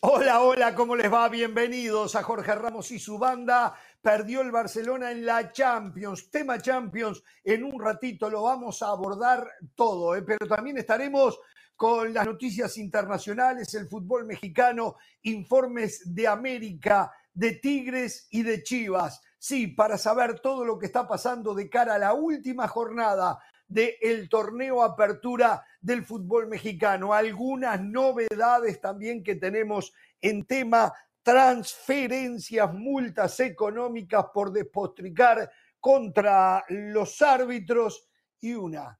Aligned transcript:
Hola, 0.00 0.42
hola, 0.42 0.76
¿cómo 0.76 0.94
les 0.94 1.12
va? 1.12 1.28
Bienvenidos 1.28 2.14
a 2.14 2.22
Jorge 2.22 2.54
Ramos 2.54 2.92
y 2.92 3.00
su 3.00 3.18
banda. 3.18 3.74
Perdió 4.00 4.42
el 4.42 4.52
Barcelona 4.52 5.10
en 5.10 5.26
la 5.26 5.50
Champions, 5.50 6.30
tema 6.30 6.62
Champions. 6.62 7.24
En 7.42 7.64
un 7.64 7.80
ratito 7.80 8.30
lo 8.30 8.44
vamos 8.44 8.80
a 8.80 8.90
abordar 8.90 9.44
todo, 9.74 10.14
¿eh? 10.14 10.22
pero 10.22 10.46
también 10.46 10.78
estaremos 10.78 11.40
con 11.74 12.14
las 12.14 12.24
noticias 12.24 12.78
internacionales, 12.78 13.74
el 13.74 13.88
fútbol 13.88 14.24
mexicano, 14.24 14.94
informes 15.22 16.14
de 16.14 16.28
América, 16.28 17.12
de 17.34 17.56
Tigres 17.56 18.28
y 18.30 18.44
de 18.44 18.62
Chivas. 18.62 19.20
Sí, 19.36 19.66
para 19.66 19.98
saber 19.98 20.38
todo 20.38 20.64
lo 20.64 20.78
que 20.78 20.86
está 20.86 21.08
pasando 21.08 21.54
de 21.54 21.68
cara 21.68 21.96
a 21.96 21.98
la 21.98 22.12
última 22.12 22.68
jornada 22.68 23.40
del 23.68 24.28
torneo 24.28 24.82
Apertura 24.82 25.64
del 25.80 26.04
fútbol 26.04 26.48
mexicano. 26.48 27.12
Algunas 27.12 27.80
novedades 27.80 28.80
también 28.80 29.22
que 29.22 29.36
tenemos 29.36 29.92
en 30.20 30.46
tema 30.46 30.92
transferencias, 31.22 32.72
multas 32.72 33.38
económicas 33.40 34.26
por 34.32 34.50
despotricar 34.50 35.50
contra 35.78 36.64
los 36.68 37.20
árbitros 37.20 38.08
y 38.40 38.54
una, 38.54 38.98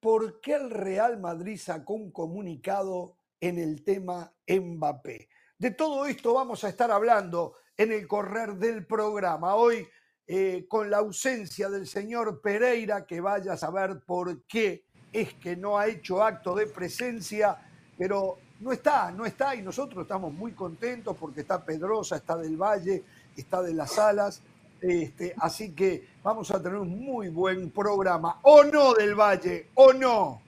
¿por 0.00 0.40
qué 0.40 0.54
el 0.54 0.70
Real 0.70 1.20
Madrid 1.20 1.58
sacó 1.58 1.94
un 1.94 2.10
comunicado 2.10 3.18
en 3.40 3.58
el 3.58 3.84
tema 3.84 4.32
Mbappé? 4.48 5.28
De 5.58 5.70
todo 5.72 6.06
esto 6.06 6.32
vamos 6.32 6.64
a 6.64 6.70
estar 6.70 6.90
hablando 6.90 7.56
en 7.76 7.92
el 7.92 8.08
correr 8.08 8.54
del 8.54 8.86
programa. 8.86 9.54
Hoy 9.54 9.86
eh, 10.32 10.66
con 10.68 10.88
la 10.88 10.98
ausencia 10.98 11.68
del 11.68 11.88
señor 11.88 12.40
Pereira, 12.40 13.04
que 13.04 13.20
vaya 13.20 13.54
a 13.54 13.56
saber 13.56 13.98
por 14.06 14.42
qué 14.42 14.84
es 15.12 15.34
que 15.34 15.56
no 15.56 15.76
ha 15.76 15.88
hecho 15.88 16.22
acto 16.22 16.54
de 16.54 16.68
presencia, 16.68 17.56
pero 17.98 18.38
no 18.60 18.70
está, 18.70 19.10
no 19.10 19.26
está 19.26 19.56
y 19.56 19.62
nosotros 19.62 20.02
estamos 20.02 20.32
muy 20.32 20.52
contentos 20.52 21.16
porque 21.18 21.40
está 21.40 21.64
Pedrosa, 21.64 22.14
está 22.14 22.36
del 22.36 22.56
Valle, 22.56 23.02
está 23.36 23.60
de 23.60 23.74
las 23.74 23.98
Alas, 23.98 24.40
este, 24.80 25.34
así 25.36 25.74
que 25.74 26.06
vamos 26.22 26.48
a 26.52 26.62
tener 26.62 26.78
un 26.78 27.04
muy 27.04 27.28
buen 27.28 27.68
programa, 27.72 28.38
o 28.42 28.62
no 28.62 28.94
del 28.94 29.16
Valle, 29.16 29.70
o 29.74 29.92
no. 29.92 30.40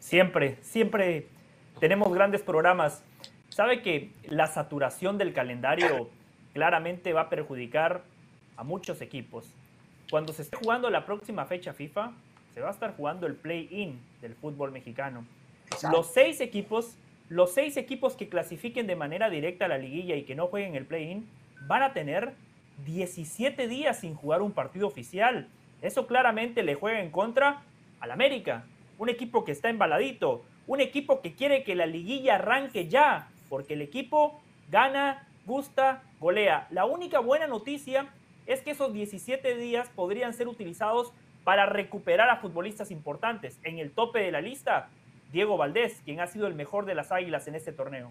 Siempre, 0.00 0.58
siempre 0.62 1.28
tenemos 1.78 2.12
grandes 2.12 2.42
programas. 2.42 3.04
¿Sabe 3.48 3.80
que 3.80 4.10
la 4.24 4.48
saturación 4.48 5.18
del 5.18 5.32
calendario 5.32 6.10
claramente 6.52 7.12
va 7.12 7.20
a 7.20 7.28
perjudicar 7.28 8.02
a 8.58 8.64
muchos 8.64 9.00
equipos. 9.00 9.46
Cuando 10.10 10.32
se 10.32 10.42
esté 10.42 10.56
jugando 10.56 10.90
la 10.90 11.06
próxima 11.06 11.46
fecha 11.46 11.72
FIFA, 11.72 12.12
se 12.52 12.60
va 12.60 12.68
a 12.68 12.72
estar 12.72 12.94
jugando 12.96 13.26
el 13.26 13.36
play-in 13.36 14.00
del 14.20 14.34
fútbol 14.34 14.72
mexicano. 14.72 15.24
Los 15.92 16.12
seis 16.12 16.40
equipos, 16.40 16.96
los 17.28 17.54
seis 17.54 17.76
equipos 17.76 18.16
que 18.16 18.28
clasifiquen 18.28 18.86
de 18.86 18.96
manera 18.96 19.30
directa 19.30 19.66
a 19.66 19.68
la 19.68 19.78
liguilla 19.78 20.16
y 20.16 20.24
que 20.24 20.34
no 20.34 20.48
jueguen 20.48 20.74
el 20.74 20.86
play-in, 20.86 21.28
van 21.66 21.82
a 21.82 21.92
tener 21.92 22.34
17 22.84 23.68
días 23.68 24.00
sin 24.00 24.14
jugar 24.14 24.42
un 24.42 24.52
partido 24.52 24.88
oficial. 24.88 25.46
Eso 25.80 26.08
claramente 26.08 26.64
le 26.64 26.74
juega 26.74 27.00
en 27.00 27.10
contra 27.10 27.62
al 28.00 28.10
América, 28.10 28.64
un 28.98 29.08
equipo 29.08 29.44
que 29.44 29.52
está 29.52 29.68
embaladito, 29.68 30.42
un 30.66 30.80
equipo 30.80 31.20
que 31.20 31.34
quiere 31.34 31.62
que 31.62 31.76
la 31.76 31.86
liguilla 31.86 32.36
arranque 32.36 32.88
ya, 32.88 33.28
porque 33.48 33.74
el 33.74 33.82
equipo 33.82 34.40
gana, 34.68 35.28
gusta, 35.46 36.02
golea. 36.18 36.66
La 36.70 36.86
única 36.86 37.20
buena 37.20 37.46
noticia 37.46 38.08
es 38.48 38.62
que 38.62 38.72
esos 38.72 38.92
17 38.92 39.56
días 39.58 39.88
podrían 39.94 40.34
ser 40.34 40.48
utilizados 40.48 41.12
para 41.44 41.66
recuperar 41.66 42.28
a 42.30 42.40
futbolistas 42.40 42.90
importantes. 42.90 43.58
En 43.62 43.78
el 43.78 43.92
tope 43.92 44.20
de 44.20 44.32
la 44.32 44.40
lista, 44.40 44.88
Diego 45.32 45.56
Valdés, 45.56 46.00
quien 46.04 46.20
ha 46.20 46.26
sido 46.26 46.46
el 46.46 46.54
mejor 46.54 46.86
de 46.86 46.94
las 46.94 47.12
Águilas 47.12 47.46
en 47.46 47.54
este 47.54 47.72
torneo. 47.72 48.10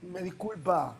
Me 0.00 0.22
disculpa 0.22 0.96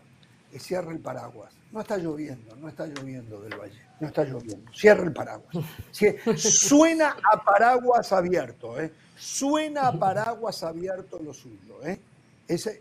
que 0.51 0.58
cierre 0.58 0.92
el 0.92 0.98
paraguas. 0.98 1.55
No 1.70 1.80
está 1.80 1.96
lloviendo, 1.96 2.56
no 2.56 2.68
está 2.68 2.86
lloviendo 2.86 3.40
del 3.40 3.58
Valle. 3.58 3.80
No 4.01 4.08
está 4.08 4.24
lloviendo. 4.24 4.72
Cierra 4.72 5.05
el 5.05 5.12
paraguas. 5.12 5.56
Suena 6.36 7.17
a 7.33 7.42
paraguas 7.42 8.12
abierto, 8.12 8.80
¿eh? 8.80 8.92
Suena 9.17 9.89
a 9.89 9.92
paraguas 9.92 10.62
abierto 10.64 11.20
lo 11.22 11.33
suyo, 11.33 11.84
¿eh? 11.84 12.01
Ese, 12.48 12.80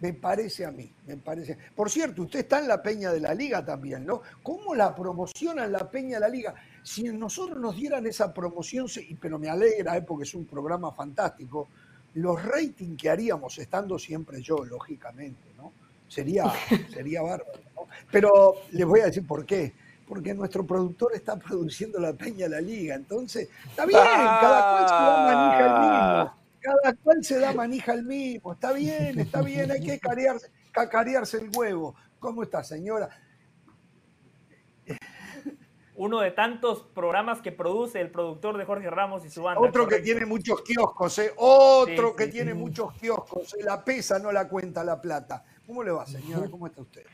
me 0.00 0.12
parece 0.12 0.66
a 0.66 0.70
mí, 0.70 0.92
me 1.06 1.16
parece. 1.16 1.56
Por 1.74 1.90
cierto, 1.90 2.22
usted 2.22 2.40
está 2.40 2.58
en 2.58 2.68
la 2.68 2.82
Peña 2.82 3.12
de 3.12 3.20
la 3.20 3.32
Liga 3.32 3.64
también, 3.64 4.04
¿no? 4.04 4.20
¿Cómo 4.42 4.74
la 4.74 4.94
promocionan 4.94 5.72
la 5.72 5.90
Peña 5.90 6.16
de 6.16 6.20
la 6.20 6.28
Liga? 6.28 6.54
Si 6.82 7.04
nosotros 7.04 7.58
nos 7.58 7.76
dieran 7.76 8.06
esa 8.06 8.32
promoción, 8.32 8.86
pero 9.20 9.38
me 9.38 9.48
alegra, 9.48 9.96
¿eh? 9.96 10.02
porque 10.02 10.24
es 10.24 10.34
un 10.34 10.44
programa 10.44 10.92
fantástico, 10.92 11.68
los 12.14 12.42
ratings 12.42 13.00
que 13.00 13.08
haríamos, 13.08 13.58
estando 13.58 13.98
siempre 13.98 14.40
yo, 14.42 14.64
lógicamente, 14.64 15.48
¿no? 15.56 15.72
Sería, 16.08 16.44
sería 16.92 17.22
bárbaro, 17.22 17.60
¿no? 17.74 17.86
Pero 18.10 18.54
les 18.72 18.86
voy 18.86 19.00
a 19.00 19.06
decir 19.06 19.26
por 19.26 19.44
qué. 19.46 19.72
Porque 20.06 20.32
nuestro 20.34 20.64
productor 20.64 21.16
está 21.16 21.36
produciendo 21.36 21.98
la 21.98 22.12
Peña 22.12 22.44
de 22.44 22.50
la 22.50 22.60
Liga. 22.60 22.94
Entonces, 22.94 23.48
está 23.68 23.84
bien, 23.86 23.98
cada 23.98 24.70
cual 24.70 24.88
se 24.88 24.94
da 24.94 25.34
manija 25.34 25.66
el 25.66 25.80
mismo 25.80 26.45
cada 26.66 26.96
cual 26.96 27.22
se 27.22 27.38
da 27.38 27.52
manija 27.52 27.92
al 27.92 28.04
mismo. 28.04 28.52
Está 28.52 28.72
bien, 28.72 29.20
está 29.20 29.42
bien, 29.42 29.70
hay 29.70 29.80
que 29.80 30.00
cacarearse, 30.72 31.38
el 31.38 31.50
huevo. 31.56 31.94
¿Cómo 32.18 32.42
está, 32.42 32.64
señora? 32.64 33.08
Uno 35.94 36.20
de 36.20 36.30
tantos 36.30 36.82
programas 36.94 37.40
que 37.40 37.52
produce 37.52 38.00
el 38.00 38.10
productor 38.10 38.58
de 38.58 38.66
Jorge 38.66 38.90
Ramos 38.90 39.24
y 39.24 39.30
su 39.30 39.42
banda. 39.42 39.60
Otro 39.60 39.86
que 39.86 40.00
tiene 40.00 40.26
muchos 40.26 40.60
kioscos, 40.62 41.18
¿eh? 41.20 41.32
Otro 41.36 42.14
que 42.14 42.26
tiene 42.26 42.52
muchos 42.52 42.92
kioscos. 42.94 43.54
¿eh? 43.54 43.62
La 43.62 43.82
pesa 43.82 44.18
no 44.18 44.30
la 44.30 44.46
cuenta 44.46 44.84
la 44.84 45.00
plata. 45.00 45.44
¿Cómo 45.66 45.82
le 45.82 45.92
va, 45.92 46.04
señora? 46.04 46.50
¿Cómo 46.50 46.66
está 46.66 46.82
usted? 46.82 47.06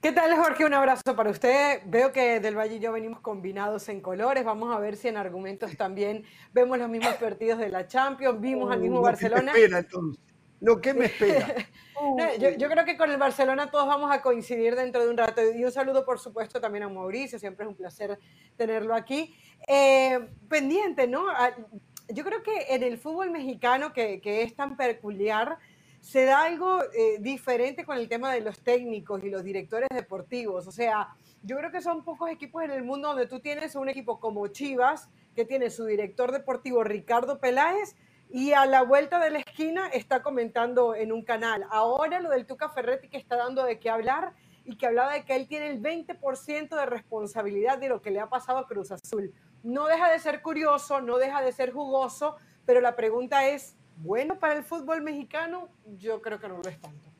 ¿Qué 0.00 0.12
tal, 0.12 0.36
Jorge? 0.36 0.64
Un 0.64 0.74
abrazo 0.74 1.16
para 1.16 1.30
usted. 1.30 1.80
Veo 1.86 2.12
que 2.12 2.38
Del 2.38 2.56
Valle 2.56 2.76
y 2.76 2.78
yo 2.78 2.92
venimos 2.92 3.20
combinados 3.20 3.88
en 3.88 4.00
colores. 4.00 4.44
Vamos 4.44 4.74
a 4.74 4.78
ver 4.78 4.96
si 4.96 5.08
en 5.08 5.16
argumentos 5.16 5.76
también 5.76 6.24
vemos 6.52 6.78
los 6.78 6.88
mismos 6.88 7.14
partidos 7.14 7.58
de 7.58 7.70
la 7.70 7.88
Champions, 7.88 8.40
vimos 8.40 8.70
al 8.70 8.80
mismo 8.80 9.00
Barcelona. 9.00 9.52
Que 9.52 9.58
me 9.58 9.64
espera, 9.64 9.78
entonces. 9.78 10.22
Lo 10.60 10.80
que 10.80 10.94
me 10.94 11.06
espera. 11.06 11.54
yo, 12.58 12.68
creo 12.68 12.84
que 12.84 12.96
con 12.96 13.10
el 13.10 13.16
Barcelona 13.16 13.70
todos 13.70 13.86
vamos 13.86 14.10
a 14.12 14.22
coincidir 14.22 14.76
dentro 14.76 15.02
de 15.02 15.10
un 15.10 15.16
rato. 15.16 15.40
Y 15.42 15.64
un 15.64 15.72
saludo, 15.72 16.04
por 16.04 16.18
supuesto, 16.18 16.60
también 16.60 16.84
a 16.84 16.88
Mauricio. 16.88 17.38
Siempre 17.38 17.64
es 17.64 17.70
un 17.70 17.76
placer 17.76 18.18
tenerlo 18.56 18.94
aquí. 18.94 19.34
Eh, 19.66 20.28
pendiente, 20.48 21.06
¿no? 21.06 21.28
Ah, 21.28 21.50
yo 22.08 22.22
creo 22.22 22.42
que 22.42 22.66
en 22.68 22.82
el 22.82 22.98
fútbol 22.98 23.30
mexicano, 23.30 23.92
que, 23.92 24.20
que 24.20 24.42
es 24.42 24.54
tan 24.54 24.76
peculiar, 24.76 25.58
se 26.06 26.24
da 26.24 26.44
algo 26.44 26.84
eh, 26.94 27.16
diferente 27.18 27.84
con 27.84 27.98
el 27.98 28.08
tema 28.08 28.32
de 28.32 28.40
los 28.40 28.60
técnicos 28.60 29.24
y 29.24 29.28
los 29.28 29.42
directores 29.42 29.88
deportivos. 29.92 30.68
O 30.68 30.70
sea, 30.70 31.08
yo 31.42 31.56
creo 31.56 31.72
que 31.72 31.82
son 31.82 32.04
pocos 32.04 32.30
equipos 32.30 32.62
en 32.62 32.70
el 32.70 32.84
mundo 32.84 33.08
donde 33.08 33.26
tú 33.26 33.40
tienes 33.40 33.74
un 33.74 33.88
equipo 33.88 34.20
como 34.20 34.46
Chivas, 34.46 35.08
que 35.34 35.44
tiene 35.44 35.68
su 35.68 35.84
director 35.84 36.30
deportivo 36.30 36.84
Ricardo 36.84 37.40
Peláez, 37.40 37.96
y 38.30 38.52
a 38.52 38.66
la 38.66 38.82
vuelta 38.82 39.18
de 39.18 39.30
la 39.30 39.38
esquina 39.40 39.88
está 39.88 40.22
comentando 40.22 40.94
en 40.94 41.10
un 41.10 41.24
canal. 41.24 41.66
Ahora 41.70 42.20
lo 42.20 42.30
del 42.30 42.46
Tuca 42.46 42.68
Ferretti 42.68 43.08
que 43.08 43.16
está 43.16 43.34
dando 43.34 43.64
de 43.64 43.80
qué 43.80 43.90
hablar 43.90 44.32
y 44.64 44.76
que 44.76 44.86
hablaba 44.86 45.12
de 45.12 45.24
que 45.24 45.34
él 45.34 45.48
tiene 45.48 45.70
el 45.70 45.82
20% 45.82 46.68
de 46.68 46.86
responsabilidad 46.86 47.78
de 47.78 47.88
lo 47.88 48.00
que 48.00 48.12
le 48.12 48.20
ha 48.20 48.28
pasado 48.28 48.58
a 48.58 48.68
Cruz 48.68 48.92
Azul. 48.92 49.34
No 49.64 49.88
deja 49.88 50.08
de 50.12 50.20
ser 50.20 50.40
curioso, 50.40 51.00
no 51.00 51.18
deja 51.18 51.42
de 51.42 51.50
ser 51.50 51.72
jugoso, 51.72 52.36
pero 52.64 52.80
la 52.80 52.94
pregunta 52.94 53.48
es, 53.48 53.76
bueno 53.96 54.38
para 54.38 54.54
el 54.54 54.64
fútbol 54.64 55.02
mexicano, 55.02 55.68
yo 55.98 56.20
creo 56.20 56.40
que 56.40 56.48
no 56.48 56.58
lo 56.58 56.68
es 56.68 56.80
tanto. 56.80 57.10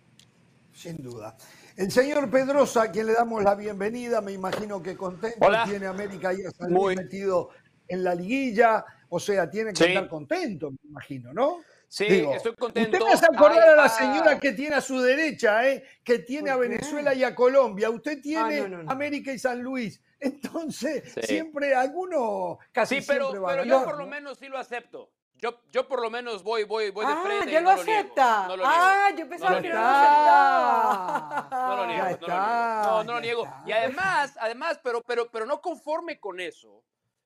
Sin 0.72 1.02
duda. 1.02 1.36
El 1.76 1.90
señor 1.90 2.30
Pedrosa, 2.30 2.82
a 2.82 2.90
quien 2.90 3.06
le 3.06 3.14
damos 3.14 3.42
la 3.42 3.54
bienvenida, 3.54 4.20
me 4.20 4.32
imagino 4.32 4.82
que 4.82 4.96
contento, 4.96 5.46
tiene 5.66 5.86
América 5.86 6.32
ya 6.32 6.50
Muy... 6.68 6.96
metido 6.96 7.50
en 7.88 8.04
la 8.04 8.14
liguilla, 8.14 8.84
o 9.08 9.20
sea, 9.20 9.48
tiene 9.48 9.72
que 9.72 9.84
estar 9.84 10.08
contento, 10.08 10.70
me 10.70 10.78
imagino, 10.88 11.32
¿no? 11.32 11.60
Sí, 11.88 12.04
estoy 12.04 12.54
contento. 12.56 12.96
Usted 12.96 13.06
me 13.06 13.12
hace 13.12 13.26
acordar 13.26 13.68
a 13.68 13.76
la 13.76 13.88
señora 13.88 14.40
que 14.40 14.52
tiene 14.52 14.76
a 14.76 14.80
su 14.80 15.00
derecha, 15.00 15.68
¿eh? 15.68 15.84
que 16.02 16.18
tiene 16.18 16.50
a 16.50 16.56
Venezuela 16.56 17.14
y 17.14 17.22
a 17.22 17.34
Colombia. 17.34 17.90
Usted 17.90 18.20
tiene 18.20 18.60
ah, 18.60 18.84
América 18.88 19.32
y 19.32 19.38
San 19.38 19.62
Luis. 19.62 20.00
Entonces, 20.18 21.14
siempre 21.22 21.74
alguno 21.74 22.58
casi 22.72 23.00
sí, 23.00 23.04
pero, 23.06 23.26
siempre 23.26 23.40
va 23.40 23.48
pero 23.50 23.64
yo 23.64 23.84
por 23.84 23.98
lo 23.98 24.06
menos 24.06 24.38
sí 24.38 24.48
lo 24.48 24.58
acepto. 24.58 25.10
Yo, 25.38 25.60
yo 25.70 25.86
por 25.86 26.00
lo 26.00 26.10
menos 26.10 26.42
voy, 26.42 26.64
voy, 26.64 26.90
voy 26.90 27.04
de 27.04 27.12
ah, 27.12 27.22
frente. 27.22 27.52
ya 27.52 27.60
lo 27.60 27.70
acepta. 27.70 28.48
ah, 28.64 29.10
yo 29.16 29.28
pensaba 29.28 29.60
que 29.60 29.68
no 29.68 29.74
lo 29.74 29.86
aceptaba. 29.86 31.48
No 31.50 31.76
lo 31.76 31.86
niego, 31.86 32.04
no 32.04 32.10
lo 32.10 32.16
niego. 32.16 32.26
No, 32.26 33.04
no 33.04 33.12
lo 33.12 33.20
niego. 33.20 33.48
Y 33.66 33.72
además, 33.72 34.36
además, 34.40 34.80
pero, 34.82 35.02
pero, 35.02 35.30
pero 35.30 35.44
no 35.44 35.60
conforme 35.60 36.18
con 36.18 36.40
eso. 36.40 36.82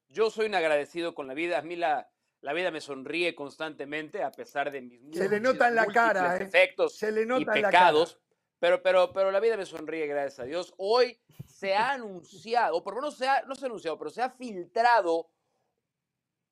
Yo 0.09 0.29
soy 0.31 0.47
un 0.47 0.57
agradecido 0.57 1.15
con 1.15 1.29
la 1.29 1.35
vida. 1.35 1.59
A 1.59 1.63
mí 1.63 1.77
la, 1.77 2.09
la 2.41 2.53
vida 2.53 2.73
me 2.73 2.81
sonríe 2.81 3.35
constantemente 3.37 4.25
a 4.25 4.33
pesar 4.33 4.73
de 4.73 4.83
mis 4.83 5.01
Se 5.17 5.29
le 5.29 5.39
nota 5.39 5.69
en 5.69 5.77
la 5.77 5.87
cara, 5.87 6.37
¿eh? 6.37 6.43
efectos 6.43 6.97
Se 6.97 7.13
le 7.13 7.25
nota 7.27 7.57
y 7.57 7.63
pecados. 7.63 8.19
Pero, 8.59 8.83
pero, 8.83 9.13
pero 9.13 9.31
la 9.31 9.41
vida 9.41 9.57
me 9.57 9.65
sonríe, 9.65 10.07
gracias 10.07 10.41
a 10.41 10.45
Dios. 10.45 10.75
Hoy 10.77 11.19
se 11.47 11.75
ha 11.75 11.93
anunciado, 11.93 12.77
o 12.77 12.85
por 12.85 12.95
lo 12.95 13.01
menos 13.01 13.17
se 13.17 13.27
ha, 13.27 13.43
no 13.43 13.55
se 13.55 13.65
ha 13.65 13.69
anunciado, 13.69 13.99
pero 13.99 14.11
se 14.11 14.21
ha 14.21 14.31
filtrado 14.31 15.31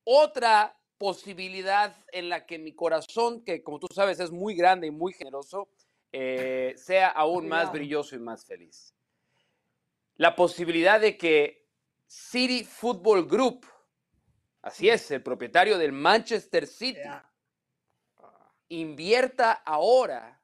otra 0.03 0.78
posibilidad 0.99 1.95
en 2.11 2.29
la 2.29 2.45
que 2.45 2.59
mi 2.59 2.73
corazón, 2.73 3.41
que 3.43 3.63
como 3.63 3.79
tú 3.79 3.87
sabes 3.91 4.19
es 4.19 4.31
muy 4.31 4.53
grande 4.53 4.85
y 4.85 4.91
muy 4.91 5.13
generoso, 5.13 5.69
eh, 6.11 6.73
sea 6.77 7.07
aún 7.07 7.47
más 7.47 7.71
brilloso 7.71 8.15
y 8.15 8.19
más 8.19 8.45
feliz. 8.45 8.93
La 10.17 10.35
posibilidad 10.35 10.99
de 10.99 11.17
que 11.17 11.65
City 12.05 12.65
Football 12.65 13.27
Group, 13.27 13.65
así 14.61 14.89
es, 14.89 15.09
el 15.11 15.23
propietario 15.23 15.77
del 15.77 15.93
Manchester 15.93 16.67
City, 16.67 17.09
invierta 18.67 19.53
ahora 19.53 20.41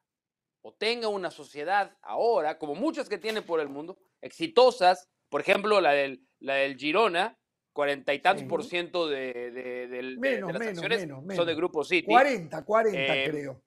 o 0.62 0.72
tenga 0.72 1.08
una 1.08 1.30
sociedad 1.30 1.96
ahora, 2.00 2.58
como 2.58 2.74
muchas 2.74 3.08
que 3.08 3.18
tiene 3.18 3.42
por 3.42 3.60
el 3.60 3.68
mundo, 3.68 3.98
exitosas, 4.22 5.08
por 5.28 5.42
ejemplo, 5.42 5.80
la 5.82 5.92
del, 5.92 6.26
la 6.40 6.54
del 6.54 6.76
Girona, 6.76 7.38
cuarenta 7.76 8.14
y 8.14 8.20
tantos 8.20 8.44
por 8.44 8.64
ciento 8.64 9.06
de, 9.06 9.50
de, 9.50 10.02
las 10.02 10.60
acciones 10.62 11.06
son 11.36 11.46
de 11.46 11.54
Grupo 11.54 11.84
City. 11.84 12.06
40, 12.06 12.64
40 12.64 12.98
eh, 12.98 13.30
creo. 13.30 13.62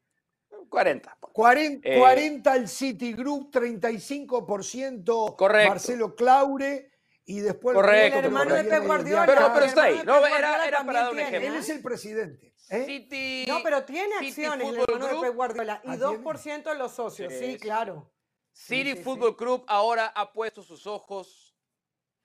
40. 0.68 1.18
40, 1.32 1.90
40 1.96 2.56
el 2.56 2.68
City 2.68 3.14
Group, 3.14 3.52
35% 3.52 5.36
correcto. 5.36 5.70
Marcelo 5.70 6.16
Claure 6.16 6.92
y 7.26 7.40
después 7.40 7.76
correcto, 7.76 8.20
el 8.20 8.26
hermano 8.26 8.56
de 8.56 8.64
Pep 8.64 8.84
Guardiola. 8.84 9.26
Pero, 9.28 9.52
pero 9.54 9.66
está 9.66 9.84
ahí. 9.84 10.02
No, 10.04 10.26
era, 10.26 10.68
era 10.68 10.84
para 10.84 11.02
dar 11.04 11.12
un 11.12 11.20
ejemplo. 11.20 11.48
Él 11.48 11.56
es 11.56 11.70
el 11.70 11.82
presidente. 11.84 12.56
¿eh? 12.72 12.86
City, 12.86 13.46
no, 13.48 13.60
pero 13.64 13.84
tiene 13.84 14.16
acciones 14.16 14.68
el 14.68 14.80
hermano 14.80 15.08
de 15.08 15.22
Pep 15.22 15.36
Guardiola 15.36 15.82
y 15.84 15.90
2% 15.90 16.64
de 16.64 16.76
los 16.76 16.94
socios. 16.94 17.32
Sí, 17.32 17.58
claro. 17.58 18.12
City 18.52 18.96
Football 18.96 19.36
Group 19.36 19.66
ahora 19.68 20.08
ha 20.08 20.34
puesto 20.34 20.64
sus 20.64 20.88
ojos 20.88 21.56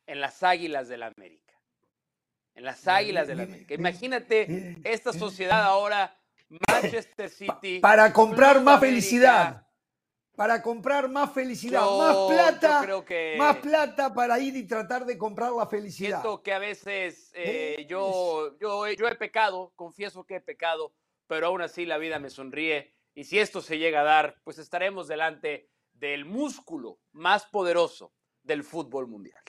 en 0.06 0.20
las 0.20 0.42
Águilas 0.42 0.88
del 0.88 1.00
la 1.00 1.12
América. 1.14 1.43
En 2.54 2.64
las 2.64 2.86
Águilas 2.86 3.26
del 3.26 3.38
la 3.38 3.42
América. 3.44 3.74
Imagínate 3.74 4.76
esta 4.84 5.12
sociedad 5.12 5.62
ahora, 5.62 6.16
Manchester 6.68 7.28
City. 7.28 7.80
Para 7.80 8.12
comprar 8.12 8.60
más 8.62 8.80
felicidad. 8.80 9.66
Para 10.36 10.62
comprar 10.62 11.08
más 11.08 11.32
felicidad, 11.32 11.86
más 11.96 12.16
plata, 12.28 12.86
más 13.38 13.56
plata 13.58 14.12
para 14.12 14.40
ir 14.40 14.56
y 14.56 14.66
tratar 14.66 15.04
de 15.04 15.16
comprar 15.16 15.52
la 15.52 15.64
felicidad. 15.68 16.22
Siento 16.22 16.42
que 16.42 16.52
a 16.52 16.58
veces 16.58 17.30
eh, 17.34 17.86
yo, 17.88 18.58
yo, 18.58 18.90
yo 18.90 19.06
he 19.06 19.14
pecado, 19.14 19.72
confieso 19.76 20.24
que 20.24 20.36
he 20.36 20.40
pecado, 20.40 20.92
pero 21.28 21.46
aún 21.46 21.62
así 21.62 21.86
la 21.86 21.98
vida 21.98 22.18
me 22.18 22.30
sonríe. 22.30 22.92
Y 23.14 23.24
si 23.24 23.38
esto 23.38 23.60
se 23.60 23.78
llega 23.78 24.00
a 24.00 24.04
dar, 24.04 24.40
pues 24.42 24.58
estaremos 24.58 25.06
delante 25.06 25.70
del 25.92 26.24
músculo 26.24 26.98
más 27.12 27.46
poderoso 27.46 28.12
del 28.42 28.64
fútbol 28.64 29.06
mundial. 29.06 29.40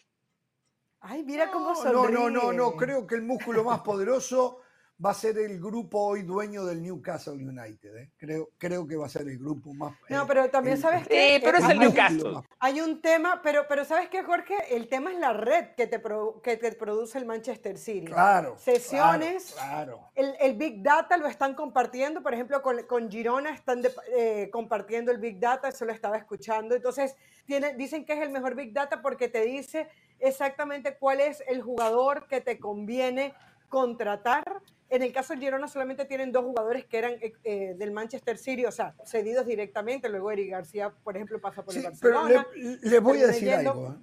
Ay, 1.07 1.23
mira 1.23 1.51
cómo 1.51 1.75
sonríe. 1.75 2.11
No, 2.11 2.29
no, 2.29 2.29
no, 2.29 2.51
no, 2.51 2.75
creo 2.75 3.05
que 3.05 3.15
el 3.15 3.21
músculo 3.21 3.63
más 3.63 3.81
poderoso 3.81 4.61
va 5.03 5.11
a 5.11 5.13
ser 5.13 5.37
el 5.37 5.59
grupo 5.59 5.99
hoy 5.99 6.23
dueño 6.23 6.65
del 6.65 6.81
Newcastle 6.81 7.33
United. 7.33 7.95
¿eh? 7.95 8.11
Creo, 8.17 8.49
creo 8.57 8.87
que 8.87 8.95
va 8.95 9.05
a 9.05 9.09
ser 9.09 9.27
el 9.27 9.37
grupo 9.37 9.73
más. 9.73 9.93
No, 10.09 10.23
eh, 10.23 10.25
pero 10.27 10.49
también 10.49 10.77
sabes 10.77 11.07
que. 11.07 11.35
Sí, 11.35 11.41
pero 11.43 11.57
es 11.57 11.69
el 11.69 11.79
Newcastle. 11.79 12.41
Hay 12.59 12.81
un 12.81 13.01
tema, 13.01 13.41
pero, 13.43 13.65
pero 13.67 13.85
¿sabes 13.85 14.09
qué, 14.09 14.23
Jorge? 14.23 14.55
El 14.71 14.87
tema 14.87 15.11
es 15.11 15.19
la 15.19 15.33
red 15.33 15.75
que 15.75 15.85
te, 15.87 16.01
que 16.41 16.57
te 16.57 16.71
produce 16.71 17.17
el 17.17 17.25
Manchester 17.25 17.77
City. 17.77 18.05
Claro. 18.05 18.57
Sesiones. 18.57 19.53
Claro. 19.53 20.09
El, 20.15 20.33
el, 20.39 20.55
Big 20.55 20.81
Data 20.81 21.17
lo 21.17 21.27
están 21.27 21.53
compartiendo. 21.53 22.23
Por 22.23 22.33
ejemplo, 22.33 22.61
con, 22.61 22.81
con 22.83 23.11
Girona 23.11 23.51
están 23.51 23.83
eh, 24.17 24.49
compartiendo 24.51 25.11
el 25.11 25.19
Big 25.19 25.39
Data. 25.39 25.67
Eso 25.67 25.85
lo 25.85 25.91
estaba 25.91 26.17
escuchando. 26.17 26.73
Entonces, 26.73 27.15
tiene, 27.45 27.73
dicen 27.75 28.05
que 28.05 28.13
es 28.13 28.21
el 28.21 28.31
mejor 28.31 28.55
Big 28.55 28.73
Data 28.73 29.01
porque 29.01 29.27
te 29.27 29.41
dice 29.41 29.87
exactamente 30.19 30.97
cuál 30.97 31.21
es 31.21 31.43
el 31.47 31.61
jugador 31.61 32.27
que 32.27 32.41
te 32.41 32.59
conviene 32.59 33.33
contratar 33.69 34.61
en 34.89 35.01
el 35.01 35.11
caso 35.11 35.33
del 35.33 35.41
Girona 35.41 35.67
solamente 35.67 36.05
tienen 36.05 36.31
dos 36.31 36.43
jugadores 36.43 36.85
que 36.85 36.97
eran 36.97 37.13
eh, 37.13 37.33
eh, 37.43 37.75
del 37.77 37.91
Manchester 37.91 38.37
City, 38.37 38.65
o 38.65 38.71
sea, 38.71 38.95
cedidos 39.03 39.45
directamente. 39.45 40.07
Luego 40.09 40.31
Eric 40.31 40.51
García, 40.51 40.93
por 41.03 41.15
ejemplo, 41.15 41.41
pasa 41.41 41.63
por 41.63 41.75
el 41.75 41.83
Barcelona. 41.83 42.47
Pero 42.53 42.77
le, 42.81 42.99
voy 42.99 43.21
a 43.21 43.27
decir 43.27 43.51
algo. 43.51 43.89
¿eh? 43.89 43.97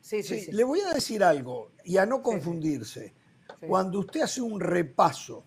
Sí, 0.00 0.22
sí, 0.22 0.40
sí, 0.40 0.52
Le 0.52 0.64
voy 0.64 0.80
a 0.80 0.94
decir 0.94 1.22
algo 1.22 1.72
y 1.84 1.96
a 1.96 2.06
no 2.06 2.22
confundirse. 2.22 3.12
Cuando 3.66 3.98
usted 3.98 4.22
hace 4.22 4.40
un 4.40 4.58
repaso 4.60 5.44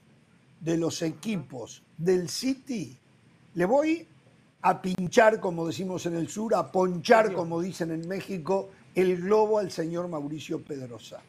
de 0.59 0.77
los 0.77 1.01
equipos 1.01 1.83
del 1.98 2.30
City, 2.30 3.00
le 3.56 3.66
voy 3.66 4.07
a 4.62 4.81
pinchar, 4.81 5.39
como 5.39 5.66
decimos 5.66 6.06
en 6.06 6.16
el 6.16 6.27
sur, 6.27 6.54
a 6.54 6.71
ponchar, 6.71 7.33
como 7.33 7.62
dicen 7.62 7.89
en 7.92 8.07
México, 8.07 8.69
el 8.95 9.22
globo 9.22 9.60
al 9.60 9.72
señor 9.72 10.07
Mauricio 10.07 10.63
Pedrosa. 10.63 11.22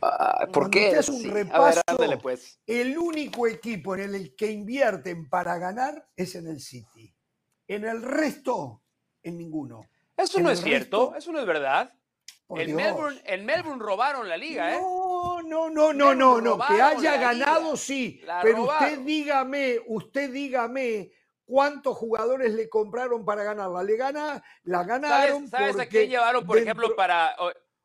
Ah, 0.00 0.48
¿Por 0.52 0.68
qué? 0.68 0.90
Es 0.90 1.08
un 1.08 1.22
repaso, 1.30 1.80
pues. 2.20 2.58
el 2.66 2.98
único 2.98 3.46
equipo 3.46 3.94
en 3.94 4.14
el 4.14 4.34
que 4.34 4.50
invierten 4.50 5.28
para 5.28 5.58
ganar 5.58 6.08
es 6.16 6.34
en 6.34 6.48
el 6.48 6.60
City. 6.60 7.14
En 7.68 7.84
el 7.84 8.02
resto, 8.02 8.82
en 9.22 9.38
ninguno. 9.38 9.88
Eso 10.16 10.40
no 10.40 10.50
es 10.50 10.60
cierto, 10.60 11.14
eso 11.16 11.30
no 11.30 11.38
es 11.38 11.46
verdad. 11.46 11.92
En 12.48 12.74
Melbourne, 12.74 13.20
Melbourne, 13.44 13.82
robaron 13.82 14.28
la 14.28 14.36
liga, 14.36 14.74
¿eh? 14.74 14.80
No, 14.80 15.40
no, 15.42 15.70
no, 15.70 15.92
no, 15.92 16.14
no, 16.14 16.40
no. 16.40 16.58
Que 16.58 16.82
haya 16.82 17.16
ganado, 17.16 17.76
sí. 17.76 18.20
pero 18.42 18.64
usted 18.64 18.98
dígame, 19.00 19.78
usted 19.86 20.30
dígame 20.30 21.12
cuántos 21.44 21.96
jugadores 21.96 22.52
le 22.54 22.68
compraron 22.68 23.24
para 23.24 23.42
ganarla. 23.44 23.82
Le 23.82 23.96
gana, 23.96 24.42
la 24.64 24.84
ganaron. 24.84 25.48
¿Sabes, 25.48 25.78
a 25.78 25.86
quién 25.86 26.10
llevaron, 26.10 26.46
por 26.46 26.58
ejemplo, 26.58 26.94
para 26.96 27.36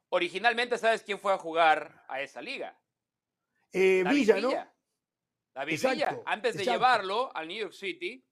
originalmente, 0.09 0.77
¿sabes 0.77 1.03
quién 1.03 1.19
fue 1.19 1.33
a 1.33 1.37
jugar 1.37 2.03
a 2.07 2.21
esa 2.21 2.41
liga? 2.41 2.77
Eh, 3.71 4.03
Villa, 4.09 4.39
¿no? 4.39 4.51
David 5.53 5.81
Villa, 5.89 6.21
antes 6.25 6.55
de 6.55 6.65
llevarlo 6.65 7.35
al 7.35 7.47
New 7.47 7.57
York 7.57 7.73
City, 7.73 8.23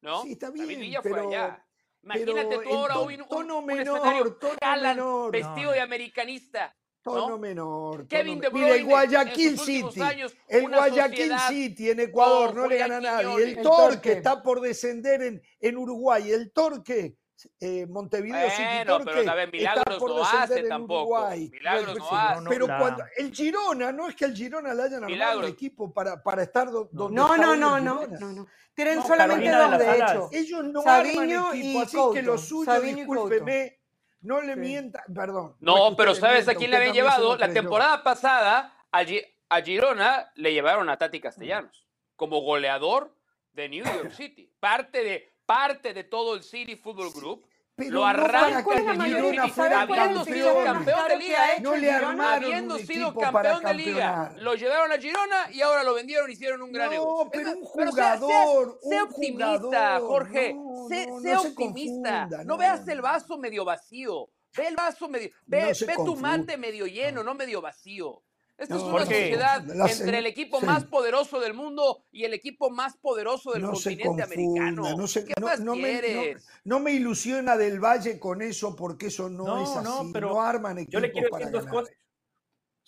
¿no? 0.00 0.22
Sí, 0.22 0.32
está 0.32 0.50
bien, 0.50 0.66
David 0.66 0.80
Villa 0.80 1.02
pero, 1.02 1.24
fue 1.24 1.36
allá. 1.36 1.66
Imagínate 2.02 2.58
tú 2.58 2.74
ahora 2.74 2.98
un, 2.98 3.28
tono 3.28 3.62
menor, 3.62 4.38
tono 4.38 4.80
menor, 4.80 5.30
vestido 5.30 5.72
de 5.72 5.80
americanista. 5.80 6.74
Tono 7.02 7.38
menor. 7.38 8.06
Kevin 8.06 8.40
De 8.40 8.48
Bruyne, 8.48 8.66
Mira, 8.66 8.76
el 8.76 8.84
Guayaquil 8.84 9.58
City. 9.58 10.00
el 10.48 10.68
Guayaquil 10.68 11.32
City 11.48 11.90
en 11.90 12.00
Ecuador 12.00 12.54
no 12.54 12.66
le 12.66 12.78
gana 12.78 12.98
a 12.98 13.00
nadie. 13.00 13.42
El, 13.42 13.62
Torque, 13.62 14.12
está 14.12 14.42
por 14.42 14.60
descender 14.60 15.22
en, 15.22 15.42
en 15.60 15.76
Uruguay. 15.76 16.30
El 16.30 16.52
Torque 16.52 17.16
eh, 17.60 17.86
Montevideo 17.86 18.48
bueno, 18.86 19.04
pero 19.04 19.24
también 19.24 19.50
Milagros 19.50 20.02
no 20.02 20.24
hace 20.24 20.62
tampoco. 20.64 21.30
Milagros 21.30 21.98
no 21.98 22.10
hace. 22.10 22.48
Pero 22.48 22.66
cuando 22.66 23.04
el 23.16 23.32
Girona, 23.32 23.92
no 23.92 24.08
es 24.08 24.14
que 24.14 24.24
el 24.26 24.34
Girona 24.34 24.74
le 24.74 24.82
hayan 24.82 25.04
armado 25.04 25.40
un 25.40 25.44
equipo 25.46 25.92
para, 25.92 26.22
para 26.22 26.42
estar 26.42 26.70
donde 26.70 26.90
no, 26.92 27.08
no, 27.08 27.56
no, 27.56 27.80
no, 27.80 28.06
no, 28.06 28.46
Tienen 28.74 29.02
solamente 29.02 29.50
dos, 29.50 29.78
de, 29.78 29.96
hecho. 29.96 30.28
Ellos 30.32 30.64
no 30.64 30.82
arman 30.84 31.30
equipo, 31.30 31.80
así 31.80 31.98
que 32.12 32.22
lo 32.22 32.38
suyo, 32.38 32.80
discúlpeme, 32.80 33.79
no 34.22 34.40
le 34.40 34.56
mienta, 34.56 35.04
perdón. 35.14 35.56
No, 35.60 35.96
pero 35.96 36.14
¿sabes 36.14 36.48
a 36.48 36.54
quién 36.54 36.70
le 36.70 36.76
habían 36.76 36.94
llevado? 36.94 37.36
La 37.36 37.52
temporada 37.52 38.02
pasada 38.02 38.74
a 38.92 39.62
Girona 39.62 40.30
le 40.34 40.52
llevaron 40.52 40.88
a 40.88 40.96
Tati 40.96 41.20
Castellanos 41.20 41.86
como 42.16 42.40
goleador 42.40 43.14
de 43.52 43.68
New 43.68 43.84
York 43.84 44.12
City. 44.12 44.52
Parte 44.60 45.02
de 45.02 45.32
parte 45.46 45.94
de 45.94 46.04
todo 46.04 46.34
el 46.34 46.44
City 46.44 46.76
Football 46.76 47.12
Group. 47.12 47.46
Lo 47.76 48.04
arranca 48.04 48.64
habiendo 48.98 50.24
sido 50.24 50.64
campeón 50.64 51.08
de 51.08 51.16
liga, 51.16 51.54
¿eh? 51.54 51.60
No 51.60 51.76
le 51.76 51.90
habiendo 51.90 52.78
sido 52.78 53.14
campeón 53.14 53.62
de 53.64 53.74
liga. 53.74 54.34
Lo 54.38 54.54
llevaron 54.54 54.92
a 54.92 54.98
Girona 54.98 55.50
y 55.52 55.62
ahora 55.62 55.82
lo 55.82 55.94
vendieron 55.94 56.28
y 56.30 56.34
hicieron 56.34 56.62
un 56.62 56.72
gran 56.72 56.86
no, 56.86 56.92
negocio. 56.92 57.30
pero 57.32 57.52
un 57.52 57.64
jugador, 57.64 58.78
sea, 58.82 59.04
optimista, 59.04 60.00
Jorge. 60.00 60.56
sé, 60.88 61.36
optimista. 61.36 62.28
no 62.44 62.56
veas 62.56 62.86
el 62.88 63.00
vaso 63.00 63.38
medio 63.38 63.64
vacío. 63.64 64.28
Ve 64.56 64.66
el 64.66 64.76
vaso 64.76 65.08
medio. 65.08 65.30
Ve, 65.46 65.72
ve 65.86 65.94
tu 66.04 66.16
mate 66.16 66.56
medio 66.56 66.86
lleno, 66.86 67.22
no 67.22 67.34
medio 67.34 67.60
vacío. 67.60 68.22
Esta 68.60 68.76
es 68.76 68.82
una 68.82 69.06
sociedad 69.06 69.90
entre 69.90 70.18
el 70.18 70.26
equipo 70.26 70.60
más 70.60 70.84
poderoso 70.84 71.40
del 71.40 71.54
mundo 71.54 72.04
y 72.12 72.24
el 72.24 72.34
equipo 72.34 72.68
más 72.68 72.94
poderoso 72.98 73.52
del 73.52 73.62
continente 73.62 74.22
americano. 74.22 74.82
No 74.98 75.06
¿Qué 75.06 75.40
más 75.40 75.60
quieres? 75.60 76.36
Me, 76.36 76.42
no, 76.64 76.78
me 76.78 76.92
ilusiona 76.92 77.56
del 77.56 77.80
Valle 77.80 78.20
con 78.20 78.42
eso 78.42 78.76
porque 78.76 79.06
eso 79.06 79.30
no, 79.30 79.62
es 79.62 79.70
así. 79.70 79.84
No, 79.84 80.12
pero 80.12 80.28
no 80.28 80.42
arman 80.42 80.76
equipos 80.76 80.92
Yo 80.92 81.00
le 81.00 81.10
quiero 81.10 81.34
decir 81.34 81.50
dos 81.50 81.66
cosas. 81.66 81.94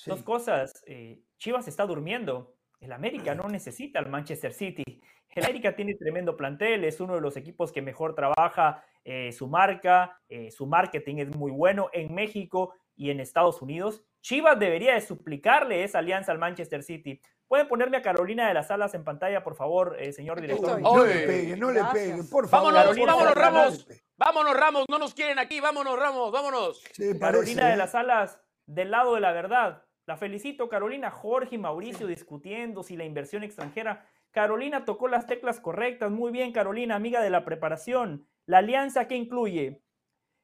Dos 0.05 0.23
cosas. 0.23 0.73
Eh, 0.87 1.23
Chivas 1.38 1.67
está 1.67 1.87
durmiendo. 1.87 2.55
El 2.79 2.93
América 2.93 3.35
no 3.35 3.49
necesita 3.49 3.99
al 3.99 4.11
Manchester 4.11 4.52
City. 4.52 4.85
El 5.31 5.45
América 5.45 5.75
tiene 5.75 5.95
tremendo 5.95 6.37
plantel, 6.37 6.85
es 6.85 7.00
uno 7.00 7.14
de 7.14 7.23
los 7.23 7.38
equipos 7.38 7.73
que 7.73 7.81
mejor 7.81 8.14
trabaja 8.14 8.85
eh, 9.05 9.33
su 9.33 9.49
marca, 9.49 10.21
eh, 10.29 10.50
su 10.50 10.67
marketing 10.67 11.17
es 11.17 11.35
muy 11.35 11.50
bueno 11.50 11.88
en 11.95 12.14
México 12.14 12.75
y 12.95 13.09
en 13.09 13.21
Estados 13.21 13.62
Unidos 13.62 14.05
Chivas 14.23 14.59
debería 14.59 14.95
de 14.95 15.00
suplicarle 15.00 15.85
esa 15.85 15.99
alianza 15.99 16.33
al 16.33 16.38
Manchester 16.38 16.83
City. 16.83 17.21
¿Pueden 17.49 17.69
ponerme 17.69 17.99
a 17.99 18.02
Carolina 18.02 18.49
de 18.49 18.55
las 18.55 18.71
Alas 18.71 18.95
en 18.95 19.05
pantalla, 19.05 19.45
por 19.45 19.57
favor, 19.57 19.97
eh, 20.00 20.12
señor 20.12 20.41
director? 20.41 20.81
No 20.81 21.05
le 21.05 21.26
pegue, 21.26 21.57
no 21.57 21.71
le 21.71 21.85
pegue, 21.93 22.23
por 22.25 22.49
favor. 22.49 22.73
Vámonos, 22.73 22.97
vámonos, 23.07 23.35
Ramos. 23.35 23.88
Vámonos, 24.17 24.57
Ramos, 24.57 24.85
no 24.88 24.99
nos 24.99 25.12
quieren 25.12 25.38
aquí, 25.38 25.61
vámonos, 25.61 25.99
Ramos, 25.99 26.33
vámonos. 26.33 26.83
Carolina 27.21 27.67
de 27.67 27.75
¿eh? 27.75 27.76
las 27.76 27.95
Alas, 27.95 28.41
del 28.64 28.91
lado 28.91 29.17
de 29.17 29.21
la 29.21 29.33
verdad. 29.33 29.85
La 30.07 30.17
felicito, 30.17 30.69
Carolina. 30.69 31.11
Jorge 31.11 31.57
y 31.57 31.59
Mauricio 31.59 32.07
discutiendo 32.07 32.83
si 32.83 32.97
la 32.97 33.05
inversión 33.05 33.43
extranjera. 33.43 34.07
Carolina 34.31 34.85
tocó 34.85 35.09
las 35.09 35.26
teclas 35.26 35.61
correctas. 35.61 36.11
Muy 36.11 36.33
bien, 36.33 36.52
Carolina, 36.52 36.95
amiga 36.95 37.21
de 37.21 37.31
la 37.31 37.45
preparación. 37.45 38.26
La 38.47 38.59
alianza 38.59 39.07
que 39.07 39.17
incluye 39.17 39.83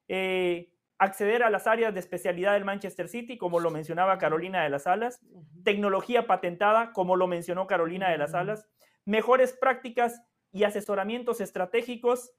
eh, 0.08 0.73
acceder 0.99 1.43
a 1.43 1.50
las 1.50 1.67
áreas 1.67 1.95
de 1.95 2.00
especialidad 2.00 2.55
del 2.55 2.64
Manchester 2.64 3.09
City, 3.09 3.38
como 3.38 3.61
lo 3.61 3.71
mencionaba 3.71 4.19
Carolina 4.19 4.62
de 4.62 4.71
las 4.71 4.87
Alas, 4.87 5.21
tecnología 5.64 6.26
patentada, 6.26 6.93
como 6.93 7.17
lo 7.17 7.26
mencionó 7.26 7.67
Carolina 7.67 8.11
de 8.11 8.19
las 8.19 8.35
Alas, 8.35 8.69
mejores 9.05 9.52
prácticas 9.52 10.21
y 10.50 10.64
asesoramientos 10.64 11.40
estratégicos 11.40 12.33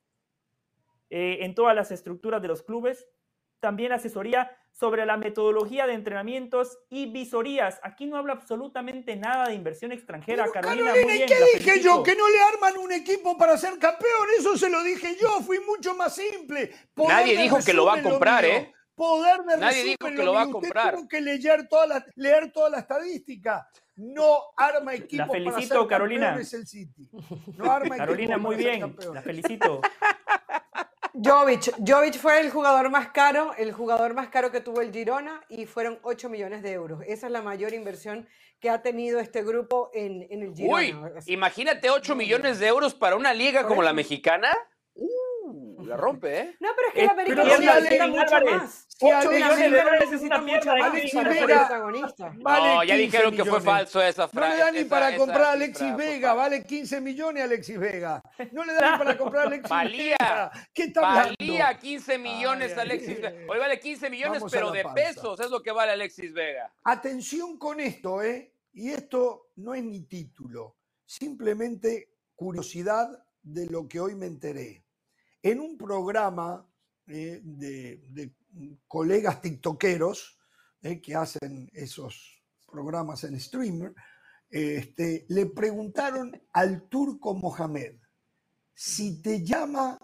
eh, 1.09 1.39
en 1.41 1.55
todas 1.55 1.75
las 1.75 1.91
estructuras 1.91 2.41
de 2.41 2.49
los 2.49 2.61
clubes, 2.61 3.07
también 3.59 3.91
asesoría 3.91 4.51
sobre 4.71 5.05
la 5.05 5.17
metodología 5.17 5.87
de 5.87 5.93
entrenamientos 5.93 6.77
y 6.89 7.07
visorías. 7.07 7.79
Aquí 7.83 8.05
no 8.05 8.17
habla 8.17 8.33
absolutamente 8.33 9.15
nada 9.15 9.49
de 9.49 9.55
inversión 9.55 9.91
extranjera, 9.91 10.49
Carolina. 10.51 10.93
¿y 10.97 11.25
qué 11.25 11.37
dije 11.55 11.81
yo? 11.81 12.01
Que 12.01 12.15
no 12.15 12.29
le 12.29 12.39
arman 12.41 12.77
un 12.77 12.91
equipo 12.93 13.37
para 13.37 13.57
ser 13.57 13.77
campeón. 13.77 14.27
Eso 14.37 14.57
se 14.57 14.69
lo 14.69 14.81
dije 14.83 15.17
yo. 15.21 15.41
Fui 15.41 15.59
mucho 15.59 15.95
más 15.95 16.15
simple. 16.15 16.71
Nadie 16.95 17.41
dijo 17.41 17.57
que 17.65 17.73
lo 17.73 17.85
va 17.85 17.95
a 17.95 18.01
comprar, 18.01 18.45
¿eh? 18.45 18.73
Poder 18.95 19.43
de 19.43 19.57
Nadie 19.57 19.83
dijo 19.83 20.07
que 20.13 20.23
lo 20.23 20.33
va 20.33 20.43
a 20.43 20.49
comprar. 20.49 20.95
Tengo 20.95 21.07
que 21.07 21.21
leer 21.21 21.67
toda 21.69 21.87
la, 21.87 22.05
leer 22.15 22.51
toda 22.51 22.69
la 22.69 22.79
estadística. 22.79 23.69
No 23.95 24.39
arma 24.55 24.93
equipo 24.93 25.25
la 25.25 25.31
felicito, 25.31 25.53
para 25.55 25.65
ser 25.81 25.87
Carolina. 25.87 26.35
el 26.35 26.45
City. 26.45 27.09
No 27.57 27.71
arma 27.71 27.97
Carolina, 27.97 28.37
muy 28.37 28.55
bien. 28.55 28.95
La 29.13 29.21
felicito. 29.21 29.81
Jovic, 31.21 31.73
Jovic 31.85 32.17
fue 32.17 32.39
el 32.39 32.49
jugador 32.49 32.89
más 32.89 33.09
caro, 33.09 33.53
el 33.57 33.73
jugador 33.73 34.13
más 34.13 34.29
caro 34.29 34.51
que 34.51 34.61
tuvo 34.61 34.79
el 34.79 34.93
Girona 34.93 35.41
y 35.49 35.65
fueron 35.65 35.99
8 36.03 36.29
millones 36.29 36.63
de 36.63 36.71
euros. 36.71 37.01
Esa 37.05 37.27
es 37.27 37.33
la 37.33 37.41
mayor 37.41 37.73
inversión 37.73 38.27
que 38.61 38.69
ha 38.69 38.81
tenido 38.81 39.19
este 39.19 39.43
grupo 39.43 39.91
en, 39.93 40.27
el 40.29 40.55
Girona. 40.55 40.75
Uy, 40.75 40.95
imagínate 41.25 41.89
8 41.89 42.15
millones 42.15 42.59
de 42.59 42.67
euros 42.67 42.93
para 42.93 43.17
una 43.17 43.33
liga 43.33 43.67
como 43.67 43.83
la 43.83 43.91
mexicana 43.91 44.49
la 45.89 45.97
rompe, 45.97 46.39
¿eh? 46.39 46.55
No, 46.59 46.69
pero 46.75 46.87
es 46.87 46.93
que 46.93 47.05
la 47.05 47.11
América 47.11 47.43
necesita 47.43 48.07
mucho 48.07 48.45
más. 48.45 48.87
8 49.01 49.31
millones 49.31 49.57
de 49.57 49.69
dólares 49.69 50.11
es 50.11 50.21
una 50.21 50.41
mierda 50.41 50.73
de 50.73 50.81
Alexis 50.81 51.23
Vega. 51.23 51.69
no, 52.37 52.83
ya 52.83 52.95
dijeron 52.95 53.35
que 53.35 53.45
fue 53.45 53.61
falso 53.61 54.01
esa 54.01 54.27
frase. 54.27 54.49
No 54.49 54.55
le 54.55 54.61
da 54.61 54.71
ni 54.71 54.83
para 54.85 55.15
comprar 55.15 55.41
a 55.41 55.51
Alexis 55.53 55.95
Vega, 55.95 56.33
vale 56.33 56.63
15 56.63 57.01
millones 57.01 57.43
Alexis 57.43 57.79
Vega. 57.79 58.21
No 58.51 58.63
le 58.63 58.73
da 58.73 58.91
ni 58.91 58.97
para 58.99 59.17
comprar 59.17 59.45
a 59.45 59.47
Alexis 59.47 59.97
Vega. 59.97 60.51
¿Qué 60.73 60.83
está 60.83 61.01
Valía 61.01 61.77
15 61.77 62.17
millones 62.19 62.77
Alexis 62.77 63.21
Vega. 63.21 63.33
Hoy 63.47 63.57
vale 63.57 63.79
15 63.79 64.09
millones, 64.09 64.43
pero 64.51 64.71
de 64.71 64.85
pesos 64.93 65.39
es 65.39 65.49
lo 65.49 65.63
que 65.63 65.71
vale 65.71 65.93
Alexis 65.93 66.33
Vega. 66.33 66.71
Atención 66.83 67.57
con 67.57 67.79
esto, 67.79 68.21
¿eh? 68.21 68.53
Y 68.73 68.91
esto 68.91 69.49
no 69.55 69.73
es 69.73 69.83
ni 69.83 70.01
título, 70.01 70.77
simplemente 71.05 72.13
curiosidad 72.35 73.09
de 73.41 73.65
lo 73.65 73.87
que 73.87 73.99
hoy 73.99 74.13
me 74.13 74.27
enteré 74.27 74.83
en 75.41 75.59
un 75.59 75.77
programa 75.77 76.65
eh, 77.07 77.41
de, 77.43 78.31
colegas 78.87 79.41
tiktokeros 79.41 80.39
eh, 80.81 81.01
que 81.01 81.15
hacen 81.15 81.69
esos 81.73 82.43
programas 82.65 83.23
en 83.23 83.39
streamer, 83.39 83.93
este, 84.49 85.25
le 85.29 85.45
preguntaron 85.47 86.39
al 86.53 86.87
turco 86.89 87.35
Mohamed 87.35 87.95
si 88.73 89.21
te 89.21 89.43
llama 89.43 89.97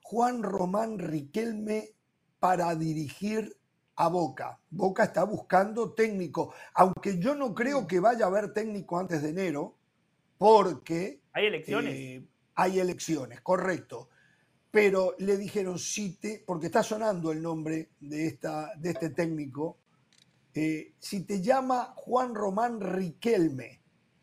Juan 0.00 0.42
Román 0.42 0.98
Riquelme 0.98 1.90
para 2.38 2.74
dirigir 2.74 3.56
a 3.96 4.08
Boca. 4.08 4.58
Boca 4.70 5.04
está 5.04 5.24
buscando 5.24 5.92
técnico, 5.92 6.54
aunque 6.74 7.18
yo 7.18 7.34
no 7.34 7.54
creo 7.54 7.86
que 7.86 8.00
vaya 8.00 8.24
a 8.24 8.28
haber 8.28 8.52
técnico 8.52 8.98
antes 8.98 9.22
de 9.22 9.30
enero, 9.30 9.78
porque... 10.38 11.20
Hay 11.32 11.46
elecciones. 11.46 11.94
Eh, 11.94 12.26
hay 12.54 12.80
elecciones, 12.80 13.40
correcto 13.40 14.08
pero 14.72 15.14
le 15.18 15.36
dijeron, 15.36 15.78
si 15.78 16.14
te, 16.14 16.42
porque 16.44 16.66
está 16.66 16.82
sonando 16.82 17.30
el 17.30 17.42
nombre 17.42 17.90
de, 18.00 18.26
esta, 18.26 18.72
de 18.74 18.90
este 18.90 19.10
técnico, 19.10 19.76
eh, 20.54 20.94
si 20.98 21.24
te 21.24 21.42
llama 21.42 21.92
Juan 21.94 22.34
Román 22.34 22.80
Riquelme 22.80 23.82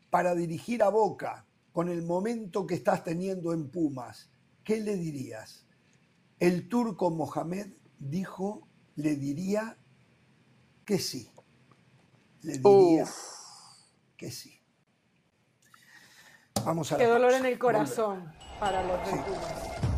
para 0.09 0.33
dirigir 0.33 0.81
a 0.81 0.89
Boca 0.89 1.45
con 1.71 1.87
el 1.87 2.01
momento 2.01 2.65
que 2.65 2.73
estás 2.73 3.03
teniendo 3.03 3.53
en 3.53 3.69
Pumas, 3.69 4.31
¿qué 4.63 4.81
le 4.81 4.95
dirías? 4.95 5.67
El 6.39 6.67
turco 6.67 7.11
Mohamed 7.11 7.67
dijo, 7.99 8.67
le 8.95 9.17
diría 9.17 9.77
que 10.83 10.97
sí. 10.97 11.29
Le 12.41 12.57
diría 12.57 13.05
que 14.17 14.31
sí. 14.31 14.59
Vamos 16.65 16.91
a 16.91 16.97
Qué 16.97 17.05
dolor 17.05 17.33
en 17.33 17.45
el 17.45 17.59
corazón 17.59 18.33
para 18.59 18.81
los 18.81 19.05
de 19.05 19.11
Pumas. 19.11 19.88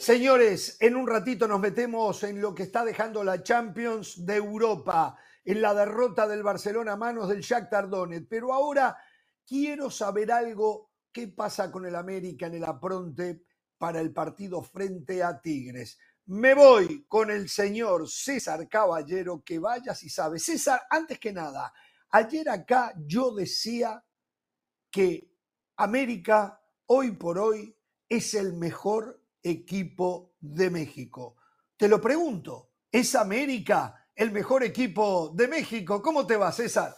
Señores, 0.00 0.78
en 0.80 0.96
un 0.96 1.06
ratito 1.06 1.46
nos 1.46 1.60
metemos 1.60 2.22
en 2.22 2.40
lo 2.40 2.54
que 2.54 2.62
está 2.62 2.86
dejando 2.86 3.22
la 3.22 3.42
Champions 3.42 4.24
de 4.24 4.36
Europa, 4.36 5.18
en 5.44 5.60
la 5.60 5.74
derrota 5.74 6.26
del 6.26 6.42
Barcelona 6.42 6.92
a 6.92 6.96
manos 6.96 7.28
del 7.28 7.42
Shakhtar 7.42 7.90
Donetsk. 7.90 8.26
Pero 8.26 8.54
ahora 8.54 8.96
quiero 9.46 9.90
saber 9.90 10.32
algo, 10.32 10.92
¿qué 11.12 11.28
pasa 11.28 11.70
con 11.70 11.84
el 11.84 11.94
América 11.94 12.46
en 12.46 12.54
el 12.54 12.64
apronte 12.64 13.42
para 13.76 14.00
el 14.00 14.10
partido 14.10 14.62
frente 14.62 15.22
a 15.22 15.38
Tigres? 15.38 15.98
Me 16.28 16.54
voy 16.54 17.04
con 17.06 17.30
el 17.30 17.50
señor 17.50 18.08
César 18.08 18.66
Caballero, 18.70 19.42
que 19.44 19.58
vaya 19.58 19.94
si 19.94 20.08
sabe. 20.08 20.38
César, 20.38 20.80
antes 20.88 21.18
que 21.18 21.34
nada, 21.34 21.74
ayer 22.08 22.48
acá 22.48 22.94
yo 23.04 23.34
decía 23.34 24.02
que 24.90 25.30
América 25.76 26.58
hoy 26.86 27.10
por 27.12 27.38
hoy 27.38 27.76
es 28.08 28.32
el 28.32 28.54
mejor 28.54 29.19
equipo 29.42 30.34
de 30.40 30.70
México. 30.70 31.36
Te 31.76 31.88
lo 31.88 32.00
pregunto, 32.00 32.72
¿es 32.90 33.14
América 33.14 34.08
el 34.14 34.30
mejor 34.32 34.62
equipo 34.62 35.30
de 35.34 35.48
México? 35.48 36.02
¿Cómo 36.02 36.26
te 36.26 36.36
va, 36.36 36.52
César? 36.52 36.94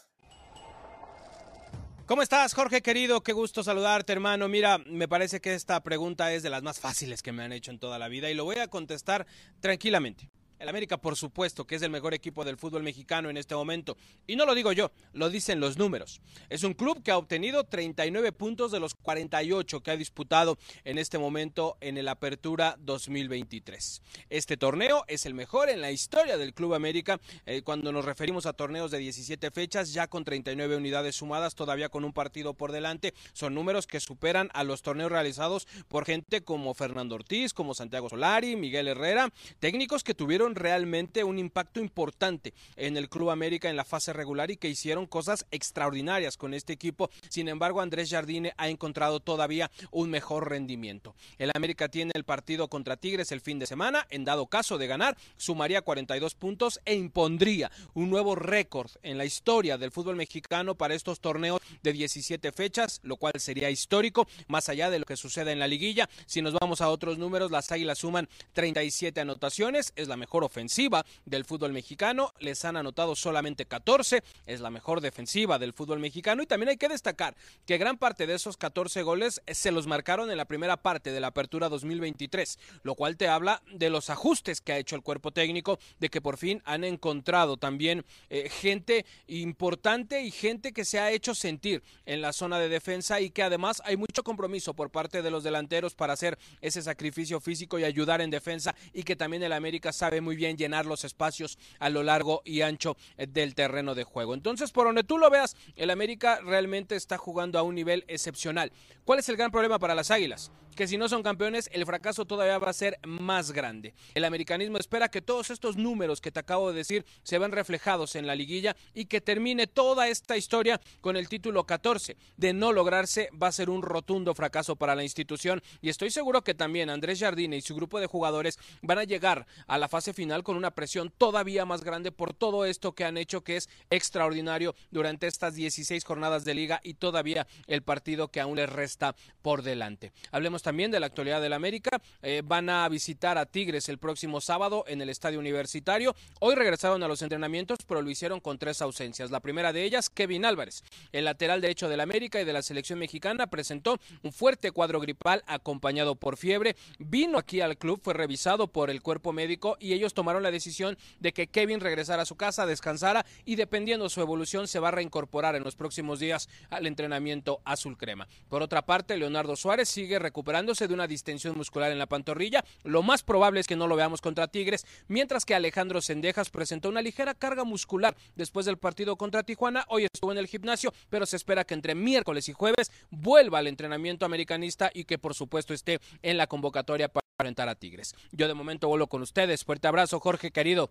¿Cómo 2.07 2.21
estás, 2.21 2.53
Jorge 2.53 2.83
querido? 2.83 3.23
Qué 3.23 3.33
gusto 3.33 3.63
saludarte, 3.63 4.13
hermano. 4.13 4.49
Mira, 4.49 4.79
me 4.79 5.09
parece 5.09 5.41
que 5.41 5.55
esta 5.55 5.83
pregunta 5.83 6.33
es 6.33 6.43
de 6.43 6.51
las 6.51 6.63
más 6.63 6.81
fáciles 6.81 7.23
que 7.23 7.33
me 7.33 7.43
han 7.45 7.53
hecho 7.53 7.71
en 7.71 7.79
toda 7.79 7.99
la 7.99 8.09
vida 8.09 8.29
y 8.29 8.35
lo 8.35 8.45
voy 8.45 8.59
a 8.59 8.69
contestar 8.69 9.27
tranquilamente. 9.61 10.29
El 10.63 10.69
América, 10.69 10.97
por 10.97 11.17
supuesto, 11.17 11.67
que 11.67 11.75
es 11.75 11.83
el 11.83 11.91
mejor 11.91 12.15
equipo 12.15 12.45
del 12.45 12.57
fútbol 12.57 12.85
mexicano 12.85 13.29
en 13.29 13.37
este 13.37 13.57
momento. 13.57 13.97
Y 14.29 14.37
no 14.37 14.47
lo 14.47 14.55
digo 14.55 14.71
yo, 14.71 14.93
lo 15.13 15.29
dicen 15.29 15.59
los 15.59 15.77
números. 15.77 16.21
Es 16.51 16.63
un 16.63 16.75
club 16.75 17.03
que 17.03 17.11
ha 17.11 17.19
obtenido 17.19 17.65
39 17.65 18.31
puntos 18.31 18.71
de 18.71 18.79
los 18.79 18.95
48 18.95 19.83
que 19.83 19.91
ha 19.91 19.97
disputado 19.97 20.59
en 20.85 20.99
este 20.99 21.19
momento 21.19 21.79
en 21.81 21.99
el 21.99 22.07
Apertura 22.07 22.77
2023. 22.79 24.03
Este 24.31 24.57
torneo 24.57 25.03
es 25.09 25.27
el 25.27 25.35
mejor 25.35 25.69
en 25.69 25.81
la 25.81 25.91
historia 25.91 26.37
del 26.37 26.55
Club 26.55 26.75
América 26.75 27.21
eh, 27.45 27.63
cuando 27.63 27.91
nos 27.91 28.05
referimos 28.05 28.47
a 28.47 28.53
torneos 28.53 28.93
de 28.93 28.99
17 28.99 29.51
fechas, 29.51 29.93
ya 29.93 30.07
con 30.07 30.23
39 30.23 30.77
unidades 30.77 31.17
sumadas, 31.17 31.57
todavía 31.57 31.89
con 31.89 32.05
un 32.05 32.13
partido 32.13 32.55
por 32.55 32.71
delante. 32.71 33.15
Son 33.33 33.53
números 33.53 33.89
que 33.89 33.99
superan 33.99 34.49
a 34.55 34.63
los 34.63 34.83
torneos 34.83 35.11
realizados 35.11 35.67
por 35.89 36.05
gente 36.05 36.45
como 36.45 36.73
Fernando 36.73 37.17
Ortiz, 37.17 37.53
como 37.53 37.75
Santiago 37.75 38.09
Solari, 38.09 38.55
Miguel 38.55 38.87
Herrera, 38.87 39.29
técnicos 39.59 40.05
que 40.05 40.15
tuvieron 40.15 40.52
realmente 40.55 41.25
un 41.25 41.39
impacto 41.39 41.81
importante 41.81 42.55
en 42.77 42.97
el 42.97 43.09
Club 43.09 43.31
América 43.31 43.71
en 43.71 43.77
la 43.77 43.85
fase 43.85 44.13
regular 44.13 44.51
y 44.51 44.57
que 44.57 44.69
hicieron 44.69 45.07
cosas 45.07 45.47
extraordinarias 45.51 46.37
con 46.37 46.55
este 46.55 46.73
equipo. 46.73 47.11
Sin 47.29 47.49
embargo, 47.49 47.81
Andrés 47.81 48.11
Jardine 48.11 48.53
ha 48.57 48.69
encontrado 48.69 49.21
todavía 49.21 49.71
un 49.91 50.11
mejor 50.11 50.51
rendimiento. 50.51 51.15
El 51.39 51.51
América 51.55 51.89
tiene 51.89 52.13
el 52.15 52.25
partido 52.25 52.69
contra 52.69 52.97
Tigres 52.97 53.33
el 53.33 53.41
fin 53.41 53.59
de 53.59 53.67
semana. 53.67 54.07
En 54.11 54.25
dado 54.25 54.47
caso 54.47 54.79
de 54.79 54.87
ganar, 54.87 55.17
sumaría 55.37 55.83
42 55.83 56.35
puntos 56.35 56.81
e 56.85 56.95
impondría 56.95 57.71
un 57.95 58.11
nuevo 58.11 58.35
récord 58.35 58.91
en 59.03 59.19
la 59.19 59.25
historia 59.25 59.79
del 59.79 59.91
fútbol 59.91 60.17
mexicano 60.17 60.75
para 60.75 60.95
estos 60.95 61.21
torneos 61.21 61.61
de 61.83 61.93
17 61.93 62.53
fechas, 62.53 63.01
lo 63.03 63.17
cual 63.17 63.35
sería 63.39 63.71
histórico, 63.71 64.29
más 64.49 64.69
allá 64.69 64.91
de 64.91 64.99
lo 64.99 65.05
que 65.05 65.17
sucede 65.17 65.53
en 65.53 65.59
la 65.59 65.69
liguilla. 65.69 66.09
Si 66.27 66.43
nos 66.43 66.55
vamos 66.55 66.81
a 66.81 66.89
otros 66.89 67.19
números, 67.19 67.51
las 67.51 67.71
Águilas 67.73 67.99
suman 67.99 68.29
37 68.53 69.21
anotaciones, 69.21 69.93
es 69.97 70.09
la 70.09 70.17
mejor 70.17 70.42
ofensiva 70.43 71.05
del 71.25 71.45
fútbol 71.45 71.73
mexicano, 71.73 72.33
les 72.41 72.65
han 72.65 72.77
anotado 72.77 73.15
solamente 73.17 73.67
14, 73.67 74.23
es 74.47 74.61
la 74.61 74.71
mejor 74.71 75.01
defensiva 75.01 75.59
del 75.59 75.73
fútbol 75.73 75.99
mexicano. 75.99 76.43
Y 76.43 76.47
también 76.47 76.71
hay 76.71 76.77
que 76.77 76.89
destacar 76.89 77.35
que 77.67 77.79
gran 77.79 77.99
parte 77.99 78.27
de 78.27 78.35
esos 78.35 78.57
14 78.57 79.03
goles 79.03 79.43
se 79.47 79.73
los 79.73 79.87
marcaron 79.87 80.31
en 80.31 80.37
la 80.37 80.45
primera 80.45 80.77
parte 80.77 81.13
de 81.13 81.21
la 81.21 81.29
apertura 81.29 81.69
2023, 81.69 82.59
lo 82.83 82.95
cual 82.95 83.17
te 83.17 83.29
habla 83.29 83.63
de 83.73 83.91
los 83.91 84.11
ajustes 84.11 84.61
que 84.61 84.73
ha 84.73 84.79
hecho 84.79 84.97
el 84.97 85.03
cuerpo 85.03 85.31
técnico, 85.31 85.79
de 86.01 86.09
que 86.09 86.21
por 86.21 86.37
fin 86.37 86.63
han 86.65 86.85
encontrado 86.85 87.57
también 87.57 88.05
eh, 88.31 88.49
gente 88.49 89.07
importante 89.27 90.23
y 90.23 90.31
gente 90.31 90.73
que 90.73 90.85
se 90.85 90.99
ha 90.99 91.11
hecho 91.11 91.35
sentir 91.35 91.83
en 92.07 92.21
la 92.21 92.33
zona 92.33 92.59
de 92.59 92.69
defensa 92.69 93.21
y 93.21 93.31
que 93.31 93.43
además 93.43 93.83
hay 93.85 93.97
mucho 93.97 94.23
compromiso 94.23 94.75
por 94.75 94.91
parte 94.91 95.23
de 95.23 95.31
los 95.31 95.45
delanteros 95.45 95.95
para 95.95 96.13
hacer 96.13 96.39
ese 96.61 96.83
sacrificio 96.83 97.41
físico 97.41 97.79
y 97.79 97.85
ayudar 97.85 98.21
en 98.21 98.31
defensa 98.31 98.75
y 98.93 99.03
que 99.03 99.17
también 99.17 99.43
el 99.43 99.53
América 99.53 99.93
sabe 99.93 100.21
muy 100.21 100.32
bien 100.37 100.57
llenar 100.57 100.87
los 100.87 101.05
espacios 101.05 101.59
a 101.79 101.91
lo 101.91 102.03
largo 102.03 102.43
y 102.45 102.63
ancho 102.63 102.97
eh, 103.17 103.27
del 103.27 103.55
terreno 103.55 103.95
de 103.95 104.05
juego. 104.05 104.35
Entonces, 104.35 104.71
por 104.71 104.87
donde 104.87 105.05
tú 105.05 105.19
lo 105.19 105.31
veas, 105.31 105.57
el 105.77 105.91
América 105.91 106.41
realmente 106.43 106.97
está 106.97 107.19
jugando 107.19 107.59
a 107.59 107.63
un 107.63 107.75
nivel 107.75 108.05
excepcional. 108.09 108.73
¿Cuál 109.05 109.19
es 109.19 109.29
el 109.29 109.37
gran 109.37 109.51
problema 109.51 109.79
para 109.79 109.95
las 109.95 110.11
Águilas? 110.11 110.51
Que 110.77 110.87
si 110.87 110.97
no 110.97 111.09
son 111.09 111.23
campeones, 111.23 111.69
el 111.73 111.85
fracaso 111.85 112.25
todavía 112.25 112.59
va 112.59 112.71
a 112.71 112.73
ser 112.73 112.99
más 113.07 113.53
grande. 113.53 113.95
El 114.15 114.25
americanismo 114.25 114.79
espera 114.79 115.11
que 115.11 115.21
todos 115.21 115.51
estos 115.51 115.77
números 115.77 116.21
que 116.21 116.31
te 116.31 116.41
acabo 116.41 116.71
de 116.71 116.77
decir 116.77 117.05
se 117.23 117.39
vean 117.39 117.53
reflejados 117.53 118.17
en 118.17 118.27
la 118.27 118.35
liguilla 118.35 118.75
y 118.95 119.05
que 119.05 119.21
termine 119.21 119.67
toda 119.67 120.09
esta 120.09 120.37
historia 120.37 120.81
con 121.01 121.17
el 121.17 121.29
título 121.29 121.65
14. 121.65 122.17
De 122.37 122.53
no 122.53 122.73
lograrse, 122.73 123.29
va 123.41 123.49
a 123.49 123.53
ser 123.53 123.69
un 123.69 123.83
rotundo 123.83 124.35
fracaso 124.35 124.77
para 124.77 124.95
la 124.95 125.03
institución 125.03 125.63
y 125.81 125.89
estoy 125.89 126.11
seguro 126.11 126.43
que 126.43 126.55
también 126.55 126.91
Andrés 126.91 127.21
Jardine 127.21 127.57
y 127.57 127.63
su 127.63 127.75
grupo 127.75 128.01
de 128.01 128.07
jugadores 128.07 128.59
van 128.81 128.99
a 128.99 129.05
llegar 129.05 129.47
a 129.67 129.79
la 129.79 129.89
fase 129.89 130.13
final 130.13 130.43
con 130.43 130.57
una 130.57 130.71
presión 130.71 131.13
todavía 131.17 131.65
más 131.65 131.85
grande 131.85 132.13
por 132.13 132.33
todo 132.35 132.65
esto 132.65 132.95
que 132.95 133.05
han 133.05 133.17
hecho 133.17 133.43
que 133.43 133.57
es 133.57 133.69
extraordinario 133.91 134.75
durante 134.91 135.27
estas 135.27 135.55
16 135.55 136.05
jornadas 136.05 136.45
de 136.45 136.55
liga 136.55 136.81
y 136.83 136.95
todavía 136.95 137.47
el 137.67 137.83
partido 137.83 138.29
que 138.29 138.41
aún 138.41 138.57
les 138.57 138.71
resta 138.71 139.15
por 139.43 139.63
delante. 139.63 140.13
Hablemos 140.31 140.62
también 140.63 140.91
de 140.91 141.01
la 141.01 141.07
actualidad 141.07 141.43
del 141.43 141.53
América. 141.53 142.01
Eh, 142.23 142.43
van 142.45 142.71
a 142.71 142.89
visitar 142.89 143.37
a 143.37 143.47
Tigres 143.47 143.89
el 143.89 143.99
próximo 143.99 144.41
sábado 144.41 144.85
en 144.87 145.03
el 145.03 145.09
Estadio 145.09 145.39
Universitario. 145.39 146.15
Hoy 146.41 146.55
regresaron 146.55 147.03
a 147.03 147.09
los 147.09 147.23
entrenamientos, 147.23 147.81
pero 147.87 148.01
lo 148.01 148.11
hicieron 148.11 148.41
con 148.41 148.59
tres 148.59 148.81
ausencias. 148.81 149.31
La 149.31 149.41
primera 149.41 149.73
de 149.73 149.85
ellas, 149.85 150.09
Kevin 150.09 150.45
Álvarez, 150.45 150.85
el 151.13 151.25
lateral 151.25 151.61
derecho 151.61 151.89
del 151.89 152.01
América 152.01 152.41
y 152.41 152.45
de 152.45 152.53
la 152.53 152.63
selección 152.63 152.99
mexicana, 152.99 153.49
presentó 153.49 153.99
un 154.23 154.33
fuerte 154.33 154.71
cuadro 154.71 155.01
gripal 155.01 155.43
acompañado 155.47 156.15
por 156.15 156.37
fiebre. 156.37 156.77
Vino 156.99 157.39
aquí 157.39 157.61
al 157.61 157.77
club, 157.77 158.01
fue 158.03 158.15
revisado 158.15 158.69
por 158.69 158.91
el 158.91 159.03
cuerpo 159.03 159.33
médico 159.33 159.77
y 159.81 159.93
ellos 159.93 160.15
tomaron 160.15 160.43
la 160.43 160.51
decisión 160.51 160.97
de 161.21 161.33
que 161.33 161.49
Kevin 161.49 161.81
regresara 161.81 162.23
a 162.23 162.27
su 162.27 162.37
casa, 162.37 162.67
descansara 162.67 163.27
y 163.45 163.57
dependiendo 163.57 164.09
su 164.09 164.21
evolución 164.21 164.69
se 164.69 164.79
va 164.79 164.89
a 164.89 164.93
reincorporar 164.93 165.57
en 165.57 165.65
los 165.65 165.77
próximos 165.77 166.21
días 166.21 166.49
al 166.71 166.87
entrenamiento 166.87 167.61
azul 167.65 167.97
crema. 167.97 168.29
Por 168.49 168.63
otra 168.63 168.83
parte, 168.83 169.17
Leonardo 169.17 169.57
Suárez 169.57 169.89
sigue 169.89 170.19
recuperándose 170.53 170.87
de 170.87 170.95
una 170.95 171.07
distensión 171.07 171.57
muscular 171.57 171.91
en 171.93 171.99
la 171.99 172.07
pantorrilla. 172.07 172.63
Lo 172.85 173.03
más 173.03 173.23
probable 173.23 173.61
es 173.61 173.67
que 173.67 173.75
no 173.77 173.87
lo 173.87 173.97
veamos 173.97 174.21
contra 174.21 174.49
Tigres, 174.49 174.85
mientras 175.09 175.47
que 175.47 175.55
Alejandro 175.55 176.03
Sendejas 176.03 176.51
presentó 176.51 176.91
una 176.91 177.01
ligera 177.01 177.35
carga 177.35 177.65
muscular 177.65 178.15
después 178.37 178.67
del 178.67 178.77
partido 178.77 179.17
contra 179.17 179.45
Tijuana. 179.45 179.87
Hoy 179.89 180.05
estuvo 180.05 180.31
en 180.31 180.37
el 180.37 180.47
gimnasio, 180.47 180.93
pero 181.09 181.25
se 181.25 181.37
espera 181.37 181.65
que 181.65 181.73
entre 181.73 181.95
miércoles 181.95 182.51
y 182.51 182.53
jueves 182.53 182.91
vuelva 183.11 183.61
al 183.61 183.67
entrenamiento 183.67 184.27
americanista 184.27 184.91
y 184.93 185.05
que 185.05 185.17
por 185.19 185.35
supuesto 185.35 185.73
esté 185.73 186.01
en 186.21 186.37
la 186.37 186.47
convocatoria 186.47 187.09
para 187.09 187.25
enfrentar 187.39 187.71
a 187.71 187.75
Tigres. 187.75 188.15
Yo 188.31 188.47
de 188.47 188.55
momento 188.55 188.89
vuelo 188.89 189.07
con 189.07 189.23
ustedes. 189.23 189.65
Fuerte 189.65 189.89
abrazo, 189.89 190.21
Jorge 190.21 190.51
querido. 190.51 190.91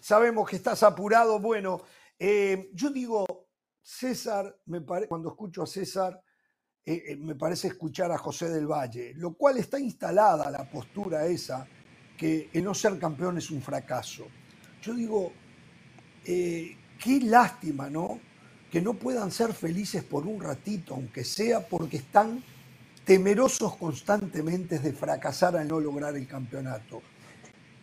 Sabemos 0.00 0.50
que 0.50 0.56
estás 0.56 0.82
apurado. 0.82 1.40
Bueno, 1.40 1.80
eh, 2.18 2.68
yo 2.74 2.90
digo, 2.90 3.48
César, 3.92 4.56
me 4.66 4.82
cuando 5.08 5.30
escucho 5.30 5.64
a 5.64 5.66
César, 5.66 6.22
eh, 6.84 7.02
eh, 7.08 7.16
me 7.16 7.34
parece 7.34 7.68
escuchar 7.68 8.12
a 8.12 8.18
José 8.18 8.48
del 8.48 8.66
Valle, 8.66 9.12
lo 9.16 9.34
cual 9.34 9.58
está 9.58 9.80
instalada 9.80 10.48
la 10.48 10.70
postura 10.70 11.26
esa, 11.26 11.66
que 12.16 12.50
el 12.52 12.62
no 12.62 12.72
ser 12.72 12.98
campeón 13.00 13.38
es 13.38 13.50
un 13.50 13.60
fracaso. 13.60 14.26
Yo 14.80 14.94
digo, 14.94 15.32
qué 16.24 17.20
lástima, 17.22 17.90
¿no? 17.90 18.20
Que 18.70 18.80
no 18.80 18.94
puedan 18.94 19.32
ser 19.32 19.52
felices 19.52 20.04
por 20.04 20.24
un 20.24 20.40
ratito, 20.40 20.94
aunque 20.94 21.24
sea 21.24 21.66
porque 21.66 21.96
están 21.96 22.42
temerosos 23.04 23.76
constantemente 23.76 24.78
de 24.78 24.92
fracasar 24.92 25.56
al 25.56 25.66
no 25.66 25.80
lograr 25.80 26.16
el 26.16 26.28
campeonato. 26.28 27.02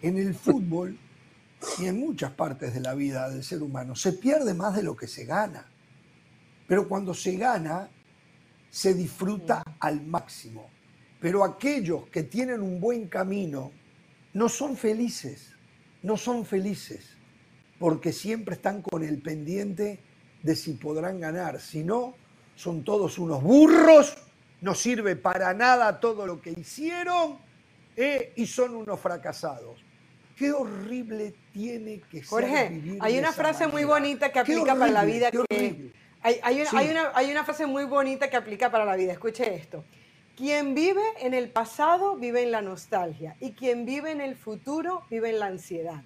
En 0.01 0.17
el 0.17 0.33
fútbol 0.33 0.97
y 1.79 1.85
en 1.85 1.99
muchas 1.99 2.31
partes 2.31 2.73
de 2.73 2.79
la 2.79 2.93
vida 2.93 3.29
del 3.29 3.43
ser 3.43 3.61
humano 3.61 3.95
se 3.95 4.13
pierde 4.13 4.53
más 4.53 4.73
de 4.73 4.83
lo 4.83 4.95
que 4.95 5.07
se 5.07 5.25
gana. 5.25 5.67
Pero 6.67 6.87
cuando 6.87 7.13
se 7.13 7.35
gana, 7.37 7.89
se 8.69 8.93
disfruta 8.93 9.63
al 9.79 10.05
máximo. 10.05 10.69
Pero 11.19 11.43
aquellos 11.43 12.07
que 12.09 12.23
tienen 12.23 12.61
un 12.61 12.79
buen 12.79 13.07
camino 13.07 13.71
no 14.33 14.49
son 14.49 14.77
felices, 14.77 15.53
no 16.03 16.17
son 16.17 16.45
felices, 16.45 17.17
porque 17.79 18.11
siempre 18.11 18.55
están 18.55 18.81
con 18.81 19.03
el 19.03 19.21
pendiente 19.21 19.99
de 20.43 20.55
si 20.55 20.73
podrán 20.73 21.19
ganar. 21.19 21.59
Si 21.59 21.83
no, 21.83 22.15
son 22.55 22.83
todos 22.83 23.17
unos 23.17 23.41
burros, 23.41 24.17
no 24.61 24.75
sirve 24.75 25.15
para 25.15 25.53
nada 25.53 25.99
todo 25.99 26.25
lo 26.25 26.41
que 26.41 26.51
hicieron 26.51 27.37
eh, 27.95 28.33
y 28.35 28.45
son 28.45 28.75
unos 28.75 28.99
fracasados. 28.99 29.83
Qué 30.35 30.51
horrible 30.51 31.33
tiene 31.51 32.01
que 32.11 32.19
ser. 32.19 32.27
Jorge, 32.27 32.97
hay 32.99 33.17
una 33.17 33.31
frase 33.31 33.67
muy 33.67 33.85
bonita 33.85 34.31
que 34.31 34.39
aplica 34.39 34.75
para 34.75 34.91
la 34.91 35.03
vida. 35.03 35.31
Que, 35.31 35.91
hay, 36.21 36.61
una, 36.89 37.11
hay 37.13 37.31
una 37.31 37.43
frase 37.43 37.65
muy 37.65 37.85
bonita 37.85 38.29
que 38.29 38.37
aplica 38.37 38.69
para 38.71 38.85
la 38.85 38.95
vida. 38.95 39.13
Escuche 39.13 39.53
esto. 39.53 39.83
Quien 40.37 40.75
vive 40.75 41.01
en 41.19 41.33
el 41.33 41.49
pasado 41.49 42.15
vive 42.15 42.43
en 42.43 42.51
la 42.51 42.61
nostalgia 42.61 43.35
y 43.39 43.53
quien 43.53 43.85
vive 43.85 44.11
en 44.11 44.21
el 44.21 44.35
futuro 44.35 45.03
vive 45.09 45.31
en 45.31 45.39
la 45.39 45.47
ansiedad. 45.47 46.03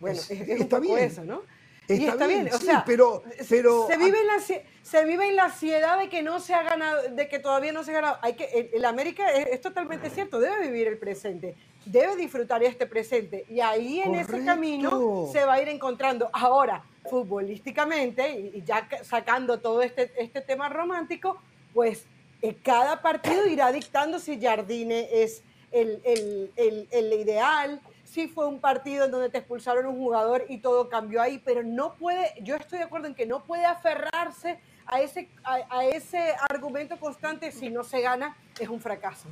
Bueno, 0.00 0.18
es, 0.18 0.30
está 0.30 0.78
bien. 0.78 0.98
eso, 0.98 1.24
¿no? 1.24 1.42
Está, 1.86 1.94
y 1.94 2.06
está 2.06 2.26
bien, 2.26 2.48
o 2.52 2.58
sea, 2.58 2.84
pero, 2.86 3.24
pero 3.48 3.86
se, 3.88 3.96
vive 3.96 4.20
en 4.20 4.26
la, 4.26 4.38
se 4.40 5.04
vive 5.04 5.28
en 5.28 5.36
la 5.36 5.44
ansiedad 5.46 5.98
de 5.98 6.08
que 6.08 6.22
no 6.22 6.38
se 6.38 6.54
ha 6.54 6.62
ganado, 6.62 7.02
de 7.10 7.28
que 7.28 7.40
todavía 7.40 7.72
no 7.72 7.82
se 7.82 7.90
ha 7.90 7.94
ganado. 7.94 8.18
Hay 8.22 8.34
que, 8.34 8.70
el, 8.72 8.84
América 8.84 9.28
es, 9.32 9.60
totalmente 9.60 10.08
cierto, 10.08 10.38
debe 10.38 10.68
vivir 10.68 10.86
el 10.86 10.98
presente, 10.98 11.56
debe 11.84 12.16
disfrutar 12.16 12.62
este 12.62 12.86
presente 12.86 13.44
y 13.48 13.60
ahí 13.60 14.00
en 14.00 14.14
ese 14.14 14.44
camino 14.44 15.28
se 15.32 15.44
va 15.44 15.54
a 15.54 15.62
ir 15.62 15.68
encontrando. 15.68 16.30
Ahora, 16.32 16.84
futbolísticamente 17.08 18.52
y, 18.54 18.62
ya 18.62 18.88
sacando 19.02 19.60
todo 19.60 19.82
este, 19.82 20.12
este 20.18 20.40
tema 20.40 20.68
romántico, 20.68 21.40
pues 21.72 22.06
eh, 22.42 22.56
cada 22.62 23.00
partido 23.02 23.46
irá 23.46 23.72
dictando 23.72 24.18
si 24.18 24.40
Jardine 24.40 25.08
es 25.10 25.42
el, 25.70 26.00
el, 26.04 26.50
el, 26.56 26.88
el 26.90 27.12
ideal, 27.12 27.80
sí 28.04 28.28
fue 28.28 28.46
un 28.46 28.60
partido 28.60 29.04
en 29.04 29.10
donde 29.10 29.30
te 29.30 29.38
expulsaron 29.38 29.86
un 29.86 29.96
jugador 29.96 30.44
y 30.48 30.58
todo 30.58 30.88
cambió 30.88 31.22
ahí, 31.22 31.40
pero 31.44 31.62
no 31.62 31.94
puede, 31.94 32.34
yo 32.42 32.56
estoy 32.56 32.78
de 32.78 32.84
acuerdo 32.84 33.06
en 33.06 33.14
que 33.14 33.26
no 33.26 33.44
puede 33.44 33.64
aferrarse 33.64 34.58
a 34.86 35.00
ese, 35.00 35.28
a, 35.44 35.84
ese 35.84 36.34
argumento 36.48 36.98
constante, 36.98 37.52
si 37.52 37.70
no 37.70 37.84
se 37.84 38.00
gana, 38.00 38.36
es 38.58 38.68
un 38.68 38.80
fracaso. 38.80 39.28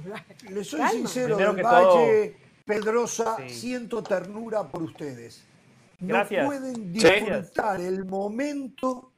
Le 0.48 0.62
soy 0.62 0.80
sincero, 0.90 1.36
Valle, 1.36 2.36
Pedrosa, 2.64 3.36
siento 3.48 4.02
ternura 4.02 4.62
por 4.68 4.82
ustedes. 4.82 5.44
No 6.00 6.26
pueden 6.26 6.92
disfrutar 6.92 7.80
el 7.80 8.04
momento 8.04 9.12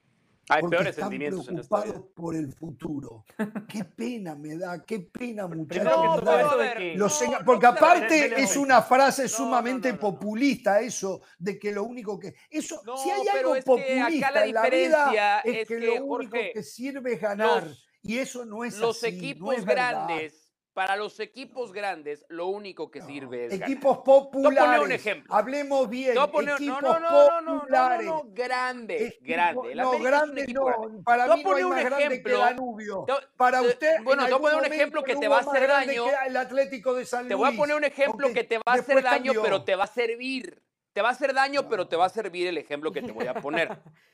hay 0.51 0.63
porque 0.63 0.77
peores 0.77 0.97
están 0.97 1.11
preocupados 1.11 2.05
por 2.13 2.35
el 2.35 2.53
futuro. 2.53 3.25
Qué 3.69 3.85
pena 3.85 4.35
me 4.35 4.57
da, 4.57 4.85
qué 4.85 4.99
pena, 4.99 5.47
muchachos. 5.47 7.23
porque 7.45 7.67
aparte 7.67 8.43
es 8.43 8.57
una 8.57 8.83
frase 8.83 9.29
sumamente 9.29 9.95
populista 9.95 10.81
eso 10.81 11.21
de 11.39 11.57
que 11.57 11.71
lo 11.71 11.85
único 11.85 12.19
que 12.19 12.35
eso 12.51 12.83
si 13.01 13.11
hay 13.11 13.29
algo 13.29 13.55
populista 13.65 14.45
en 14.45 14.55
la 14.55 14.69
vida 14.69 15.41
es, 15.45 15.69
que, 15.69 15.79
lo 15.79 16.05
único 16.05 16.37
que 16.53 16.63
sirve 16.63 17.15
es 17.15 17.21
ganar. 17.21 17.69
Y 18.03 18.17
eso 18.17 18.45
no 18.45 18.65
es 18.65 18.79
los 18.79 18.97
así, 19.05 19.15
equipos 19.15 19.65
grandes 19.65 20.40
para 20.73 20.97
los 20.97 21.19
equipos 21.19 21.73
grandes, 21.73 22.25
lo 22.29 22.47
único 22.47 22.91
que 22.91 23.03
sirve 23.03 23.47
es 23.47 23.53
equipos 23.55 23.99
populares. 23.99 24.81
un 24.83 24.93
ejemplo. 24.93 25.35
Hablemos 25.35 25.89
bien. 25.89 26.17
equipos 26.17 26.45
no, 26.45 26.79
no, 26.79 27.01
no, 27.01 27.41
no, 27.41 27.61
populares. 27.61 28.07
no, 28.07 28.25
no, 28.25 28.31
grande, 28.33 29.19
grande. 29.21 29.75
no, 29.75 29.99
grande 29.99 30.47
no. 30.53 31.03
Para 31.05 31.35
mí 31.35 31.43
no 31.43 31.55
hay 31.55 31.65
más 31.65 31.79
ejemplo, 31.79 31.99
grande 31.99 32.23
que 32.23 32.33
Danubio. 32.33 33.07
Para 33.37 33.63
usted. 33.63 34.03
Bueno, 34.05 34.27
te 34.27 34.35
voy 34.35 34.39
a 34.39 34.55
poner 34.55 34.59
un 34.59 34.73
ejemplo 34.73 35.03
que 35.03 35.17
te 35.17 35.29
va 35.29 35.39
a 35.39 35.41
hacer 35.41 35.69
daño. 35.69 36.05
El 36.27 36.37
Atlético 36.37 36.95
de 36.95 37.05
San 37.05 37.21
Luis. 37.23 37.29
Te 37.29 37.35
voy 37.35 37.53
a 37.53 37.57
poner 37.57 37.77
un 37.77 37.85
ejemplo 37.85 38.33
que 38.33 38.45
te 38.45 38.59
va 38.59 38.65
a 38.67 38.75
hacer 38.75 39.03
daño, 39.03 39.33
pero 39.43 39.65
te 39.65 39.75
va 39.75 39.85
a 39.85 39.89
servir. 39.89 40.63
Te 40.93 41.03
va 41.03 41.09
a 41.09 41.13
hacer 41.13 41.33
daño, 41.35 41.69
pero 41.69 41.89
te 41.89 41.97
va 41.97 42.07
a 42.07 42.09
servir 42.09 42.49
el 42.49 42.59
ejemplo 42.59 42.93
que 42.93 43.03
te 43.03 43.13
voy 43.13 43.27
a 43.27 43.35
poner. 43.35 43.69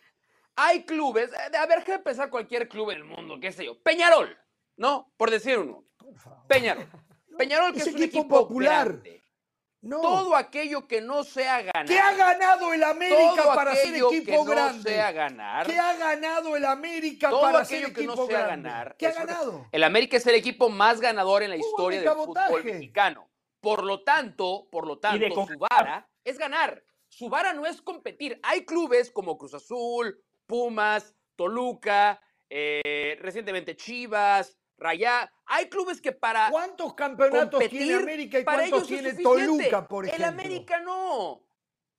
Hay 0.57 0.85
clubes, 0.85 1.31
eh, 1.33 1.57
a 1.57 1.67
ver, 1.67 1.85
que 1.85 1.95
empezar 1.95 2.31
cualquier 2.31 2.67
club 2.67 2.91
en 2.91 2.99
el 2.99 3.05
mundo, 3.05 3.39
qué 3.39 3.53
sé 3.53 3.65
yo. 3.67 3.79
Peñarol, 3.83 4.37
¿no? 4.77 5.13
Por 5.19 5.31
decir 5.31 5.59
uno. 5.59 5.85
Peñarol. 6.47 6.87
Peñarol 7.37 7.73
que 7.73 7.81
es, 7.81 7.87
un 7.89 8.03
equipo, 8.03 8.29
popular. 8.29 8.99
No. 9.83 10.01
Todo 10.01 10.35
aquello 10.35 10.89
que 10.89 11.01
no 11.01 11.23
sea 11.23 11.63
ganar. 11.63 11.87
¿Qué 11.87 11.99
ha 11.99 12.15
ganado 12.15 12.73
el 12.73 12.83
América 12.83 13.55
para 13.55 13.75
ser 13.77 13.95
equipo 13.95 14.45
que 14.45 14.51
grande? 14.51 14.79
No 14.79 14.83
sea 14.83 15.13
ganar. 15.13 15.67
¿Qué 15.67 15.79
ha 15.79 15.97
ganado 15.97 16.57
el 16.57 16.65
América 16.65 17.31
para 17.31 17.65
ser 17.65 17.85
equipo 17.85 18.17
no 18.17 18.27
sea 18.27 18.47
ganar. 18.47 18.97
¿Qué 18.99 19.07
ha 19.07 19.13
ganado? 19.13 19.67
El 19.71 19.85
América 19.85 20.17
es 20.17 20.27
el 20.27 20.35
equipo 20.35 20.69
más 20.71 21.01
ganador 21.01 21.43
en 21.43 21.51
la 21.51 21.57
historia 21.57 22.01
del 22.01 22.11
fútbol 22.11 22.65
mexicano. 22.65 23.31
Por 23.61 23.85
lo 23.85 24.03
tanto, 24.03 24.69
por 24.71 24.87
lo 24.87 24.99
tanto, 24.99 25.47
su 25.47 25.59
vara 25.59 26.09
es 26.25 26.39
ganar. 26.39 26.83
Su 27.09 27.29
vara 27.29 27.53
no 27.53 27.65
es 27.67 27.81
competir. 27.81 28.41
Hay 28.43 28.65
clubes 28.65 29.11
como 29.11 29.39
Cruz 29.39 29.55
Azul, 29.55 30.21
Pumas, 30.47 31.15
Toluca, 31.37 32.21
eh, 32.49 33.17
recientemente 33.21 33.77
Chivas, 33.77 34.59
Rayá. 34.79 35.33
Hay 35.47 35.69
clubes 35.69 36.01
que 36.01 36.13
para. 36.13 36.51
¿Cuántos 36.51 36.95
campeonatos 36.95 37.69
tiene 37.69 37.95
América 37.95 38.39
y 38.39 38.45
cuántos 38.45 38.87
tiene 38.87 39.15
Toluca, 39.15 39.87
por 39.87 40.07
ejemplo? 40.07 40.25
El 40.25 40.33
América 40.33 40.81
no. 40.81 41.43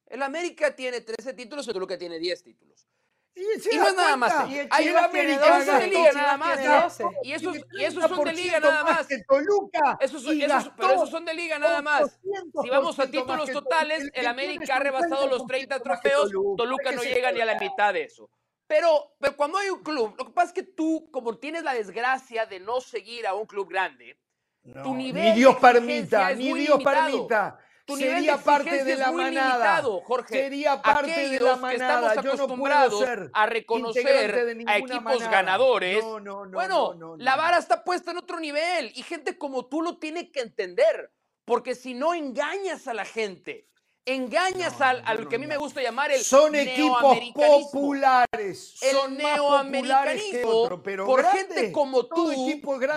El 0.05 0.23
América 0.23 0.75
tiene 0.75 1.01
13 1.01 1.33
títulos 1.33 1.67
y 1.67 1.73
Toluca 1.73 1.97
tiene 1.97 2.17
10 2.19 2.43
títulos. 2.43 2.87
Y, 3.35 3.75
no 3.77 3.87
es 3.87 3.95
nada 3.95 4.17
más. 4.17 4.33
Hay 4.71 4.87
el 4.87 4.97
América 4.97 5.63
son 5.63 5.79
de 5.79 5.87
liga 5.87 6.11
nada 6.11 6.37
más. 6.37 6.99
Y 7.21 7.33
esos, 7.33 7.57
y 7.73 7.83
esos 7.83 8.09
son 8.09 8.23
de 8.23 8.33
liga 8.33 8.59
nada 8.59 8.83
más. 8.83 9.07
Toluca 9.27 9.97
esos, 9.99 10.25
esos, 10.25 10.71
pero 10.75 10.93
esos 10.93 11.09
son 11.09 11.23
de 11.23 11.35
liga 11.35 11.59
nada 11.59 11.81
más. 11.81 12.19
Si 12.63 12.69
vamos 12.69 12.97
a 12.99 13.09
títulos 13.09 13.51
totales, 13.51 14.09
el 14.13 14.25
América 14.25 14.77
ha 14.77 14.79
rebasado 14.79 15.27
los 15.27 15.45
30 15.45 15.79
trofeos. 15.81 16.31
Toluca 16.31 16.91
no 16.91 17.03
llega 17.03 17.31
ni 17.31 17.41
a 17.41 17.45
la 17.45 17.59
mitad 17.59 17.93
de 17.93 18.03
eso. 18.03 18.29
Pero, 18.67 19.15
pero 19.19 19.35
cuando 19.35 19.57
hay 19.57 19.69
un 19.69 19.81
club, 19.81 20.15
lo 20.17 20.25
que 20.25 20.31
pasa 20.31 20.47
es 20.47 20.53
que 20.53 20.63
tú, 20.63 21.09
como 21.11 21.37
tienes 21.37 21.63
la 21.63 21.73
desgracia 21.73 22.45
de 22.45 22.59
no 22.59 22.81
seguir 22.81 23.25
a 23.25 23.33
un 23.33 23.45
club 23.45 23.69
grande, 23.69 24.19
tu 24.83 24.93
nivel 24.93 25.23
ni 25.23 25.31
Dios 25.31 25.55
permita, 25.55 26.33
ni 26.33 26.53
Dios 26.53 26.83
permita. 26.83 27.59
Tu 27.85 27.95
sería 27.95 28.37
parte 28.37 28.83
de 28.83 28.97
la 28.97 29.13
manada. 29.13 29.81
Jorge. 30.03 30.33
Sería 30.33 30.81
parte 30.81 31.29
de 31.29 31.39
la 31.39 31.55
manada. 31.55 32.11
Que 32.11 32.17
estamos 32.17 32.35
acostumbrados 32.35 33.05
a 33.31 33.45
reconocer 33.45 34.53
a 34.67 34.77
equipos 34.77 35.23
ganadores. 35.29 36.03
No, 36.03 36.19
no, 36.19 36.45
no, 36.45 36.51
bueno, 36.51 37.15
la 37.17 37.37
vara 37.37 37.57
está 37.57 37.85
puesta 37.85 38.11
en 38.11 38.17
otro 38.17 38.41
nivel 38.41 38.91
y 38.93 39.03
gente 39.03 39.37
como 39.37 39.67
tú 39.67 39.81
lo 39.81 39.99
tiene 39.99 40.33
que 40.33 40.41
entender, 40.41 41.13
porque 41.45 41.75
si 41.75 41.93
no 41.93 42.13
engañas 42.13 42.89
a 42.89 42.93
la 42.93 43.05
gente 43.05 43.69
engañas 44.07 44.79
al, 44.81 45.03
a 45.05 45.15
que 45.29 45.35
a 45.35 45.39
mí 45.39 45.45
me 45.45 45.57
gusta 45.57 45.81
llamar 45.81 46.11
el 46.11 46.21
Son 46.21 46.55
equipos 46.55 47.17
populares. 47.33 48.75
El 48.81 49.17
neoamericanismo, 49.17 50.81
por 51.05 51.25
gente 51.25 51.71
como 51.71 52.05
tú, 52.05 52.31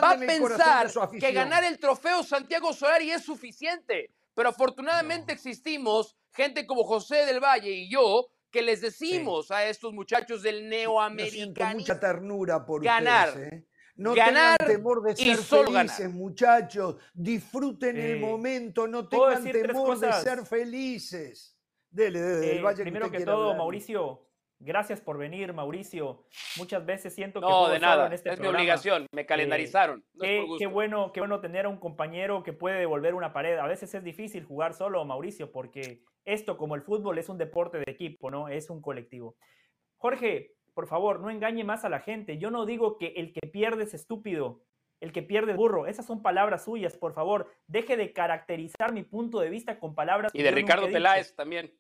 va 0.03 0.11
a 0.13 0.19
pensar 0.19 0.91
que 1.19 1.33
ganar 1.33 1.65
el 1.65 1.79
trofeo 1.79 2.23
Santiago 2.23 2.73
Solari 2.73 3.11
es 3.11 3.23
suficiente. 3.23 4.11
Pero 4.35 4.51
afortunadamente 4.51 5.33
existimos 5.33 6.17
gente 6.33 6.67
como 6.67 6.85
José 6.85 7.27
del 7.27 7.41
Valle 7.41 7.71
y 7.71 7.91
yo 7.91 8.29
que 8.51 8.63
les 8.63 8.81
decimos 8.81 9.51
a 9.51 9.67
estos 9.67 9.93
muchachos 9.93 10.43
del 10.43 10.69
neoamericanismo. 10.69 11.81
mucha 11.81 12.01
ternura 12.01 12.65
por 12.65 12.83
ganar. 12.83 13.33
¿eh? 13.37 13.65
No 14.01 14.15
ganar 14.15 14.57
tengan 14.57 14.77
temor 14.79 15.03
de 15.03 15.15
ser 15.15 15.37
felices, 15.37 16.11
muchachos. 16.11 16.97
Disfruten 17.13 17.99
el 17.99 18.19
momento, 18.19 18.89
no 18.89 19.07
tengan 19.07 19.45
temor 19.45 19.99
de 19.99 20.11
ser 20.15 20.47
felices. 20.47 21.55
Dele, 21.91 22.19
dele, 22.19 22.61
eh, 22.61 22.75
primero 22.79 23.11
que, 23.11 23.27
todo, 23.27 23.55
Mauricio, 23.55 24.27
gracias 24.59 25.03
por 25.03 25.19
venir, 25.19 25.53
Mauricio. 25.53 26.25
Muchas 26.57 26.87
veces 26.87 27.15
siento 27.15 27.41
que 27.43 27.47
no, 27.47 27.69
de 27.69 27.79
nada. 27.79 28.07
en 28.07 28.15
este 28.15 28.31
es 28.31 28.41
mi 28.41 28.47
obligación, 28.47 29.07
me 29.13 29.27
calendarizaron. 29.27 30.03
qué, 30.19 30.67
bueno, 30.67 31.13
qué 31.13 31.21
bueno 31.21 31.41
tener 31.41 31.67
a 31.67 31.69
un 31.69 31.79
compañero 31.79 32.43
que 32.43 32.55
puede 32.55 32.79
devolver 32.79 33.15
una 33.15 33.35
pared. 33.35 33.59
A 33.59 33.67
veces 33.67 33.93
es 33.93 34.03
difícil 34.03 34.45
jugar 34.45 34.73
solo, 34.73 35.05
Mauricio, 35.05 35.53
porque 35.53 36.05
esto, 36.25 36.57
como 36.57 36.75
el 36.75 36.81
fútbol, 36.81 37.19
es 37.19 37.29
un 37.29 37.37
deporte 37.37 37.77
de 37.77 37.93
equipo, 37.93 38.31
¿no? 38.31 38.49
Es 38.49 38.71
un 38.71 38.81
colectivo. 38.81 39.37
Jorge, 39.99 40.55
por 40.75 40.87
favor, 40.87 41.21
no 41.21 41.31
engañe 41.31 41.65
más 41.65 41.85
a 41.85 41.89
la 41.89 42.01
gente. 42.01 42.39
Yo 42.39 42.51
no 42.51 42.67
digo 42.67 42.99
que 42.99 43.15
el 43.17 43.33
que 43.33 43.47
pierde 43.47 43.85
es 43.85 43.95
estúpido, 43.95 44.63
el 45.01 45.13
que 45.13 45.23
pierde 45.23 45.53
es 45.53 45.57
burro. 45.57 45.87
Esas 45.87 46.07
son 46.07 46.23
palabras 46.23 46.65
suyas, 46.65 46.97
por 46.97 47.13
favor. 47.13 47.51
Deje 47.67 47.97
de 47.97 48.13
caracterizar 48.13 48.93
mi 48.93 49.03
punto 49.03 49.41
de 49.41 49.51
vista 49.51 49.79
con 49.79 49.95
palabras. 49.95 50.33
Y 50.35 50.43
de 50.43 50.51
Ricardo 50.51 50.89
Peláez 50.91 51.35
también. 51.35 51.73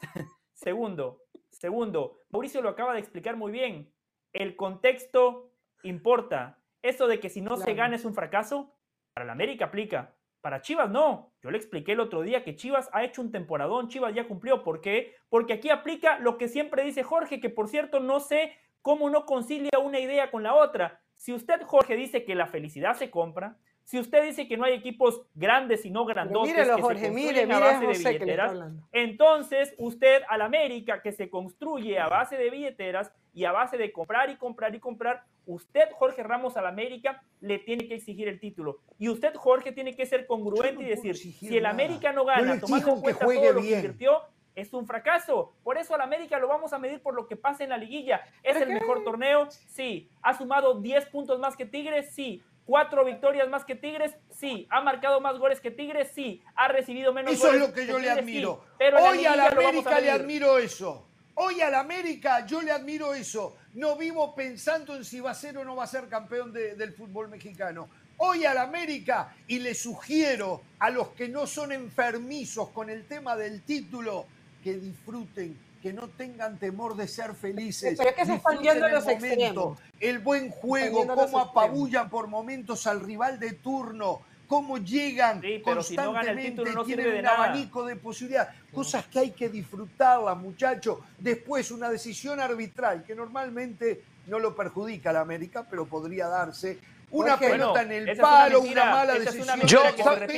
segundo, 0.54 1.22
segundo, 1.50 2.18
Mauricio 2.30 2.62
lo 2.62 2.68
acaba 2.68 2.94
de 2.94 3.00
explicar 3.00 3.36
muy 3.36 3.52
bien. 3.52 3.92
El 4.32 4.56
contexto 4.56 5.52
importa. 5.82 6.58
Eso 6.82 7.06
de 7.06 7.20
que 7.20 7.28
si 7.28 7.40
no 7.40 7.56
se 7.56 7.74
gana 7.74 7.94
es 7.94 8.04
un 8.04 8.14
fracaso, 8.14 8.74
para 9.14 9.26
la 9.26 9.32
América 9.32 9.66
aplica. 9.66 10.16
Para 10.42 10.60
Chivas 10.60 10.90
no. 10.90 11.32
Yo 11.40 11.52
le 11.52 11.56
expliqué 11.56 11.92
el 11.92 12.00
otro 12.00 12.20
día 12.22 12.42
que 12.42 12.56
Chivas 12.56 12.90
ha 12.92 13.04
hecho 13.04 13.22
un 13.22 13.30
temporadón, 13.30 13.88
Chivas 13.88 14.12
ya 14.12 14.26
cumplió. 14.26 14.64
¿Por 14.64 14.80
qué? 14.80 15.14
Porque 15.28 15.52
aquí 15.52 15.70
aplica 15.70 16.18
lo 16.18 16.36
que 16.36 16.48
siempre 16.48 16.84
dice 16.84 17.04
Jorge, 17.04 17.40
que 17.40 17.48
por 17.48 17.68
cierto 17.68 18.00
no 18.00 18.18
sé 18.18 18.52
cómo 18.82 19.08
no 19.08 19.24
concilia 19.24 19.78
una 19.80 20.00
idea 20.00 20.32
con 20.32 20.42
la 20.42 20.54
otra. 20.54 21.00
Si 21.14 21.32
usted, 21.32 21.62
Jorge, 21.62 21.94
dice 21.94 22.24
que 22.24 22.34
la 22.34 22.48
felicidad 22.48 22.96
se 22.96 23.08
compra, 23.08 23.56
si 23.84 23.98
usted 23.98 24.24
dice 24.24 24.48
que 24.48 24.56
no 24.56 24.64
hay 24.64 24.74
equipos 24.74 25.22
grandes 25.34 25.84
y 25.84 25.90
no 25.90 26.04
grandotes 26.04 26.54
que 26.54 26.82
Jorge, 26.82 27.06
se 27.06 27.10
mire, 27.10 27.52
a 27.52 27.58
base 27.58 27.86
de 27.86 27.98
billeteras, 27.98 28.56
entonces 28.92 29.74
usted 29.78 30.22
al 30.28 30.42
América 30.42 31.02
que 31.02 31.12
se 31.12 31.28
construye 31.28 31.98
a 31.98 32.08
base 32.08 32.36
de 32.36 32.50
billeteras 32.50 33.12
y 33.34 33.44
a 33.44 33.52
base 33.52 33.78
de 33.78 33.92
comprar 33.92 34.30
y 34.30 34.36
comprar 34.36 34.74
y 34.74 34.80
comprar, 34.80 35.24
usted, 35.46 35.90
Jorge 35.92 36.22
Ramos 36.22 36.56
al 36.56 36.66
América, 36.66 37.22
le 37.40 37.58
tiene 37.58 37.88
que 37.88 37.94
exigir 37.94 38.28
el 38.28 38.38
título. 38.38 38.80
Y 38.98 39.08
usted, 39.08 39.34
Jorge, 39.34 39.72
tiene 39.72 39.94
que 39.94 40.06
ser 40.06 40.26
congruente 40.26 40.82
y 40.82 40.86
decir, 40.86 41.16
si 41.16 41.56
el 41.56 41.66
América 41.66 42.12
no 42.12 42.24
gana, 42.24 42.60
tomando 42.60 42.94
en 42.94 43.00
cuenta 43.00 43.26
que 43.26 43.34
todo 43.34 43.52
lo 43.52 43.60
que 43.60 43.70
invirtió, 43.70 44.22
es 44.54 44.72
un 44.74 44.86
fracaso. 44.86 45.54
Por 45.62 45.78
eso 45.78 45.94
al 45.94 46.02
América 46.02 46.38
lo 46.38 46.48
vamos 46.48 46.72
a 46.72 46.78
medir 46.78 47.00
por 47.00 47.14
lo 47.14 47.26
que 47.26 47.36
pasa 47.36 47.64
en 47.64 47.70
la 47.70 47.78
liguilla. 47.78 48.22
¿Es 48.42 48.56
el 48.56 48.68
mejor 48.68 49.02
torneo? 49.02 49.48
Sí. 49.50 50.10
¿Ha 50.20 50.36
sumado 50.36 50.80
10 50.80 51.06
puntos 51.06 51.38
más 51.38 51.56
que 51.56 51.64
Tigres? 51.64 52.14
Sí. 52.14 52.42
¿Cuatro 52.66 53.04
victorias 53.04 53.48
más 53.48 53.64
que 53.64 53.74
Tigres? 53.74 54.14
Sí. 54.30 54.66
¿Ha 54.70 54.80
marcado 54.80 55.20
más 55.20 55.38
goles 55.38 55.60
que 55.60 55.70
Tigres? 55.70 56.10
Sí. 56.14 56.42
¿Ha 56.54 56.68
recibido 56.68 57.12
menos 57.12 57.32
eso 57.32 57.46
goles? 57.46 57.56
Eso 57.56 57.64
es 57.64 57.70
lo 57.70 57.74
que 57.74 57.86
yo 57.86 57.98
le 57.98 58.10
admiro. 58.10 58.64
Pero 58.78 59.02
Hoy 59.02 59.24
a 59.26 59.36
la 59.36 59.48
América 59.48 60.00
le 60.00 60.10
admiro 60.10 60.58
eso. 60.58 61.08
Hoy 61.34 61.60
al 61.60 61.74
América 61.74 62.46
yo 62.46 62.62
le 62.62 62.70
admiro 62.70 63.14
eso. 63.14 63.56
No 63.74 63.96
vivo 63.96 64.34
pensando 64.34 64.94
en 64.94 65.04
si 65.04 65.20
va 65.20 65.30
a 65.30 65.34
ser 65.34 65.56
o 65.58 65.64
no 65.64 65.74
va 65.74 65.84
a 65.84 65.86
ser 65.86 66.08
campeón 66.08 66.52
del 66.52 66.92
fútbol 66.92 67.28
mexicano. 67.28 67.88
Hoy 68.18 68.44
al 68.44 68.58
América, 68.58 69.34
y 69.48 69.58
le 69.58 69.74
sugiero 69.74 70.62
a 70.78 70.90
los 70.90 71.08
que 71.08 71.28
no 71.28 71.46
son 71.46 71.72
enfermizos 71.72 72.68
con 72.68 72.90
el 72.90 73.06
tema 73.06 73.34
del 73.34 73.62
título, 73.62 74.26
que 74.62 74.74
disfruten, 74.74 75.58
que 75.82 75.92
no 75.92 76.08
tengan 76.08 76.58
temor 76.58 76.96
de 76.96 77.08
ser 77.08 77.34
felices. 77.34 77.98
Pero 77.98 78.14
que 78.14 78.24
se 78.24 78.34
están 78.34 78.58
yendo 78.60 78.88
los 78.88 79.04
momento, 79.04 79.76
El 79.98 80.20
buen 80.20 80.50
juego, 80.50 81.06
cómo 81.06 81.40
apabullan 81.40 82.08
por 82.08 82.28
momentos 82.28 82.86
al 82.86 83.00
rival 83.00 83.40
de 83.40 83.54
turno, 83.54 84.20
cómo 84.46 84.78
llegan 84.78 85.42
constantemente, 85.64 86.62
no 86.72 86.84
tienen 86.84 87.18
un 87.18 87.26
abanico 87.26 87.84
de 87.84 87.96
posibilidades, 87.96 88.54
cosas 88.72 89.06
que 89.06 89.18
hay 89.18 89.30
que 89.32 89.48
disfrutarlas, 89.48 90.36
muchachos. 90.36 90.98
Después 91.18 91.72
una 91.72 91.90
decisión 91.90 92.38
arbitral 92.38 93.02
que 93.02 93.16
normalmente 93.16 94.04
no 94.28 94.38
lo 94.38 94.54
perjudica 94.54 95.10
a 95.10 95.14
la 95.14 95.20
América, 95.20 95.66
pero 95.68 95.86
podría 95.86 96.28
darse 96.28 96.78
una 97.12 97.38
pelota 97.38 97.82
en 97.82 97.92
el 97.92 98.16
palo, 98.16 98.60
una, 98.60 98.84
mala 98.86 99.14
decisión. 99.14 99.60
Yo, 99.60 99.82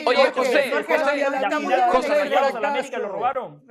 oye, 0.06 0.30
José, 0.32 0.72
José, 1.92 2.98
lo 2.98 3.08
robaron. 3.08 3.62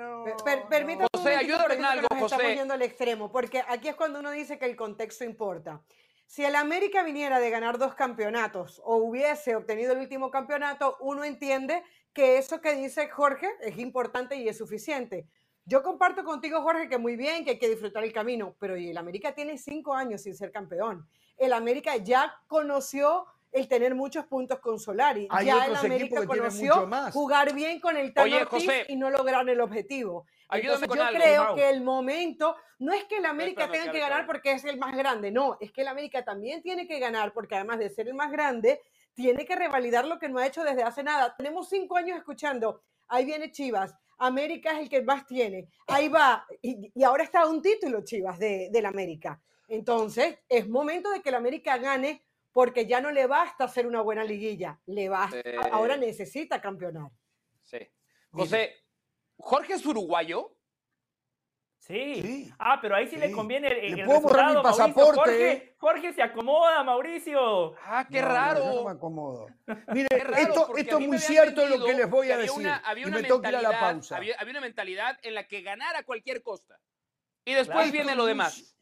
Permítame 0.69 1.07
José, 1.13 1.35
ayúdame 1.35 1.75
en 1.75 1.85
algo, 1.85 2.07
José. 2.19 2.35
Estamos 2.35 2.55
yendo 2.55 2.73
al 2.73 2.81
extremo, 2.81 3.31
porque 3.31 3.63
aquí 3.67 3.87
es 3.89 3.95
cuando 3.95 4.19
uno 4.19 4.31
dice 4.31 4.57
que 4.57 4.65
el 4.65 4.75
contexto 4.75 5.23
importa. 5.23 5.81
Si 6.25 6.43
el 6.43 6.55
América 6.55 7.03
viniera 7.03 7.39
de 7.39 7.49
ganar 7.49 7.77
dos 7.77 7.93
campeonatos 7.93 8.81
o 8.83 8.95
hubiese 8.95 9.55
obtenido 9.55 9.91
el 9.93 9.99
último 9.99 10.31
campeonato, 10.31 10.97
uno 10.99 11.23
entiende 11.23 11.83
que 12.13 12.37
eso 12.37 12.61
que 12.61 12.75
dice 12.75 13.09
Jorge 13.09 13.49
es 13.61 13.77
importante 13.77 14.35
y 14.35 14.47
es 14.47 14.57
suficiente. 14.57 15.27
Yo 15.65 15.81
comparto 15.81 16.23
contigo, 16.23 16.61
Jorge, 16.61 16.89
que 16.89 16.97
muy 16.97 17.15
bien, 17.15 17.45
que 17.45 17.51
hay 17.51 17.59
que 17.59 17.69
disfrutar 17.69 18.03
el 18.03 18.11
camino, 18.11 18.55
pero 18.59 18.75
el 18.75 18.97
América 18.97 19.33
tiene 19.33 19.57
cinco 19.57 19.93
años 19.93 20.21
sin 20.21 20.35
ser 20.35 20.51
campeón 20.51 21.07
el 21.37 21.53
América 21.53 21.95
ya 21.97 22.39
conoció 22.47 23.25
el 23.51 23.67
tener 23.67 23.93
muchos 23.93 24.25
puntos 24.25 24.59
con 24.59 24.79
Solari. 24.79 25.27
ya 25.45 25.65
el 25.65 25.75
América 25.75 26.25
conoció 26.25 26.89
jugar 27.11 27.53
bien 27.53 27.79
con 27.79 27.97
el 27.97 28.13
Tano 28.13 28.35
y 28.87 28.95
no 28.95 29.09
lograr 29.09 29.47
el 29.47 29.61
objetivo. 29.61 30.25
Entonces, 30.49 30.87
yo 30.87 31.07
creo 31.11 31.55
que 31.55 31.69
el 31.69 31.81
momento 31.81 32.55
no 32.79 32.93
es 32.93 33.05
que 33.05 33.17
el 33.17 33.25
América 33.25 33.69
tenga 33.69 33.91
que 33.91 33.99
ganar 33.99 34.25
porque 34.25 34.53
es 34.53 34.63
el 34.65 34.77
más 34.77 34.95
grande, 34.95 35.31
no, 35.31 35.57
es 35.59 35.71
que 35.71 35.81
el 35.81 35.87
América 35.87 36.23
también 36.23 36.61
tiene 36.61 36.87
que 36.87 36.99
ganar 36.99 37.33
porque 37.33 37.55
además 37.55 37.79
de 37.79 37.89
ser 37.89 38.07
el 38.07 38.13
más 38.13 38.31
grande, 38.31 38.81
tiene 39.15 39.45
que 39.45 39.55
revalidar 39.55 40.05
lo 40.05 40.19
que 40.19 40.29
no 40.29 40.39
ha 40.39 40.47
hecho 40.47 40.63
desde 40.63 40.83
hace 40.83 41.03
nada. 41.03 41.35
Tenemos 41.35 41.69
cinco 41.69 41.97
años 41.97 42.17
escuchando, 42.17 42.81
ahí 43.07 43.25
viene 43.25 43.51
Chivas, 43.51 43.95
América 44.27 44.71
es 44.73 44.79
el 44.79 44.89
que 44.89 45.01
más 45.01 45.25
tiene, 45.25 45.67
ahí 45.87 46.07
va, 46.07 46.45
y, 46.61 46.91
ahora 47.03 47.23
está 47.23 47.45
un 47.45 47.61
título 47.61 48.03
Chivas 48.03 48.39
de, 48.39 48.69
del 48.71 48.85
América. 48.85 49.41
Entonces, 49.67 50.39
es 50.47 50.67
momento 50.67 51.11
de 51.11 51.21
que 51.21 51.29
el 51.29 51.35
América 51.35 51.77
gane 51.77 52.23
porque 52.51 52.85
ya 52.85 53.01
no 53.01 53.11
le 53.11 53.27
basta 53.27 53.65
hacer 53.65 53.87
una 53.87 54.01
buena 54.01 54.23
liguilla, 54.23 54.79
le 54.85 55.09
basta, 55.09 55.41
ahora 55.71 55.97
necesita 55.97 56.61
campeonar. 56.61 57.09
Sí. 57.63 57.79
José, 58.31 58.83
¿Jorge 59.37 59.73
es 59.73 59.85
uruguayo? 59.85 60.52
Sí. 61.87 62.49
Ah, 62.59 62.79
pero 62.81 62.95
ahí 62.95 63.07
sí, 63.07 63.17
le 63.17 63.29
conviene 63.29 63.67
el, 63.67 63.95
¿Le 63.95 64.05
puedo 64.05 64.21
borrar 64.21 64.55
mi 64.55 64.63
pasaporte. 64.63 65.19
Jorge, 65.19 65.75
Jorge, 65.77 66.13
se 66.13 66.21
acomoda, 66.21 66.81
Mauricio. 66.81 67.75
Ah, 67.83 68.07
qué 68.09 68.21
raro. 68.21 68.65
No, 68.65 68.83
me 68.85 68.91
acomodo. 68.91 69.47
Mire, 69.93 70.07
esto, 70.37 70.77
esto 70.77 70.99
es 70.99 71.07
muy 71.07 71.19
cierto 71.19 71.67
lo 71.67 71.83
que 71.83 71.93
les 71.93 72.09
voy 72.09 72.31
a 72.31 72.37
decir. 72.37 72.71
había 72.85 73.07
una 73.07 73.19
y 73.19 73.23
me 73.23 73.27
toca 73.27 73.51
la 73.51 73.77
pausa. 73.77 74.15
Había, 74.15 74.37
una 74.49 74.61
mentalidad 74.61 75.19
en 75.23 75.33
la 75.33 75.45
que 75.45 75.61
ganara 75.61 75.99
a 75.99 76.03
cualquier 76.03 76.41
costa. 76.41 76.79
Y 77.43 77.53
después 77.53 77.91
viene 77.91 78.15
lo 78.15 78.25
demás. 78.25 78.77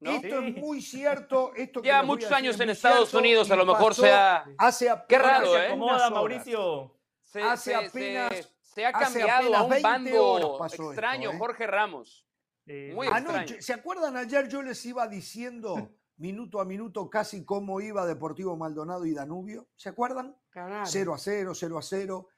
Esto 0.00 0.40
es 0.40 0.56
muy 0.56 0.80
cierto. 0.80 1.52
Esto 1.56 1.82
Lleva 1.82 2.04
muchos 2.04 2.30
años 2.30 2.60
en 2.60 2.70
Estados 2.70 3.12
Unidos, 3.12 3.50
a 3.50 3.56
lo 3.56 3.66
mejor 3.66 3.92
sea. 3.92 4.44
Hace 4.56 4.88
Qué 5.08 5.18
raro, 5.18 5.56
¿eh? 5.56 5.62
Se 5.62 5.66
acomoda, 5.66 6.10
Mauricio. 6.10 6.96
hace 7.42 7.74
apenas. 7.74 8.52
Se 8.60 8.84
ha 8.84 8.92
cambiado 8.92 9.56
a 9.56 9.62
un 9.64 9.82
bando 9.82 10.64
extraño, 10.64 11.32
¿eh? 11.32 11.38
Jorge 11.38 11.66
Ramos. 11.66 12.25
Muy 12.66 13.06
Anoche, 13.06 13.62
¿se 13.62 13.72
acuerdan? 13.72 14.16
Ayer 14.16 14.48
yo 14.48 14.60
les 14.60 14.84
iba 14.86 15.06
diciendo 15.06 15.90
minuto 16.16 16.60
a 16.60 16.64
minuto 16.64 17.08
casi 17.08 17.44
cómo 17.44 17.80
iba 17.80 18.06
Deportivo 18.06 18.56
Maldonado 18.56 19.06
y 19.06 19.14
Danubio. 19.14 19.68
¿Se 19.76 19.88
acuerdan? 19.88 20.36
0 20.52 21.14
a 21.14 21.18
0, 21.18 21.52
0 21.54 21.78
a 21.78 21.82
0. 21.82 22.28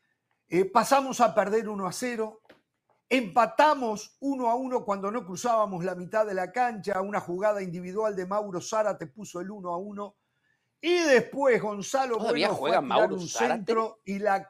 Eh, 0.49 0.65
pasamos 0.67 1.21
a 1.21 1.35
perder 1.35 1.69
1 1.69 1.87
a 1.87 1.93
0. 1.93 2.41
Empatamos 3.09 4.17
1 4.21 4.51
a 4.51 4.55
1 4.55 4.85
cuando 4.85 5.11
no 5.11 5.25
cruzábamos 5.25 5.83
la 5.83 5.95
mitad 5.95 6.27
de 6.27 6.35
la 6.35 6.53
cancha. 6.53 7.01
Una 7.01 7.21
jugada 7.21 7.63
individual 7.63 8.15
de 8.15 8.27
Mauro 8.27 8.61
Zárate 8.61 9.07
puso 9.07 9.41
el 9.41 9.51
1 9.51 9.73
a 9.73 9.79
1. 9.79 10.17
Y 10.81 10.95
después 11.05 11.61
Gonzalo 11.61 12.19
bueno 12.19 12.55
juega 12.55 12.81
Mauro 12.81 13.17
un 13.17 13.29
centro 13.29 14.01
y 14.05 14.19
la, 14.19 14.49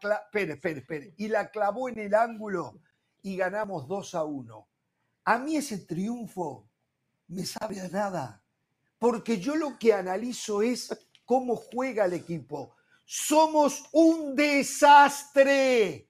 y 1.16 1.28
la 1.28 1.50
clavó 1.50 1.88
en 1.88 1.98
el 1.98 2.14
ángulo 2.14 2.80
y 3.22 3.36
ganamos 3.36 3.86
2 3.86 4.14
a 4.14 4.24
1. 4.24 4.68
A 5.28 5.36
mí 5.36 5.56
ese 5.56 5.76
triunfo 5.76 6.66
me 7.26 7.44
sabe 7.44 7.78
a 7.82 7.88
nada, 7.88 8.42
porque 8.98 9.38
yo 9.38 9.56
lo 9.56 9.78
que 9.78 9.92
analizo 9.92 10.62
es 10.62 10.88
cómo 11.26 11.54
juega 11.54 12.06
el 12.06 12.14
equipo. 12.14 12.74
Somos 13.04 13.84
un 13.92 14.34
desastre. 14.34 16.08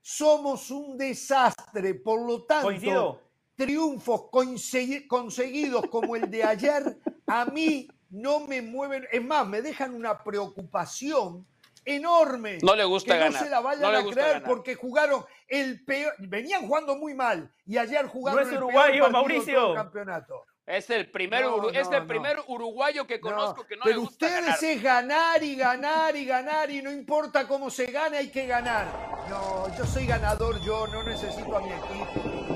Somos 0.00 0.70
un 0.70 0.96
desastre. 0.96 1.92
Por 1.96 2.22
lo 2.26 2.44
tanto, 2.44 3.20
triunfos 3.54 4.30
conseguidos 4.30 5.86
como 5.90 6.16
el 6.16 6.30
de 6.30 6.42
ayer, 6.42 6.98
a 7.26 7.44
mí 7.44 7.86
no 8.08 8.46
me 8.46 8.62
mueven. 8.62 9.06
Es 9.12 9.22
más, 9.22 9.46
me 9.46 9.60
dejan 9.60 9.94
una 9.94 10.24
preocupación 10.24 11.46
enorme. 11.84 12.58
No 12.62 12.74
le 12.74 12.84
gusta 12.84 13.18
que 13.18 13.30
No 13.30 13.38
se 13.38 13.50
la 13.50 13.60
vayan 13.60 13.94
a 13.94 14.04
creer 14.04 14.42
porque 14.42 14.74
jugaron 14.74 15.24
el 15.48 15.84
peor. 15.84 16.14
Venían 16.18 16.66
jugando 16.66 16.96
muy 16.96 17.14
mal 17.14 17.52
y 17.66 17.78
ayer 17.78 18.06
jugaron 18.06 18.42
no 18.42 18.50
es 18.50 18.56
uruguayo, 18.56 19.10
Mauricio. 19.10 19.74
campeonato. 19.74 20.46
Es 20.66 20.88
el 20.88 21.10
primer, 21.10 21.44
es 21.74 21.90
el 21.90 22.06
primer 22.06 22.38
uruguayo 22.48 23.06
que 23.06 23.20
conozco 23.20 23.66
que 23.66 23.76
no 23.76 23.82
Pero 23.84 23.96
le 23.96 24.00
gusta 24.00 24.26
ustedes 24.26 24.62
es 24.62 24.82
ganar 24.82 25.42
y 25.42 25.56
ganar 25.56 26.16
y 26.16 26.24
ganar 26.24 26.70
y 26.70 26.80
no 26.80 26.90
importa 26.90 27.46
cómo 27.46 27.68
se 27.68 27.86
gane, 27.86 28.16
hay 28.16 28.30
que 28.30 28.46
ganar. 28.46 28.86
No, 29.28 29.66
yo 29.76 29.84
soy 29.84 30.06
ganador, 30.06 30.58
yo 30.62 30.86
no 30.86 31.02
necesito 31.02 31.54
a 31.54 31.60
mi 31.60 31.70
equipo. 31.70 32.53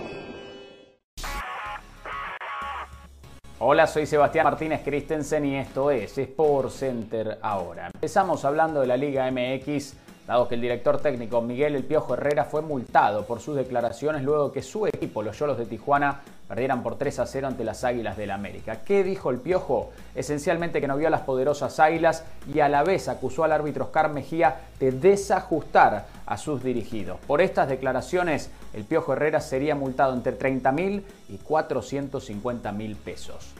Hola, 3.61 3.89
soy 3.89 4.07
Sebastián 4.07 4.45
Martínez 4.45 4.83
Christensen 4.85 5.45
y 5.45 5.57
esto 5.57 5.91
es 5.91 6.17
Sport 6.17 6.71
Center 6.71 7.41
ahora. 7.43 7.91
Empezamos 7.93 8.45
hablando 8.45 8.81
de 8.81 8.87
la 8.87 8.97
Liga 8.97 9.29
MX, 9.33 9.95
dado 10.29 10.47
que 10.47 10.57
el 10.57 10.61
director 10.61 11.01
técnico 11.01 11.41
Miguel 11.41 11.75
El 11.75 11.85
Piojo 11.85 12.13
Herrera 12.13 12.45
fue 12.45 12.61
multado 12.61 13.25
por 13.25 13.41
sus 13.41 13.57
declaraciones 13.57 14.23
luego 14.23 14.53
que 14.53 14.61
su 14.61 14.87
equipo, 14.87 15.23
los 15.23 15.39
Yolos 15.39 15.57
de 15.57 15.65
Tijuana, 15.65 16.21
perdieran 16.47 16.83
por 16.83 16.97
3 16.99 17.21
a 17.21 17.27
0 17.27 17.47
ante 17.47 17.65
las 17.65 17.83
Águilas 17.83 18.19
del 18.19 18.31
América. 18.31 18.83
¿Qué 18.85 19.03
dijo 19.03 19.31
el 19.31 19.39
Piojo? 19.39 19.91
Esencialmente 20.15 20.83
que 20.83 20.87
no 20.87 20.99
vio 20.99 21.07
a 21.07 21.11
las 21.11 21.23
poderosas 21.23 21.81
Águilas 21.81 22.25
y 22.53 22.61
a 22.61 22.69
la 22.69 22.83
vez 22.83 23.09
acusó 23.09 23.45
al 23.45 23.53
árbitro 23.53 23.87
Oscar 23.87 24.13
Mejía 24.13 24.57
de 24.79 24.93
desajustar 24.93 26.05
a 26.27 26.37
sus 26.37 26.63
dirigidos. 26.63 27.19
Por 27.27 27.41
estas 27.41 27.71
declaraciones, 27.71 28.51
el 28.75 28.85
Piojo 28.85 29.15
Herrera 29.15 29.41
sería 29.41 29.75
multado 29.75 30.13
entre 30.13 30.33
30 30.33 30.73
mil 30.73 31.07
y 31.31 31.39
450 31.39 32.71
mil 32.73 32.97
pesos. 32.97 33.55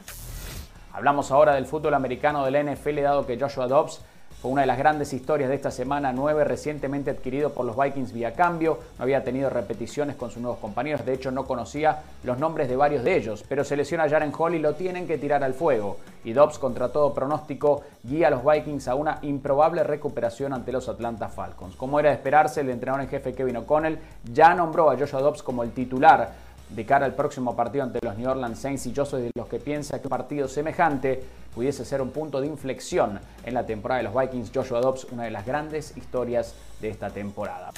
Hablamos 0.93 1.31
ahora 1.31 1.55
del 1.55 1.65
fútbol 1.65 1.95
americano 1.95 2.45
del 2.45 2.73
NFL, 2.73 3.01
dado 3.01 3.25
que 3.25 3.39
Joshua 3.39 3.67
Dobbs 3.67 4.01
fue 4.41 4.51
una 4.51 4.61
de 4.61 4.67
las 4.67 4.77
grandes 4.77 5.11
historias 5.11 5.49
de 5.49 5.55
esta 5.55 5.69
semana 5.69 6.13
9, 6.13 6.45
recientemente 6.45 7.11
adquirido 7.11 7.49
por 7.51 7.65
los 7.65 7.75
Vikings 7.75 8.13
vía 8.13 8.31
cambio. 8.31 8.79
No 8.97 9.03
había 9.03 9.21
tenido 9.21 9.49
repeticiones 9.49 10.15
con 10.15 10.31
sus 10.31 10.41
nuevos 10.41 10.59
compañeros, 10.59 11.05
de 11.05 11.13
hecho 11.13 11.29
no 11.29 11.45
conocía 11.45 12.03
los 12.23 12.39
nombres 12.39 12.69
de 12.69 12.77
varios 12.77 13.03
de 13.03 13.17
ellos, 13.17 13.43
pero 13.49 13.65
se 13.65 13.75
lesiona 13.75 14.07
Jaren 14.07 14.31
Hall 14.37 14.55
y 14.55 14.59
lo 14.59 14.75
tienen 14.75 15.07
que 15.07 15.17
tirar 15.17 15.43
al 15.43 15.53
fuego. 15.53 15.97
Y 16.23 16.31
Dobbs, 16.31 16.57
contra 16.57 16.87
todo 16.87 17.13
pronóstico, 17.13 17.83
guía 18.01 18.27
a 18.27 18.31
los 18.31 18.45
Vikings 18.45 18.87
a 18.87 18.95
una 18.95 19.19
improbable 19.23 19.83
recuperación 19.83 20.53
ante 20.53 20.71
los 20.71 20.87
Atlanta 20.87 21.27
Falcons. 21.27 21.75
Como 21.75 21.99
era 21.99 22.09
de 22.09 22.15
esperarse, 22.15 22.61
el 22.61 22.69
entrenador 22.69 23.01
en 23.01 23.09
jefe 23.09 23.33
Kevin 23.33 23.57
O'Connell 23.57 23.99
ya 24.33 24.53
nombró 24.53 24.89
a 24.89 24.97
Joshua 24.97 25.19
Dobbs 25.19 25.43
como 25.43 25.63
el 25.63 25.71
titular 25.71 26.48
de 26.69 26.85
cara 26.85 27.05
al 27.05 27.15
próximo 27.15 27.55
partido 27.55 27.83
ante 27.83 27.99
los 28.01 28.17
New 28.17 28.29
Orleans 28.29 28.59
Saints 28.59 28.85
y 28.85 28.91
yo 28.91 29.05
soy 29.05 29.23
de 29.23 29.31
los 29.35 29.47
que 29.47 29.59
piensa 29.59 29.99
que 29.99 30.07
un 30.07 30.11
partido 30.11 30.47
semejante 30.47 31.23
pudiese 31.53 31.83
ser 31.83 32.01
un 32.01 32.11
punto 32.11 32.39
de 32.39 32.47
inflexión 32.47 33.19
en 33.43 33.53
la 33.53 33.65
temporada 33.65 33.99
de 33.99 34.03
los 34.09 34.15
Vikings. 34.15 34.51
Joshua 34.53 34.79
Dobbs, 34.79 35.07
una 35.11 35.23
de 35.23 35.31
las 35.31 35.45
grandes 35.45 35.97
historias 35.97 36.53
de 36.79 36.89
esta 36.89 37.09
temporada. 37.09 37.71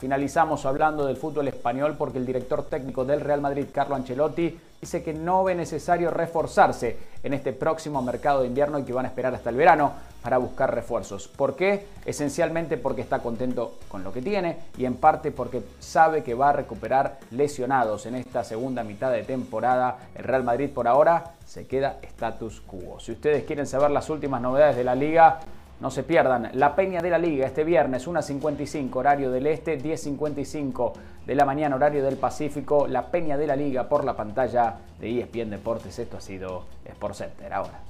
Finalizamos 0.00 0.66
hablando 0.66 1.06
del 1.06 1.16
fútbol 1.16 1.48
español 1.48 1.94
porque 1.96 2.18
el 2.18 2.26
director 2.26 2.64
técnico 2.64 3.04
del 3.04 3.20
Real 3.20 3.40
Madrid, 3.40 3.66
Carlo 3.72 3.94
Ancelotti, 3.94 4.58
dice 4.80 5.02
que 5.02 5.12
no 5.12 5.44
ve 5.44 5.54
necesario 5.54 6.10
reforzarse 6.10 6.96
en 7.22 7.34
este 7.34 7.52
próximo 7.52 8.02
mercado 8.02 8.42
de 8.42 8.48
invierno 8.48 8.78
y 8.78 8.84
que 8.84 8.92
van 8.92 9.06
a 9.06 9.08
esperar 9.08 9.34
hasta 9.34 9.50
el 9.50 9.56
verano 9.56 9.92
para 10.22 10.38
buscar 10.38 10.74
refuerzos. 10.74 11.28
¿Por 11.28 11.54
qué? 11.54 11.86
Esencialmente 12.04 12.76
porque 12.76 13.00
está 13.00 13.20
contento 13.20 13.74
con 13.88 14.02
lo 14.02 14.12
que 14.12 14.22
tiene 14.22 14.58
y 14.76 14.84
en 14.84 14.96
parte 14.96 15.30
porque 15.30 15.62
sabe 15.78 16.22
que 16.22 16.34
va 16.34 16.50
a 16.50 16.52
recuperar 16.52 17.18
lesionados 17.30 18.06
en 18.06 18.16
esta 18.16 18.42
segunda 18.42 18.82
mitad 18.82 19.12
de 19.12 19.22
temporada. 19.22 19.98
El 20.14 20.24
Real 20.24 20.42
Madrid 20.42 20.70
por 20.70 20.88
ahora 20.88 21.34
se 21.46 21.66
queda 21.66 21.98
status 22.02 22.60
quo. 22.60 22.98
Si 23.00 23.12
ustedes 23.12 23.44
quieren 23.44 23.66
saber 23.66 23.90
las 23.90 24.10
últimas 24.10 24.40
novedades 24.40 24.76
de 24.76 24.84
la 24.84 24.94
liga, 24.94 25.40
no 25.78 25.90
se 25.90 26.02
pierdan 26.02 26.50
la 26.54 26.74
Peña 26.74 27.02
de 27.02 27.10
la 27.10 27.18
Liga 27.18 27.46
este 27.46 27.64
viernes, 27.64 28.08
1.55 28.08 28.96
horario 28.96 29.30
del 29.30 29.46
Este, 29.46 29.78
10.55 29.78 30.92
de 31.26 31.34
la 31.34 31.44
mañana 31.44 31.76
horario 31.76 32.02
del 32.02 32.16
Pacífico. 32.16 32.86
La 32.86 33.10
Peña 33.10 33.36
de 33.36 33.46
la 33.46 33.56
Liga 33.56 33.88
por 33.88 34.04
la 34.04 34.16
pantalla 34.16 34.78
de 34.98 35.20
ESPN 35.20 35.50
Deportes. 35.50 35.98
Esto 35.98 36.16
ha 36.16 36.20
sido 36.20 36.64
Sport 36.84 37.14
Center 37.14 37.52
ahora. 37.52 37.80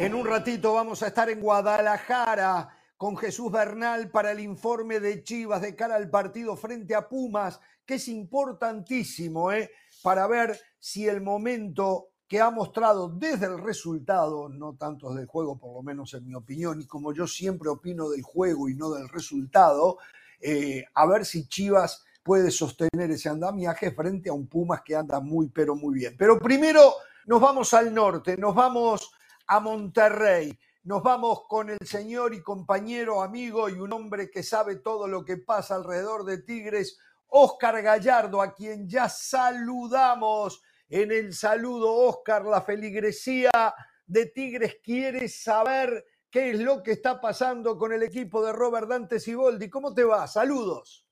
En 0.00 0.14
un 0.14 0.26
ratito 0.26 0.72
vamos 0.72 1.02
a 1.02 1.08
estar 1.08 1.28
en 1.28 1.40
Guadalajara 1.40 2.79
con 3.00 3.16
Jesús 3.16 3.50
Bernal 3.50 4.10
para 4.10 4.30
el 4.32 4.40
informe 4.40 5.00
de 5.00 5.24
Chivas 5.24 5.62
de 5.62 5.74
cara 5.74 5.96
al 5.96 6.10
partido 6.10 6.54
frente 6.54 6.94
a 6.94 7.08
Pumas, 7.08 7.58
que 7.86 7.94
es 7.94 8.08
importantísimo 8.08 9.50
¿eh? 9.52 9.70
para 10.02 10.26
ver 10.26 10.60
si 10.78 11.08
el 11.08 11.22
momento 11.22 12.08
que 12.28 12.42
ha 12.42 12.50
mostrado 12.50 13.08
desde 13.08 13.46
el 13.46 13.56
resultado, 13.56 14.50
no 14.50 14.74
tanto 14.74 15.14
del 15.14 15.24
juego, 15.24 15.58
por 15.58 15.76
lo 15.76 15.82
menos 15.82 16.12
en 16.12 16.26
mi 16.26 16.34
opinión, 16.34 16.82
y 16.82 16.86
como 16.86 17.14
yo 17.14 17.26
siempre 17.26 17.70
opino 17.70 18.10
del 18.10 18.20
juego 18.20 18.68
y 18.68 18.74
no 18.74 18.90
del 18.90 19.08
resultado, 19.08 19.96
eh, 20.38 20.84
a 20.92 21.06
ver 21.06 21.24
si 21.24 21.48
Chivas 21.48 22.04
puede 22.22 22.50
sostener 22.50 23.10
ese 23.10 23.30
andamiaje 23.30 23.92
frente 23.92 24.28
a 24.28 24.34
un 24.34 24.46
Pumas 24.46 24.82
que 24.82 24.94
anda 24.94 25.20
muy, 25.20 25.48
pero 25.48 25.74
muy 25.74 25.94
bien. 25.94 26.16
Pero 26.18 26.38
primero 26.38 26.92
nos 27.24 27.40
vamos 27.40 27.72
al 27.72 27.94
norte, 27.94 28.36
nos 28.36 28.54
vamos 28.54 29.10
a 29.46 29.58
Monterrey. 29.58 30.58
Nos 30.90 31.04
vamos 31.04 31.46
con 31.46 31.70
el 31.70 31.78
señor 31.86 32.34
y 32.34 32.42
compañero, 32.42 33.22
amigo 33.22 33.68
y 33.68 33.74
un 33.74 33.92
hombre 33.92 34.28
que 34.28 34.42
sabe 34.42 34.74
todo 34.74 35.06
lo 35.06 35.24
que 35.24 35.36
pasa 35.36 35.76
alrededor 35.76 36.24
de 36.24 36.38
Tigres, 36.38 36.98
Óscar 37.28 37.80
Gallardo, 37.80 38.42
a 38.42 38.52
quien 38.52 38.88
ya 38.88 39.08
saludamos 39.08 40.60
en 40.88 41.12
el 41.12 41.32
saludo. 41.32 41.94
Óscar, 41.94 42.44
la 42.44 42.62
feligresía 42.62 43.52
de 44.04 44.26
Tigres 44.26 44.78
quiere 44.82 45.28
saber 45.28 46.06
qué 46.28 46.50
es 46.50 46.58
lo 46.58 46.82
que 46.82 46.90
está 46.90 47.20
pasando 47.20 47.78
con 47.78 47.92
el 47.92 48.02
equipo 48.02 48.44
de 48.44 48.52
Robert 48.52 48.88
Dante 48.88 49.20
Siboldi. 49.20 49.70
¿Cómo 49.70 49.94
te 49.94 50.02
va? 50.02 50.26
Saludos. 50.26 51.06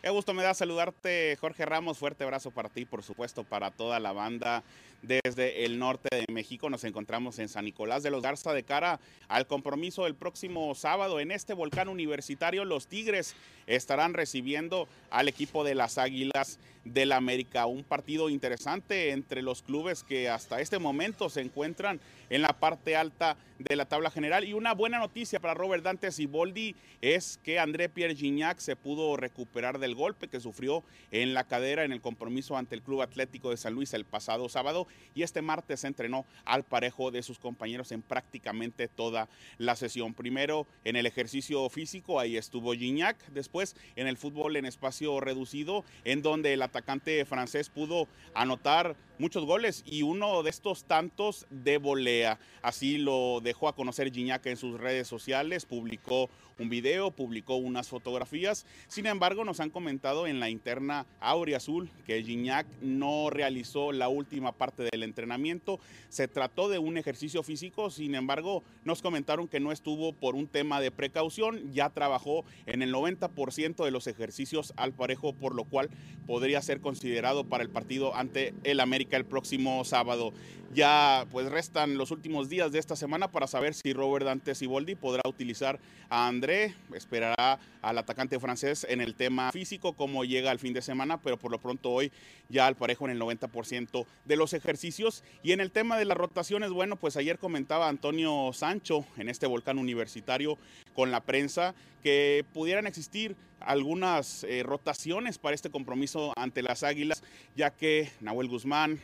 Qué 0.00 0.10
gusto 0.10 0.32
me 0.32 0.44
da 0.44 0.54
saludarte, 0.54 1.36
Jorge 1.40 1.66
Ramos. 1.66 1.98
Fuerte 1.98 2.22
abrazo 2.22 2.52
para 2.52 2.68
ti, 2.68 2.84
por 2.84 3.02
supuesto, 3.02 3.42
para 3.42 3.72
toda 3.72 3.98
la 3.98 4.12
banda 4.12 4.62
desde 5.02 5.64
el 5.64 5.80
norte 5.80 6.08
de 6.12 6.32
México. 6.32 6.70
Nos 6.70 6.84
encontramos 6.84 7.40
en 7.40 7.48
San 7.48 7.64
Nicolás 7.64 8.04
de 8.04 8.10
los 8.12 8.22
Garza 8.22 8.52
de 8.52 8.62
cara 8.62 9.00
al 9.26 9.48
compromiso 9.48 10.04
del 10.04 10.14
próximo 10.14 10.72
sábado 10.76 11.18
en 11.18 11.32
este 11.32 11.52
volcán 11.52 11.88
universitario. 11.88 12.64
Los 12.64 12.86
Tigres 12.86 13.34
estarán 13.66 14.14
recibiendo 14.14 14.86
al 15.10 15.26
equipo 15.26 15.64
de 15.64 15.74
las 15.74 15.98
Águilas 15.98 16.60
del 16.92 17.12
América. 17.12 17.66
Un 17.66 17.84
partido 17.84 18.30
interesante 18.30 19.10
entre 19.10 19.42
los 19.42 19.62
clubes 19.62 20.02
que 20.02 20.28
hasta 20.28 20.60
este 20.60 20.78
momento 20.78 21.28
se 21.30 21.40
encuentran 21.40 22.00
en 22.30 22.42
la 22.42 22.52
parte 22.52 22.96
alta 22.96 23.36
de 23.58 23.76
la 23.76 23.86
tabla 23.86 24.10
general. 24.10 24.44
Y 24.44 24.52
una 24.52 24.72
buena 24.72 24.98
noticia 24.98 25.40
para 25.40 25.54
Robert 25.54 25.82
Dante 25.82 26.12
Siboldi 26.12 26.76
es 27.00 27.38
que 27.42 27.58
André 27.58 27.88
Pierre 27.88 28.14
Gignac 28.14 28.58
se 28.58 28.76
pudo 28.76 29.16
recuperar 29.16 29.78
del 29.78 29.94
golpe 29.94 30.28
que 30.28 30.40
sufrió 30.40 30.84
en 31.10 31.34
la 31.34 31.44
cadera 31.44 31.84
en 31.84 31.92
el 31.92 32.00
compromiso 32.00 32.56
ante 32.56 32.74
el 32.74 32.82
Club 32.82 33.02
Atlético 33.02 33.50
de 33.50 33.56
San 33.56 33.74
Luis 33.74 33.94
el 33.94 34.04
pasado 34.04 34.48
sábado 34.48 34.86
y 35.14 35.22
este 35.22 35.42
martes 35.42 35.84
entrenó 35.84 36.24
al 36.44 36.64
parejo 36.64 37.10
de 37.10 37.22
sus 37.22 37.38
compañeros 37.38 37.92
en 37.92 38.02
prácticamente 38.02 38.88
toda 38.88 39.28
la 39.58 39.76
sesión. 39.76 40.14
Primero 40.14 40.66
en 40.84 40.96
el 40.96 41.06
ejercicio 41.06 41.68
físico, 41.68 42.20
ahí 42.20 42.36
estuvo 42.36 42.72
Gignac, 42.74 43.16
después 43.30 43.76
en 43.96 44.06
el 44.06 44.16
fútbol 44.16 44.56
en 44.56 44.66
espacio 44.66 45.18
reducido, 45.20 45.84
en 46.04 46.22
donde 46.22 46.52
el 46.52 46.62
atacante 46.62 46.77
francés 47.24 47.68
pudo 47.68 48.08
anotar 48.34 48.94
muchos 49.18 49.44
goles 49.44 49.82
y 49.86 50.02
uno 50.02 50.42
de 50.42 50.50
estos 50.50 50.84
tantos 50.84 51.46
de 51.50 51.78
volea. 51.78 52.38
Así 52.62 52.98
lo 52.98 53.40
dejó 53.42 53.68
a 53.68 53.74
conocer 53.74 54.12
Gignac 54.12 54.46
en 54.46 54.56
sus 54.56 54.78
redes 54.78 55.08
sociales, 55.08 55.66
publicó 55.66 56.30
un 56.58 56.68
video, 56.68 57.10
publicó 57.10 57.56
unas 57.56 57.88
fotografías. 57.88 58.66
Sin 58.88 59.06
embargo, 59.06 59.44
nos 59.44 59.60
han 59.60 59.70
comentado 59.70 60.26
en 60.26 60.40
la 60.40 60.50
interna 60.50 61.06
Aurea 61.20 61.58
Azul 61.58 61.88
que 62.06 62.22
Gignac 62.22 62.66
no 62.80 63.30
realizó 63.30 63.92
la 63.92 64.08
última 64.08 64.52
parte 64.52 64.88
del 64.90 65.02
entrenamiento. 65.02 65.78
Se 66.08 66.26
trató 66.26 66.68
de 66.68 66.78
un 66.78 66.96
ejercicio 66.98 67.42
físico, 67.42 67.90
sin 67.90 68.14
embargo, 68.14 68.62
nos 68.84 69.02
comentaron 69.02 69.48
que 69.48 69.60
no 69.60 69.72
estuvo 69.72 70.12
por 70.12 70.34
un 70.34 70.48
tema 70.48 70.80
de 70.80 70.90
precaución, 70.90 71.72
ya 71.72 71.90
trabajó 71.90 72.44
en 72.66 72.82
el 72.82 72.92
90% 72.92 73.84
de 73.84 73.90
los 73.90 74.06
ejercicios 74.06 74.72
al 74.76 74.92
parejo, 74.92 75.32
por 75.32 75.54
lo 75.54 75.64
cual 75.64 75.90
podría 76.26 76.60
ser 76.62 76.80
considerado 76.80 77.44
para 77.44 77.62
el 77.62 77.70
partido 77.70 78.14
ante 78.14 78.54
el 78.64 78.80
América 78.80 79.07
el 79.16 79.24
próximo 79.24 79.84
sábado. 79.84 80.32
Ya 80.74 81.26
pues 81.30 81.50
restan 81.50 81.96
los 81.96 82.10
últimos 82.10 82.50
días 82.50 82.72
de 82.72 82.78
esta 82.78 82.94
semana 82.94 83.30
para 83.30 83.46
saber 83.46 83.72
si 83.72 83.94
Robert 83.94 84.26
Dante 84.26 84.54
Siboldi 84.54 84.96
podrá 84.96 85.22
utilizar 85.26 85.80
a 86.10 86.28
André, 86.28 86.74
esperará 86.92 87.58
al 87.80 87.96
atacante 87.96 88.38
francés 88.38 88.86
en 88.88 89.00
el 89.00 89.14
tema 89.14 89.50
físico, 89.50 89.94
cómo 89.94 90.24
llega 90.24 90.50
al 90.50 90.58
fin 90.58 90.74
de 90.74 90.82
semana, 90.82 91.22
pero 91.22 91.38
por 91.38 91.50
lo 91.50 91.58
pronto 91.58 91.90
hoy 91.90 92.12
ya 92.50 92.66
al 92.66 92.76
parejo 92.76 93.06
en 93.06 93.12
el 93.12 93.20
90% 93.20 94.04
de 94.26 94.36
los 94.36 94.52
ejercicios. 94.52 95.24
Y 95.42 95.52
en 95.52 95.60
el 95.60 95.70
tema 95.70 95.96
de 95.96 96.04
las 96.04 96.18
rotaciones, 96.18 96.70
bueno, 96.70 96.96
pues 96.96 97.16
ayer 97.16 97.38
comentaba 97.38 97.88
Antonio 97.88 98.50
Sancho 98.52 99.06
en 99.16 99.30
este 99.30 99.46
volcán 99.46 99.78
universitario 99.78 100.58
con 100.98 101.12
la 101.12 101.20
prensa 101.20 101.76
que 102.02 102.44
pudieran 102.52 102.88
existir 102.88 103.36
algunas 103.60 104.42
eh, 104.42 104.64
rotaciones 104.64 105.38
para 105.38 105.54
este 105.54 105.70
compromiso 105.70 106.32
ante 106.34 106.60
las 106.60 106.82
Águilas, 106.82 107.22
ya 107.54 107.70
que 107.70 108.10
Nahuel 108.20 108.48
Guzmán, 108.48 108.98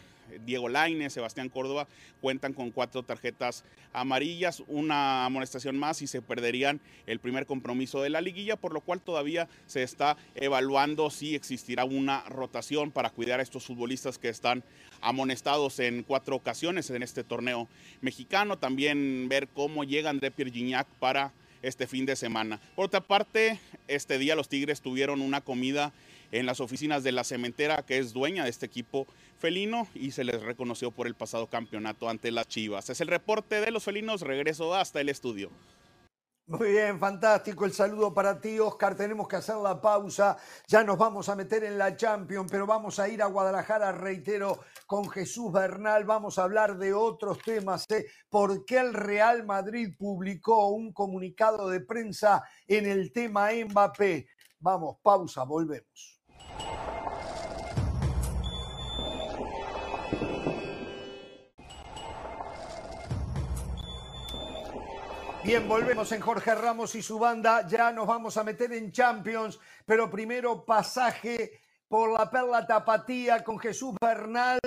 Diego 0.44 0.68
Laine, 0.68 1.09
Sebastián 1.09 1.48
Córdoba 1.48 1.87
cuentan 2.20 2.52
con 2.52 2.72
cuatro 2.72 3.04
tarjetas 3.04 3.62
amarillas, 3.92 4.64
una 4.66 5.24
amonestación 5.24 5.78
más 5.78 6.02
y 6.02 6.09
se 6.09 6.20
perderían 6.20 6.80
el 7.07 7.20
primer 7.20 7.46
compromiso 7.46 8.02
de 8.02 8.11
la 8.11 8.20
liguilla, 8.20 8.57
por 8.57 8.72
lo 8.72 8.80
cual 8.80 9.00
todavía 9.00 9.48
se 9.68 9.85
está 9.85 10.16
evaluando 10.35 11.11
si 11.11 11.37
existirá 11.37 11.85
una 11.85 12.24
rotación 12.24 12.90
para 12.90 13.11
cuidar 13.11 13.38
a 13.38 13.44
estos 13.44 13.66
futbolistas 13.66 14.18
que 14.18 14.30
están 14.30 14.64
amonestados 15.00 15.78
en 15.78 16.02
cuatro 16.02 16.35
ocasiones 16.35 16.90
en 16.90 17.04
este 17.04 17.22
torneo 17.22 17.68
mexicano. 18.00 18.59
También 18.59 19.28
ver 19.28 19.46
cómo 19.46 19.85
llega 19.85 20.11
André 20.11 20.33
Pierre 20.33 20.85
para 20.98 21.33
este 21.66 21.87
fin 21.87 22.07
de 22.07 22.16
semana. 22.16 22.61
Por 22.77 22.87
otra 22.87 23.00
parte, 23.00 23.59
este 23.88 24.18
día 24.18 24.37
los 24.37 24.48
Tigres 24.48 24.81
tuvieron 24.81 25.20
una 25.20 25.40
comida 25.40 25.92
en 26.33 26.46
las 26.46 26.61
oficinas 26.61 27.05
de 27.05 27.12
la 27.12 27.24
cementera 27.24 27.85
que 27.85 27.98
es 27.98 28.12
dueña 28.12 28.44
de 28.44 28.50
este 28.50 28.66
equipo 28.66 29.07
felino 29.38 29.88
y 29.94 30.11
se 30.11 30.24
les 30.24 30.42
reconoció 30.42 30.90
por 30.90 31.07
el 31.07 31.14
pasado 31.14 31.46
campeonato 31.46 32.09
ante 32.09 32.31
las 32.31 32.48
Chivas. 32.48 32.90
Es 32.90 33.00
el 33.00 33.09
reporte 33.09 33.61
de 33.61 33.70
los 33.70 33.85
felinos, 33.85 34.22
regreso 34.22 34.74
hasta 34.74 35.00
el 35.00 35.09
estudio. 35.09 35.50
Muy 36.46 36.72
bien, 36.72 36.98
fantástico. 36.98 37.64
El 37.64 37.72
saludo 37.72 38.12
para 38.12 38.38
ti, 38.38 38.59
Oscar. 38.59 38.94
Tenemos 38.94 39.26
que 39.26 39.37
hacer 39.37 39.57
la 39.57 39.80
pausa. 39.80 40.37
Ya 40.66 40.85
nos 40.85 40.98
vamos 40.98 41.30
a 41.30 41.37
meter 41.37 41.64
en 41.64 41.78
la 41.78 41.96
Champions, 41.96 42.50
pero 42.50 42.66
vamos 42.66 42.98
a 42.98 43.09
ir 43.09 43.22
a 43.22 43.26
Guadalajara, 43.26 43.92
reitero, 43.92 44.59
con 44.87 45.09
Jesús 45.09 45.50
Bernal. 45.50 46.04
Vamos 46.04 46.38
a 46.38 46.42
hablar 46.42 46.76
de 46.76 46.92
otros 46.92 47.38
temas. 47.42 47.87
¿eh? 47.88 48.07
¿Por 48.28 48.66
qué 48.66 48.78
el 48.78 48.92
Real 48.92 49.46
Madrid 49.46 49.94
publicó 49.98 50.68
un 50.68 50.92
comunicado 50.92 51.68
de 51.70 51.80
prensa 51.80 52.42
en 52.66 52.87
el 52.87 53.11
tema 53.11 53.48
Mbappé? 53.52 54.28
Vamos, 54.59 54.98
pausa, 55.02 55.44
volvemos. 55.44 56.13
Bien, 65.44 65.68
volvemos 65.68 66.11
en 66.12 66.22
Jorge 66.22 66.54
Ramos 66.54 66.94
y 66.94 67.02
su 67.02 67.18
banda. 67.18 67.66
Ya 67.68 67.92
nos 67.92 68.07
vamos 68.07 68.38
a 68.38 68.44
meter 68.44 68.72
en 68.72 68.90
Champions, 68.90 69.61
pero 69.85 70.11
primero 70.11 70.64
pasaje 70.64 71.61
por 71.87 72.18
la 72.18 72.30
Perla 72.30 72.66
Tapatía 72.66 73.44
con 73.44 73.59
Jesús 73.59 73.94
Bernal. 74.00 74.59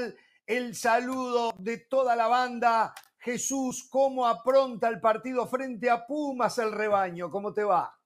El 0.46 0.76
saludo 0.76 1.52
de 1.58 1.80
toda 1.80 2.16
la 2.16 2.28
banda. 2.28 2.94
Jesús, 3.18 3.88
¿cómo 3.90 4.28
apronta 4.28 4.88
el 4.88 5.02
partido 5.02 5.48
frente 5.48 5.90
a 5.90 6.06
Pumas 6.06 6.60
el 6.60 6.72
rebaño? 6.72 7.32
¿Cómo 7.32 7.52
te 7.52 7.64
va? 7.64 7.97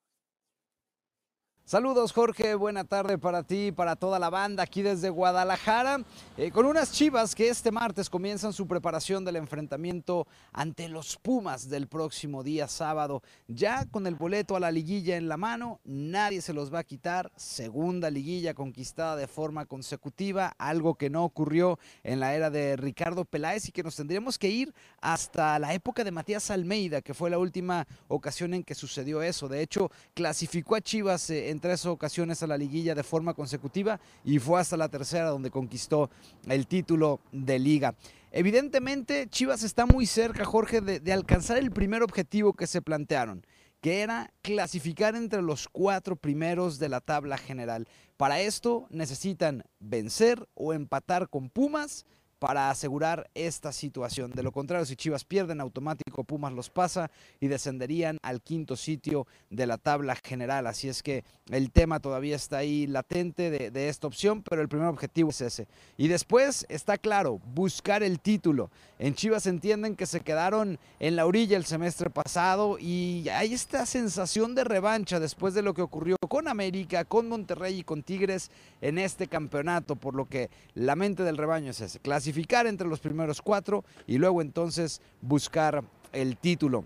Saludos 1.63 2.11
Jorge, 2.11 2.55
buena 2.55 2.83
tarde 2.83 3.17
para 3.17 3.43
ti 3.43 3.67
y 3.67 3.71
para 3.71 3.95
toda 3.95 4.19
la 4.19 4.29
banda 4.29 4.63
aquí 4.63 4.81
desde 4.81 5.09
Guadalajara, 5.09 6.03
eh, 6.35 6.51
con 6.51 6.65
unas 6.65 6.91
chivas 6.91 7.33
que 7.33 7.47
este 7.47 7.71
martes 7.71 8.09
comienzan 8.09 8.51
su 8.51 8.67
preparación 8.67 9.23
del 9.23 9.37
enfrentamiento 9.37 10.27
ante 10.51 10.89
los 10.89 11.17
Pumas 11.17 11.69
del 11.69 11.87
próximo 11.87 12.43
día 12.43 12.67
sábado. 12.67 13.21
Ya 13.47 13.85
con 13.85 14.05
el 14.05 14.15
boleto 14.15 14.57
a 14.57 14.59
la 14.59 14.71
liguilla 14.71 15.15
en 15.15 15.29
la 15.29 15.37
mano, 15.37 15.79
nadie 15.85 16.41
se 16.41 16.51
los 16.51 16.73
va 16.73 16.79
a 16.79 16.83
quitar. 16.83 17.31
Segunda 17.37 18.09
liguilla 18.09 18.53
conquistada 18.53 19.15
de 19.15 19.27
forma 19.27 19.65
consecutiva, 19.65 20.53
algo 20.57 20.95
que 20.95 21.09
no 21.09 21.23
ocurrió 21.23 21.79
en 22.03 22.19
la 22.19 22.33
era 22.33 22.49
de 22.49 22.75
Ricardo 22.75 23.23
Peláez 23.23 23.69
y 23.69 23.71
que 23.71 23.83
nos 23.83 23.95
tendríamos 23.95 24.37
que 24.37 24.49
ir 24.49 24.73
hasta 24.99 25.57
la 25.59 25.73
época 25.73 26.03
de 26.03 26.11
Matías 26.11 26.51
Almeida, 26.51 27.01
que 27.01 27.13
fue 27.13 27.29
la 27.29 27.37
última 27.37 27.87
ocasión 28.09 28.53
en 28.55 28.63
que 28.63 28.75
sucedió 28.75 29.21
eso. 29.21 29.47
De 29.47 29.61
hecho, 29.61 29.89
clasificó 30.13 30.75
a 30.75 30.81
Chivas 30.81 31.29
eh, 31.29 31.50
en 31.51 31.59
tres 31.59 31.85
ocasiones 31.85 32.41
a 32.41 32.47
la 32.47 32.57
liguilla 32.57 32.95
de 32.95 33.03
forma 33.03 33.33
consecutiva 33.33 33.99
y 34.23 34.39
fue 34.39 34.59
hasta 34.59 34.77
la 34.77 34.89
tercera 34.89 35.29
donde 35.29 35.51
conquistó 35.51 36.09
el 36.47 36.67
título 36.67 37.19
de 37.31 37.59
liga. 37.59 37.95
Evidentemente, 38.31 39.27
Chivas 39.29 39.63
está 39.63 39.85
muy 39.85 40.05
cerca, 40.05 40.45
Jorge, 40.45 40.81
de, 40.81 40.99
de 40.99 41.13
alcanzar 41.13 41.57
el 41.57 41.71
primer 41.71 42.01
objetivo 42.01 42.53
que 42.53 42.67
se 42.67 42.81
plantearon 42.81 43.45
que 43.81 44.01
era 44.01 44.31
clasificar 44.43 45.15
entre 45.15 45.41
los 45.41 45.67
cuatro 45.67 46.15
primeros 46.15 46.77
de 46.77 46.87
la 46.87 47.01
tabla 47.01 47.37
general. 47.37 47.87
Para 48.15 48.39
esto 48.39 48.85
necesitan 48.91 49.63
vencer 49.79 50.47
o 50.53 50.73
empatar 50.73 51.29
con 51.29 51.49
Pumas 51.49 52.05
para 52.41 52.71
asegurar 52.71 53.29
esta 53.35 53.71
situación. 53.71 54.31
De 54.31 54.41
lo 54.41 54.51
contrario, 54.51 54.87
si 54.87 54.95
Chivas 54.95 55.23
pierden, 55.23 55.61
automático 55.61 56.23
Pumas 56.23 56.51
los 56.51 56.71
pasa 56.71 57.11
y 57.39 57.47
descenderían 57.47 58.17
al 58.23 58.41
quinto 58.41 58.75
sitio 58.75 59.27
de 59.51 59.67
la 59.67 59.77
tabla 59.77 60.15
general. 60.15 60.65
Así 60.65 60.89
es 60.89 61.03
que 61.03 61.23
el 61.51 61.69
tema 61.69 61.99
todavía 61.99 62.35
está 62.35 62.57
ahí 62.57 62.87
latente 62.87 63.51
de, 63.51 63.89
esta 63.89 64.07
opción, 64.07 64.41
pero 64.41 64.63
el 64.63 64.69
primer 64.69 64.87
objetivo 64.87 65.29
es 65.29 65.41
ese. 65.41 65.67
Y 65.97 66.07
después 66.07 66.65
está 66.67 66.97
claro, 66.97 67.39
buscar 67.53 68.01
el 68.01 68.19
título. 68.19 68.71
En 68.97 69.13
Chivas 69.13 69.45
entienden 69.45 69.95
que 69.95 70.07
se 70.07 70.21
quedaron 70.21 70.79
en 70.99 71.15
la 71.15 71.27
orilla 71.27 71.57
el 71.57 71.65
semestre 71.65 72.09
pasado 72.09 72.79
y 72.79 73.29
hay 73.29 73.53
esta 73.53 73.85
sensación 73.85 74.55
de 74.55 74.63
revancha 74.63 75.19
después 75.19 75.53
de 75.53 75.61
lo 75.61 75.75
que 75.75 75.83
ocurrió 75.83 76.17
con 76.27 76.47
América, 76.47 77.05
con 77.05 77.29
Monterrey 77.29 77.79
y 77.79 77.83
con 77.83 78.01
Tigres 78.01 78.49
en 78.81 78.97
este 78.97 79.27
campeonato, 79.27 79.95
por 79.95 80.15
lo 80.15 80.25
que 80.25 80.49
la 80.73 80.95
mente 80.95 81.23
del 81.23 81.37
rebaño 81.37 81.69
es 81.69 81.81
ese, 81.81 81.99
clasificar 81.99 82.30
entre 82.67 82.87
los 82.87 82.99
primeros 82.99 83.41
cuatro 83.41 83.83
y 84.07 84.17
luego 84.17 84.41
entonces 84.41 85.01
buscar 85.21 85.83
el 86.11 86.37
título. 86.37 86.83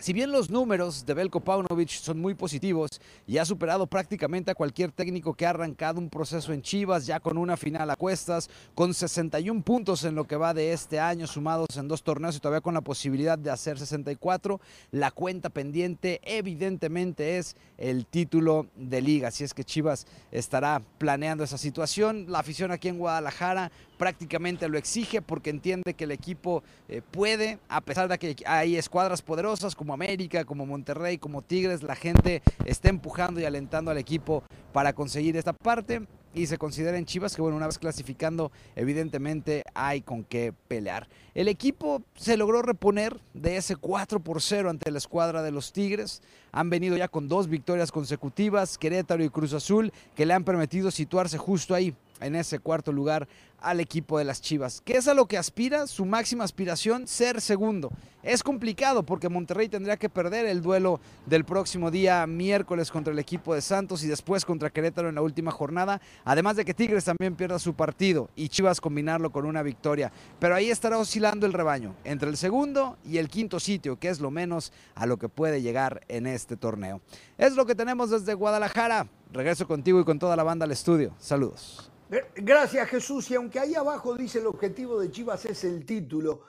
Si 0.00 0.12
bien 0.12 0.32
los 0.32 0.50
números 0.50 1.06
de 1.06 1.14
Belko 1.14 1.40
Paunovic 1.40 1.88
son 1.88 2.20
muy 2.20 2.34
positivos 2.34 3.00
y 3.28 3.38
ha 3.38 3.44
superado 3.44 3.86
prácticamente 3.86 4.50
a 4.50 4.54
cualquier 4.54 4.90
técnico 4.90 5.34
que 5.34 5.46
ha 5.46 5.50
arrancado 5.50 6.00
un 6.00 6.10
proceso 6.10 6.52
en 6.52 6.62
Chivas, 6.62 7.06
ya 7.06 7.20
con 7.20 7.38
una 7.38 7.56
final 7.56 7.88
a 7.88 7.96
cuestas, 7.96 8.50
con 8.74 8.92
61 8.92 9.62
puntos 9.62 10.02
en 10.04 10.16
lo 10.16 10.24
que 10.24 10.36
va 10.36 10.52
de 10.52 10.72
este 10.72 10.98
año, 10.98 11.28
sumados 11.28 11.76
en 11.76 11.86
dos 11.86 12.02
torneos 12.02 12.36
y 12.36 12.40
todavía 12.40 12.60
con 12.60 12.74
la 12.74 12.80
posibilidad 12.80 13.38
de 13.38 13.50
hacer 13.50 13.78
64, 13.78 14.60
la 14.90 15.12
cuenta 15.12 15.48
pendiente 15.48 16.20
evidentemente 16.24 17.38
es 17.38 17.56
el 17.78 18.04
título 18.04 18.66
de 18.74 19.00
liga. 19.00 19.30
Si 19.30 19.44
es 19.44 19.54
que 19.54 19.64
Chivas 19.64 20.08
estará 20.32 20.82
planeando 20.98 21.44
esa 21.44 21.56
situación, 21.56 22.26
la 22.28 22.40
afición 22.40 22.72
aquí 22.72 22.88
en 22.88 22.98
Guadalajara 22.98 23.70
prácticamente 23.96 24.68
lo 24.68 24.78
exige 24.78 25.22
porque 25.22 25.50
entiende 25.50 25.94
que 25.94 26.04
el 26.04 26.10
equipo 26.10 26.62
eh, 26.88 27.02
puede, 27.10 27.58
a 27.68 27.80
pesar 27.80 28.08
de 28.08 28.18
que 28.18 28.36
hay 28.46 28.76
escuadras 28.76 29.22
poderosas 29.22 29.74
como 29.74 29.94
América, 29.94 30.44
como 30.44 30.66
Monterrey, 30.66 31.18
como 31.18 31.42
Tigres, 31.42 31.82
la 31.82 31.96
gente 31.96 32.42
está 32.64 32.88
empujando 32.88 33.40
y 33.40 33.44
alentando 33.44 33.90
al 33.90 33.98
equipo 33.98 34.42
para 34.72 34.92
conseguir 34.92 35.36
esta 35.36 35.52
parte 35.52 36.02
y 36.34 36.46
se 36.46 36.58
considera 36.58 36.98
en 36.98 37.06
Chivas 37.06 37.34
que 37.34 37.42
bueno, 37.42 37.56
una 37.56 37.66
vez 37.66 37.78
clasificando, 37.78 38.50
evidentemente 38.74 39.62
hay 39.74 40.02
con 40.02 40.24
qué 40.24 40.52
pelear. 40.68 41.08
El 41.34 41.48
equipo 41.48 42.02
se 42.16 42.36
logró 42.36 42.62
reponer 42.62 43.20
de 43.32 43.56
ese 43.56 43.76
4 43.76 44.20
por 44.20 44.42
0 44.42 44.70
ante 44.70 44.90
la 44.90 44.98
escuadra 44.98 45.42
de 45.42 45.52
los 45.52 45.72
Tigres. 45.72 46.22
Han 46.52 46.70
venido 46.70 46.96
ya 46.96 47.08
con 47.08 47.28
dos 47.28 47.48
victorias 47.48 47.92
consecutivas, 47.92 48.78
Querétaro 48.78 49.24
y 49.24 49.30
Cruz 49.30 49.52
Azul, 49.52 49.92
que 50.14 50.26
le 50.26 50.34
han 50.34 50.44
permitido 50.44 50.90
situarse 50.90 51.38
justo 51.38 51.74
ahí 51.74 51.94
en 52.24 52.34
ese 52.36 52.58
cuarto 52.58 52.92
lugar 52.92 53.28
al 53.64 53.80
equipo 53.80 54.18
de 54.18 54.24
las 54.24 54.40
Chivas. 54.40 54.82
¿Qué 54.84 54.96
es 54.98 55.08
a 55.08 55.14
lo 55.14 55.26
que 55.26 55.38
aspira? 55.38 55.86
Su 55.86 56.04
máxima 56.04 56.44
aspiración, 56.44 57.06
ser 57.06 57.40
segundo. 57.40 57.90
Es 58.22 58.42
complicado 58.42 59.02
porque 59.02 59.28
Monterrey 59.28 59.68
tendría 59.68 59.96
que 59.96 60.08
perder 60.08 60.46
el 60.46 60.62
duelo 60.62 61.00
del 61.26 61.44
próximo 61.44 61.90
día 61.90 62.26
miércoles 62.26 62.90
contra 62.90 63.12
el 63.12 63.18
equipo 63.18 63.54
de 63.54 63.60
Santos 63.60 64.02
y 64.02 64.06
después 64.06 64.44
contra 64.44 64.70
Querétaro 64.70 65.08
en 65.08 65.14
la 65.14 65.22
última 65.22 65.50
jornada. 65.50 66.00
Además 66.24 66.56
de 66.56 66.64
que 66.64 66.74
Tigres 66.74 67.04
también 67.04 67.36
pierda 67.36 67.58
su 67.58 67.74
partido 67.74 68.30
y 68.34 68.48
Chivas 68.48 68.80
combinarlo 68.80 69.30
con 69.30 69.44
una 69.44 69.62
victoria. 69.62 70.12
Pero 70.38 70.54
ahí 70.54 70.70
estará 70.70 70.98
oscilando 70.98 71.46
el 71.46 71.52
rebaño 71.52 71.94
entre 72.04 72.30
el 72.30 72.36
segundo 72.36 72.96
y 73.04 73.18
el 73.18 73.28
quinto 73.28 73.60
sitio, 73.60 73.98
que 73.98 74.08
es 74.08 74.20
lo 74.20 74.30
menos 74.30 74.72
a 74.94 75.06
lo 75.06 75.18
que 75.18 75.28
puede 75.28 75.60
llegar 75.60 76.00
en 76.08 76.26
este 76.26 76.56
torneo. 76.56 77.00
Es 77.36 77.54
lo 77.56 77.66
que 77.66 77.74
tenemos 77.74 78.10
desde 78.10 78.34
Guadalajara. 78.34 79.06
Regreso 79.32 79.66
contigo 79.66 80.00
y 80.00 80.04
con 80.04 80.18
toda 80.18 80.36
la 80.36 80.44
banda 80.44 80.64
al 80.64 80.72
estudio. 80.72 81.12
Saludos. 81.18 81.90
Gracias 82.36 82.88
Jesús. 82.88 83.30
Y 83.30 83.34
aunque 83.34 83.58
ahí 83.58 83.74
abajo 83.74 84.14
dice 84.14 84.38
el 84.38 84.46
objetivo 84.46 85.00
de 85.00 85.10
Chivas 85.10 85.44
es 85.46 85.64
el 85.64 85.84
título, 85.84 86.42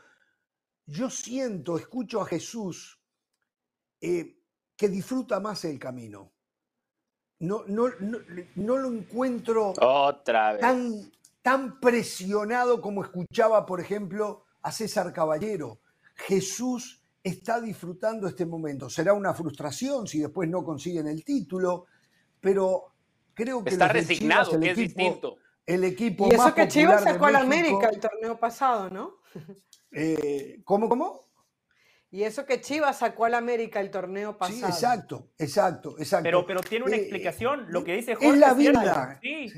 yo 0.86 1.10
siento, 1.10 1.78
escucho 1.78 2.22
a 2.22 2.26
Jesús 2.26 3.00
eh, 4.02 4.38
que 4.76 4.90
disfruta 4.90 5.40
más 5.40 5.66
el 5.66 5.80
camino. 5.80 6.32
No, 7.40 7.64
no, 7.68 7.90
no, 8.56 8.78
lo 8.78 8.88
encuentro 8.88 9.74
Otra 9.82 10.58
Tan, 10.58 11.12
tan 11.42 11.80
presionado 11.82 12.80
como 12.80 13.04
escuchaba, 13.04 13.66
por 13.66 13.82
ejemplo, 13.82 14.46
a 14.62 14.72
César 14.72 15.12
Caballero. 15.12 15.82
Jesús 16.16 17.02
está 17.22 17.60
disfrutando 17.60 18.28
este 18.28 18.46
momento. 18.46 18.90
Será 18.90 19.14
una 19.14 19.34
frustración 19.34 20.08
si 20.08 20.20
después 20.20 20.50
no 20.50 20.64
consiguen 20.64 21.08
el 21.08 21.26
título, 21.26 21.88
pero 22.40 22.94
creo 23.34 23.64
que... 23.64 23.72
Está 23.72 23.90
resignado, 23.90 24.58
que 24.58 24.72
es 24.72 24.78
distinto 24.78 25.38
el 25.66 25.84
equipo 25.84 26.28
y 26.28 26.36
eso 26.36 26.54
que 26.54 26.68
Chivas 26.68 27.04
sacó 27.04 27.26
al 27.26 27.38
América 27.38 27.90
el 27.90 28.00
torneo 28.00 28.38
pasado, 28.38 28.90
¿no? 28.90 29.18
Eh, 29.98 30.60
¿Cómo, 30.66 30.90
cómo? 30.90 31.22
Y 32.12 32.24
eso 32.24 32.46
que 32.46 32.60
Chivas 32.60 33.00
sacó 33.00 33.26
al 33.26 33.34
América 33.34 33.80
el 33.80 33.92
torneo 33.92 34.38
pasado. 34.38 34.58
Sí, 34.58 34.64
exacto, 34.66 35.30
exacto, 35.38 35.96
exacto. 35.98 36.24
Pero, 36.24 36.46
pero 36.46 36.60
tiene 36.60 36.84
una 36.84 36.98
eh, 36.98 37.00
explicación. 37.00 37.66
Lo 37.70 37.86
que 37.86 37.96
dice 37.96 38.16
Jorge 38.16 38.30
es 38.30 38.38
la 38.38 38.54
vida. 38.54 39.20
Sí. 39.22 39.54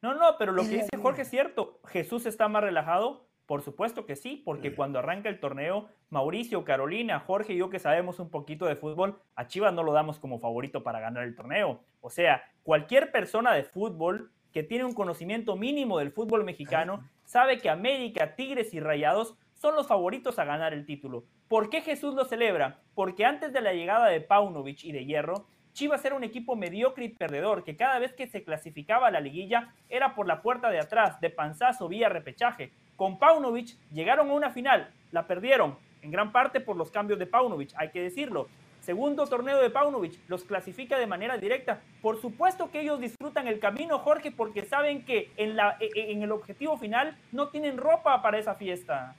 No, 0.00 0.14
no, 0.14 0.36
pero 0.38 0.52
lo 0.52 0.62
que 0.62 0.68
dice 0.68 0.96
Jorge 0.96 1.22
es 1.22 1.30
cierto. 1.30 1.80
Jesús 1.86 2.26
está 2.26 2.46
más 2.46 2.62
relajado. 2.62 3.26
Por 3.46 3.62
supuesto 3.62 4.06
que 4.06 4.16
sí, 4.16 4.42
porque 4.44 4.74
cuando 4.74 4.98
arranca 4.98 5.28
el 5.28 5.40
torneo, 5.40 5.88
Mauricio, 6.08 6.64
Carolina, 6.64 7.20
Jorge 7.20 7.52
y 7.52 7.58
yo 7.58 7.68
que 7.68 7.78
sabemos 7.78 8.18
un 8.18 8.30
poquito 8.30 8.64
de 8.66 8.76
fútbol, 8.76 9.20
a 9.34 9.46
Chivas 9.46 9.74
no 9.74 9.82
lo 9.82 9.92
damos 9.92 10.18
como 10.18 10.38
favorito 10.38 10.82
para 10.82 11.00
ganar 11.00 11.24
el 11.24 11.36
torneo. 11.36 11.80
O 12.00 12.10
sea, 12.10 12.42
cualquier 12.62 13.12
persona 13.12 13.52
de 13.52 13.64
fútbol 13.64 14.32
que 14.54 14.62
tiene 14.62 14.84
un 14.84 14.94
conocimiento 14.94 15.56
mínimo 15.56 15.98
del 15.98 16.12
fútbol 16.12 16.44
mexicano, 16.44 17.04
sabe 17.24 17.58
que 17.58 17.68
América, 17.68 18.36
Tigres 18.36 18.72
y 18.72 18.78
Rayados 18.78 19.34
son 19.52 19.74
los 19.74 19.88
favoritos 19.88 20.38
a 20.38 20.44
ganar 20.44 20.72
el 20.72 20.86
título. 20.86 21.24
¿Por 21.48 21.70
qué 21.70 21.80
Jesús 21.80 22.14
lo 22.14 22.24
celebra? 22.24 22.78
Porque 22.94 23.24
antes 23.24 23.52
de 23.52 23.60
la 23.60 23.72
llegada 23.72 24.06
de 24.06 24.20
Paunovic 24.20 24.84
y 24.84 24.92
de 24.92 25.04
Hierro, 25.04 25.46
Chivas 25.72 26.04
era 26.04 26.14
un 26.14 26.22
equipo 26.22 26.54
mediocre 26.54 27.04
y 27.04 27.08
perdedor, 27.08 27.64
que 27.64 27.76
cada 27.76 27.98
vez 27.98 28.12
que 28.12 28.28
se 28.28 28.44
clasificaba 28.44 29.08
a 29.08 29.10
la 29.10 29.20
liguilla 29.20 29.74
era 29.88 30.14
por 30.14 30.28
la 30.28 30.40
puerta 30.40 30.70
de 30.70 30.78
atrás, 30.78 31.20
de 31.20 31.30
panzazo, 31.30 31.88
vía 31.88 32.08
repechaje. 32.08 32.70
Con 32.94 33.18
Paunovic 33.18 33.76
llegaron 33.92 34.30
a 34.30 34.34
una 34.34 34.50
final, 34.50 34.88
la 35.10 35.26
perdieron, 35.26 35.76
en 36.02 36.12
gran 36.12 36.30
parte 36.30 36.60
por 36.60 36.76
los 36.76 36.92
cambios 36.92 37.18
de 37.18 37.26
Paunovic, 37.26 37.72
hay 37.74 37.90
que 37.90 38.02
decirlo. 38.02 38.46
Segundo 38.84 39.26
torneo 39.26 39.60
de 39.62 39.70
Paunovic, 39.70 40.18
los 40.28 40.44
clasifica 40.44 40.98
de 40.98 41.06
manera 41.06 41.38
directa. 41.38 41.80
Por 42.02 42.20
supuesto 42.20 42.70
que 42.70 42.82
ellos 42.82 43.00
disfrutan 43.00 43.48
el 43.48 43.58
camino, 43.58 43.98
Jorge, 43.98 44.30
porque 44.30 44.66
saben 44.66 45.04
que 45.06 45.32
en, 45.38 45.56
la, 45.56 45.78
e, 45.80 45.88
e, 45.94 46.12
en 46.12 46.22
el 46.22 46.32
objetivo 46.32 46.76
final 46.76 47.16
no 47.32 47.48
tienen 47.48 47.78
ropa 47.78 48.20
para 48.20 48.38
esa 48.38 48.54
fiesta. 48.56 49.16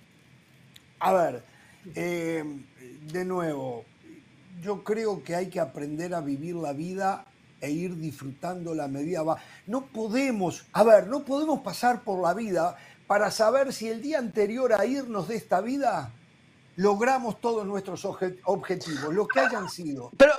A 0.99 1.13
ver, 1.13 1.43
eh, 1.95 2.43
de 3.11 3.25
nuevo, 3.25 3.85
yo 4.61 4.83
creo 4.83 5.23
que 5.23 5.35
hay 5.35 5.49
que 5.49 5.59
aprender 5.59 6.13
a 6.13 6.21
vivir 6.21 6.55
la 6.55 6.73
vida 6.73 7.25
e 7.59 7.71
ir 7.71 7.95
disfrutando 7.95 8.75
la 8.75 8.87
medida 8.87 9.23
va. 9.23 9.37
No 9.65 9.87
podemos, 9.87 10.67
a 10.73 10.83
ver, 10.83 11.07
no 11.07 11.23
podemos 11.23 11.61
pasar 11.61 12.03
por 12.03 12.21
la 12.21 12.35
vida 12.35 12.77
para 13.07 13.31
saber 13.31 13.73
si 13.73 13.87
el 13.87 14.01
día 14.01 14.19
anterior 14.19 14.73
a 14.73 14.85
irnos 14.85 15.27
de 15.27 15.35
esta 15.35 15.61
vida 15.61 16.11
logramos 16.77 17.39
todos 17.39 17.65
nuestros 17.65 18.03
objetivos, 18.05 19.13
lo 19.13 19.27
que 19.27 19.39
hayan 19.39 19.69
sido. 19.69 20.11
Pero, 20.17 20.33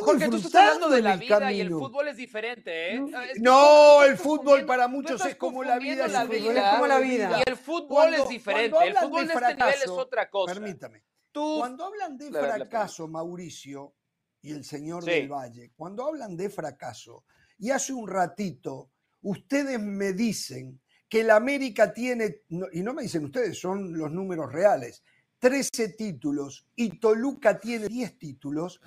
Jorge, 0.00 0.28
tú 0.28 0.36
estás 0.36 0.54
hablando 0.54 0.90
de 0.90 1.02
la 1.02 1.16
vida 1.16 1.52
y 1.52 1.60
el 1.60 1.70
fútbol 1.70 2.08
es 2.08 2.16
diferente, 2.16 2.94
¿eh? 2.94 3.02
no, 3.40 4.04
el 4.04 4.16
fútbol 4.16 4.64
para 4.66 4.88
muchos 4.88 5.24
es 5.24 5.36
como 5.36 5.62
la 5.62 5.78
vida, 5.78 6.08
la 6.08 6.24
vida, 6.24 6.52
es 6.52 6.74
como 6.74 6.86
la 6.86 6.98
vida. 6.98 7.42
Y 7.44 7.50
el 7.50 7.56
fútbol 7.56 8.14
es 8.14 8.28
diferente, 8.28 8.76
el 8.86 8.96
fútbol 8.96 9.26
de, 9.26 9.34
este 9.34 9.54
nivel 9.54 9.74
es 9.74 9.88
otra 9.88 10.30
cosa. 10.30 10.54
Permítame. 10.54 11.04
cuando 11.32 11.86
hablan 11.86 12.16
de 12.16 12.30
fracaso, 12.30 13.08
Mauricio 13.08 13.94
y 14.42 14.52
el 14.52 14.64
señor 14.64 15.04
del 15.04 15.28
Valle, 15.28 15.72
cuando 15.76 16.06
hablan 16.06 16.36
de 16.36 16.50
fracaso, 16.50 17.24
y 17.58 17.70
hace 17.70 17.92
un 17.92 18.08
ratito 18.08 18.90
ustedes 19.22 19.80
me 19.80 20.12
dicen 20.12 20.80
que 21.08 21.20
el 21.20 21.30
América 21.30 21.92
tiene, 21.92 22.42
y 22.72 22.82
no 22.82 22.94
me 22.94 23.02
dicen 23.02 23.24
ustedes, 23.26 23.60
son 23.60 23.96
los 23.96 24.10
números 24.10 24.50
reales, 24.50 25.02
13 25.42 25.88
títulos 25.88 26.64
y 26.76 27.00
Toluca 27.00 27.58
tiene 27.58 27.88
10 27.88 28.16
títulos, 28.16 28.80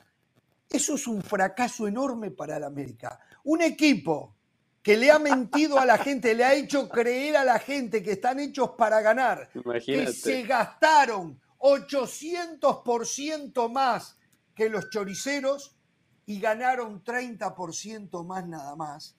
eso 0.69 0.95
es 0.95 1.05
un 1.05 1.21
fracaso 1.21 1.85
enorme 1.85 2.31
para 2.31 2.55
el 2.55 2.63
América. 2.63 3.19
Un 3.43 3.61
equipo 3.61 4.37
que 4.81 4.95
le 4.95 5.11
ha 5.11 5.19
mentido 5.19 5.77
a 5.77 5.85
la 5.85 5.97
gente, 5.97 6.33
le 6.33 6.45
ha 6.45 6.53
hecho 6.53 6.87
creer 6.87 7.35
a 7.35 7.43
la 7.43 7.59
gente 7.59 8.01
que 8.01 8.13
están 8.13 8.39
hechos 8.39 8.69
para 8.77 9.01
ganar, 9.01 9.49
que 9.85 10.13
se 10.13 10.43
gastaron 10.43 11.37
800% 11.59 13.69
más 13.69 14.17
que 14.55 14.69
los 14.69 14.89
choriceros 14.89 15.75
y 16.25 16.39
ganaron 16.39 17.03
30% 17.03 18.25
más 18.25 18.47
nada 18.47 18.77
más. 18.77 19.17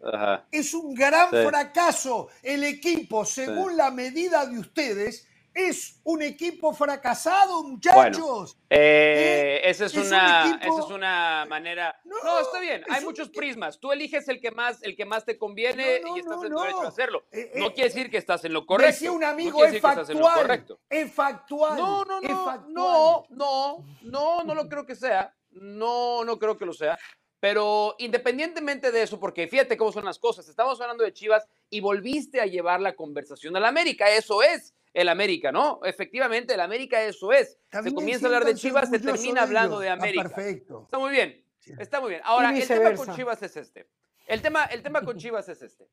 Es 0.51 0.73
un 0.73 0.95
gran 0.95 1.29
fracaso. 1.29 2.29
El 2.43 2.65
equipo, 2.65 3.27
según 3.27 3.77
la 3.77 3.91
medida 3.91 4.47
de 4.47 4.59
ustedes, 4.59 5.29
es 5.57 6.01
un 6.05 6.21
equipo 6.21 6.75
fracasado, 6.75 7.63
muchachos. 7.63 8.59
Eh, 8.69 9.61
eh, 9.65 9.71
esa, 9.71 9.87
es 9.87 9.95
una, 9.95 10.61
es 10.63 10.85
una 10.91 11.47
manera. 11.49 11.99
No, 12.05 12.41
está 12.41 12.61
bien. 12.61 12.85
Hay 12.91 13.03
muchos 13.03 13.31
prismas. 13.31 13.81
Tú 13.81 13.91
eliges 13.91 14.29
el 14.29 14.39
que 14.39 14.51
más, 14.51 14.83
el 14.83 14.95
que 14.95 15.07
más 15.07 15.25
te 15.25 15.39
conviene 15.39 16.03
y 16.15 16.21
estás 16.21 16.45
en 16.45 16.53
tu 16.53 16.61
derecho 16.61 16.83
a 16.83 16.89
hacerlo. 16.89 17.25
Eh, 17.33 17.53
no 17.57 17.73
quiere 17.73 17.89
decir 17.89 18.11
que 18.11 18.19
estás 18.19 18.45
en 18.45 18.53
lo 18.53 18.67
correcto. 18.67 18.93
Decía 18.93 19.13
un 19.13 19.25
amigo, 19.25 19.65
es 19.65 19.81
factual. 19.81 20.77
Es 20.91 21.13
factual. 21.13 21.77
No, 21.79 22.05
no, 22.05 22.21
no. 22.21 22.67
No, 22.69 23.27
no, 23.31 23.85
no, 24.03 24.45
no 24.45 24.55
lo 24.55 24.69
creo 24.69 24.85
que 24.85 24.95
sea. 24.95 25.35
No, 25.53 26.23
no 26.23 26.39
creo 26.39 26.59
que 26.59 26.67
lo 26.67 26.75
sea. 26.75 26.99
Pero 27.41 27.95
independientemente 27.99 28.93
de 28.93 29.03
eso, 29.03 29.19
porque 29.19 29.49
fíjate 29.49 29.79
cómo 29.79 29.93
son 29.93 30.05
las 30.05 30.19
cosas, 30.19 30.49
estamos 30.49 30.81
hablando 30.81 31.05
de 31.05 31.13
Chivas 31.13 31.47
y 31.71 31.81
volviste 31.81 32.41
a 32.41 32.47
llevar 32.47 32.81
la 32.81 32.95
conversación 32.95 33.57
a 33.57 33.61
la 33.61 33.69
América, 33.69 34.11
eso 34.11 34.43
es 34.43 34.75
el 34.97 35.11
América, 35.11 35.53
¿no? 35.53 35.81
Efectivamente, 35.85 36.55
el 36.55 36.61
América 36.61 37.03
eso 37.03 37.31
es. 37.31 37.59
se 37.71 37.93
comienza 37.93 38.25
a 38.25 38.29
hablar 38.29 38.47
de 38.47 38.55
Chivas, 38.55 38.89
se 38.89 38.99
termina 38.99 39.43
hablando 39.43 39.79
de 39.79 39.91
América. 39.91 40.23
perfecto. 40.23 40.85
Está 40.85 40.99
muy 40.99 41.11
bien, 41.11 41.45
está 41.79 42.01
muy 42.01 42.11
bien. 42.11 42.23
Ahora, 42.25 42.57
el 42.57 42.67
tema 42.67 42.95
con 42.95 43.15
Chivas 43.15 43.43
es 43.43 43.59
este. 43.59 43.87
El 44.27 44.41
tema, 44.41 44.65
el 44.65 44.83
tema 44.83 45.03
con 45.03 45.19
Chivas 45.19 45.51
es 45.51 45.61
este. 45.61 45.87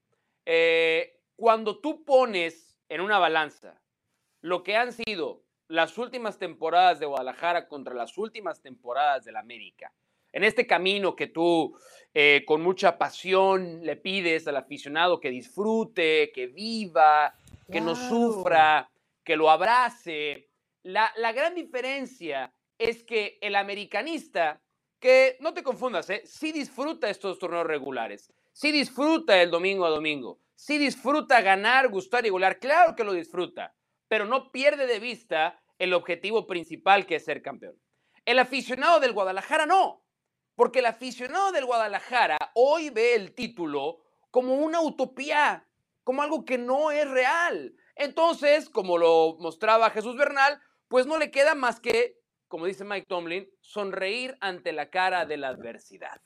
Eh, 0.45 1.19
cuando 1.35 1.81
tú 1.81 2.05
pones 2.05 2.79
en 2.87 3.01
una 3.01 3.19
balanza 3.19 3.81
lo 4.39 4.63
que 4.63 4.77
han 4.77 4.93
sido 4.93 5.43
las 5.67 5.97
últimas 5.97 6.37
temporadas 6.37 6.99
de 6.99 7.05
Guadalajara 7.05 7.67
contra 7.67 7.93
las 7.93 8.17
últimas 8.17 8.61
temporadas 8.61 9.25
del 9.25 9.35
América. 9.35 9.91
En 10.31 10.45
este 10.45 10.65
camino 10.65 11.13
que 11.15 11.27
tú 11.27 11.77
eh, 12.13 12.43
con 12.47 12.61
mucha 12.61 12.97
pasión 12.97 13.85
le 13.85 13.97
pides 13.97 14.47
al 14.47 14.55
aficionado 14.55 15.19
que 15.19 15.29
disfrute, 15.29 16.31
que 16.33 16.47
viva, 16.47 17.35
que 17.69 17.81
no 17.81 17.95
sufra, 17.95 18.89
que 19.23 19.35
lo 19.35 19.49
abrace. 19.49 20.49
La, 20.83 21.11
la, 21.15 21.31
gran 21.31 21.55
diferencia 21.55 22.53
es 22.77 23.03
que 23.03 23.37
el 23.41 23.55
americanista, 23.55 24.61
que 24.99 25.37
no 25.39 25.53
te 25.53 25.63
confundas, 25.63 26.09
¿eh? 26.09 26.21
sí 26.25 26.51
disfruta 26.51 27.09
estos 27.09 27.39
torneos 27.39 27.65
regulares, 27.65 28.33
sí 28.51 28.71
disfruta 28.71 29.41
el 29.41 29.51
domingo 29.51 29.85
a 29.85 29.89
domingo, 29.89 30.39
sí 30.55 30.77
disfruta 30.77 31.41
ganar, 31.41 31.89
gustar 31.89 32.25
y 32.25 32.29
golear, 32.29 32.59
claro 32.59 32.95
que 32.95 33.03
lo 33.03 33.13
disfruta, 33.13 33.75
pero 34.07 34.25
no 34.25 34.51
pierde 34.51 34.87
de 34.87 34.99
vista 34.99 35.61
el 35.79 35.93
objetivo 35.93 36.47
principal 36.47 37.05
que 37.05 37.15
es 37.15 37.25
ser 37.25 37.41
campeón. 37.41 37.79
El 38.25 38.39
aficionado 38.39 38.99
del 38.99 39.13
Guadalajara 39.13 39.65
no, 39.65 40.05
porque 40.55 40.79
el 40.79 40.85
aficionado 40.85 41.51
del 41.51 41.65
Guadalajara 41.65 42.37
hoy 42.53 42.89
ve 42.89 43.15
el 43.15 43.33
título 43.33 43.99
como 44.31 44.55
una 44.55 44.81
utopía, 44.81 45.67
como 46.03 46.21
algo 46.21 46.45
que 46.45 46.57
no 46.57 46.91
es 46.91 47.09
real. 47.09 47.75
Entonces, 47.95 48.69
como 48.69 48.97
lo 48.97 49.37
mostraba 49.39 49.89
Jesús 49.89 50.15
Bernal, 50.15 50.59
pues 50.87 51.05
no 51.05 51.17
le 51.17 51.31
queda 51.31 51.55
más 51.55 51.79
que, 51.79 52.19
como 52.47 52.65
dice 52.65 52.83
Mike 52.83 53.07
Tomlin, 53.07 53.49
sonreír 53.61 54.37
ante 54.41 54.71
la 54.71 54.89
cara 54.89 55.25
de 55.25 55.37
la 55.37 55.49
adversidad. 55.49 56.21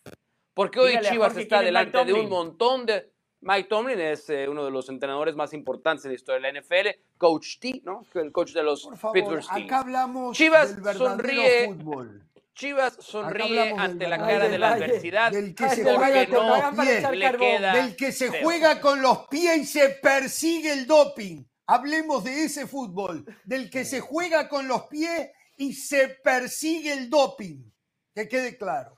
Porque 0.54 0.80
hoy 0.80 1.00
Chivas 1.02 1.38
está 1.38 1.62
delante 1.62 2.04
de 2.04 2.14
un 2.14 2.30
montón 2.30 2.86
de... 2.86 3.12
Mike 3.40 3.70
Tomlin 3.70 4.00
es 4.00 4.28
eh, 4.32 4.50
uno 4.50 4.66
de 4.66 4.72
los 4.72 4.90
entrenadores 4.90 5.36
más 5.36 5.54
importantes 5.54 6.04
en 6.06 6.12
la 6.12 6.16
historia 6.16 6.42
de 6.42 6.54
la 6.54 6.60
NFL, 6.60 7.00
Coach 7.18 7.60
T, 7.60 7.82
¿no? 7.84 8.04
El 8.16 8.32
coach 8.32 8.52
de 8.54 8.64
los 8.64 8.90
Pittsburgh 9.14 9.44
Steelers. 9.44 9.66
Acá 9.66 9.80
hablamos 9.82 10.36
Chivas 10.36 10.84
del 10.84 10.98
sonríe, 10.98 11.68
fútbol. 11.68 12.28
Chivas 12.56 12.98
sonríe 13.00 13.76
ante 13.78 14.08
la 14.08 14.18
cara 14.18 14.50
de 14.50 14.58
la 14.58 14.74
adversidad. 14.74 15.32
Del 15.32 15.54
que 15.54 15.70
se 15.70 15.84
juega 15.84 16.26
con 16.26 16.48
los 16.48 16.86
pies. 16.86 17.12
Del 17.12 17.96
que 17.96 18.12
se 18.12 18.42
juega 18.42 18.82
con 18.82 19.02
los 19.04 19.28
pies 19.28 19.58
y 19.58 19.66
se 19.66 19.90
persigue 19.90 20.74
el 20.74 20.88
doping. 20.88 21.46
Hablemos 21.68 22.24
de 22.24 22.46
ese 22.46 22.66
fútbol. 22.66 23.26
Del 23.46 23.70
que 23.70 23.86
se 23.86 24.00
juega 24.00 24.50
con 24.50 24.68
los 24.68 24.84
pies 24.84 25.30
y 25.58 25.74
se 25.74 26.08
persigue 26.08 26.94
el 26.94 27.10
doping. 27.10 27.72
Que 28.16 28.28
quede 28.28 28.58
claro. 28.58 28.98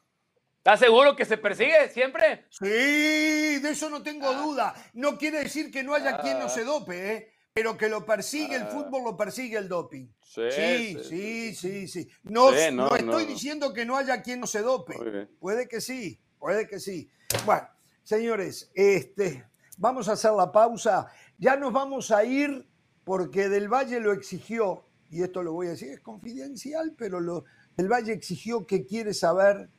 ¿Estás 0.58 0.80
seguro 0.80 1.16
que 1.16 1.26
se 1.26 1.38
persigue 1.38 1.90
siempre? 1.90 2.46
Sí, 2.50 2.68
de 2.68 3.70
eso 3.72 3.90
no 3.90 4.04
tengo 4.04 4.30
ah. 4.30 4.42
duda. 4.42 4.92
No 4.94 5.18
quiere 5.18 5.40
decir 5.40 5.72
que 5.72 5.84
no 5.84 5.96
haya 5.96 6.20
quien 6.20 6.38
no 6.38 6.48
se 6.48 6.64
dope, 6.64 7.14
¿eh? 7.14 7.34
pero 7.54 7.78
que 7.78 7.90
lo 7.90 8.06
persigue 8.06 8.56
el 8.56 8.64
ah. 8.64 8.68
fútbol, 8.68 9.04
lo 9.04 9.18
persigue 9.18 9.58
el 9.58 9.68
doping. 9.68 10.08
Sí, 10.22 10.98
sí, 11.04 11.56
sí, 11.56 11.88
sí. 11.88 12.08
No, 12.24 12.52
no, 12.72 12.96
estoy 12.96 13.26
diciendo 13.26 13.74
que 13.74 13.86
no 13.86 13.98
haya 13.98 14.22
quien 14.22 14.40
no 14.40 14.48
se 14.48 14.62
dope. 14.62 15.28
Puede 15.40 15.68
que 15.68 15.82
sí, 15.82 16.22
puede 16.38 16.68
que 16.68 16.80
sí. 16.80 17.10
Bueno, 17.46 17.68
señores, 18.04 18.72
este, 18.76 19.46
vamos 19.78 20.08
a 20.08 20.14
hacer 20.14 20.32
la 20.32 20.52
pausa. 20.52 21.08
Ya 21.40 21.56
nos 21.56 21.72
vamos 21.72 22.12
a 22.12 22.26
ir 22.26 22.68
porque 23.06 23.48
Del 23.48 23.70
Valle 23.70 24.02
lo 24.02 24.12
exigió, 24.12 24.84
y 25.10 25.24
esto 25.24 25.42
lo 25.42 25.54
voy 25.54 25.68
a 25.68 25.72
decir, 25.72 25.90
es 25.90 26.02
confidencial, 26.02 26.94
pero 26.98 27.46
Del 27.78 27.88
Valle 27.88 28.12
exigió 28.12 28.68
que 28.68 28.86
quiere 28.86 29.14
saber 29.14 29.70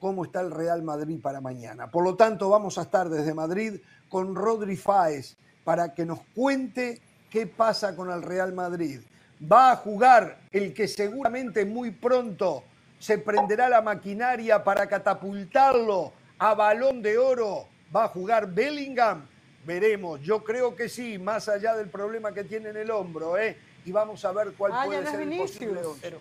cómo 0.00 0.24
está 0.24 0.40
el 0.40 0.50
Real 0.50 0.82
Madrid 0.82 1.20
para 1.22 1.42
mañana. 1.42 1.90
Por 1.90 2.04
lo 2.04 2.16
tanto, 2.16 2.48
vamos 2.48 2.78
a 2.78 2.82
estar 2.82 3.10
desde 3.10 3.34
Madrid 3.34 3.80
con 4.08 4.34
Rodri 4.34 4.76
Fáez 4.76 5.36
para 5.62 5.92
que 5.92 6.06
nos 6.06 6.20
cuente 6.34 7.02
qué 7.30 7.46
pasa 7.46 7.94
con 7.94 8.10
el 8.10 8.22
Real 8.22 8.54
Madrid. 8.54 9.00
Va 9.40 9.72
a 9.72 9.76
jugar 9.76 10.38
el 10.52 10.72
que 10.72 10.88
seguramente 10.88 11.66
muy 11.66 11.90
pronto 11.90 12.64
se 12.98 13.18
prenderá 13.18 13.68
la 13.68 13.82
maquinaria 13.82 14.64
para 14.64 14.86
catapultarlo 14.86 16.14
a 16.38 16.54
balón 16.54 17.02
de 17.02 17.18
oro. 17.18 17.66
Va 17.94 18.04
a 18.04 18.08
jugar 18.08 18.52
Bellingham. 18.54 19.26
Veremos, 19.64 20.20
yo 20.20 20.44
creo 20.44 20.76
que 20.76 20.88
sí, 20.88 21.18
más 21.18 21.48
allá 21.48 21.74
del 21.74 21.88
problema 21.88 22.32
que 22.32 22.44
tiene 22.44 22.70
en 22.70 22.76
el 22.76 22.90
hombro, 22.90 23.38
¿eh? 23.38 23.56
Y 23.84 23.92
vamos 23.92 24.24
a 24.24 24.32
ver 24.32 24.52
cuál 24.56 24.72
ah, 24.74 24.82
puede 24.84 25.06
ser 25.06 25.20
el 25.20 25.38
posible 25.38 25.80
pero, 26.00 26.18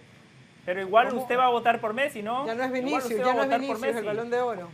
pero, 0.66 0.82
igual 0.82 1.14
usted 1.14 1.38
va 1.38 1.46
a 1.46 1.50
votar 1.50 1.82
por 1.82 1.94
Messi, 1.94 2.22
¿no? 2.22 2.46
Ya 2.46 2.56
no 2.56 2.64
es 2.64 2.72
Vinicius, 2.72 3.18
ya 3.18 3.34
no 3.34 3.44
es 3.44 3.60
Vinicius 3.60 3.96
el 3.96 4.06
balón 4.06 4.30
de 4.30 4.40
oro. 4.40 4.70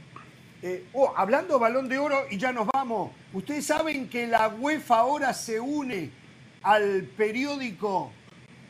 Eh, 0.62 0.86
oh, 0.94 1.14
hablando 1.16 1.54
de 1.54 1.60
balón 1.60 1.88
de 1.88 1.98
oro, 1.98 2.26
y 2.30 2.38
ya 2.38 2.52
nos 2.52 2.68
vamos. 2.68 3.12
Ustedes 3.34 3.66
saben 3.66 4.10
que 4.10 4.28
la 4.28 4.50
UEFA 4.50 5.00
ahora 5.00 5.34
se 5.34 5.60
une 5.60 6.12
al 6.62 7.04
periódico 7.16 8.12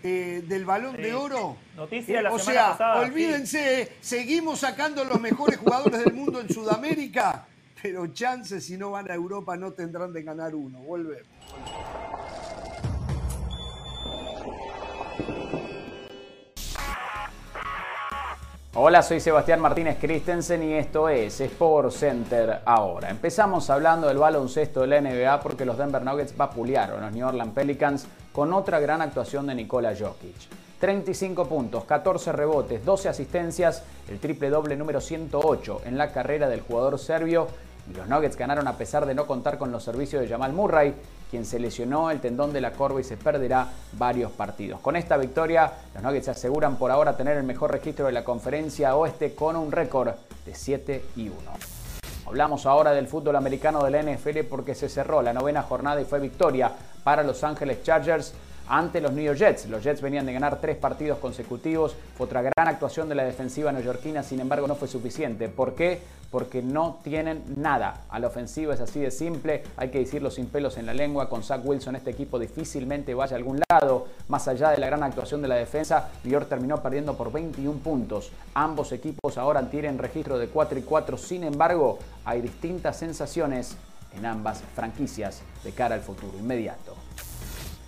eh, 0.04 0.44
del 0.48 0.66
Balón 0.66 0.96
de 0.96 1.14
Oro. 1.14 1.58
Noticia 1.76 2.18
de 2.18 2.24
la 2.24 2.32
o 2.32 2.40
sea, 2.40 2.78
olvídense, 3.02 3.92
seguimos 4.00 4.60
sacando 4.60 5.04
los 5.04 5.20
mejores 5.20 5.58
jugadores 5.58 6.04
del 6.06 6.14
mundo 6.14 6.40
en 6.40 6.50
Sudamérica, 6.50 7.48
pero 7.82 8.08
chances 8.08 8.66
si 8.66 8.78
no 8.78 8.92
van 8.92 9.10
a 9.10 9.14
Europa 9.14 9.56
no 9.56 9.72
tendrán 9.74 10.14
de 10.14 10.24
ganar 10.24 10.56
uno. 10.56 10.80
Volvemos. 10.80 11.28
Hola, 18.76 19.02
soy 19.02 19.20
Sebastián 19.20 19.60
Martínez 19.60 19.98
Christensen 20.00 20.64
y 20.64 20.74
esto 20.74 21.10
es 21.10 21.42
Sport 21.42 21.92
Center 21.92 22.62
ahora. 22.64 23.10
Empezamos 23.10 23.70
hablando 23.70 24.08
del 24.08 24.18
baloncesto 24.18 24.82
de 24.82 24.88
la 24.88 25.02
NBA 25.02 25.40
porque 25.42 25.66
los 25.66 25.78
Denver 25.78 26.04
Nuggets 26.04 26.38
vapulearon 26.38 27.04
a 27.04 27.08
los 27.08 27.16
New 27.16 27.28
Orleans 27.28 27.54
Pelicans 27.54 28.08
con 28.32 28.54
otra 28.54 28.80
gran 28.80 29.02
actuación 29.02 29.48
de 29.48 29.56
Nikola 29.56 29.94
Jokic. 30.00 30.36
35 30.80 31.46
puntos, 31.50 31.84
14 31.84 32.32
rebotes, 32.32 32.86
12 32.86 33.10
asistencias, 33.10 33.84
el 34.08 34.20
triple 34.20 34.50
doble 34.50 34.78
número 34.78 35.02
108 35.02 35.82
en 35.86 35.98
la 35.98 36.14
carrera 36.14 36.48
del 36.48 36.62
jugador 36.62 36.98
serbio 37.00 37.48
y 37.90 37.94
los 37.94 38.08
Nuggets 38.08 38.38
ganaron 38.38 38.68
a 38.68 38.78
pesar 38.78 39.06
de 39.06 39.16
no 39.16 39.26
contar 39.26 39.58
con 39.58 39.72
los 39.72 39.84
servicios 39.84 40.22
de 40.22 40.28
Jamal 40.28 40.54
Murray, 40.54 40.94
quien 41.30 41.46
se 41.46 41.60
lesionó 41.60 42.12
el 42.12 42.20
tendón 42.20 42.54
de 42.54 42.62
la 42.62 42.72
corva 42.72 43.02
y 43.02 43.04
se 43.04 43.18
perderá 43.18 43.68
varios 43.94 44.32
partidos. 44.32 44.80
Con 44.80 44.96
esta 44.96 45.18
victoria, 45.18 45.72
los 45.94 46.04
Nuggets 46.04 46.26
se 46.26 46.32
aseguran 46.32 46.78
por 46.78 46.92
ahora 46.92 47.18
tener 47.18 47.38
el 47.38 47.44
mejor 47.44 47.72
registro 47.72 48.06
de 48.06 48.12
la 48.12 48.24
conferencia 48.24 48.96
oeste 48.96 49.36
con 49.36 49.56
un 49.56 49.72
récord 49.72 50.12
de 50.46 50.56
7 50.56 51.06
y 51.16 51.30
1. 51.30 51.36
Hablamos 52.28 52.68
ahora 52.68 52.92
del 52.92 53.08
fútbol 53.08 53.36
americano 53.36 53.84
de 53.84 53.92
la 53.92 54.04
NFL 54.04 54.42
porque 54.50 54.76
se 54.76 54.88
cerró 54.88 55.22
la 55.22 55.34
novena 55.34 55.64
jornada 55.64 56.00
y 56.00 56.06
fue 56.06 56.20
victoria 56.20 56.72
para 57.04 57.24
Los 57.24 57.44
Ángeles 57.44 57.82
Chargers 57.82 58.34
ante 58.70 59.02
los 59.02 59.12
New 59.12 59.26
York 59.26 59.40
Jets. 59.40 59.68
Los 59.68 59.84
Jets 59.84 60.02
venían 60.02 60.26
de 60.26 60.34
ganar 60.34 60.62
tres 60.62 60.78
partidos 60.78 61.18
consecutivos. 61.18 61.96
Fue 62.16 62.28
otra 62.28 62.42
gran 62.42 62.68
actuación 62.68 63.10
de 63.10 63.16
la 63.16 63.24
defensiva 63.24 63.72
neoyorquina, 63.72 64.24
sin 64.24 64.40
embargo 64.40 64.68
no 64.68 64.76
fue 64.76 64.88
suficiente. 64.88 65.50
¿Por 65.50 65.74
qué? 65.74 66.00
Porque 66.30 66.62
no 66.62 67.00
tienen 67.04 67.44
nada. 67.58 68.02
A 68.10 68.20
la 68.20 68.28
ofensiva 68.28 68.76
es 68.76 68.80
así 68.80 69.00
de 69.00 69.10
simple, 69.10 69.64
hay 69.76 69.90
que 69.90 69.98
decirlo 69.98 70.30
sin 70.30 70.46
pelos 70.46 70.78
en 70.78 70.86
la 70.86 70.94
lengua. 70.94 71.28
Con 71.28 71.44
Zach 71.44 71.62
Wilson 71.66 71.96
este 71.96 72.12
equipo 72.12 72.38
difícilmente 72.38 73.16
vaya 73.16 73.36
a 73.36 73.38
algún 73.38 73.60
lado. 73.68 74.08
Más 74.28 74.48
allá 74.48 74.70
de 74.70 74.78
la 74.78 74.86
gran 74.86 75.02
actuación 75.02 75.42
de 75.42 75.48
la 75.48 75.56
defensa, 75.56 76.10
New 76.24 76.32
York 76.32 76.48
terminó 76.48 76.82
perdiendo 76.84 77.18
por 77.18 77.32
21 77.32 77.80
puntos. 77.80 78.32
Ambos 78.54 78.92
equipos 78.92 79.40
ahora 79.40 79.68
tienen 79.68 79.98
registro 79.98 80.38
de 80.38 80.48
4 80.48 80.78
y 80.78 80.82
4. 80.84 81.18
Sin 81.18 81.44
embargo, 81.44 81.98
hay 82.24 82.42
distintas 82.42 82.98
sensaciones 82.98 83.76
en 84.16 84.28
ambas 84.28 84.62
franquicias 84.76 85.42
de 85.64 85.72
cara 85.72 85.96
al 85.96 86.02
futuro 86.02 86.38
inmediato. 86.38 86.99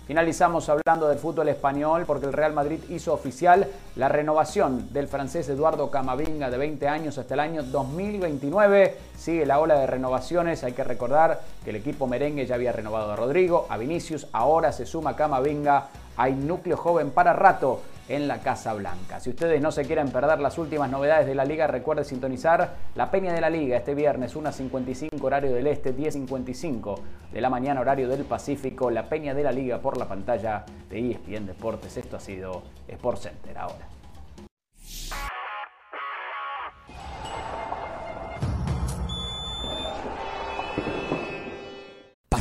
Finalizamos 0.06 0.68
hablando 0.68 1.06
del 1.08 1.18
fútbol 1.18 1.48
español 1.48 2.02
porque 2.06 2.26
el 2.26 2.32
Real 2.32 2.52
Madrid 2.52 2.80
hizo 2.88 3.14
oficial 3.14 3.68
la 3.94 4.08
renovación 4.08 4.92
del 4.92 5.06
francés 5.06 5.48
Eduardo 5.48 5.92
Camavinga 5.92 6.50
de 6.50 6.58
20 6.58 6.88
años 6.88 7.18
hasta 7.18 7.34
el 7.34 7.40
año 7.40 7.62
2029. 7.62 8.96
Sigue 9.16 9.46
la 9.46 9.60
ola 9.60 9.76
de 9.78 9.86
renovaciones. 9.86 10.64
Hay 10.64 10.72
que 10.72 10.82
recordar 10.82 11.40
que 11.62 11.70
el 11.70 11.76
equipo 11.76 12.08
merengue 12.08 12.46
ya 12.46 12.56
había 12.56 12.72
renovado 12.72 13.12
a 13.12 13.16
Rodrigo, 13.16 13.66
a 13.68 13.78
Vinicius. 13.78 14.26
Ahora 14.32 14.72
se 14.72 14.86
suma 14.86 15.14
Camavinga. 15.14 15.88
Hay 16.16 16.34
núcleo 16.34 16.76
joven 16.76 17.12
para 17.12 17.32
rato 17.32 17.80
en 18.12 18.28
la 18.28 18.40
Casa 18.40 18.74
Blanca. 18.74 19.20
Si 19.20 19.30
ustedes 19.30 19.62
no 19.62 19.72
se 19.72 19.86
quieren 19.86 20.10
perder 20.10 20.38
las 20.38 20.58
últimas 20.58 20.90
novedades 20.90 21.26
de 21.26 21.34
la 21.34 21.46
liga, 21.46 21.66
recuerde 21.66 22.04
sintonizar 22.04 22.74
la 22.94 23.10
Peña 23.10 23.32
de 23.32 23.40
la 23.40 23.48
Liga 23.48 23.78
este 23.78 23.94
viernes 23.94 24.36
1.55 24.36 25.22
horario 25.22 25.54
del 25.54 25.66
Este, 25.66 25.96
10.55 25.96 26.98
de 27.32 27.40
la 27.40 27.48
mañana 27.48 27.80
horario 27.80 28.08
del 28.08 28.24
Pacífico, 28.24 28.90
la 28.90 29.08
Peña 29.08 29.32
de 29.32 29.42
la 29.42 29.52
Liga 29.52 29.78
por 29.78 29.96
la 29.96 30.06
pantalla 30.06 30.64
de 30.90 31.10
ESPN 31.10 31.46
Deportes. 31.46 31.96
Esto 31.96 32.18
ha 32.18 32.20
sido 32.20 32.62
Sport 32.86 33.18
Center 33.18 33.56
ahora. 33.56 33.91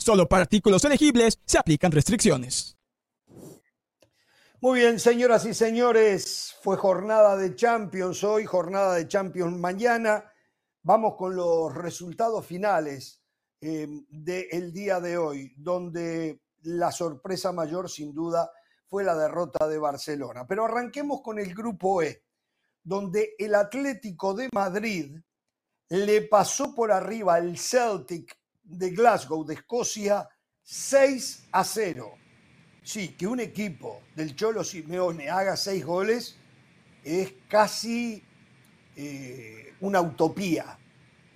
Solo 0.00 0.26
para 0.26 0.42
artículos 0.42 0.82
elegibles 0.86 1.38
se 1.44 1.58
aplican 1.58 1.92
restricciones. 1.92 2.78
Muy 4.62 4.80
bien, 4.80 4.98
señoras 4.98 5.44
y 5.44 5.52
señores, 5.52 6.56
fue 6.62 6.78
jornada 6.78 7.36
de 7.36 7.54
Champions 7.54 8.24
hoy, 8.24 8.46
jornada 8.46 8.94
de 8.94 9.06
Champions 9.06 9.58
mañana. 9.58 10.24
Vamos 10.82 11.16
con 11.16 11.36
los 11.36 11.74
resultados 11.74 12.46
finales 12.46 13.22
eh, 13.60 13.86
del 14.08 14.72
día 14.72 15.00
de 15.00 15.18
hoy, 15.18 15.52
donde 15.58 16.40
la 16.62 16.90
sorpresa 16.90 17.52
mayor 17.52 17.90
sin 17.90 18.14
duda 18.14 18.50
fue 18.86 19.04
la 19.04 19.14
derrota 19.14 19.68
de 19.68 19.78
Barcelona. 19.78 20.46
Pero 20.46 20.64
arranquemos 20.64 21.20
con 21.20 21.38
el 21.38 21.54
grupo 21.54 22.02
E, 22.02 22.24
donde 22.82 23.34
el 23.38 23.54
Atlético 23.54 24.32
de 24.32 24.48
Madrid 24.52 25.18
le 25.90 26.22
pasó 26.22 26.74
por 26.74 26.90
arriba 26.90 27.34
al 27.34 27.58
Celtic 27.58 28.39
de 28.70 28.90
Glasgow, 28.90 29.44
de 29.44 29.54
Escocia, 29.54 30.28
6 30.62 31.48
a 31.52 31.64
0. 31.64 32.12
Sí, 32.82 33.08
que 33.08 33.26
un 33.26 33.40
equipo 33.40 34.00
del 34.16 34.34
Cholo 34.34 34.64
Simeone 34.64 35.28
haga 35.28 35.56
seis 35.56 35.84
goles 35.84 36.36
es 37.04 37.32
casi 37.48 38.22
eh, 38.96 39.74
una 39.80 40.00
utopía. 40.00 40.78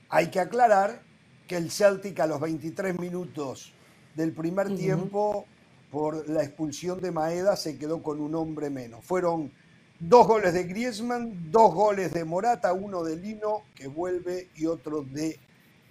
Hay 0.08 0.30
que 0.30 0.40
aclarar 0.40 1.02
que 1.46 1.56
el 1.56 1.70
Celtic 1.70 2.18
a 2.20 2.26
los 2.26 2.40
23 2.40 2.98
minutos 2.98 3.72
del 4.14 4.32
primer 4.32 4.74
tiempo, 4.74 5.46
por 5.90 6.28
la 6.28 6.42
expulsión 6.42 7.00
de 7.00 7.10
Maeda, 7.10 7.56
se 7.56 7.78
quedó 7.78 8.02
con 8.02 8.20
un 8.20 8.34
hombre 8.34 8.70
menos. 8.70 9.04
Fueron 9.04 9.52
dos 10.00 10.26
goles 10.26 10.54
de 10.54 10.64
Griezmann, 10.64 11.50
dos 11.50 11.74
goles 11.74 12.12
de 12.12 12.24
Morata, 12.24 12.72
uno 12.72 13.04
de 13.04 13.16
Lino 13.16 13.62
que 13.74 13.86
vuelve 13.86 14.48
y 14.56 14.66
otro 14.66 15.02
de 15.02 15.38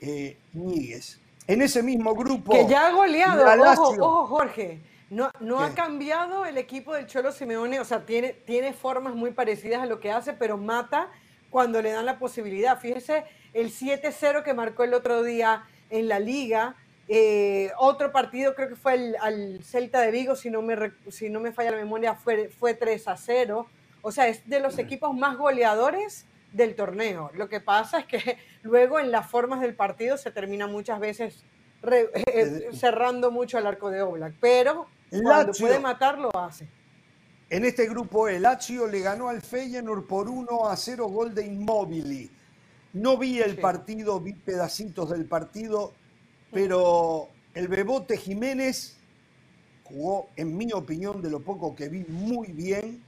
eh, 0.01 0.37
Níguez. 0.53 1.19
En 1.47 1.61
ese 1.61 1.83
mismo 1.83 2.13
grupo. 2.15 2.51
Que 2.51 2.67
ya 2.67 2.87
ha 2.87 2.91
goleado. 2.91 3.45
Ojo, 3.71 3.95
ojo, 3.99 4.27
Jorge. 4.27 4.81
No, 5.09 5.29
no 5.39 5.59
ha 5.61 5.75
cambiado 5.75 6.45
el 6.45 6.57
equipo 6.57 6.95
del 6.95 7.05
Cholo 7.05 7.31
Simeone, 7.31 7.79
o 7.79 7.85
sea, 7.85 8.03
tiene, 8.03 8.33
tiene 8.33 8.73
formas 8.73 9.13
muy 9.13 9.31
parecidas 9.31 9.83
a 9.83 9.85
lo 9.85 9.99
que 9.99 10.11
hace, 10.11 10.33
pero 10.33 10.57
mata 10.57 11.09
cuando 11.51 11.81
le 11.83 11.91
dan 11.91 12.05
la 12.05 12.17
posibilidad. 12.17 12.79
Fíjese 12.79 13.25
el 13.53 13.71
7-0 13.71 14.41
que 14.41 14.55
marcó 14.55 14.83
el 14.83 14.93
otro 14.95 15.21
día 15.21 15.65
en 15.91 16.07
la 16.07 16.19
liga. 16.19 16.75
Eh, 17.07 17.71
otro 17.77 18.11
partido, 18.11 18.55
creo 18.55 18.69
que 18.69 18.75
fue 18.75 18.95
el, 18.95 19.15
al 19.21 19.63
Celta 19.63 20.01
de 20.01 20.09
Vigo, 20.09 20.35
si 20.35 20.49
no 20.49 20.63
me, 20.63 20.93
si 21.11 21.29
no 21.29 21.39
me 21.39 21.51
falla 21.51 21.71
la 21.71 21.77
memoria, 21.77 22.15
fue, 22.15 22.49
fue 22.49 22.73
3 22.73 23.05
0. 23.15 23.67
O 24.01 24.11
sea, 24.11 24.27
es 24.27 24.49
de 24.49 24.59
los 24.59 24.79
equipos 24.79 25.15
más 25.15 25.37
goleadores 25.37 26.25
del 26.53 26.75
torneo. 26.75 27.31
Lo 27.33 27.49
que 27.49 27.59
pasa 27.59 27.99
es 27.99 28.05
que 28.05 28.37
luego 28.63 28.99
en 28.99 29.11
las 29.11 29.29
formas 29.29 29.59
del 29.59 29.75
partido 29.75 30.17
se 30.17 30.31
termina 30.31 30.67
muchas 30.67 30.99
veces 30.99 31.43
eh, 31.91 32.09
eh, 32.13 32.69
cerrando 32.73 33.31
mucho 33.31 33.57
el 33.57 33.67
arco 33.67 33.89
de 33.89 34.01
Oblak, 34.01 34.35
pero 34.39 34.87
cuando 35.21 35.51
puede 35.51 35.79
matar 35.79 36.17
lo 36.17 36.35
hace. 36.35 36.67
En 37.49 37.65
este 37.65 37.87
grupo 37.87 38.27
el 38.27 38.41
Lazio 38.41 38.87
le 38.87 39.01
ganó 39.01 39.29
al 39.29 39.41
Feyenoord 39.41 40.07
por 40.07 40.27
1 40.27 40.67
a 40.69 40.75
0 40.75 41.07
gol 41.07 41.35
de 41.35 41.45
Immobili. 41.45 42.31
No 42.93 43.17
vi 43.17 43.39
el 43.39 43.57
partido, 43.57 44.19
vi 44.19 44.33
pedacitos 44.33 45.09
del 45.09 45.25
partido, 45.25 45.93
pero 46.51 47.27
el 47.53 47.67
Bebote 47.67 48.17
Jiménez 48.17 48.97
jugó, 49.83 50.29
en 50.35 50.55
mi 50.55 50.71
opinión, 50.73 51.21
de 51.21 51.29
lo 51.29 51.41
poco 51.41 51.75
que 51.75 51.89
vi, 51.89 52.05
muy 52.07 52.51
bien 52.51 53.03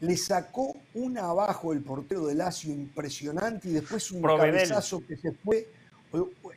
le 0.00 0.16
sacó 0.16 0.76
una 0.94 1.22
abajo 1.24 1.72
el 1.72 1.82
portero 1.82 2.26
de 2.26 2.34
Lazio 2.34 2.72
impresionante 2.72 3.68
y 3.68 3.72
después 3.72 4.10
un 4.12 4.22
cabezazo 4.22 5.04
que 5.06 5.16
se 5.16 5.32
fue, 5.32 5.68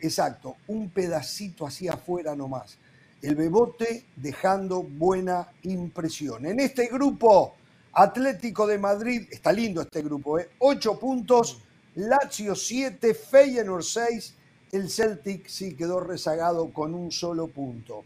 exacto, 0.02 0.58
un 0.68 0.89
pedacito 0.89 1.66
hacia 1.66 1.94
afuera 1.94 2.36
nomás. 2.36 2.78
El 3.22 3.36
Bebote 3.36 4.06
dejando 4.16 4.84
buena 4.84 5.48
impresión. 5.64 6.46
En 6.46 6.60
este 6.60 6.88
grupo, 6.88 7.54
Atlético 7.94 8.66
de 8.66 8.78
Madrid, 8.78 9.28
está 9.32 9.52
lindo 9.52 9.82
este 9.82 10.02
grupo, 10.02 10.39
¿eh? 10.39 10.50
8 10.60 11.00
puntos, 11.00 11.62
Lazio 11.96 12.56
7, 12.56 13.14
Feyenoord 13.14 13.84
6, 13.84 14.36
el 14.72 14.89
Celtic 14.89 15.48
sí 15.48 15.76
quedó 15.76 16.00
rezagado 16.00 16.72
con 16.72 16.96
un 16.96 17.12
solo 17.12 17.48
punto. 17.48 18.04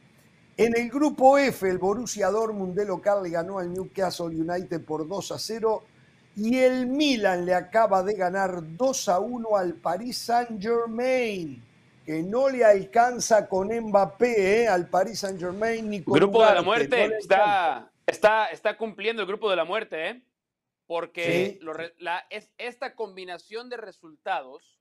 En 0.58 0.74
el 0.78 0.90
grupo 0.90 1.38
F, 1.38 1.70
el 1.70 1.78
Borussia 1.78 2.30
Dortmund 2.30 2.76
de 2.76 2.86
local 2.86 3.24
le 3.24 3.30
ganó 3.30 3.60
al 3.60 3.74
Newcastle 3.74 4.28
United 4.28 4.86
por 4.86 5.06
2 5.06 5.32
a 5.34 5.40
0 5.40 5.84
y 6.38 6.58
el 6.60 6.88
Milan 6.88 7.46
le 7.46 7.54
acaba 7.54 8.04
de 8.04 8.14
ganar 8.14 8.62
2 8.62 9.10
a 9.10 9.20
1 9.20 9.58
al 9.58 9.74
Paris 9.74 10.18
Saint-Germain, 10.18 11.62
que 12.06 12.24
no 12.24 12.48
le 12.48 12.64
alcanza 12.64 13.50
con 13.50 13.68
Mbappé 13.68 14.64
¿eh? 14.64 14.68
al 14.70 14.88
Paris 14.88 15.20
Saint-Germain 15.20 15.90
ni 15.90 16.02
con 16.02 16.14
Grupo 16.14 16.46
de 16.46 16.56
la 16.56 16.62
muerte, 16.62 17.06
está, 17.18 17.92
está, 18.06 18.48
está 18.48 18.78
cumpliendo 18.78 19.22
el 19.22 19.28
grupo 19.28 19.50
de 19.50 19.58
la 19.58 19.66
muerte, 19.66 20.10
¿eh? 20.10 20.22
porque 20.88 21.60
es, 22.30 22.50
esta 22.58 22.96
combinación 22.96 23.70
de 23.70 23.76
resultados 23.76 24.80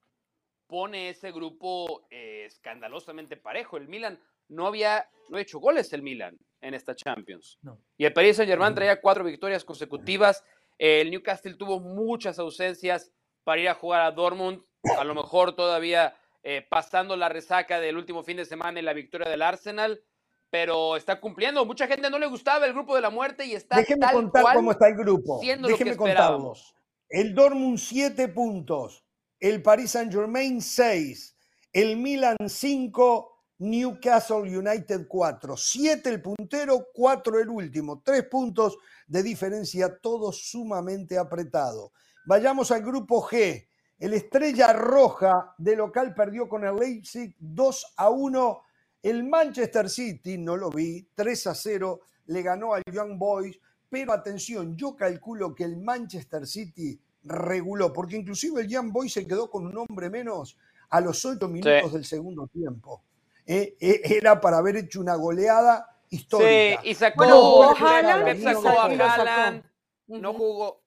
pone 0.69 1.11
ese 1.11 1.33
grupo 1.33 2.07
eh, 2.11 2.45
escandalosamente 2.47 3.37
parejo. 3.37 3.77
El 3.77 3.89
Milan 3.89 4.21
no 4.49 4.67
había, 4.67 5.09
no 5.29 5.39
hecho 5.39 5.59
goles 5.59 5.93
el 5.93 6.03
Milan 6.03 6.39
en 6.61 6.75
esta 6.75 6.95
Champions. 6.95 7.59
Y 7.97 8.05
el 8.05 8.13
Paris 8.13 8.37
Saint 8.37 8.51
Germain 8.51 8.75
traía 8.75 9.01
cuatro 9.01 9.25
victorias 9.25 9.65
consecutivas. 9.65 10.43
El 10.79 11.11
Newcastle 11.11 11.55
tuvo 11.55 11.79
muchas 11.81 12.39
ausencias 12.39 13.13
para 13.45 13.61
ir 13.61 13.69
a 13.69 13.75
jugar 13.75 14.03
a 14.03 14.11
Dortmund. 14.11 14.63
A 14.99 15.05
lo 15.05 15.15
mejor 15.15 15.55
todavía 15.55 16.17
eh, 16.43 16.67
pasando 16.69 17.17
la 17.17 17.29
resaca 17.29 17.81
del 17.81 17.97
último 17.97 18.23
fin 18.23 18.39
de 18.39 18.45
semana 18.45 18.79
en 18.79 18.87
la 18.87 18.93
victoria 18.93 19.29
del 19.29 19.43
Arsenal. 19.43 20.03
Pero 20.51 20.97
está 20.97 21.21
cumpliendo. 21.21 21.65
Mucha 21.67 21.87
gente 21.87 22.09
no 22.09 22.19
le 22.19 22.27
gustaba 22.27 22.65
el 22.67 22.73
grupo 22.73 22.95
de 22.95 23.01
la 23.01 23.11
muerte 23.11 23.45
y 23.45 23.55
está 23.55 23.77
Déjeme 23.77 24.07
contar 24.13 24.55
cómo 24.55 24.71
está 24.71 24.89
el 24.89 24.95
grupo. 24.95 25.41
Siendo 25.41 25.69
lo 25.69 25.77
que 25.77 25.91
esperábamos. 25.91 26.75
El 27.09 27.35
Dortmund 27.35 27.79
siete 27.79 28.29
puntos, 28.29 29.05
el 29.41 29.63
Paris 29.63 29.91
Saint 29.91 30.13
Germain 30.13 30.63
seis, 30.63 31.37
el 31.73 31.97
Milan 31.97 32.37
cinco 32.49 33.34
Newcastle 33.65 34.43
United 34.43 35.07
4. 35.09 35.57
7 35.57 36.09
el 36.11 36.21
puntero, 36.21 36.89
4 36.93 37.41
el 37.41 37.49
último. 37.49 38.03
Tres 38.05 38.25
puntos 38.25 38.77
de 39.07 39.23
diferencia, 39.23 39.99
todo 39.99 40.33
sumamente 40.33 41.17
apretado. 41.19 41.93
Vayamos 42.27 42.71
al 42.71 42.83
grupo 42.83 43.23
G. 43.23 43.67
El 43.99 44.13
Estrella 44.13 44.73
Roja 44.73 45.55
de 45.57 45.77
local 45.77 46.15
perdió 46.15 46.49
con 46.49 46.65
el 46.65 46.77
Leipzig 46.77 47.35
2 47.39 47.95
a 47.97 48.11
1. 48.11 48.61
El 49.03 49.25
Manchester 49.25 49.89
City, 49.89 50.37
no 50.37 50.57
lo 50.57 50.71
vi, 50.71 51.09
3 51.15 51.47
a 51.47 51.55
0, 51.55 52.01
le 52.27 52.43
ganó 52.43 52.75
al 52.75 52.83
Young 52.93 53.19
Boys. 53.19 53.59
Pero 53.89 54.13
atención, 54.13 54.77
yo 54.77 54.95
calculo 54.97 55.55
que 55.55 55.65
el 55.65 55.77
Manchester 55.77 56.47
City 56.47 57.01
reguló, 57.23 57.93
porque 57.93 58.17
inclusive 58.17 58.63
el 58.63 58.69
Young 58.69 58.93
Boys 58.93 59.13
se 59.13 59.27
quedó 59.27 59.51
con 59.51 59.67
un 59.67 59.77
hombre 59.79 60.11
menos 60.11 60.59
a 60.91 61.01
los 61.01 61.25
8 61.25 61.49
minutos 61.49 61.93
del 61.93 62.05
segundo 62.05 62.47
tiempo. 62.49 63.03
Eh, 63.47 63.77
eh, 63.79 64.01
era 64.05 64.41
para 64.41 64.59
haber 64.59 64.77
hecho 64.77 65.01
una 65.01 65.17
goleada 65.17 65.99
histórica. 66.09 66.81
Sí, 66.83 66.89
y 66.91 66.95
sacó, 66.95 67.65
a 67.65 67.73
Haaland, 67.73 69.65
no 70.07 70.33
jugó. 70.33 70.83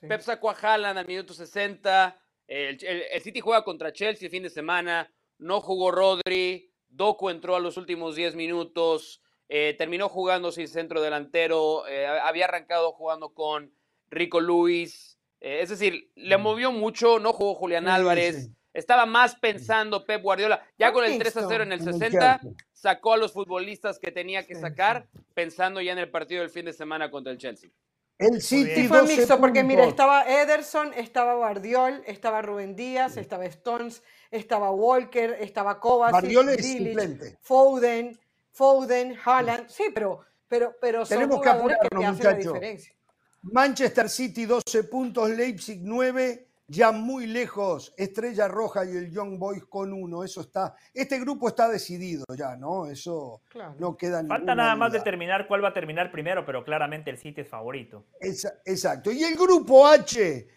Pep 0.00 0.20
sacó 0.20 0.50
a 0.50 0.54
Haaland 0.54 0.98
al 0.98 1.06
minuto 1.06 1.34
60. 1.34 2.18
El, 2.46 2.78
City 3.22 3.40
juega 3.40 3.64
contra 3.64 3.92
Chelsea 3.92 4.26
el 4.26 4.30
fin 4.30 4.42
de 4.42 4.50
semana. 4.50 5.10
No 5.38 5.60
jugó 5.60 5.90
Rodri. 5.90 6.70
Doku 6.88 7.28
entró 7.28 7.56
a 7.56 7.60
los 7.60 7.76
últimos 7.76 8.14
10 8.14 8.34
minutos. 8.34 9.22
Eh, 9.48 9.74
terminó 9.76 10.08
jugando 10.08 10.52
sin 10.52 10.68
centro 10.68 11.02
delantero. 11.02 11.84
había 12.22 12.46
arrancado 12.46 12.92
jugando 12.92 13.34
con 13.34 13.74
Rico 14.08 14.40
Luis. 14.40 15.18
es 15.40 15.68
decir, 15.68 16.10
le 16.14 16.38
mm. 16.38 16.42
movió 16.42 16.72
mucho. 16.72 17.18
No 17.18 17.32
jugó 17.32 17.54
Julián 17.54 17.88
Álvarez. 17.88 18.50
Estaba 18.74 19.06
más 19.06 19.36
pensando 19.36 20.04
Pep 20.04 20.20
Guardiola. 20.20 20.62
Ya 20.76 20.92
con 20.92 21.04
el 21.04 21.16
3 21.16 21.36
a 21.36 21.48
0 21.48 21.62
en 21.62 21.72
el 21.72 21.80
60, 21.80 22.40
sacó 22.72 23.14
a 23.14 23.16
los 23.16 23.32
futbolistas 23.32 24.00
que 24.00 24.10
tenía 24.10 24.44
que 24.44 24.56
sacar, 24.56 25.06
pensando 25.32 25.80
ya 25.80 25.92
en 25.92 25.98
el 25.98 26.10
partido 26.10 26.42
del 26.42 26.50
fin 26.50 26.66
de 26.66 26.72
semana 26.72 27.10
contra 27.10 27.32
el 27.32 27.38
Chelsea. 27.38 27.70
El 28.18 28.42
City 28.42 28.86
fue 28.86 29.02
mixto, 29.02 29.40
porque 29.40 29.64
mira, 29.64 29.84
estaba 29.84 30.22
Ederson, 30.22 30.92
estaba 30.94 31.34
Guardiol, 31.34 32.02
estaba 32.06 32.42
Rubén 32.42 32.76
Díaz, 32.76 33.16
estaba 33.16 33.44
Stones, 33.46 34.02
estaba 34.30 34.70
Walker, 34.70 35.36
estaba 35.40 35.80
Kovacic, 35.80 37.38
Foden, 37.40 38.18
Foden, 38.50 39.16
Haaland. 39.24 39.68
Sí, 39.68 39.84
pero, 39.92 40.20
pero, 40.48 40.76
pero 40.80 41.04
son 41.04 41.16
Tenemos 41.16 41.42
que, 41.42 41.48
apurarnos, 41.48 41.88
que 41.88 42.06
hacen 42.06 42.24
la 42.24 42.34
diferencia. 42.34 42.94
Manchester 43.42 44.08
City 44.08 44.46
12 44.46 44.84
puntos, 44.84 45.30
Leipzig 45.30 45.80
9, 45.82 46.48
ya 46.66 46.92
muy 46.92 47.26
lejos, 47.26 47.92
Estrella 47.96 48.48
Roja 48.48 48.84
y 48.84 48.96
el 48.96 49.10
Young 49.10 49.38
Boys 49.38 49.64
con 49.66 49.92
uno. 49.92 50.24
Eso 50.24 50.40
está, 50.40 50.74
este 50.92 51.20
grupo 51.20 51.48
está 51.48 51.68
decidido 51.68 52.24
ya, 52.36 52.56
¿no? 52.56 52.86
Eso 52.86 53.42
no 53.78 53.96
queda 53.96 54.24
Falta 54.26 54.54
nada 54.54 54.74
más 54.76 54.92
determinar 54.92 55.46
cuál 55.46 55.62
va 55.62 55.68
a 55.68 55.74
terminar 55.74 56.10
primero, 56.10 56.44
pero 56.44 56.64
claramente 56.64 57.10
el 57.10 57.18
City 57.18 57.42
es 57.42 57.48
favorito. 57.48 58.06
exacto. 58.20 59.12
Y 59.12 59.22
el 59.24 59.34
grupo 59.36 59.86
H, 59.86 60.48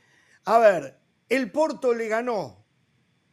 a 0.46 0.60
ver, 0.60 0.98
el 1.30 1.52
Porto 1.52 1.94
le 1.94 2.08
ganó 2.08 2.66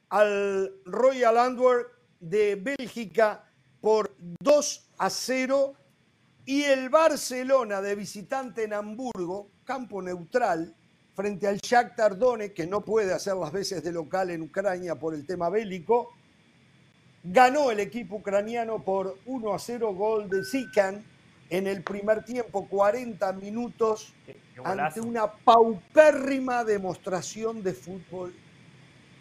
al 0.09 0.72
Royal 0.85 1.39
Antwerp 1.39 1.89
de 2.20 2.57
Bélgica 2.57 3.45
por 3.81 4.16
2 4.18 4.91
a 4.99 5.11
0 5.11 5.75
y 6.47 6.62
el 6.64 6.89
Barcelona 6.89 7.81
de 7.81 7.95
visitante 7.95 8.64
en 8.64 8.75
Hamburgo, 8.75 9.51
campo 9.64 10.03
neutral, 10.03 10.75
frente 11.14 11.46
al 11.46 11.58
Shakhtar 11.58 12.18
Donetsk, 12.18 12.54
que 12.54 12.66
no 12.66 12.80
puede 12.80 13.12
hacer 13.12 13.34
las 13.36 13.52
veces 13.52 13.82
de 13.82 13.92
local 13.92 14.30
en 14.30 14.42
Ucrania 14.42 14.96
por 14.96 15.14
el 15.14 15.24
tema 15.24 15.48
bélico, 15.48 16.12
ganó 17.22 17.70
el 17.70 17.80
equipo 17.80 18.16
ucraniano 18.16 18.82
por 18.82 19.16
1 19.26 19.54
a 19.54 19.58
0 19.58 19.94
gol 19.94 20.28
de 20.28 20.44
Zikan 20.44 21.04
en 21.50 21.66
el 21.66 21.82
primer 21.82 22.24
tiempo, 22.24 22.66
40 22.68 23.32
minutos, 23.34 24.12
ante 24.64 25.00
una 25.00 25.30
paupérrima 25.30 26.64
demostración 26.64 27.62
de 27.62 27.74
fútbol 27.74 28.34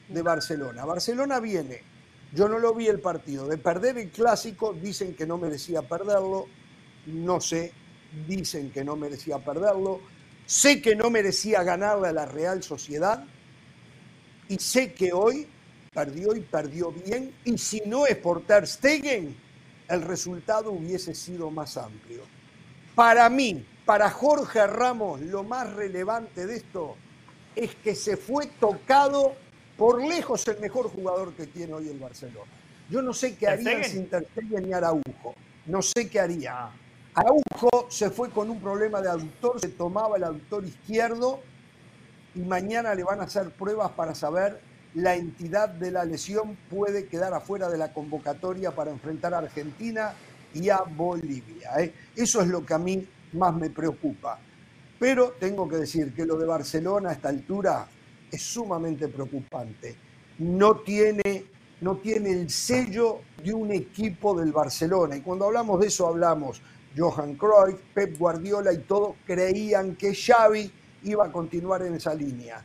de 0.07 0.21
Barcelona. 0.21 0.85
Barcelona 0.85 1.39
viene, 1.39 1.81
yo 2.33 2.47
no 2.49 2.59
lo 2.59 2.73
vi 2.73 2.87
el 2.87 2.99
partido, 2.99 3.47
de 3.47 3.57
perder 3.57 3.97
el 3.97 4.09
clásico, 4.09 4.73
dicen 4.73 5.15
que 5.15 5.27
no 5.27 5.37
merecía 5.37 5.83
perderlo, 5.83 6.47
no 7.05 7.39
sé, 7.39 7.71
dicen 8.27 8.71
que 8.71 8.83
no 8.83 8.95
merecía 8.95 9.39
perderlo, 9.39 10.01
sé 10.45 10.81
que 10.81 10.95
no 10.95 11.09
merecía 11.09 11.63
ganarle 11.63 12.09
a 12.09 12.13
la 12.13 12.25
Real 12.25 12.63
Sociedad 12.63 13.23
y 14.47 14.57
sé 14.57 14.93
que 14.93 15.13
hoy 15.13 15.47
perdió 15.93 16.35
y 16.35 16.41
perdió 16.41 16.91
bien 16.91 17.33
y 17.45 17.57
si 17.57 17.81
no 17.85 18.05
es 18.05 18.17
por 18.17 18.45
Ter 18.45 18.67
Stegen, 18.67 19.35
el 19.87 20.01
resultado 20.01 20.71
hubiese 20.71 21.13
sido 21.13 21.51
más 21.51 21.77
amplio. 21.77 22.23
Para 22.95 23.29
mí, 23.29 23.65
para 23.85 24.09
Jorge 24.09 24.65
Ramos, 24.67 25.21
lo 25.21 25.43
más 25.43 25.71
relevante 25.73 26.45
de 26.45 26.57
esto 26.57 26.95
es 27.55 27.75
que 27.75 27.95
se 27.95 28.17
fue 28.17 28.47
tocado 28.59 29.35
por 29.77 30.03
lejos 30.03 30.47
el 30.47 30.59
mejor 30.59 30.89
jugador 30.89 31.33
que 31.33 31.47
tiene 31.47 31.73
hoy 31.73 31.89
el 31.89 31.99
Barcelona. 31.99 32.51
Yo 32.89 33.01
no 33.01 33.13
sé 33.13 33.35
qué 33.35 33.47
haría 33.47 33.83
sin 33.83 34.07
Ter 34.09 34.27
Stegen 34.31 34.67
ni 34.67 34.73
Araujo. 34.73 35.35
No 35.65 35.81
sé 35.81 36.09
qué 36.09 36.19
haría. 36.19 36.69
Araujo 37.16 37.88
se 37.89 38.09
fue 38.09 38.32
con 38.32 38.49
un 38.49 38.59
problema 38.59 38.99
de 39.01 39.09
aductor, 39.09 39.59
se 39.59 39.70
tomaba 39.70 40.18
el 40.18 40.24
aductor 40.24 40.66
izquierdo 40.66 41.41
y 42.34 42.39
mañana 42.39 42.95
le 42.95 43.03
van 43.03 43.20
a 43.20 43.24
hacer 43.24 43.51
pruebas 43.51 43.91
para 43.91 44.16
saber 44.16 44.59
la 44.95 45.16
entidad 45.16 45.70
de 45.70 45.91
la 45.91 46.05
lesión. 46.05 46.57
Puede 46.72 47.05
quedar 47.05 47.34
afuera 47.36 47.70
de 47.70 47.78
la 47.78 47.93
convocatoria 47.93 48.72
para 48.72 48.89
enfrentar 48.89 49.36
a 49.36 49.39
Argentina 49.39 50.14
y 50.55 50.70
a 50.70 50.78
Bolivia. 50.78 51.72
¿eh? 51.80 51.93
Eso 52.16 52.41
es 52.41 52.47
lo 52.47 52.66
que 52.66 52.74
a 52.74 52.80
mí 52.80 53.07
más 53.34 53.53
me 53.55 53.70
preocupa. 53.70 54.39
Pero 54.97 55.34
tengo 55.39 55.68
que 55.68 55.78
decir 55.78 56.16
que 56.16 56.26
lo 56.26 56.38
de 56.38 56.47
Barcelona 56.47 57.11
a 57.11 57.14
esta 57.14 57.30
altura 57.30 57.88
es 58.32 58.41
sumamente 58.41 59.07
preocupante. 59.07 59.95
No 60.39 60.78
tiene, 60.78 61.45
no 61.82 61.97
tiene 61.97 62.32
el 62.32 62.49
sello 62.49 63.20
de 63.43 63.53
un 63.53 63.72
equipo 63.72 64.34
del 64.39 64.51
Barcelona. 64.51 65.16
Y 65.16 65.22
cuando 65.22 65.45
hablamos 65.45 65.80
de 65.80 65.88
eso 65.88 66.07
hablamos 66.07 66.61
Johan 66.95 67.35
Cruyff, 67.35 67.79
Pep 67.93 68.17
Guardiola 68.17 68.71
y 68.73 68.79
todos 68.79 69.15
creían 69.25 69.95
que 69.95 70.13
Xavi 70.13 70.71
iba 71.03 71.25
a 71.25 71.31
continuar 71.31 71.81
en 71.83 71.95
esa 71.95 72.13
línea. 72.13 72.63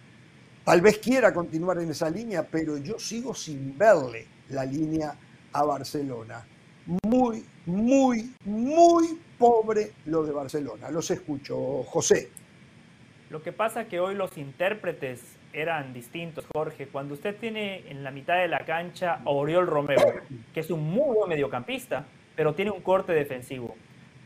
Tal 0.65 0.81
vez 0.81 0.99
quiera 0.99 1.33
continuar 1.33 1.79
en 1.79 1.91
esa 1.91 2.11
línea, 2.11 2.43
pero 2.43 2.77
yo 2.77 2.99
sigo 2.99 3.35
sin 3.35 3.77
verle 3.79 4.27
la 4.51 4.65
línea 4.65 5.15
a 5.53 5.65
Barcelona. 5.65 6.45
Muy, 7.05 7.45
muy, 7.67 8.35
muy 8.45 9.19
pobre 9.39 9.93
lo 10.07 10.25
de 10.25 10.33
Barcelona. 10.33 10.91
Los 10.91 11.11
escucho, 11.11 11.83
José. 11.85 12.29
Lo 13.31 13.43
que 13.43 13.53
pasa 13.53 13.83
es 13.83 13.89
que 13.89 14.01
hoy 14.01 14.15
los 14.15 14.37
intérpretes 14.39 15.21
eran 15.53 15.93
distintos, 15.93 16.47
Jorge. 16.53 16.89
Cuando 16.89 17.15
usted 17.15 17.37
tiene 17.37 17.91
en 17.91 18.05
la 18.05 18.11
mitad 18.11 18.37
de 18.37 18.49
la 18.49 18.65
cancha 18.65 19.21
a 19.25 19.31
Oriol 19.31 19.67
Romero, 19.67 20.03
que 20.53 20.61
es 20.61 20.71
un 20.71 20.83
muy 20.83 21.15
buen 21.15 21.29
mediocampista, 21.29 22.07
pero 22.37 22.55
tiene 22.55 22.71
un 22.71 22.81
corte 22.81 23.13
defensivo. 23.13 23.75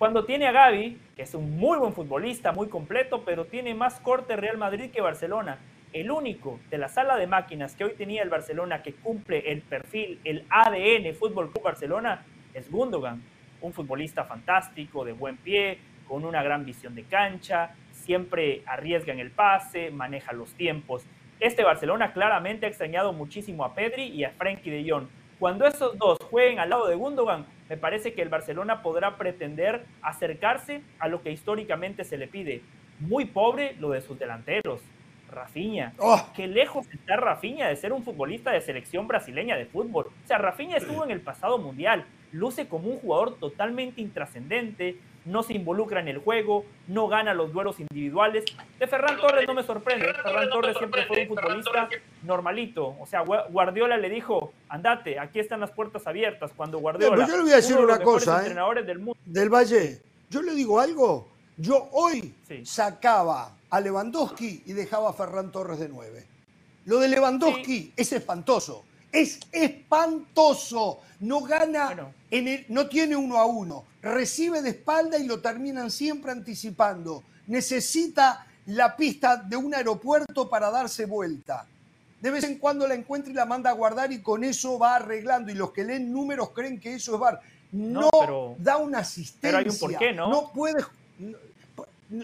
Cuando 0.02 0.24
tiene 0.24 0.48
a 0.48 0.50
Gaby, 0.50 0.98
que 1.14 1.22
es 1.22 1.32
un 1.32 1.56
muy 1.56 1.78
buen 1.78 1.92
futbolista, 1.92 2.50
muy 2.50 2.66
completo, 2.66 3.22
pero 3.24 3.44
tiene 3.44 3.72
más 3.72 4.00
corte 4.00 4.34
Real 4.34 4.58
Madrid 4.58 4.90
que 4.90 5.00
Barcelona. 5.00 5.60
El 5.92 6.10
único 6.10 6.58
de 6.70 6.78
la 6.78 6.88
sala 6.88 7.16
de 7.16 7.28
máquinas 7.28 7.76
que 7.76 7.84
hoy 7.84 7.92
tenía 7.92 8.24
el 8.24 8.28
Barcelona 8.28 8.82
que 8.82 8.94
cumple 8.94 9.52
el 9.52 9.62
perfil, 9.62 10.18
el 10.24 10.44
ADN 10.50 11.14
Fútbol 11.14 11.52
Club 11.52 11.62
Barcelona, 11.62 12.24
es 12.52 12.68
Gundogan. 12.68 13.22
Un 13.60 13.72
futbolista 13.72 14.24
fantástico, 14.24 15.04
de 15.04 15.12
buen 15.12 15.36
pie, 15.36 15.78
con 16.08 16.24
una 16.24 16.42
gran 16.42 16.64
visión 16.64 16.96
de 16.96 17.04
cancha, 17.04 17.76
siempre 17.92 18.64
arriesga 18.66 19.12
en 19.12 19.20
el 19.20 19.30
pase, 19.30 19.92
maneja 19.92 20.32
los 20.32 20.52
tiempos. 20.54 21.06
Este 21.38 21.62
Barcelona 21.62 22.12
claramente 22.12 22.66
ha 22.66 22.68
extrañado 22.68 23.12
muchísimo 23.12 23.64
a 23.64 23.72
Pedri 23.76 24.08
y 24.08 24.24
a 24.24 24.30
Frenkie 24.30 24.68
de 24.72 24.90
Jong. 24.90 25.06
Cuando 25.38 25.64
esos 25.64 25.96
dos 25.96 26.18
jueguen 26.28 26.58
al 26.58 26.70
lado 26.70 26.88
de 26.88 26.96
Gundogan, 26.96 27.46
me 27.72 27.78
parece 27.78 28.12
que 28.12 28.20
el 28.20 28.28
Barcelona 28.28 28.82
podrá 28.82 29.16
pretender 29.16 29.86
acercarse 30.02 30.82
a 30.98 31.08
lo 31.08 31.22
que 31.22 31.32
históricamente 31.32 32.04
se 32.04 32.18
le 32.18 32.28
pide. 32.28 32.60
Muy 33.00 33.24
pobre 33.24 33.76
lo 33.80 33.92
de 33.92 34.02
sus 34.02 34.18
delanteros. 34.18 34.82
Rafinha. 35.30 35.94
Oh. 35.96 36.20
Qué 36.36 36.46
lejos 36.46 36.86
está 36.92 37.16
Rafinha 37.16 37.68
de 37.68 37.76
ser 37.76 37.94
un 37.94 38.04
futbolista 38.04 38.50
de 38.50 38.60
selección 38.60 39.08
brasileña 39.08 39.56
de 39.56 39.64
fútbol. 39.64 40.08
O 40.08 40.26
sea, 40.26 40.36
Rafinha 40.36 40.76
estuvo 40.76 41.02
en 41.02 41.12
el 41.12 41.22
pasado 41.22 41.56
mundial. 41.56 42.04
Luce 42.30 42.68
como 42.68 42.90
un 42.90 42.98
jugador 42.98 43.38
totalmente 43.38 44.02
intrascendente, 44.02 44.98
no 45.24 45.42
se 45.42 45.54
involucra 45.54 46.00
en 46.00 46.08
el 46.08 46.18
juego, 46.18 46.64
no 46.88 47.08
gana 47.08 47.34
los 47.34 47.52
duelos 47.52 47.78
individuales. 47.80 48.44
De 48.78 48.86
Ferran 48.86 49.18
Torres 49.18 49.46
no 49.46 49.54
me 49.54 49.62
sorprende. 49.62 50.12
Ferran 50.14 50.50
Torres 50.50 50.76
siempre 50.76 51.06
fue 51.06 51.22
un 51.22 51.28
futbolista 51.28 51.88
normalito. 52.22 52.96
O 53.00 53.06
sea, 53.06 53.22
Guardiola 53.22 53.96
le 53.96 54.08
dijo, 54.08 54.52
andate, 54.68 55.18
aquí 55.18 55.40
están 55.40 55.60
las 55.60 55.70
puertas 55.70 56.06
abiertas. 56.06 56.50
Cuando 56.56 56.78
Guardiola... 56.78 57.26
yo 57.26 57.36
le 57.36 57.42
voy 57.42 57.52
a 57.52 57.56
decir 57.56 57.76
una 57.76 58.00
cosa, 58.00 58.46
¿eh? 58.46 58.82
del, 58.82 58.98
mundo, 58.98 59.18
del 59.24 59.48
Valle, 59.48 60.00
yo 60.30 60.42
le 60.42 60.54
digo 60.54 60.80
algo. 60.80 61.28
Yo 61.56 61.88
hoy 61.92 62.34
sacaba 62.64 63.54
a 63.70 63.80
Lewandowski 63.80 64.62
y 64.66 64.72
dejaba 64.72 65.10
a 65.10 65.12
Ferran 65.12 65.52
Torres 65.52 65.78
de 65.78 65.88
nueve. 65.88 66.26
Lo 66.86 66.98
de 66.98 67.08
Lewandowski 67.08 67.92
es 67.96 68.12
espantoso. 68.12 68.84
Es 69.12 69.38
espantoso. 69.52 71.00
No 71.20 71.42
gana, 71.42 72.12
en 72.30 72.48
el, 72.48 72.64
no 72.68 72.88
tiene 72.88 73.14
uno 73.14 73.38
a 73.38 73.44
uno. 73.44 73.84
Recibe 74.00 74.62
de 74.62 74.70
espalda 74.70 75.18
y 75.18 75.26
lo 75.26 75.40
terminan 75.40 75.90
siempre 75.90 76.32
anticipando. 76.32 77.22
Necesita 77.46 78.46
la 78.66 78.96
pista 78.96 79.36
de 79.36 79.56
un 79.56 79.74
aeropuerto 79.74 80.48
para 80.48 80.70
darse 80.70 81.04
vuelta. 81.04 81.66
De 82.20 82.30
vez 82.30 82.44
en 82.44 82.58
cuando 82.58 82.88
la 82.88 82.94
encuentra 82.94 83.30
y 83.30 83.34
la 83.34 83.44
manda 83.44 83.70
a 83.70 83.74
guardar 83.74 84.12
y 84.12 84.22
con 84.22 84.44
eso 84.44 84.78
va 84.78 84.96
arreglando. 84.96 85.52
Y 85.52 85.54
los 85.54 85.72
que 85.72 85.84
leen 85.84 86.12
números 86.12 86.50
creen 86.50 86.80
que 86.80 86.94
eso 86.94 87.14
es 87.14 87.20
bar. 87.20 87.40
No, 87.70 88.10
da 88.58 88.78
una 88.78 88.98
asistencia. 88.98 89.40
Pero 89.40 89.58
hay 89.58 89.68
un 89.68 89.78
porqué, 89.78 90.12
¿no? 90.12 90.28
No 90.28 90.52
puede. 90.52 90.84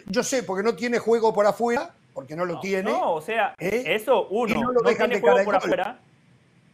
yo 0.06 0.22
sé, 0.22 0.42
porque 0.42 0.62
no 0.62 0.74
tiene 0.74 0.98
juego 0.98 1.32
por 1.32 1.46
afuera, 1.46 1.94
porque 2.14 2.34
no 2.34 2.44
lo 2.44 2.60
tiene. 2.60 2.90
No, 2.90 3.14
o 3.14 3.20
sea, 3.20 3.54
¿eh? 3.58 3.84
eso 3.86 4.28
uno. 4.28 4.72
no, 4.72 4.80
tiene 4.82 5.20
juego 5.20 5.44
por 5.44 5.56
afuera 5.56 6.00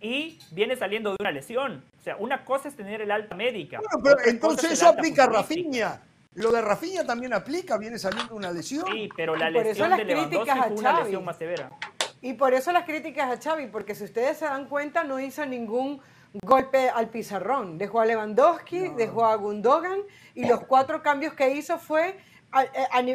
y 0.04 0.38
viene 0.50 0.76
saliendo 0.76 1.10
de 1.10 1.16
una 1.18 1.32
lesión. 1.32 1.82
O 1.98 2.02
sea, 2.02 2.16
una 2.18 2.44
cosa 2.44 2.68
es 2.68 2.76
tener 2.76 3.00
el 3.00 3.10
alta 3.10 3.34
médica. 3.34 3.78
Bueno, 3.78 4.02
pero 4.04 4.30
entonces 4.30 4.72
eso 4.72 4.88
aplica 4.88 5.24
a 5.24 5.28
Rafinha. 5.28 6.02
Lo 6.34 6.52
de 6.52 6.60
Rafinha 6.60 7.06
también 7.06 7.32
aplica, 7.32 7.78
viene 7.78 7.98
saliendo 7.98 8.34
de 8.34 8.38
una 8.38 8.52
lesión. 8.52 8.84
Sí, 8.92 9.08
pero 9.16 9.34
la 9.34 9.48
lesión 9.48 9.96
de 9.96 10.04
Lewandowski 10.04 10.58
fue 10.58 10.76
una 10.76 11.00
lesión 11.00 11.24
más 11.24 11.38
severa. 11.38 11.70
Y 12.20 12.34
por 12.34 12.52
eso 12.52 12.70
las 12.70 12.84
críticas 12.84 13.30
a 13.30 13.40
Xavi, 13.40 13.68
porque 13.68 13.94
si 13.94 14.04
ustedes 14.04 14.36
se 14.36 14.44
dan 14.44 14.66
cuenta, 14.66 15.04
no 15.04 15.18
hizo 15.18 15.46
ningún 15.46 16.02
golpe 16.42 16.90
al 16.90 17.08
pizarrón. 17.08 17.78
Dejó 17.78 18.00
a 18.00 18.04
Lewandowski, 18.04 18.88
dejó 18.88 19.24
a 19.24 19.36
Gundogan, 19.36 20.00
y 20.34 20.44
los 20.46 20.64
cuatro 20.66 21.02
cambios 21.02 21.32
que 21.32 21.50
hizo 21.50 21.78
fue 21.78 22.18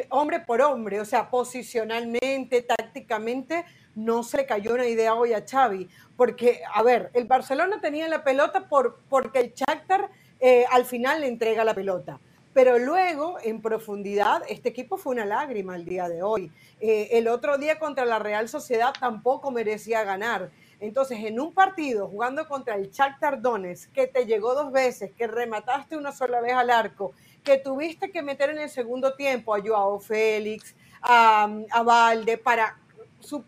hombre 0.10 0.40
por 0.40 0.62
hombre, 0.62 1.00
o 1.00 1.06
sea, 1.06 1.30
posicionalmente, 1.30 2.64
tácticamente, 2.64 3.64
no 3.96 4.24
se 4.24 4.38
le 4.38 4.46
cayó 4.46 4.74
una 4.74 4.88
idea 4.88 5.14
hoy 5.14 5.34
a 5.34 5.46
Xavi, 5.46 5.90
porque, 6.16 6.62
a 6.74 6.84
ver, 6.84 7.12
el 7.14 7.26
Barcelona 7.26 7.80
tenía 7.82 8.08
la 8.08 8.24
pelota 8.24 8.68
por, 8.68 9.00
porque 9.10 9.40
el 9.40 9.54
Shakhtar 9.54 10.10
eh, 10.40 10.66
al 10.72 10.86
final 10.86 11.22
le 11.22 11.28
entrega 11.28 11.64
la 11.64 11.74
pelota. 11.74 12.20
Pero 12.54 12.80
luego, 12.80 13.38
en 13.44 13.62
profundidad, 13.62 14.42
este 14.50 14.70
equipo 14.70 14.98
fue 14.98 15.14
una 15.14 15.26
lágrima 15.26 15.76
el 15.76 15.86
día 15.86 16.10
de 16.10 16.24
hoy. 16.24 16.52
Eh, 16.82 17.10
el 17.12 17.28
otro 17.28 17.58
día 17.58 17.78
contra 17.78 18.06
la 18.06 18.20
Real 18.20 18.50
Sociedad 18.50 18.94
tampoco 19.00 19.52
merecía 19.52 20.04
ganar. 20.04 20.50
Entonces, 20.80 21.20
en 21.26 21.40
un 21.40 21.54
partido 21.54 22.08
jugando 22.08 22.48
contra 22.48 22.76
el 22.76 22.90
Shakhtar 22.90 23.42
Donetsk, 23.42 23.92
que 23.92 24.08
te 24.08 24.26
llegó 24.26 24.56
dos 24.56 24.72
veces, 24.72 25.12
que 25.12 25.28
remataste 25.28 25.96
una 25.96 26.12
sola 26.12 26.42
vez 26.42 26.54
al 26.54 26.70
arco, 26.70 27.14
que 27.44 27.58
tuviste 27.58 28.12
que 28.12 28.22
meter 28.22 28.50
en 28.50 28.60
el 28.60 28.70
segundo 28.70 29.14
tiempo 29.14 29.54
a 29.54 29.62
Joao 29.62 30.00
Félix, 30.00 30.76
a, 31.02 31.50
a 31.72 31.84
Valde, 31.84 32.38
para, 32.38 32.78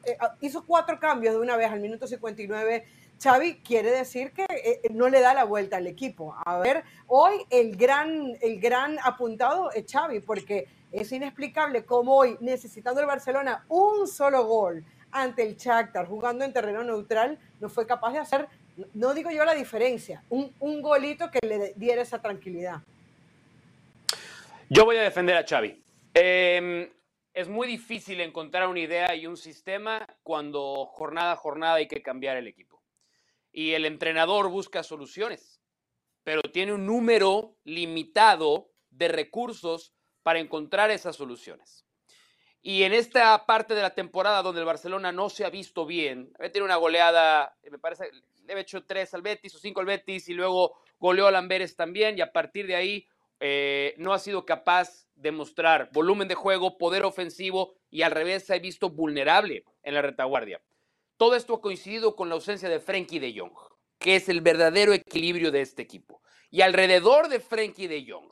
eh, 0.05 0.17
hizo 0.41 0.65
cuatro 0.65 0.99
cambios 0.99 1.33
de 1.35 1.39
una 1.39 1.57
vez 1.57 1.71
al 1.71 1.79
minuto 1.79 2.07
59. 2.07 2.85
Xavi 3.21 3.61
quiere 3.61 3.91
decir 3.91 4.31
que 4.31 4.45
eh, 4.49 4.81
no 4.91 5.09
le 5.09 5.21
da 5.21 5.33
la 5.33 5.43
vuelta 5.43 5.77
al 5.77 5.87
equipo. 5.87 6.35
A 6.45 6.57
ver, 6.57 6.83
hoy 7.07 7.45
el 7.49 7.75
gran, 7.75 8.33
el 8.41 8.59
gran 8.59 8.97
apuntado 9.03 9.71
es 9.71 9.85
Xavi, 9.91 10.21
porque 10.21 10.67
es 10.91 11.11
inexplicable 11.11 11.85
cómo 11.85 12.15
hoy, 12.15 12.37
necesitando 12.41 12.99
el 12.99 13.07
Barcelona 13.07 13.65
un 13.69 14.07
solo 14.07 14.45
gol, 14.45 14.83
ante 15.11 15.43
el 15.43 15.55
Shakhtar 15.55 16.07
jugando 16.07 16.45
en 16.45 16.53
terreno 16.53 16.83
neutral 16.83 17.37
no 17.59 17.69
fue 17.69 17.85
capaz 17.85 18.13
de 18.13 18.19
hacer, 18.19 18.47
no 18.93 19.13
digo 19.13 19.29
yo 19.29 19.45
la 19.45 19.53
diferencia, 19.53 20.23
un, 20.29 20.53
un 20.59 20.81
golito 20.81 21.29
que 21.29 21.45
le 21.45 21.73
diera 21.75 22.01
esa 22.01 22.21
tranquilidad. 22.21 22.81
Yo 24.69 24.85
voy 24.85 24.95
a 24.97 25.01
defender 25.01 25.35
a 25.35 25.45
Xavi. 25.45 25.83
Em, 26.13 26.89
es 27.33 27.47
muy 27.47 27.67
difícil 27.67 28.19
encontrar 28.21 28.67
una 28.67 28.79
idea 28.79 29.15
y 29.15 29.27
un 29.27 29.37
sistema 29.37 30.05
cuando 30.23 30.85
jornada 30.85 31.33
a 31.33 31.37
jornada 31.37 31.75
hay 31.75 31.87
que 31.87 32.01
cambiar 32.01 32.37
el 32.37 32.47
equipo. 32.47 32.83
Y 33.51 33.71
el 33.71 33.85
entrenador 33.85 34.49
busca 34.49 34.83
soluciones, 34.83 35.61
pero 36.23 36.41
tiene 36.41 36.73
un 36.73 36.85
número 36.85 37.55
limitado 37.63 38.71
de 38.89 39.07
recursos 39.07 39.93
para 40.23 40.39
encontrar 40.39 40.91
esas 40.91 41.15
soluciones. 41.15 41.85
Y 42.61 42.83
en 42.83 42.93
esta 42.93 43.45
parte 43.45 43.73
de 43.73 43.81
la 43.81 43.95
temporada 43.95 44.43
donde 44.43 44.61
el 44.61 44.67
Barcelona 44.67 45.11
no 45.11 45.29
se 45.29 45.45
ha 45.45 45.49
visto 45.49 45.85
bien, 45.85 46.31
tiene 46.51 46.65
una 46.65 46.75
goleada, 46.75 47.57
me 47.69 47.79
parece, 47.79 48.11
le 48.45 48.53
había 48.53 48.61
hecho 48.61 48.85
tres 48.85 49.13
al 49.13 49.23
Betis 49.23 49.55
o 49.55 49.57
cinco 49.57 49.79
al 49.79 49.87
Betis 49.87 50.29
y 50.29 50.33
luego 50.33 50.77
goleó 50.99 51.27
al 51.27 51.35
Amberes 51.35 51.75
también 51.75 52.17
y 52.17 52.21
a 52.21 52.31
partir 52.31 52.67
de 52.67 52.75
ahí 52.75 53.07
eh, 53.39 53.95
no 53.97 54.13
ha 54.13 54.19
sido 54.19 54.45
capaz 54.45 55.07
de 55.21 55.31
mostrar 55.31 55.89
volumen 55.93 56.27
de 56.27 56.35
juego, 56.35 56.77
poder 56.77 57.03
ofensivo 57.03 57.75
y 57.89 58.01
al 58.01 58.11
revés 58.11 58.45
se 58.45 58.53
ha 58.53 58.59
visto 58.59 58.89
vulnerable 58.89 59.63
en 59.83 59.93
la 59.93 60.01
retaguardia. 60.01 60.61
Todo 61.17 61.35
esto 61.35 61.53
ha 61.55 61.61
coincidido 61.61 62.15
con 62.15 62.29
la 62.29 62.35
ausencia 62.35 62.67
de 62.67 62.79
Frenkie 62.79 63.19
de 63.19 63.37
Jong, 63.37 63.53
que 63.99 64.15
es 64.15 64.27
el 64.29 64.41
verdadero 64.41 64.93
equilibrio 64.93 65.51
de 65.51 65.61
este 65.61 65.83
equipo. 65.83 66.21
Y 66.49 66.61
alrededor 66.61 67.29
de 67.29 67.39
Frenkie 67.39 67.87
de 67.87 68.05
Jong, 68.09 68.31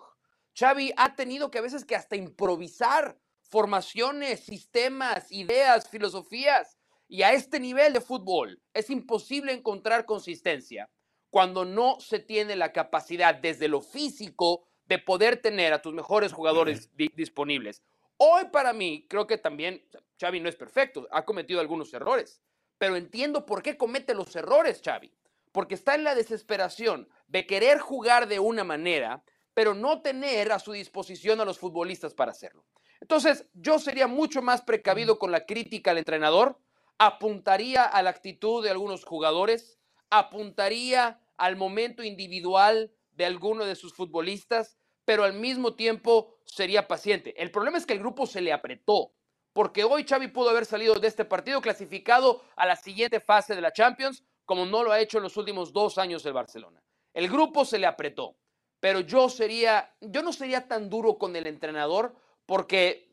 Xavi 0.58 0.92
ha 0.98 1.16
tenido 1.16 1.52
que 1.52 1.60
a 1.60 1.62
veces 1.62 1.86
que 1.86 1.96
hasta 1.96 2.16
improvisar 2.16 3.18
formaciones, 3.44 4.42
sistemas, 4.42 5.32
ideas, 5.32 5.90
filosofías. 5.90 6.78
Y 7.08 7.24
a 7.24 7.34
este 7.34 7.60
nivel 7.60 7.94
de 7.94 8.02
fútbol 8.02 8.62
es 8.74 8.90
imposible 8.90 9.52
encontrar 9.52 10.06
consistencia 10.06 10.90
cuando 11.30 11.66
no 11.66 12.00
se 12.00 12.20
tiene 12.20 12.56
la 12.56 12.72
capacidad 12.72 13.36
desde 13.36 13.68
lo 13.68 13.82
físico 13.82 14.69
de 14.90 14.98
poder 14.98 15.38
tener 15.38 15.72
a 15.72 15.84
tus 15.84 15.94
mejores 15.94 16.34
jugadores 16.34 16.90
disponibles. 17.16 17.84
Hoy 18.18 18.46
para 18.52 18.74
mí 18.74 19.06
creo 19.08 19.28
que 19.28 19.38
también 19.38 19.86
Xavi 20.20 20.40
no 20.40 20.50
es 20.50 20.56
perfecto, 20.56 21.08
ha 21.12 21.26
cometido 21.26 21.62
algunos 21.62 21.94
errores, 21.94 22.42
pero 22.80 22.96
entiendo 22.96 23.46
por 23.46 23.62
qué 23.62 23.78
comete 23.78 24.16
los 24.16 24.36
errores 24.36 24.82
Xavi, 24.84 25.14
porque 25.52 25.76
está 25.76 25.94
en 25.94 26.04
la 26.04 26.16
desesperación 26.16 27.08
de 27.28 27.46
querer 27.46 27.78
jugar 27.78 28.28
de 28.28 28.40
una 28.40 28.64
manera, 28.64 29.24
pero 29.54 29.76
no 29.76 30.02
tener 30.02 30.52
a 30.52 30.58
su 30.58 30.72
disposición 30.72 31.40
a 31.40 31.46
los 31.46 31.60
futbolistas 31.60 32.16
para 32.16 32.32
hacerlo. 32.32 32.66
Entonces, 33.00 33.46
yo 33.54 33.78
sería 33.78 34.08
mucho 34.08 34.42
más 34.42 34.64
precavido 34.64 35.20
con 35.20 35.32
la 35.32 35.46
crítica 35.46 35.92
al 35.92 36.00
entrenador, 36.00 36.60
apuntaría 36.98 37.84
a 37.84 38.02
la 38.02 38.10
actitud 38.10 38.64
de 38.64 38.72
algunos 38.72 39.06
jugadores, 39.06 39.80
apuntaría 40.10 41.22
al 41.38 41.56
momento 41.58 42.04
individual 42.04 42.92
de 43.20 43.26
alguno 43.26 43.66
de 43.66 43.76
sus 43.76 43.94
futbolistas, 43.94 44.78
pero 45.04 45.26
al 45.26 45.34
mismo 45.34 45.76
tiempo 45.76 46.38
sería 46.46 46.88
paciente. 46.88 47.36
El 47.38 47.52
problema 47.52 47.78
es 47.78 47.86
que 47.86 47.92
el 47.92 48.00
grupo 48.00 48.26
se 48.26 48.40
le 48.40 48.54
apretó, 48.54 49.12
porque 49.52 49.84
hoy 49.84 50.06
Xavi 50.06 50.30
pudo 50.30 50.50
haber 50.50 50.66
salido 50.66 50.96
de 50.96 51.10
este 51.10 51.26
partido 51.26 51.60
clasificado 51.60 52.42
a 52.56 52.66
la 52.66 52.78
siguiente 52.78 53.20
fase 53.20 53.56
de 53.56 53.62
la 53.62 53.74
Champions, 53.74 54.24
como 54.46 54.66
no 54.66 54.86
lo 54.86 54.94
ha 54.94 55.02
hecho 55.02 55.18
en 55.18 55.24
los 55.24 55.36
últimos 55.36 55.74
dos 55.74 55.98
años 55.98 56.26
el 56.26 56.32
Barcelona. 56.32 56.82
El 57.14 57.28
grupo 57.28 57.66
se 57.66 57.78
le 57.78 57.88
apretó, 57.88 58.38
pero 58.80 59.02
yo 59.02 59.28
sería, 59.28 59.94
yo 60.00 60.24
no 60.24 60.32
sería 60.32 60.70
tan 60.70 60.90
duro 60.90 61.18
con 61.18 61.36
el 61.36 61.46
entrenador 61.46 62.16
porque, 62.46 63.12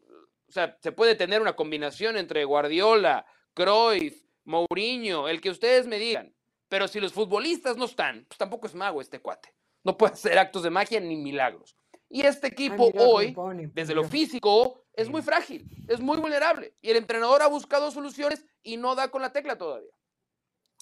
se 0.48 0.92
puede 0.92 1.16
tener 1.16 1.40
una 1.40 1.56
combinación 1.56 2.16
entre 2.16 2.44
Guardiola, 2.44 3.26
Cruyff, 3.54 4.22
Mourinho, 4.44 5.26
el 5.26 5.40
que 5.40 5.50
ustedes 5.50 5.88
me 5.88 5.98
digan. 5.98 6.32
Pero 6.68 6.86
si 6.86 7.00
los 7.00 7.12
futbolistas 7.12 7.76
no 7.76 7.86
están, 7.86 8.24
pues 8.28 8.38
tampoco 8.38 8.68
es 8.68 8.74
mago 8.76 9.00
este 9.00 9.18
cuate. 9.18 9.55
No 9.86 9.96
puede 9.96 10.14
hacer 10.14 10.36
actos 10.36 10.64
de 10.64 10.70
magia 10.70 10.98
ni 10.98 11.16
milagros. 11.16 11.76
Y 12.10 12.22
este 12.22 12.48
equipo 12.48 12.90
hoy, 12.98 13.36
desde 13.72 13.94
lo 13.94 14.02
físico, 14.02 14.82
es 14.92 15.08
muy 15.08 15.22
frágil, 15.22 15.64
es 15.86 16.00
muy 16.00 16.18
vulnerable. 16.18 16.74
Y 16.82 16.90
el 16.90 16.96
entrenador 16.96 17.40
ha 17.40 17.46
buscado 17.46 17.92
soluciones 17.92 18.44
y 18.64 18.76
no 18.78 18.96
da 18.96 19.12
con 19.12 19.22
la 19.22 19.32
tecla 19.32 19.56
todavía. 19.56 19.92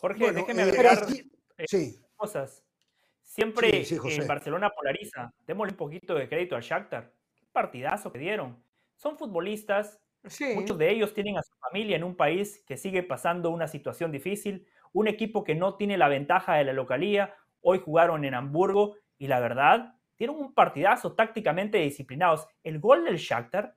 Jorge, 0.01 0.33
déjeme 0.33 0.63
eh, 0.63 0.65
agregar 0.65 1.07
eh, 1.59 1.95
cosas. 2.17 2.65
Siempre 3.23 3.85
en 3.87 4.27
Barcelona 4.27 4.71
polariza. 4.71 5.35
Démosle 5.47 5.73
un 5.73 5.77
poquito 5.77 6.15
de 6.15 6.27
crédito 6.27 6.57
al 6.57 6.63
Shakhtar 6.63 7.13
partidazo 7.53 8.11
que 8.11 8.19
dieron. 8.19 8.57
Son 8.97 9.19
futbolistas, 9.19 10.01
muchos 10.55 10.79
de 10.79 10.91
ellos 10.91 11.13
tienen 11.13 11.37
a 11.37 11.43
su 11.43 11.53
familia 11.57 11.97
en 11.97 12.05
un 12.05 12.17
país 12.17 12.65
que 12.67 12.79
sigue 12.79 13.03
pasando 13.03 13.51
una 13.51 13.69
situación 13.69 14.11
difícil, 14.11 14.67
un 14.95 15.09
equipo 15.09 15.45
que 15.45 15.55
no 15.55 15.75
tiene 15.75 15.99
la 15.99 16.09
ventaja 16.09 16.55
de 16.55 16.65
la 16.65 16.73
localía, 16.73 17.35
hoy 17.65 17.81
jugaron 17.85 18.25
en 18.25 18.35
Hamburgo 18.35 18.95
y 19.19 19.27
la 19.27 19.41
verdad, 19.41 19.97
tienen 20.17 20.37
un 20.37 20.55
partidazo 20.55 21.15
tácticamente 21.15 21.79
disciplinados. 21.79 22.47
El 22.63 22.79
gol 22.79 23.05
del 23.05 23.17
Shakhtar, 23.17 23.75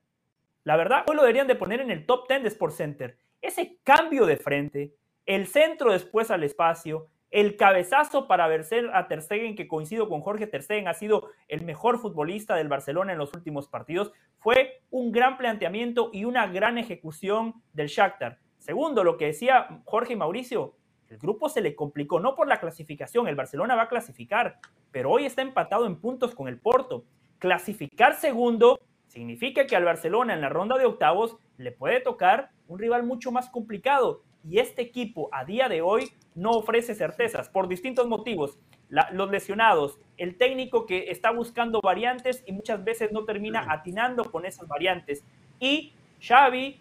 la 0.64 0.76
verdad, 0.76 1.06
hoy 1.08 1.16
lo 1.16 1.24
deberían 1.24 1.48
de 1.48 1.56
poner 1.56 1.82
en 1.82 1.90
el 1.90 2.06
top 2.06 2.28
10 2.28 2.44
de 2.44 2.50
Sport 2.50 2.74
Center. 2.74 3.18
Ese 3.42 3.80
cambio 3.84 4.26
de 4.26 4.38
frente, 4.38 4.94
el 5.26 5.48
centro 5.48 5.92
después 5.92 6.30
al 6.30 6.44
espacio, 6.44 7.08
el 7.32 7.58
cabezazo 7.58 8.28
para 8.28 8.48
vencer 8.48 8.90
a 8.94 9.08
Ter 9.08 9.26
que 9.56 9.68
coincido 9.68 10.08
con 10.08 10.22
Jorge 10.22 10.48
Ter 10.48 10.64
Stegen, 10.64 10.88
ha 10.88 10.94
sido 10.94 11.30
el 11.48 11.64
mejor 11.64 12.00
futbolista 12.00 12.56
del 12.56 12.70
Barcelona 12.70 13.14
en 13.14 13.18
los 13.18 13.34
últimos 13.34 13.68
partidos, 13.68 14.12
fue 14.40 14.82
un 14.90 15.12
gran 15.12 15.38
planteamiento 15.38 16.10
y 16.14 16.26
una 16.26 16.48
gran 16.48 16.78
ejecución 16.78 17.62
del 17.74 17.88
Shakhtar. 17.88 18.40
Segundo, 18.58 19.04
lo 19.04 19.18
que 19.18 19.28
decía 19.28 19.82
Jorge 19.86 20.14
y 20.14 20.16
Mauricio, 20.16 20.76
el 21.10 21.18
grupo 21.18 21.50
se 21.50 21.62
le 21.62 21.76
complicó, 21.76 22.20
no 22.20 22.36
por 22.36 22.48
la 22.48 22.60
clasificación, 22.60 23.28
el 23.28 23.36
Barcelona 23.36 23.76
va 23.76 23.84
a 23.84 23.90
clasificar, 23.90 24.60
pero 24.92 25.12
hoy 25.12 25.26
está 25.26 25.42
empatado 25.42 25.86
en 25.86 25.96
puntos 25.96 26.36
con 26.36 26.48
el 26.48 26.60
Porto. 26.60 27.06
Clasificar 27.40 28.16
segundo 28.16 28.80
significa 29.08 29.66
que 29.66 29.76
al 29.76 29.86
Barcelona 29.86 30.34
en 30.34 30.42
la 30.42 30.50
ronda 30.50 30.78
de 30.78 30.86
octavos 30.86 31.38
le 31.58 31.72
puede 31.72 32.02
tocar 32.02 32.52
un 32.68 32.80
rival 32.80 33.04
mucho 33.04 33.32
más 33.32 33.50
complicado 33.50 34.22
y 34.50 34.60
este 34.60 34.82
equipo 34.82 35.30
a 35.32 35.46
día 35.46 35.68
de 35.70 35.82
hoy 35.82 36.12
no 36.36 36.52
ofrece 36.52 36.96
certezas 36.96 37.50
por 37.50 37.68
distintos 37.68 38.08
motivos. 38.08 38.58
los 38.90 39.30
lesionados, 39.30 40.00
el 40.16 40.38
técnico 40.38 40.86
que 40.86 41.12
está 41.12 41.32
buscando 41.32 41.82
variantes 41.82 42.44
y 42.46 42.54
muchas 42.54 42.82
veces 42.84 43.12
no 43.12 43.26
termina 43.26 43.66
atinando 43.70 44.32
con 44.32 44.46
esas 44.46 44.66
variantes. 44.68 45.26
Y 45.60 45.92
Xavi 46.22 46.80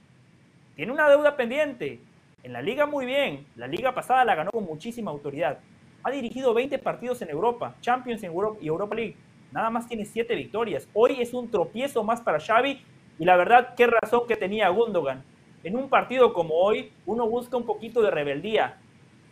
tiene 0.77 0.93
una 0.93 1.09
deuda 1.09 1.37
pendiente. 1.37 2.01
En 2.47 2.53
la 2.53 2.62
liga 2.62 2.86
muy 2.86 3.07
bien, 3.07 3.44
la 3.57 3.66
liga 3.66 3.92
pasada 3.92 4.24
la 4.24 4.36
ganó 4.36 4.53
con 4.53 4.62
muchísima 4.62 5.11
autoridad. 5.11 5.59
Ha 6.05 6.12
dirigido 6.12 6.55
20 6.55 6.78
partidos 6.78 7.20
en 7.22 7.28
Europa, 7.28 7.74
Champions 7.80 8.22
en 8.22 8.30
Europa 8.30 8.59
y 8.62 8.68
Europa 8.68 8.94
League. 8.94 9.16
Nada 9.51 9.68
más 9.68 9.88
tiene 9.88 10.05
7 10.05 10.32
victorias. 10.36 10.88
Hoy 10.94 11.20
es 11.20 11.34
un 11.34 11.51
tropiezo 11.51 12.05
más 12.05 12.20
para 12.20 12.38
Xavi 12.38 12.80
y 13.18 13.24
la 13.24 13.36
verdad, 13.36 13.74
qué 13.76 13.88
razón 13.88 14.28
que 14.28 14.36
tenía 14.36 14.68
Gundogan 14.68 15.24
en 15.64 15.76
un 15.76 15.88
partido 15.88 16.32
como 16.32 16.55
hoy, 16.55 16.92
uno 17.05 17.28
busca 17.28 17.57
un 17.57 17.66
poquito 17.66 18.01
de 18.01 18.12
rebeldía. 18.12 18.78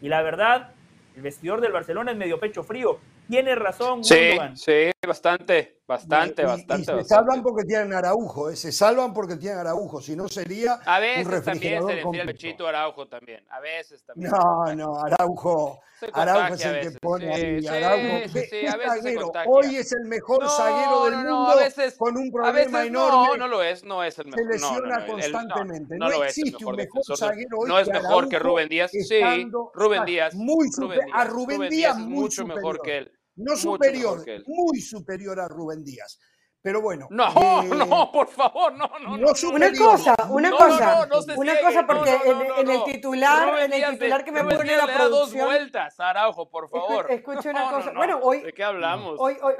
Y 0.02 0.08
la 0.08 0.20
verdad, 0.22 0.72
el 1.14 1.22
vestidor 1.22 1.60
del 1.60 1.70
Barcelona 1.70 2.10
es 2.10 2.16
medio 2.16 2.40
pecho 2.40 2.64
frío. 2.64 2.98
Tiene 3.28 3.54
razón. 3.54 4.02
Sí, 4.02 4.32
sí, 4.54 4.90
bastante. 5.06 5.82
Bastante, 5.87 6.45
bastante. 6.45 7.03
se 7.03 7.05
salvan 7.05 7.43
porque 7.43 7.64
tienen 7.64 7.93
Araujo, 7.93 8.49
¿eh? 8.49 8.57
se 8.57 8.72
salvan 8.72 9.12
porque 9.12 9.37
tienen 9.37 9.59
Araujo, 9.59 10.01
si 10.01 10.16
no 10.16 10.28
sería. 10.28 10.80
A 10.87 10.99
veces 10.99 11.45
también 11.45 11.87
se 11.87 11.95
le 11.97 12.03
tira 12.03 12.22
el 12.22 12.26
pechito 12.26 12.66
a 12.66 12.70
Araujo 12.70 13.07
también, 13.07 13.45
a 13.51 13.61
veces 13.61 14.03
también. 14.03 14.30
No, 14.30 14.74
no, 14.74 14.99
Araujo. 14.99 15.82
Araujo 16.14 16.55
es 16.55 16.64
el 16.64 16.80
que 16.80 16.99
pone 16.99 17.35
ahí. 17.35 17.66
Araujo, 17.66 18.28
sí, 18.32 18.41
sí, 18.49 18.66
a 18.66 18.76
veces 18.76 19.03
zaguero. 19.03 19.32
Hoy 19.47 19.76
es 19.76 19.93
el 19.93 20.07
mejor 20.07 20.49
zaguero 20.49 21.05
del 21.05 21.16
mundo 21.16 21.51
a 21.51 21.57
veces, 21.57 21.97
con 21.99 22.16
un 22.16 22.30
problema 22.32 22.78
veces, 22.78 22.89
enorme. 22.89 23.28
No, 23.28 23.37
no 23.37 23.49
lo 23.49 23.62
es, 23.62 23.85
no 23.85 24.03
es 24.03 24.18
el 24.18 24.26
mejor. 24.26 24.41
Se 24.41 24.53
lesiona 24.53 25.07
constantemente. 25.07 25.99
no, 25.99 26.09
no, 26.09 26.24
existe 26.24 26.64
un 26.64 26.76
mejor 26.76 27.03
zaguero 27.14 27.59
hoy. 27.59 27.68
No 27.68 27.78
es 27.78 27.89
mejor 27.89 28.30
que 28.30 28.39
Rubén 28.39 28.70
Díaz. 28.70 28.91
Sí, 28.91 29.51
Rubén 29.74 30.07
Díaz. 30.07 30.35
Muy 30.35 30.70
a 31.12 31.24
Rubén 31.24 31.68
Díaz 31.68 31.99
mucho 31.99 32.47
mejor 32.47 32.80
que 32.80 32.99
él. 32.99 33.12
No 33.37 33.57
superior, 33.57 34.24
muy 34.47 34.80
superior 34.80 35.41
a 35.41 35.49
Rubén 35.49 35.82
Díaz. 35.82 36.18
Pero 36.64 36.80
bueno. 36.80 37.08
No, 37.10 37.28
eh, 37.62 37.68
no, 37.90 38.10
por 38.10 38.26
favor, 38.26 38.72
no, 38.72 38.90
no. 38.98 39.18
no 39.18 39.32
una 39.52 39.70
cosa, 39.70 40.14
una 40.30 40.50
cosa. 40.50 41.06
una 41.36 41.60
cosa, 41.60 41.86
porque 41.86 42.18
en, 42.56 42.70
el 42.70 42.84
titular, 42.84 43.58
en 43.64 43.72
el 43.74 43.90
titular 43.90 44.24
que 44.24 44.32
me 44.32 44.42
pone 44.44 44.74
la 44.74 44.86
producción. 44.86 45.40
dos 45.40 45.44
vueltas, 45.44 46.00
Araujo, 46.00 46.48
por 46.48 46.70
favor. 46.70 47.10
Escucha 47.10 47.50
una 47.50 47.70
cosa. 47.70 47.92
Bueno, 47.94 48.18
hoy. 48.22 48.40
¿De 48.40 48.54
qué 48.54 48.64
hablamos? 48.64 49.16
Hoy, 49.18 49.36
hoy, 49.42 49.52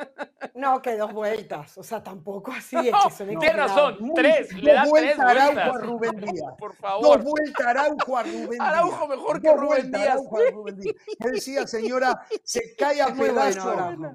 no, 0.55 0.81
que 0.81 0.97
dos 0.97 1.13
vueltas. 1.13 1.77
O 1.77 1.83
sea, 1.83 2.03
tampoco 2.03 2.53
así. 2.53 2.75
No, 2.95 3.41
¿Qué 3.41 3.51
razón? 3.51 4.13
tres. 4.15 4.51
Le 4.55 4.73
da 4.73 4.81
tres 4.81 4.91
vueltas. 4.91 5.19
Araujo 5.19 5.61
a 5.61 5.79
Rubén 5.79 6.17
Díaz. 6.21 6.55
Por 6.59 6.75
favor. 6.75 7.03
Dos 7.03 7.25
vueltas 7.25 7.67
Araujo 7.67 8.17
a 8.17 8.23
Rubén 8.23 8.49
Díaz. 8.49 8.61
Araujo 8.61 9.09
mejor 9.09 9.43
que 9.43 9.53
Rubén 9.53 9.93
Díaz. 9.93 10.09
Araujo 10.09 10.39
a 10.39 10.51
Rubén 10.53 10.81
Díaz. 10.81 10.97
Decía, 11.19 11.67
señora, 11.67 12.27
se 12.43 12.75
cae 12.77 13.03
a 13.03 13.09
pedazos. 13.09 14.15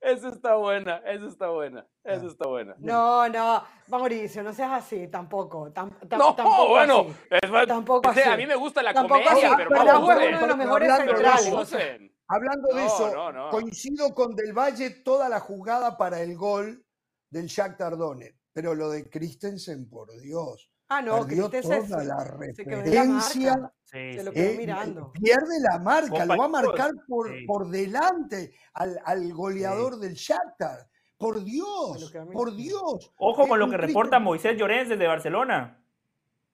Esa 0.00 0.28
está 0.28 0.54
buena, 0.54 0.96
esa 1.06 1.26
está 1.26 1.48
buena, 1.50 1.86
esa 2.04 2.26
está 2.26 2.48
buena. 2.48 2.74
No, 2.78 3.28
no, 3.28 3.62
Mauricio, 3.88 4.42
no 4.42 4.52
seas 4.54 4.72
así, 4.72 5.08
tampoco. 5.08 5.66
no, 5.66 6.34
tampoco 6.34 6.68
bueno, 6.68 7.06
así. 7.30 7.66
tampoco 7.66 8.08
así. 8.08 8.22
a 8.22 8.36
mí 8.36 8.46
me 8.46 8.56
gusta 8.56 8.82
la 8.82 8.94
comedia, 8.94 9.54
pero, 9.56 9.68
pero 9.68 9.84
no 9.84 10.04
uno 10.06 10.18
de 10.18 10.46
los 10.46 10.56
mejores 10.56 10.96
centrales. 10.96 12.08
Hablando 12.28 12.74
de 12.74 12.86
eso, 12.86 13.12
coincido 13.50 14.14
con 14.14 14.34
Del 14.34 14.52
Valle 14.56 14.90
toda 15.04 15.28
la 15.28 15.40
jugada 15.40 15.98
para 15.98 16.22
el 16.22 16.34
gol 16.36 16.82
del 17.28 17.46
Shakhtar 17.46 17.98
Donetsk, 17.98 18.38
pero 18.54 18.74
lo 18.74 18.88
de 18.88 19.10
Christensen, 19.10 19.90
por 19.90 20.08
Dios. 20.20 20.69
Ah, 20.92 21.00
no, 21.02 21.24
perdió 21.24 21.48
toda 21.48 22.02
la 22.02 22.24
referencia. 22.24 23.72
se 23.84 24.24
lo 24.24 24.32
quedó 24.32 24.58
mirando. 24.58 25.12
Pierde 25.12 25.60
la 25.60 25.78
marca, 25.78 26.24
lo 26.24 26.36
va 26.36 26.46
a 26.46 26.48
marcar 26.48 26.90
por, 27.06 27.30
por 27.46 27.70
delante 27.70 28.52
al, 28.74 29.00
al 29.04 29.32
goleador 29.32 30.00
del 30.00 30.14
Shakhtar. 30.14 30.88
Por 31.16 31.44
Dios, 31.44 32.12
por 32.32 32.56
Dios. 32.56 33.12
Ojo 33.18 33.46
con 33.46 33.60
lo 33.60 33.70
que 33.70 33.76
reporta 33.76 34.18
Moisés 34.18 34.56
Llorens 34.56 34.88
desde 34.88 35.06
Barcelona. 35.06 35.80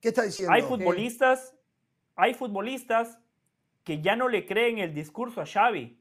¿Qué 0.00 0.08
está 0.08 0.24
diciendo? 0.24 0.52
Hay 0.52 0.60
futbolistas, 0.60 1.54
hay 2.14 2.34
futbolistas 2.34 3.18
que 3.84 4.02
ya 4.02 4.16
no 4.16 4.28
le 4.28 4.44
creen 4.44 4.78
el 4.78 4.92
discurso 4.92 5.40
a 5.40 5.46
Xavi. 5.46 5.98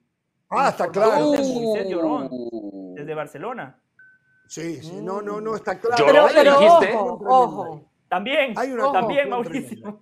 Ah, 0.49 0.69
está 0.69 0.89
claro. 0.89 1.31
desde 1.31 3.13
Barcelona. 3.13 3.81
Sí, 4.49 4.81
sí, 4.81 4.99
no, 5.01 5.21
no, 5.21 5.39
no, 5.39 5.55
está 5.55 5.79
claro. 5.79 6.05
Pero, 6.05 6.27
pero 6.33 6.57
ojo, 6.57 7.23
ojo. 7.25 7.94
También, 8.15 8.53
Hay 8.55 8.71
una, 8.71 8.91
también, 8.93 9.29
Mauricio. 9.29 9.99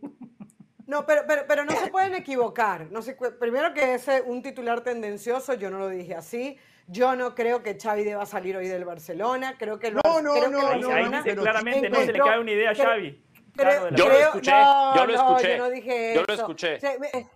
No, 0.85 1.05
pero, 1.05 1.23
pero, 1.27 1.43
pero, 1.47 1.65
no 1.65 1.71
se 1.71 1.87
pueden 1.87 2.13
equivocar. 2.13 2.91
No 2.91 3.01
se, 3.01 3.15
primero 3.15 3.73
que 3.73 3.95
ese 3.95 4.21
un 4.21 4.43
titular 4.43 4.81
tendencioso, 4.81 5.55
yo 5.55 5.71
no 5.71 5.79
lo 5.79 5.89
dije 5.89 6.13
así. 6.13 6.57
Yo 6.87 7.15
no 7.15 7.33
creo 7.33 7.63
que 7.63 7.79
Xavi 7.79 8.03
deba 8.03 8.25
salir 8.25 8.55
hoy 8.55 8.67
del 8.67 8.85
Barcelona. 8.85 9.55
Creo 9.57 9.79
que 9.79 9.87
el 9.87 9.95
no, 9.95 10.21
no, 10.21 10.33
creo 10.33 10.49
no, 10.51 10.59
que 10.59 10.79
no, 10.79 10.91
ahí, 10.91 11.09
dice 11.09 11.35
claramente 11.35 11.89
no 11.89 11.99
se 12.01 12.13
le 12.13 12.19
cae 12.19 12.39
una 12.39 12.51
idea 12.51 12.71
a 12.71 12.75
Xavi 12.75 13.23
yo 13.55 14.09
lo 14.09 14.17
escuché, 14.17 14.51
yo 14.95 15.05
lo 15.05 15.13
escuché. 15.13 15.51
yo 15.51 15.57
no 15.57 15.69
dije 15.69 16.13
yo 16.15 16.23
lo 16.27 16.33
escuché. 16.33 16.79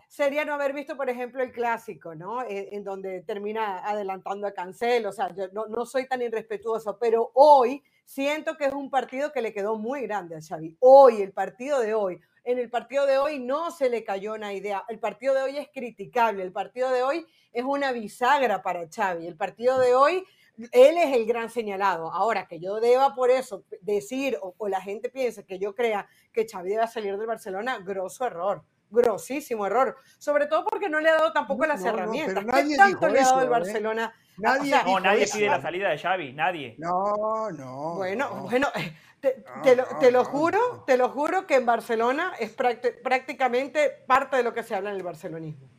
sería 0.07 0.45
no 0.45 0.53
haber 0.53 0.73
visto, 0.73 0.97
por 0.97 1.09
ejemplo, 1.09 1.43
el 1.43 1.51
clásico, 1.51 2.15
¿no? 2.15 2.41
Eh, 2.43 2.69
en, 2.71 2.83
donde 2.83 3.21
termina 3.21 3.79
adelantando 3.79 4.47
a 4.47 4.51
Cancelo. 4.51 5.09
O 5.09 5.11
sea, 5.11 5.33
yo 5.33 5.47
no, 5.53 5.67
no, 5.67 5.85
soy 5.85 6.07
tan 6.07 6.21
irrespetuoso, 6.21 6.97
pero 6.99 7.31
hoy 7.35 7.83
siento 8.07 8.55
que 8.55 8.65
es 8.65 8.73
un 8.73 8.89
partido 8.89 9.33
que 9.33 9.41
le 9.41 9.53
quedó 9.53 9.77
muy 9.77 10.01
grande 10.03 10.35
a 10.35 10.39
Xavi. 10.41 10.77
Hoy, 10.79 11.21
el 11.21 11.33
partido 11.33 11.79
de 11.79 11.93
hoy. 11.93 12.19
En 12.45 12.57
el 12.57 12.69
partido 12.69 13.05
de 13.05 13.17
hoy 13.17 13.39
no 13.39 13.69
se 13.71 13.89
le 13.89 14.05
cayó 14.05 14.33
una 14.33 14.53
idea. 14.53 14.85
El 14.87 14.97
partido 14.97 15.33
de 15.33 15.41
hoy 15.41 15.57
es 15.57 15.67
criticable. 15.73 16.41
El 16.41 16.53
partido 16.53 16.89
de 16.89 17.03
hoy 17.03 17.27
es 17.51 17.65
una 17.65 17.91
bisagra 17.91 18.63
para 18.63 18.87
Xavi. 18.87 19.27
El 19.27 19.35
partido 19.35 19.77
de 19.79 19.93
hoy 19.93 20.23
él 20.71 20.97
es 20.97 21.13
el 21.13 21.25
gran 21.25 21.49
señalado. 21.49 22.09
Ahora, 22.11 22.47
que 22.47 22.59
yo 22.59 22.79
deba 22.79 23.13
por 23.13 23.29
eso 23.29 23.65
decir, 23.81 24.39
o, 24.41 24.67
la 24.69 24.79
gente 24.79 25.09
piense 25.09 25.45
que 25.45 25.59
yo 25.59 25.75
crea 25.75 26.07
que 26.31 26.47
Xavi 26.47 26.69
debe 26.69 26.87
salir 26.87 27.17
del 27.17 27.27
Barcelona, 27.27 27.79
grosso 27.79 28.25
error, 28.25 28.63
grosísimo 28.89 29.67
error. 29.67 29.97
Sobre 30.17 30.47
todo 30.47 30.63
porque 30.63 30.87
no 30.87 31.01
le 31.01 31.09
ha 31.09 31.15
dado 31.15 31.33
tampoco 31.33 31.65
las 31.65 31.83
herramientas. 31.83 32.45
¿Qué 32.45 32.77
tanto 32.77 33.09
le 33.09 33.19
ha 33.19 33.25
dado 33.25 33.41
el 33.41 33.99
¿eh? 33.99 34.09
Nadie, 34.37 34.75
no, 34.85 34.99
nadie 34.99 35.27
pide 35.31 35.47
la 35.47 35.61
salida 35.61 35.89
de 35.89 35.97
Xavi, 35.97 36.33
nadie. 36.33 36.75
No, 36.77 37.49
no. 37.51 37.95
Bueno, 37.95 38.47
bueno, 38.49 38.67
eh, 38.75 39.43
te, 39.63 40.11
lo, 40.11 40.23
juro, 40.23 40.83
te 40.85 40.95
lo 40.95 41.09
juro 41.09 41.47
que 41.47 41.55
en 41.55 41.65
Barcelona 41.65 42.33
es 42.39 42.51
prácticamente 42.51 43.89
parte 44.05 44.37
de 44.37 44.43
lo 44.43 44.53
que 44.53 44.63
se 44.63 44.75
habla 44.75 44.91
en 44.91 44.97
el 44.97 45.03
barcelonismo. 45.03 45.69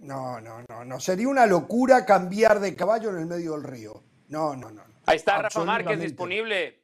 No, 0.00 0.40
no, 0.40 0.62
no, 0.68 0.84
no. 0.84 1.00
Sería 1.00 1.28
una 1.28 1.46
locura 1.46 2.04
cambiar 2.04 2.60
de 2.60 2.76
caballo 2.76 3.10
en 3.10 3.18
el 3.18 3.26
medio 3.26 3.52
del 3.52 3.64
río. 3.64 4.02
No, 4.28 4.54
no, 4.54 4.70
no. 4.70 4.82
Ahí 5.06 5.16
está 5.16 5.42
Rafa 5.42 5.64
Márquez 5.64 5.98
disponible. 5.98 6.80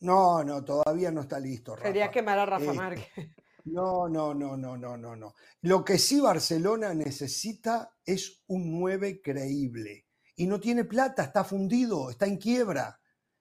No, 0.00 0.42
no, 0.42 0.64
todavía 0.64 1.12
no 1.12 1.20
está 1.20 1.38
listo. 1.38 1.76
Rafa. 1.76 1.86
Sería 1.86 2.10
quemar 2.10 2.38
a 2.38 2.46
Rafa 2.46 2.64
este, 2.64 2.76
Márquez. 2.76 3.28
No, 3.64 4.08
no, 4.08 4.34
no, 4.34 4.56
no, 4.56 4.76
no, 4.76 4.96
no, 4.96 5.16
no. 5.16 5.34
Lo 5.62 5.84
que 5.84 5.98
sí 5.98 6.20
Barcelona 6.20 6.94
necesita 6.94 7.94
es 8.04 8.42
un 8.48 8.78
9 8.80 9.20
creíble. 9.22 10.06
Y 10.36 10.46
no 10.46 10.58
tiene 10.58 10.84
plata, 10.84 11.24
está 11.24 11.44
fundido, 11.44 12.10
está 12.10 12.26
en 12.26 12.38
quiebra. 12.38 12.98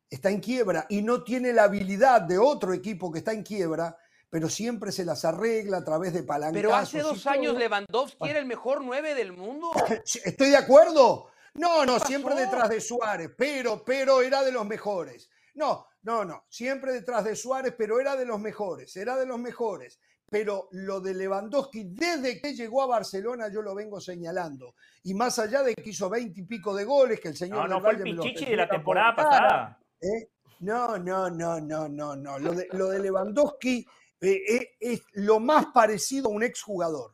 Está 0.10 0.30
en 0.30 0.42
quiebra 0.42 0.86
y 0.90 1.02
no 1.02 1.24
tiene 1.24 1.54
la 1.54 1.64
habilidad 1.64 2.22
de 2.22 2.38
otro 2.38 2.74
equipo 2.74 3.12
que 3.12 3.20
está 3.20 3.32
en 3.32 3.44
quiebra 3.44 3.98
pero 4.32 4.48
siempre 4.48 4.94
se 4.94 5.04
las 5.04 5.26
arregla 5.26 5.80
a 5.80 5.84
través 5.84 6.14
de 6.14 6.24
palancazos. 6.24 6.62
Pero 6.62 6.74
hace 6.74 7.00
dos 7.00 7.28
años 7.28 7.58
Lewandowski 7.58 8.30
era 8.30 8.40
el 8.40 8.46
mejor 8.46 8.82
nueve 8.82 9.14
del 9.14 9.34
mundo. 9.34 9.72
Estoy 10.24 10.50
de 10.50 10.56
acuerdo. 10.56 11.28
No, 11.56 11.86
no, 11.86 12.00
siempre 12.00 12.34
detrás 12.36 12.70
de 12.70 12.80
Suárez, 12.80 13.30
pero, 13.38 13.84
pero 13.84 14.22
era 14.22 14.42
de 14.42 14.54
los 14.54 14.66
mejores. 14.66 15.30
No, 15.56 15.86
no, 16.04 16.24
no, 16.24 16.46
siempre 16.48 16.94
detrás 16.94 17.26
de 17.26 17.36
Suárez, 17.36 17.76
pero 17.78 18.00
era 18.00 18.16
de 18.16 18.26
los 18.26 18.40
mejores, 18.40 18.96
era 18.96 19.18
de 19.18 19.26
los 19.26 19.38
mejores. 19.38 20.00
Pero 20.32 20.70
lo 20.72 21.02
de 21.02 21.14
Lewandowski, 21.14 21.90
desde 21.90 22.40
que 22.40 22.54
llegó 22.54 22.84
a 22.84 22.88
Barcelona, 22.88 23.50
yo 23.52 23.62
lo 23.62 23.76
vengo 23.76 24.00
señalando. 24.00 24.76
Y 25.04 25.14
más 25.14 25.38
allá 25.40 25.62
de 25.62 25.76
que 25.76 25.90
hizo 25.90 26.10
veinte 26.10 26.40
y 26.40 26.46
pico 26.46 26.74
de 26.74 26.86
goles, 26.86 27.20
que 27.20 27.28
el 27.28 27.36
señor. 27.36 27.68
No, 27.68 27.68
no, 27.68 27.82
fue 27.82 27.96
el 27.96 28.04
Pichichi 28.04 28.46
de 28.46 28.56
la 28.56 28.70
temporada 28.70 29.14
pasada. 29.14 29.80
¿eh? 30.00 30.30
No, 30.62 30.98
no, 30.98 31.30
no, 31.30 31.60
no, 31.60 31.90
no, 31.90 32.16
no. 32.16 32.40
Lo 32.40 32.54
de, 32.54 32.66
lo 32.72 32.88
de 32.88 33.00
Lewandowski 33.00 33.86
eh, 34.22 34.42
eh, 34.48 34.70
es 34.80 35.02
lo 35.16 35.42
más 35.42 35.66
parecido 35.74 36.30
a 36.30 36.32
un 36.32 36.44
exjugador. 36.44 37.14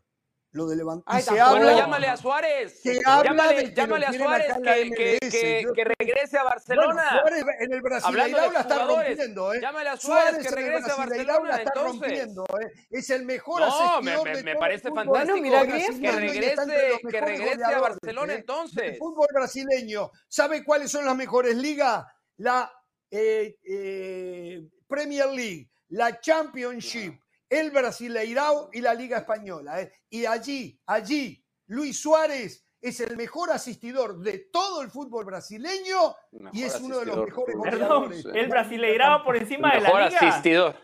Lo 0.57 0.65
de 0.65 0.75
levantar. 0.75 1.21
se 1.21 1.39
habla, 1.39 1.75
llámale 1.75 2.07
a 2.07 2.17
Suárez. 2.17 2.81
llámale, 2.83 3.73
llámale 3.75 4.05
a 4.07 4.13
Suárez 4.13 4.53
que, 4.63 5.19
que, 5.19 5.67
que, 5.75 5.83
regrese 5.83 6.39
a 6.39 6.43
Barcelona. 6.43 7.09
Suárez 7.11 7.45
en 7.59 7.73
el 7.73 7.81
Brasileirao 7.83 8.51
la 8.51 8.59
está 8.61 8.85
rompiendo. 8.85 9.53
¿eh? 9.53 9.59
Llámale 9.61 9.89
a 9.89 9.97
Suárez, 9.97 10.39
que 10.41 10.49
regrese 10.49 10.91
a 10.91 10.95
Barcelona. 10.95 11.49
La 11.49 11.57
está 11.57 11.71
entonces. 11.75 12.01
rompiendo, 12.01 12.43
¿eh? 12.59 12.71
Es 12.89 13.09
el 13.11 13.23
mejor 13.23 13.61
no, 13.61 14.01
me, 14.01 14.17
me, 14.23 14.41
me 14.41 14.55
parece 14.55 14.89
fantástico. 14.89 15.37
Bueno, 15.37 15.43
que 15.43 16.11
regrese, 16.11 17.01
que 17.07 17.21
regrese 17.21 17.63
a 17.63 17.79
Barcelona 17.79 18.33
¿eh? 18.33 18.37
entonces. 18.37 18.83
El 18.93 18.97
fútbol 18.97 19.27
brasileño. 19.31 20.09
¿Sabe 20.27 20.63
cuáles 20.63 20.89
son 20.89 21.05
las 21.05 21.15
mejores 21.15 21.55
ligas? 21.55 22.03
La 22.37 22.71
eh, 23.11 24.67
Premier 24.87 25.27
League 25.27 25.69
la 25.89 26.19
Championship, 26.19 27.19
el 27.49 27.71
Brasileirao 27.71 28.69
y 28.73 28.81
la 28.81 28.93
Liga 28.93 29.19
Española. 29.19 29.81
¿eh? 29.81 29.91
Y 30.09 30.25
allí, 30.25 30.79
allí, 30.85 31.43
Luis 31.67 31.99
Suárez 31.99 32.65
es 32.81 32.99
el 32.99 33.17
mejor 33.17 33.51
asistidor 33.51 34.19
de 34.19 34.49
todo 34.51 34.81
el 34.81 34.89
fútbol 34.89 35.25
brasileño 35.25 36.15
y 36.53 36.63
es 36.63 36.79
uno 36.79 36.99
de 36.99 37.05
los 37.07 37.17
mejores 37.17 37.55
goleadores. 37.55 38.25
el 38.33 38.47
Brasileirao 38.47 39.23
por 39.23 39.35
encima 39.35 39.73
de 39.73 39.81
la 39.81 39.89
Liga. 39.89 40.09
Mejor 40.09 40.27
asistidor. 40.27 40.75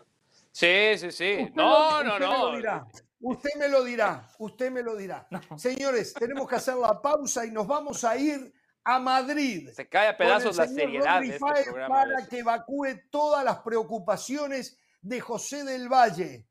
Sí, 0.50 0.98
sí, 0.98 1.10
sí. 1.10 1.50
no, 1.54 2.02
no, 2.02 2.18
no. 2.18 2.88
Usted 3.20 3.50
me 3.58 3.68
lo 3.68 3.82
dirá, 3.82 4.28
usted 4.38 4.70
me 4.70 4.82
lo 4.82 4.96
dirá. 4.96 5.26
Señores, 5.56 6.12
tenemos 6.12 6.46
que 6.46 6.56
hacer 6.56 6.74
la 6.74 7.00
pausa 7.00 7.46
y 7.46 7.50
nos 7.50 7.66
vamos 7.66 8.04
a 8.04 8.16
ir 8.18 8.52
a 8.84 8.98
Madrid. 8.98 9.70
Se 9.72 9.88
cae 9.88 10.08
a 10.08 10.16
pedazos 10.16 10.58
la 10.58 10.68
seriedad 10.68 11.20
de 11.20 11.28
este 11.28 11.38
programa. 11.38 11.88
Para 11.88 12.26
que 12.28 12.40
evacúe 12.40 12.88
todas 13.10 13.42
las 13.42 13.60
preocupaciones 13.60 14.78
de 15.00 15.20
José 15.20 15.64
del 15.64 15.88
Valle, 15.88 16.46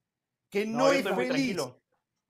que 0.53 0.67
no, 0.67 0.91
es 0.91 1.03
feliz, 1.03 1.57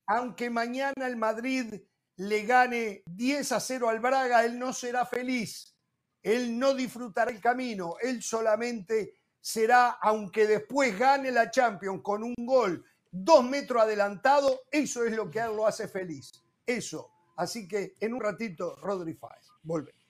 aunque 0.08 0.50
mañana 0.50 1.08
el 1.08 1.18
Madrid 1.18 1.74
le 2.16 2.46
gane 2.46 3.04
10 3.06 3.52
a 3.52 3.60
0 3.60 3.90
al 3.90 4.00
Braga, 4.00 4.46
él 4.46 4.58
no 4.58 4.72
será 4.72 5.06
feliz, 5.06 5.76
él 6.22 6.58
no 6.58 6.74
disfrutará 6.74 7.30
el 7.32 7.42
camino, 7.42 7.96
él 8.02 8.24
solamente 8.24 9.16
será, 9.42 9.98
aunque 10.02 10.48
después 10.48 10.98
gane 10.98 11.34
la 11.34 11.52
Champions 11.52 12.00
con 12.02 12.24
un 12.24 12.34
gol 12.38 12.86
dos 13.12 13.44
metros 13.44 13.84
adelantado, 13.84 14.62
eso 14.72 15.04
es 15.04 15.14
lo 15.14 15.30
que 15.30 15.42
a 15.42 15.48
él 15.48 15.58
lo 15.58 15.68
hace 15.68 15.90
feliz, 15.90 16.32
eso. 16.66 17.12
Así 17.36 17.68
que 17.68 17.98
en 18.00 18.14
un 18.14 18.22
ratito, 18.22 18.78
Rodri 18.78 19.16
Fáez, 19.16 19.50
volvemos. 19.64 20.02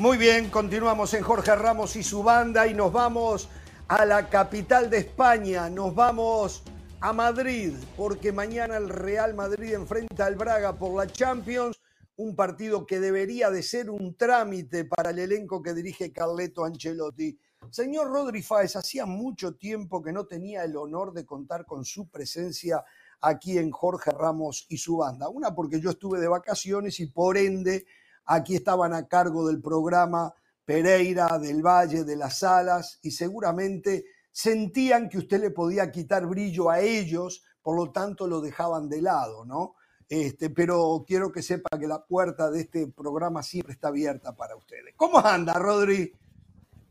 Muy 0.00 0.16
bien, 0.16 0.48
continuamos 0.48 1.12
en 1.12 1.22
Jorge 1.22 1.54
Ramos 1.54 1.94
y 1.94 2.02
su 2.02 2.22
banda 2.22 2.66
y 2.66 2.72
nos 2.72 2.90
vamos 2.90 3.50
a 3.86 4.06
la 4.06 4.30
capital 4.30 4.88
de 4.88 4.96
España, 4.96 5.68
nos 5.68 5.94
vamos 5.94 6.62
a 7.02 7.12
Madrid, 7.12 7.74
porque 7.98 8.32
mañana 8.32 8.78
el 8.78 8.88
Real 8.88 9.34
Madrid 9.34 9.74
enfrenta 9.74 10.24
al 10.24 10.36
Braga 10.36 10.78
por 10.78 10.96
la 10.96 11.06
Champions, 11.06 11.82
un 12.16 12.34
partido 12.34 12.86
que 12.86 12.98
debería 12.98 13.50
de 13.50 13.62
ser 13.62 13.90
un 13.90 14.16
trámite 14.16 14.86
para 14.86 15.10
el 15.10 15.18
elenco 15.18 15.62
que 15.62 15.74
dirige 15.74 16.10
Carleto 16.10 16.64
Ancelotti. 16.64 17.38
Señor 17.68 18.10
Rodri 18.10 18.42
Fáez, 18.42 18.76
hacía 18.76 19.04
mucho 19.04 19.56
tiempo 19.56 20.02
que 20.02 20.12
no 20.12 20.24
tenía 20.24 20.64
el 20.64 20.78
honor 20.78 21.12
de 21.12 21.26
contar 21.26 21.66
con 21.66 21.84
su 21.84 22.08
presencia 22.08 22.82
aquí 23.20 23.58
en 23.58 23.70
Jorge 23.70 24.12
Ramos 24.12 24.64
y 24.70 24.78
su 24.78 24.96
banda. 24.96 25.28
Una 25.28 25.54
porque 25.54 25.78
yo 25.78 25.90
estuve 25.90 26.18
de 26.20 26.28
vacaciones 26.28 26.98
y 27.00 27.06
por 27.08 27.36
ende 27.36 27.84
aquí 28.30 28.54
estaban 28.54 28.94
a 28.94 29.08
cargo 29.08 29.46
del 29.48 29.60
programa 29.60 30.32
Pereira, 30.64 31.38
del 31.38 31.62
Valle, 31.62 32.04
de 32.04 32.16
las 32.16 32.38
Salas 32.38 33.00
y 33.02 33.10
seguramente 33.10 34.04
sentían 34.30 35.08
que 35.08 35.18
usted 35.18 35.40
le 35.40 35.50
podía 35.50 35.90
quitar 35.90 36.26
brillo 36.26 36.70
a 36.70 36.78
ellos, 36.78 37.44
por 37.60 37.76
lo 37.76 37.90
tanto 37.90 38.28
lo 38.28 38.40
dejaban 38.40 38.88
de 38.88 39.02
lado, 39.02 39.44
¿no? 39.44 39.74
Este, 40.08 40.50
pero 40.50 41.04
quiero 41.06 41.32
que 41.32 41.42
sepa 41.42 41.76
que 41.78 41.88
la 41.88 42.04
puerta 42.04 42.50
de 42.50 42.60
este 42.60 42.86
programa 42.86 43.42
siempre 43.42 43.72
está 43.72 43.88
abierta 43.88 44.34
para 44.34 44.56
ustedes. 44.56 44.94
¿Cómo 44.96 45.18
anda, 45.18 45.54
Rodri? 45.54 46.12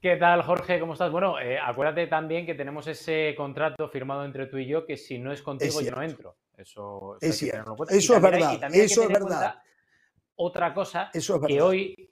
¿Qué 0.01 0.17
tal, 0.17 0.41
Jorge? 0.43 0.79
¿Cómo 0.79 0.93
estás? 0.93 1.11
Bueno, 1.11 1.39
eh, 1.39 1.57
acuérdate 1.57 2.07
también 2.07 2.45
que 2.45 2.55
tenemos 2.55 2.85
ese 2.87 3.33
contrato 3.35 3.87
firmado 3.89 4.25
entre 4.25 4.47
tú 4.47 4.57
y 4.57 4.67
yo 4.67 4.85
que 4.85 4.97
si 4.97 5.19
no 5.19 5.31
es 5.31 5.41
contigo 5.41 5.81
yo 5.81 5.91
no 5.91 6.01
entro. 6.01 6.35
Eso, 6.57 7.17
es 7.21 7.37
cierto. 7.37 7.75
Eso 7.89 8.15
es 8.15 8.21
verdad. 8.21 8.59
Eso 8.73 9.03
es 9.03 9.09
verdad. 9.09 9.55
Otra 10.41 10.73
cosa 10.73 11.11
que 11.45 11.61
hoy 11.61 12.09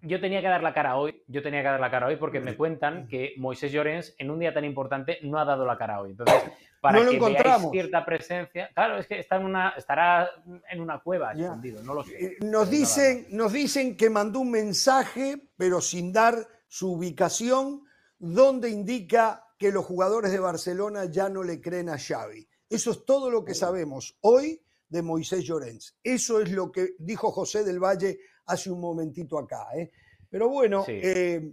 yo 0.00 0.18
tenía 0.18 0.40
que 0.40 0.48
dar 0.48 0.62
la 0.62 0.72
cara 0.72 0.96
hoy, 0.96 1.22
yo 1.26 1.42
tenía 1.42 1.60
que 1.60 1.68
dar 1.68 1.80
la 1.80 1.90
cara 1.90 2.06
hoy 2.06 2.16
porque 2.16 2.40
me 2.40 2.56
cuentan 2.56 3.06
que 3.06 3.34
Moisés 3.36 3.70
Llorens 3.70 4.14
en 4.16 4.30
un 4.30 4.38
día 4.38 4.54
tan 4.54 4.64
importante 4.64 5.18
no 5.22 5.38
ha 5.38 5.44
dado 5.44 5.66
la 5.66 5.76
cara 5.76 6.00
hoy. 6.00 6.12
Entonces, 6.12 6.42
para 6.80 7.06
que 7.06 7.18
veáis 7.18 7.70
cierta 7.70 8.02
presencia, 8.06 8.70
claro, 8.72 8.96
es 8.96 9.06
que 9.06 9.18
está 9.18 9.36
en 9.36 9.44
una, 9.44 9.74
estará 9.76 10.30
en 10.70 10.80
una 10.80 11.00
cueva 11.00 11.32
escondido, 11.32 11.82
no 11.82 11.92
lo 11.92 12.02
sé. 12.02 12.24
Eh, 12.24 12.36
nos 12.40 12.70
dicen, 12.70 13.26
nos 13.30 13.52
dicen 13.52 13.94
que 13.94 14.08
mandó 14.08 14.40
un 14.40 14.52
mensaje, 14.52 15.50
pero 15.58 15.82
sin 15.82 16.14
dar 16.14 16.48
su 16.68 16.92
ubicación, 16.92 17.82
donde 18.18 18.70
indica 18.70 19.44
que 19.58 19.70
los 19.70 19.84
jugadores 19.84 20.32
de 20.32 20.38
Barcelona 20.38 21.04
ya 21.10 21.28
no 21.28 21.42
le 21.42 21.60
creen 21.60 21.90
a 21.90 21.98
Xavi. 21.98 22.48
Eso 22.70 22.90
es 22.90 23.04
todo 23.04 23.30
lo 23.30 23.44
que 23.44 23.54
sabemos 23.54 24.16
hoy 24.22 24.62
de 24.88 25.02
Moisés 25.02 25.44
Llorens. 25.44 25.96
Eso 26.02 26.40
es 26.40 26.50
lo 26.50 26.70
que 26.70 26.94
dijo 26.98 27.30
José 27.30 27.64
del 27.64 27.80
Valle 27.80 28.18
hace 28.46 28.70
un 28.70 28.80
momentito 28.80 29.38
acá. 29.38 29.66
¿eh? 29.76 29.90
Pero 30.30 30.48
bueno, 30.48 30.84
eh, 30.86 31.52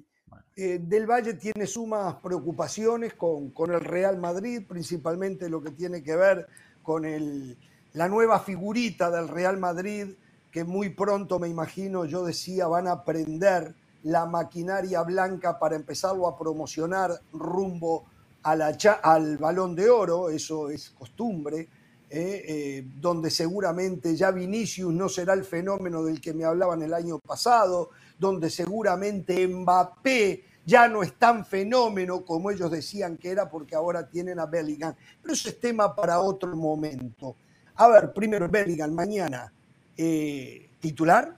eh, 0.55 0.79
del 0.81 1.07
Valle 1.07 1.34
tiene 1.36 1.65
sumas 1.65 2.15
preocupaciones 2.15 3.13
con, 3.13 3.51
con, 3.51 3.71
el 3.71 3.81
Real 3.81 4.17
Madrid, 4.17 4.63
principalmente 4.67 5.49
lo 5.49 5.61
que 5.61 5.71
tiene 5.71 6.03
que 6.03 6.15
ver 6.15 6.47
con 6.81 7.05
el, 7.05 7.57
la 7.93 8.07
nueva 8.07 8.39
figurita 8.39 9.09
del 9.09 9.27
Real 9.27 9.57
Madrid, 9.57 10.15
que 10.51 10.63
muy 10.63 10.89
pronto, 10.89 11.39
me 11.39 11.47
imagino, 11.47 12.05
yo 12.05 12.23
decía, 12.23 12.67
van 12.67 12.88
a 12.88 12.91
aprender 12.91 13.75
la 14.03 14.25
maquinaria 14.25 15.01
blanca 15.01 15.57
para 15.57 15.75
empezarlo 15.75 16.27
a 16.27 16.38
promocionar 16.38 17.11
rumbo 17.31 18.05
a 18.43 18.55
la, 18.55 18.77
al 19.01 19.38
balón 19.38 19.75
de 19.75 19.89
oro, 19.89 20.29
eso 20.29 20.69
es 20.69 20.89
costumbre, 20.91 21.69
eh, 22.16 22.45
eh, 22.47 22.84
donde 23.01 23.32
seguramente 23.32 24.16
ya 24.16 24.30
Vinicius 24.30 24.93
no 24.93 25.09
será 25.09 25.34
el 25.34 25.43
fenómeno 25.43 26.03
del 26.03 26.22
que 26.22 26.32
me 26.32 26.45
hablaban 26.45 26.84
el 26.84 26.93
año 26.93 27.18
pasado, 27.18 27.89
donde 28.20 28.51
seguramente 28.51 29.47
Mbappé 29.47 30.43
ya 30.64 30.88
no 30.88 31.01
es 31.01 31.14
tan 31.14 31.43
fenómeno 31.43 32.24
como 32.24 32.51
ellos 32.51 32.70
decían 32.70 33.18
que 33.18 33.32
era 33.32 33.49
porque 33.49 33.74
ahora 33.74 34.07
tienen 34.07 34.39
a 34.39 34.45
Bellingham. 34.45 34.93
Pero 35.24 35.34
eso 35.34 35.49
es 35.49 35.59
tema 35.59 35.95
para 35.95 36.20
otro 36.20 36.55
momento. 36.55 37.36
A 37.78 37.88
ver, 37.88 38.14
primero 38.14 38.47
Bellingham, 38.47 38.93
mañana, 38.93 39.51
eh, 39.97 40.70
titular. 40.80 41.34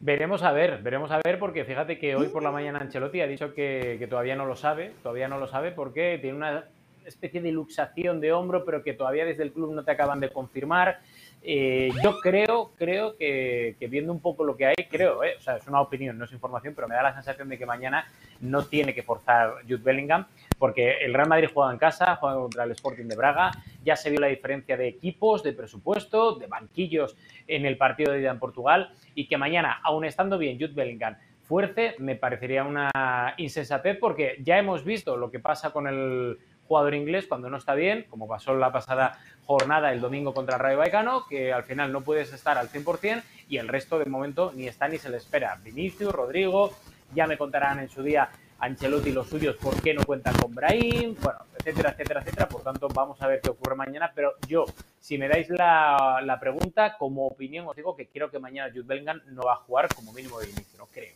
Veremos 0.00 0.42
a 0.42 0.50
ver, 0.50 0.82
veremos 0.82 1.12
a 1.12 1.20
ver, 1.24 1.38
porque 1.38 1.64
fíjate 1.64 2.00
que 2.00 2.16
hoy 2.16 2.26
por 2.30 2.42
la 2.42 2.50
mañana 2.50 2.80
Ancelotti 2.80 3.20
ha 3.20 3.28
dicho 3.28 3.54
que, 3.54 4.04
todavía 4.10 4.34
no 4.34 4.44
lo 4.44 4.56
sabe, 4.56 4.92
todavía 5.04 5.28
no 5.28 5.38
lo 5.38 5.46
sabe 5.46 5.70
porque 5.70 6.18
tiene 6.20 6.36
una 6.36 6.64
especie 7.08 7.40
de 7.40 7.52
luxación 7.52 8.20
de 8.20 8.32
hombro, 8.32 8.64
pero 8.64 8.82
que 8.82 8.92
todavía 8.92 9.24
desde 9.24 9.42
el 9.42 9.52
club 9.52 9.74
no 9.74 9.84
te 9.84 9.90
acaban 9.90 10.20
de 10.20 10.30
confirmar. 10.30 11.00
Eh, 11.42 11.90
yo 12.02 12.18
creo, 12.20 12.72
creo 12.76 13.16
que, 13.16 13.76
viendo 13.88 14.12
un 14.12 14.20
poco 14.20 14.44
lo 14.44 14.56
que 14.56 14.66
hay, 14.66 14.74
creo, 14.90 15.22
eh, 15.22 15.36
o 15.38 15.40
sea, 15.40 15.56
es 15.56 15.66
una 15.68 15.80
opinión, 15.80 16.18
no 16.18 16.24
es 16.24 16.32
información, 16.32 16.74
pero 16.74 16.88
me 16.88 16.94
da 16.94 17.02
la 17.02 17.14
sensación 17.14 17.48
de 17.48 17.56
que 17.56 17.64
mañana 17.64 18.06
no 18.40 18.64
tiene 18.64 18.92
que 18.94 19.02
forzar 19.02 19.54
Jude 19.62 19.82
Bellingham, 19.82 20.26
porque 20.58 20.98
el 20.98 21.14
Real 21.14 21.28
Madrid 21.28 21.48
juega 21.52 21.72
en 21.72 21.78
casa, 21.78 22.16
juega 22.16 22.36
contra 22.36 22.64
el 22.64 22.72
Sporting 22.72 23.06
de 23.06 23.16
Braga, 23.16 23.52
ya 23.84 23.94
se 23.96 24.10
vio 24.10 24.20
la 24.20 24.26
diferencia 24.26 24.76
de 24.76 24.88
equipos, 24.88 25.42
de 25.42 25.52
presupuesto, 25.52 26.34
de 26.34 26.48
banquillos 26.48 27.16
en 27.46 27.66
el 27.66 27.76
partido 27.76 28.12
de 28.12 28.20
ida 28.20 28.30
en 28.30 28.38
Portugal, 28.38 28.90
y 29.14 29.26
que 29.26 29.38
mañana, 29.38 29.80
aún 29.84 30.04
estando 30.04 30.38
bien 30.38 30.58
Jude 30.58 30.74
Bellingham, 30.74 31.16
fuerce, 31.44 31.94
me 31.98 32.14
parecería 32.16 32.64
una 32.64 32.90
insensatez, 33.38 33.96
porque 33.98 34.36
ya 34.42 34.58
hemos 34.58 34.84
visto 34.84 35.16
lo 35.16 35.30
que 35.30 35.38
pasa 35.38 35.70
con 35.70 35.86
el 35.86 36.38
jugador 36.68 36.94
inglés 36.94 37.26
cuando 37.26 37.50
no 37.50 37.56
está 37.56 37.74
bien, 37.74 38.06
como 38.08 38.28
pasó 38.28 38.54
la 38.54 38.70
pasada 38.70 39.18
jornada 39.46 39.92
el 39.92 40.00
domingo 40.00 40.34
contra 40.34 40.56
el 40.56 40.62
Rayo 40.62 40.78
Vallecano, 40.78 41.26
que 41.26 41.52
al 41.52 41.64
final 41.64 41.90
no 41.90 42.02
puedes 42.02 42.32
estar 42.32 42.58
al 42.58 42.68
100% 42.68 43.22
y 43.48 43.56
el 43.56 43.66
resto 43.66 43.98
de 43.98 44.04
momento 44.04 44.52
ni 44.54 44.68
está 44.68 44.88
ni 44.88 44.98
se 44.98 45.08
le 45.08 45.16
espera. 45.16 45.58
Vinicius, 45.64 46.12
Rodrigo, 46.12 46.72
ya 47.14 47.26
me 47.26 47.38
contarán 47.38 47.80
en 47.80 47.88
su 47.88 48.02
día 48.02 48.28
Ancelotti 48.60 49.10
y 49.10 49.12
los 49.12 49.28
suyos 49.28 49.56
por 49.56 49.80
qué 49.80 49.94
no 49.94 50.04
cuentan 50.04 50.36
con 50.36 50.54
Brahim, 50.54 51.14
bueno, 51.22 51.38
etcétera, 51.56 51.90
etcétera, 51.90 52.20
etcétera. 52.20 52.48
Por 52.48 52.62
tanto, 52.62 52.88
vamos 52.88 53.20
a 53.22 53.26
ver 53.26 53.40
qué 53.40 53.50
ocurre 53.50 53.76
mañana. 53.76 54.12
Pero 54.14 54.34
yo, 54.48 54.66
si 54.98 55.16
me 55.16 55.28
dais 55.28 55.48
la, 55.48 56.36
pregunta, 56.40 56.96
como 56.98 57.26
opinión 57.26 57.66
os 57.68 57.76
digo 57.76 57.96
que 57.96 58.06
quiero 58.06 58.30
que 58.30 58.38
mañana 58.38 58.70
Jude 58.70 58.86
Bellingham 58.86 59.22
no 59.28 59.42
va 59.42 59.54
a 59.54 59.56
jugar 59.56 59.88
como 59.94 60.12
mínimo 60.12 60.40
de 60.40 60.50
inicio, 60.50 60.78
no 60.78 60.86
creo. 60.86 61.14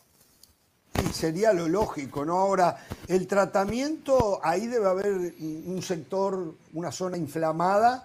Sería 1.12 1.52
lo 1.52 1.68
lógico, 1.68 2.24
¿no? 2.24 2.38
Ahora, 2.38 2.76
el 3.08 3.26
tratamiento, 3.26 4.40
ahí 4.42 4.66
debe 4.66 4.86
haber 4.86 5.34
un 5.38 5.82
sector, 5.82 6.54
una 6.72 6.92
zona 6.92 7.16
inflamada 7.16 8.04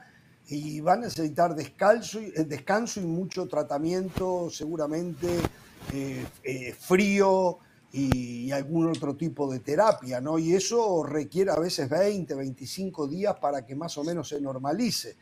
y 0.50 0.80
va 0.80 0.94
a 0.94 0.98
necesitar 0.98 1.56
descanso, 1.56 2.20
eh, 2.20 2.44
descanso 2.46 3.02
y 3.02 3.06
mucho 3.06 3.48
tratamiento, 3.48 4.50
seguramente 4.50 5.28
eh, 5.94 6.26
eh, 6.44 6.74
frío 6.74 7.60
y, 7.92 8.52
algún 8.52 8.88
otro 8.88 9.16
tipo 9.16 9.52
de 9.52 9.60
terapia, 9.60 10.22
¿no? 10.22 10.40
Y 10.40 10.54
eso 10.54 11.04
requiere 11.04 11.52
a 11.52 11.60
veces 11.60 11.90
20, 11.90 12.34
25 12.34 13.08
días 13.08 13.36
para 13.40 13.66
que 13.66 13.76
más 13.76 13.98
o 13.98 14.04
menos 14.04 14.30
se 14.30 14.40
normalice. 14.40 15.18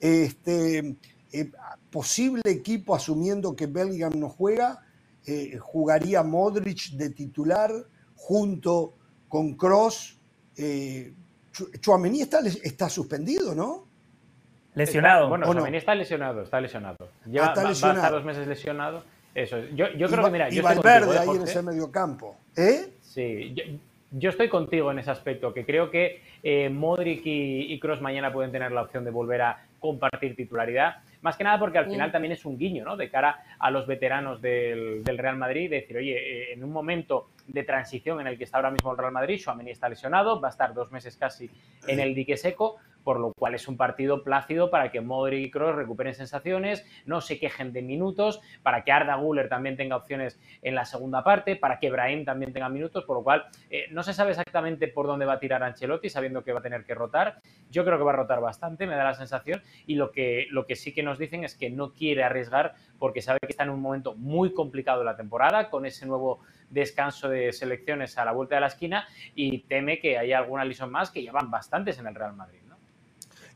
Este, 0.00 0.96
posible 1.90 2.42
equipo 2.44 2.94
asumiendo 2.94 3.56
que 3.56 3.66
Bellingham 3.66 4.18
no 4.18 4.28
juega, 4.28 4.80
eh, 5.28 5.58
jugaría 5.58 6.22
Modric 6.22 6.92
de 6.92 7.10
titular 7.10 7.70
junto 8.16 8.94
con 9.28 9.54
Cross. 9.54 10.18
Eh, 10.56 11.12
Chuamení 11.80 12.22
está, 12.22 12.40
está 12.40 12.88
suspendido, 12.88 13.54
¿no? 13.54 13.86
Lesionado. 14.74 15.28
bueno, 15.28 15.52
Chuamení 15.52 15.76
está 15.76 15.94
lesionado, 15.94 16.42
está 16.42 16.60
lesionado. 16.60 17.08
Lleva, 17.26 17.48
está 17.48 17.68
lesionado. 17.68 17.98
Va, 17.98 18.04
a 18.04 18.06
estar 18.06 18.12
dos 18.12 18.24
meses 18.24 18.46
lesionado. 18.46 19.02
Eso. 19.34 19.58
Yo, 19.74 19.88
yo 19.96 20.08
creo 20.08 20.24
que, 20.24 20.30
mira, 20.30 20.48
yo 20.48 20.62
Valverde 20.62 21.14
¿eh, 21.14 21.18
ahí 21.18 21.36
en 21.36 21.42
ese 21.42 21.62
mediocampo. 21.62 22.36
¿Eh? 22.56 22.94
Sí, 23.02 23.54
yo, 24.10 24.30
estoy 24.30 24.48
contigo 24.48 24.90
en 24.90 24.98
ese 24.98 25.10
aspecto, 25.10 25.52
que 25.52 25.66
creo 25.66 25.90
que 25.90 26.22
eh, 26.42 26.70
Modric 26.70 27.26
y, 27.26 27.72
y 27.72 27.78
Cross 27.78 28.00
mañana 28.00 28.32
pueden 28.32 28.50
tener 28.50 28.72
la 28.72 28.82
opción 28.82 29.04
de 29.04 29.10
volver 29.10 29.42
a 29.42 29.66
compartir 29.78 30.34
titularidad. 30.34 31.02
Más 31.20 31.36
que 31.36 31.44
nada 31.44 31.58
porque 31.58 31.78
al 31.78 31.86
final 31.86 32.12
también 32.12 32.32
es 32.32 32.44
un 32.44 32.56
guiño, 32.56 32.84
¿no? 32.84 32.96
De 32.96 33.10
cara 33.10 33.42
a 33.58 33.70
los 33.70 33.86
veteranos 33.86 34.40
del, 34.40 35.02
Real 35.04 35.36
Madrid, 35.36 35.70
decir, 35.70 35.96
oye, 35.96 36.16
eh, 36.16 36.52
en 36.52 36.62
un 36.62 36.70
momento 36.70 37.30
de 37.46 37.64
transición 37.64 38.20
en 38.20 38.26
el 38.26 38.38
que 38.38 38.44
está 38.44 38.58
ahora 38.58 38.70
mismo 38.70 38.92
el 38.92 38.98
Real 38.98 39.12
Madrid, 39.12 39.38
Suamení 39.38 39.70
está 39.70 39.88
lesionado, 39.88 40.40
va 40.40 40.48
a 40.48 40.50
estar 40.50 40.74
dos 40.74 40.92
meses 40.92 41.16
casi 41.16 41.50
en 41.86 41.98
el 41.98 42.14
dique 42.14 42.36
seco, 42.36 42.76
por 43.04 43.20
lo 43.20 43.32
cual 43.32 43.54
es 43.54 43.68
un 43.68 43.76
partido 43.76 44.22
plácido 44.22 44.70
para 44.70 44.90
que 44.90 45.00
Modric 45.00 45.46
y 45.46 45.50
Kroos 45.50 45.74
recuperen 45.74 46.14
sensaciones, 46.14 46.86
no 47.06 47.20
se 47.20 47.38
quejen 47.38 47.72
de 47.72 47.82
minutos, 47.82 48.40
para 48.62 48.84
que 48.84 48.92
Arda 48.92 49.16
Guller 49.16 49.48
también 49.48 49.76
tenga 49.76 49.96
opciones 49.96 50.38
en 50.62 50.74
la 50.74 50.84
segunda 50.84 51.24
parte, 51.24 51.56
para 51.56 51.78
que 51.78 51.90
Brahim 51.90 52.24
también 52.24 52.52
tenga 52.52 52.68
minutos, 52.68 53.04
por 53.04 53.16
lo 53.16 53.22
cual 53.22 53.46
eh, 53.70 53.86
no 53.90 54.02
se 54.02 54.12
sabe 54.12 54.30
exactamente 54.30 54.88
por 54.88 55.06
dónde 55.06 55.26
va 55.26 55.34
a 55.34 55.40
tirar 55.40 55.62
Ancelotti, 55.62 56.08
sabiendo 56.08 56.44
que 56.44 56.52
va 56.52 56.60
a 56.60 56.62
tener 56.62 56.84
que 56.84 56.94
rotar. 56.94 57.40
Yo 57.70 57.84
creo 57.84 57.98
que 57.98 58.04
va 58.04 58.12
a 58.12 58.16
rotar 58.16 58.40
bastante, 58.40 58.86
me 58.86 58.94
da 58.94 59.04
la 59.04 59.14
sensación, 59.14 59.62
y 59.86 59.94
lo 59.94 60.12
que, 60.12 60.46
lo 60.50 60.66
que 60.66 60.76
sí 60.76 60.92
que 60.92 61.02
nos 61.02 61.18
dicen 61.18 61.44
es 61.44 61.54
que 61.54 61.70
no 61.70 61.92
quiere 61.92 62.24
arriesgar 62.24 62.74
porque 62.98 63.22
sabe 63.22 63.38
que 63.40 63.52
está 63.52 63.64
en 63.64 63.70
un 63.70 63.80
momento 63.80 64.14
muy 64.14 64.52
complicado 64.52 65.00
de 65.00 65.04
la 65.04 65.16
temporada, 65.16 65.70
con 65.70 65.86
ese 65.86 66.06
nuevo 66.06 66.40
descanso 66.68 67.28
de 67.28 67.52
selecciones 67.52 68.18
a 68.18 68.24
la 68.24 68.32
vuelta 68.32 68.56
de 68.56 68.60
la 68.60 68.66
esquina, 68.66 69.06
y 69.34 69.60
teme 69.60 69.98
que 69.98 70.18
haya 70.18 70.38
alguna 70.38 70.64
lesión 70.64 70.90
más, 70.90 71.10
que 71.10 71.22
llevan 71.22 71.50
bastantes 71.50 71.98
en 71.98 72.06
el 72.06 72.14
Real 72.14 72.34
Madrid. 72.34 72.67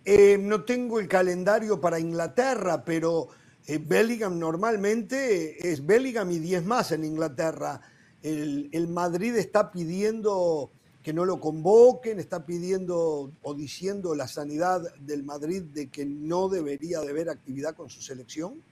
Eh, 0.04 0.36
no 0.38 0.64
tengo 0.64 0.98
el 0.98 1.06
calendario 1.06 1.80
para 1.80 2.00
Inglaterra, 2.00 2.84
pero 2.84 3.28
eh, 3.66 3.78
Bellingham 3.78 4.38
normalmente 4.38 5.70
es 5.70 5.84
Bellingham 5.86 6.30
y 6.32 6.38
10 6.40 6.64
más 6.64 6.90
en 6.90 7.04
Inglaterra. 7.04 7.80
El, 8.22 8.88
Madrid 8.88 9.36
está 9.36 9.70
pidiendo 9.70 10.70
que 11.02 11.12
no 11.12 11.24
lo 11.24 11.40
convoquen, 11.40 12.18
está 12.18 12.44
pidiendo 12.44 13.32
o 13.42 13.54
diciendo 13.54 14.14
la 14.14 14.28
sanidad 14.28 14.80
del 15.00 15.24
Madrid 15.24 15.62
de 15.62 15.88
que 15.88 16.04
no 16.04 16.48
debería 16.48 17.00
de 17.00 17.10
haber 17.10 17.28
actividad 17.28 17.74
con 17.74 17.90
su 17.90 18.00
selección? 18.00 18.62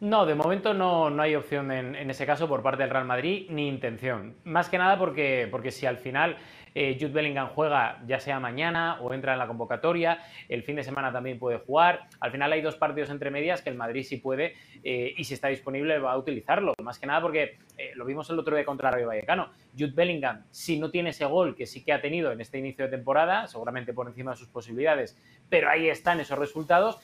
No, 0.00 0.26
de 0.26 0.34
momento 0.34 0.74
no, 0.74 1.08
no 1.08 1.22
hay 1.22 1.34
opción 1.34 1.72
en, 1.72 1.94
en, 1.94 2.10
ese 2.10 2.26
caso 2.26 2.46
por 2.46 2.62
parte 2.62 2.82
del 2.82 2.90
Real 2.90 3.06
Madrid, 3.06 3.46
ni 3.48 3.66
intención. 3.66 4.34
Más 4.44 4.68
que 4.68 4.76
nada 4.76 4.98
porque, 4.98 5.48
porque 5.50 5.70
si 5.70 5.86
al 5.86 5.96
final 5.96 6.36
eh, 6.78 6.98
Jude 7.00 7.12
Bellingham 7.12 7.48
juega 7.54 8.02
ya 8.06 8.20
sea 8.20 8.38
mañana 8.38 8.98
o 9.00 9.14
entra 9.14 9.32
en 9.32 9.38
la 9.38 9.46
convocatoria, 9.46 10.18
el 10.46 10.62
fin 10.62 10.76
de 10.76 10.84
semana 10.84 11.10
también 11.10 11.38
puede 11.38 11.56
jugar. 11.56 12.06
Al 12.20 12.30
final 12.30 12.52
hay 12.52 12.60
dos 12.60 12.76
partidos 12.76 13.08
entre 13.08 13.30
medias 13.30 13.62
que 13.62 13.70
el 13.70 13.76
Madrid 13.76 14.02
sí 14.02 14.18
puede 14.18 14.56
eh, 14.84 15.14
y 15.16 15.24
si 15.24 15.32
está 15.32 15.48
disponible 15.48 15.98
va 15.98 16.12
a 16.12 16.18
utilizarlo. 16.18 16.74
Más 16.82 16.98
que 16.98 17.06
nada 17.06 17.22
porque 17.22 17.56
eh, 17.78 17.92
lo 17.94 18.04
vimos 18.04 18.28
el 18.28 18.38
otro 18.38 18.54
día 18.54 18.66
contra 18.66 18.90
Rayo 18.90 19.06
Vallecano. 19.06 19.48
Jude 19.72 19.94
Bellingham, 19.94 20.44
si 20.50 20.78
no 20.78 20.90
tiene 20.90 21.10
ese 21.10 21.24
gol 21.24 21.56
que 21.56 21.64
sí 21.64 21.82
que 21.82 21.94
ha 21.94 22.02
tenido 22.02 22.30
en 22.30 22.42
este 22.42 22.58
inicio 22.58 22.84
de 22.84 22.90
temporada, 22.90 23.46
seguramente 23.46 23.94
por 23.94 24.06
encima 24.06 24.32
de 24.32 24.36
sus 24.36 24.48
posibilidades, 24.48 25.16
pero 25.48 25.70
ahí 25.70 25.88
están 25.88 26.20
esos 26.20 26.38
resultados. 26.38 26.98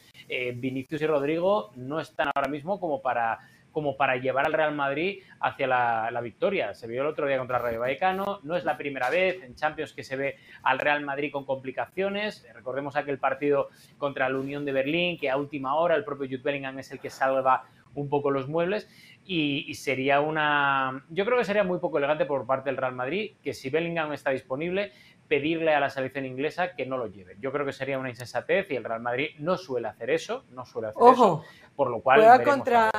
Vinicius 0.55 1.03
y 1.03 1.07
Rodrigo 1.07 1.73
no 1.77 1.99
están 2.01 2.31
ahora 2.35 2.49
mismo 2.49 2.78
como 2.78 3.03
para 3.03 3.39
como 3.73 3.97
para 3.97 4.16
llevar 4.16 4.47
al 4.47 4.53
Real 4.53 4.74
Madrid 4.74 5.23
hacia 5.40 5.66
la, 5.66 6.20
victoria. 6.23 6.74
Se 6.74 6.86
vio 6.86 7.03
el 7.03 7.09
otro 7.09 7.27
día 7.27 7.39
contra 7.39 7.57
el 7.57 7.62
Rayo 7.62 7.81
Vallecano, 7.81 8.40
no 8.43 8.57
es 8.57 8.65
la 8.65 8.77
primera 8.77 9.11
vez 9.11 9.43
en 9.43 9.55
Champions 9.55 9.93
que 9.93 10.05
se 10.05 10.16
ve 10.16 10.36
al 10.62 10.78
Real 10.78 11.05
Madrid 11.05 11.32
con 11.32 11.44
complicaciones. 11.44 12.47
Recordemos 12.55 12.94
aquel 12.94 13.19
partido 13.19 13.69
contra 13.99 14.28
la 14.28 14.39
Unión 14.39 14.65
de 14.65 14.73
Berlín, 14.73 15.19
que 15.19 15.31
a 15.31 15.36
última 15.36 15.74
hora 15.74 15.97
el 15.97 16.05
propio 16.05 16.28
Jude 16.28 16.43
Bellingham 16.43 16.78
es 16.78 16.93
el 16.93 17.01
que 17.01 17.11
salva 17.11 17.65
un 17.94 18.09
poco 18.09 18.31
los 18.31 18.49
muebles. 18.49 18.89
Y, 19.24 19.73
sería 19.74 20.20
una. 20.20 21.05
Yo 21.09 21.24
creo 21.24 21.39
que 21.39 21.44
sería 21.44 21.62
muy 21.62 21.78
poco 21.78 21.99
elegante 21.99 22.24
por 22.24 22.44
parte 22.44 22.70
del 22.70 22.77
Real 22.77 22.94
Madrid 22.94 23.35
que 23.43 23.55
si 23.55 23.70
Bellingham 23.70 24.12
está 24.12 24.31
disponible, 24.31 24.93
pedirle 25.28 25.74
a 25.74 25.81
la 25.81 25.89
selección 25.89 26.27
inglesa 26.27 26.74
que 26.74 26.86
no 26.86 26.99
lo 26.99 27.07
lleve. 27.07 27.36
Yo 27.40 27.53
creo 27.53 27.65
que 27.65 27.73
sería 27.73 27.99
una 27.99 28.11
insensatez 28.11 28.70
y 28.70 28.77
el 28.77 28.85
Real 28.85 29.01
Madrid 29.01 29.31
no 29.39 29.57
suele 29.57 29.89
hacer 29.89 30.11
eso, 30.11 30.44
no 30.51 30.66
suele 30.66 30.89
hacer 30.89 31.03
eso, 31.12 31.44
por 31.77 31.89
lo 31.89 32.01
cual 32.01 32.20
juega 32.20 32.43
contra 32.43 32.90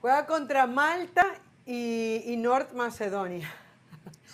Juega 0.00 0.26
contra 0.26 0.66
Malta 0.66 1.26
y, 1.66 2.22
y 2.26 2.36
North 2.36 2.72
Macedonia. 2.72 3.52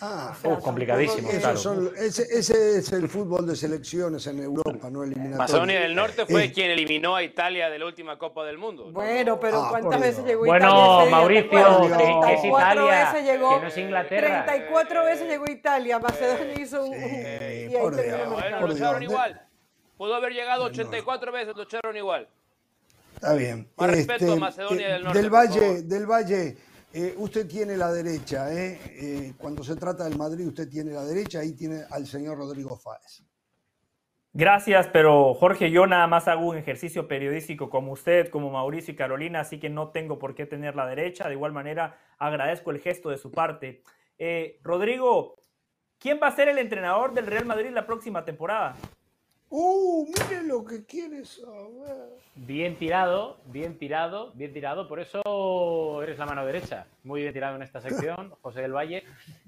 Ah, 0.00 0.34
oh, 0.44 0.58
complicadísimo. 0.58 1.28
Claro. 1.30 1.92
ese, 1.96 2.22
ese, 2.22 2.78
es 2.78 2.92
el 2.92 3.08
fútbol 3.08 3.46
de 3.46 3.56
selecciones 3.56 4.26
en 4.26 4.40
Europa, 4.40 4.90
no 4.90 5.02
eliminatorio. 5.02 5.38
Macedonia 5.38 5.80
del 5.80 5.94
Norte 5.94 6.26
fue 6.26 6.44
eh, 6.44 6.52
quien 6.52 6.70
eliminó 6.70 7.16
a 7.16 7.22
Italia 7.22 7.70
de 7.70 7.78
la 7.78 7.86
última 7.86 8.18
Copa 8.18 8.44
del 8.44 8.58
Mundo. 8.58 8.90
Bueno, 8.90 9.38
pero 9.40 9.62
ah, 9.62 9.68
¿cuántas 9.70 10.00
veces 10.00 10.24
llegó 10.24 10.46
Italia? 10.46 10.68
Bueno, 10.68 11.10
Mauricio, 11.10 11.96
que 11.96 12.34
es 12.34 12.44
Italia, 12.44 13.22
llegó, 13.22 13.54
que 13.54 13.60
no 13.60 13.68
es 13.68 13.78
Inglaterra. 13.78 14.44
34 14.44 15.04
veces 15.04 15.28
llegó 15.28 15.44
Italia, 15.50 15.98
Macedonia 15.98 16.60
hizo 16.60 16.84
un... 16.84 16.92
Sí, 16.92 17.00
y 17.00 17.74
ahí 17.74 17.76
por 17.80 17.94
Bueno, 17.94 18.66
lo 18.66 18.72
echaron 18.74 19.02
igual. 19.02 19.40
Pudo 19.96 20.14
haber 20.14 20.32
llegado 20.32 20.64
84 20.64 21.32
veces, 21.32 21.56
lo 21.56 21.62
echaron 21.62 21.96
igual. 21.96 22.28
Está 23.24 23.36
bien. 23.36 23.70
Más 23.78 23.90
respeto 23.90 24.24
a 24.24 24.28
este, 24.28 24.40
Macedonia 24.40 24.88
del 24.92 25.04
Norte. 25.04 25.18
Del 25.18 25.30
Valle, 25.30 25.82
del 25.82 26.06
Valle 26.06 26.56
eh, 26.92 27.14
usted 27.16 27.48
tiene 27.48 27.74
la 27.74 27.90
derecha. 27.90 28.52
Eh, 28.52 28.78
eh, 28.84 29.32
cuando 29.38 29.64
se 29.64 29.76
trata 29.76 30.04
del 30.04 30.18
Madrid, 30.18 30.46
usted 30.46 30.68
tiene 30.68 30.92
la 30.92 31.04
derecha. 31.04 31.38
Ahí 31.38 31.54
tiene 31.54 31.84
al 31.90 32.06
señor 32.06 32.36
Rodrigo 32.36 32.76
Fáez. 32.76 33.24
Gracias, 34.34 34.88
pero 34.88 35.32
Jorge, 35.32 35.70
yo 35.70 35.86
nada 35.86 36.06
más 36.06 36.28
hago 36.28 36.48
un 36.48 36.58
ejercicio 36.58 37.08
periodístico 37.08 37.70
como 37.70 37.92
usted, 37.92 38.28
como 38.28 38.50
Mauricio 38.50 38.92
y 38.92 38.96
Carolina, 38.96 39.40
así 39.40 39.58
que 39.58 39.70
no 39.70 39.88
tengo 39.88 40.18
por 40.18 40.34
qué 40.34 40.44
tener 40.44 40.76
la 40.76 40.86
derecha. 40.86 41.26
De 41.26 41.34
igual 41.34 41.52
manera, 41.52 41.96
agradezco 42.18 42.72
el 42.72 42.80
gesto 42.80 43.08
de 43.08 43.16
su 43.16 43.30
parte. 43.30 43.82
Rodrigo, 44.62 45.36
¿quién 45.98 46.20
va 46.22 46.26
a 46.26 46.36
ser 46.36 46.48
el 46.48 46.58
entrenador 46.58 47.14
del 47.14 47.26
Real 47.26 47.46
Madrid 47.46 47.70
la 47.70 47.86
próxima 47.86 48.24
temporada? 48.24 48.76
¡Uh! 49.56 50.04
Mire 50.08 50.42
lo 50.42 50.64
que 50.64 50.84
quieres 50.84 51.40
saber. 51.40 52.08
Bien 52.34 52.76
tirado, 52.76 53.38
bien 53.44 53.78
tirado, 53.78 54.32
bien 54.34 54.52
tirado. 54.52 54.88
Por 54.88 54.98
eso 54.98 56.02
eres 56.02 56.18
la 56.18 56.26
mano 56.26 56.44
derecha. 56.44 56.88
Muy 57.04 57.20
bien 57.20 57.32
tirado 57.32 57.54
en 57.54 57.62
esta 57.62 57.80
sección, 57.80 58.34
José 58.42 58.62
del 58.62 58.72
Valle. 58.72 59.04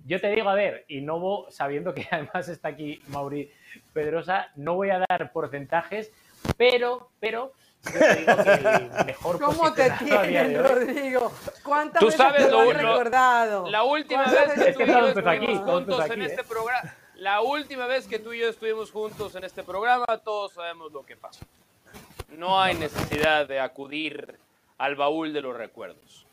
Yo 0.06 0.20
te 0.20 0.30
digo, 0.30 0.48
a 0.48 0.54
ver, 0.54 0.84
y 0.86 1.00
no 1.00 1.18
voy, 1.18 1.50
sabiendo 1.50 1.92
que 1.92 2.06
además 2.08 2.48
está 2.48 2.68
aquí 2.68 3.00
Mauri 3.08 3.50
Pedrosa, 3.92 4.46
no 4.54 4.76
voy 4.76 4.90
a 4.90 5.04
dar 5.08 5.32
porcentajes, 5.32 6.12
pero, 6.56 7.10
pero 7.18 7.52
yo 7.92 7.98
te 7.98 8.16
digo 8.16 8.36
que 8.44 8.52
el 8.52 9.06
mejor 9.06 9.40
¿Cómo 9.40 9.72
te 9.72 9.90
tienes, 9.90 10.70
Rodrigo? 10.70 11.32
¿Cuántas 11.64 11.98
Tú 11.98 12.12
sabes 12.12 12.44
veces 12.44 12.52
lo, 12.52 12.62
lo 12.62 12.70
has 12.70 12.76
recordado? 12.76 13.68
La 13.68 13.82
última 13.82 14.24
vez 14.26 14.76
que 14.76 14.84
y 14.84 14.86
yo 14.86 15.08
estuvimos 15.08 15.58
juntos 15.68 16.10
en 16.10 16.22
este 16.22 16.44
programa 16.44 16.94
la 17.18 17.40
última 17.40 17.86
vez 17.86 18.06
que 18.06 18.18
tú 18.18 18.32
y 18.32 18.40
yo 18.40 18.48
estuvimos 18.48 18.90
juntos 18.90 19.34
en 19.34 19.44
este 19.44 19.62
programa, 19.62 20.06
todos 20.24 20.52
sabemos 20.52 20.92
lo 20.92 21.04
que 21.04 21.16
pasó. 21.16 21.44
No 22.36 22.60
hay 22.60 22.74
necesidad 22.74 23.46
de 23.46 23.60
acudir 23.60 24.38
al 24.78 24.96
baúl 24.96 25.32
de 25.32 25.40
los 25.40 25.56
recuerdos. 25.56 26.26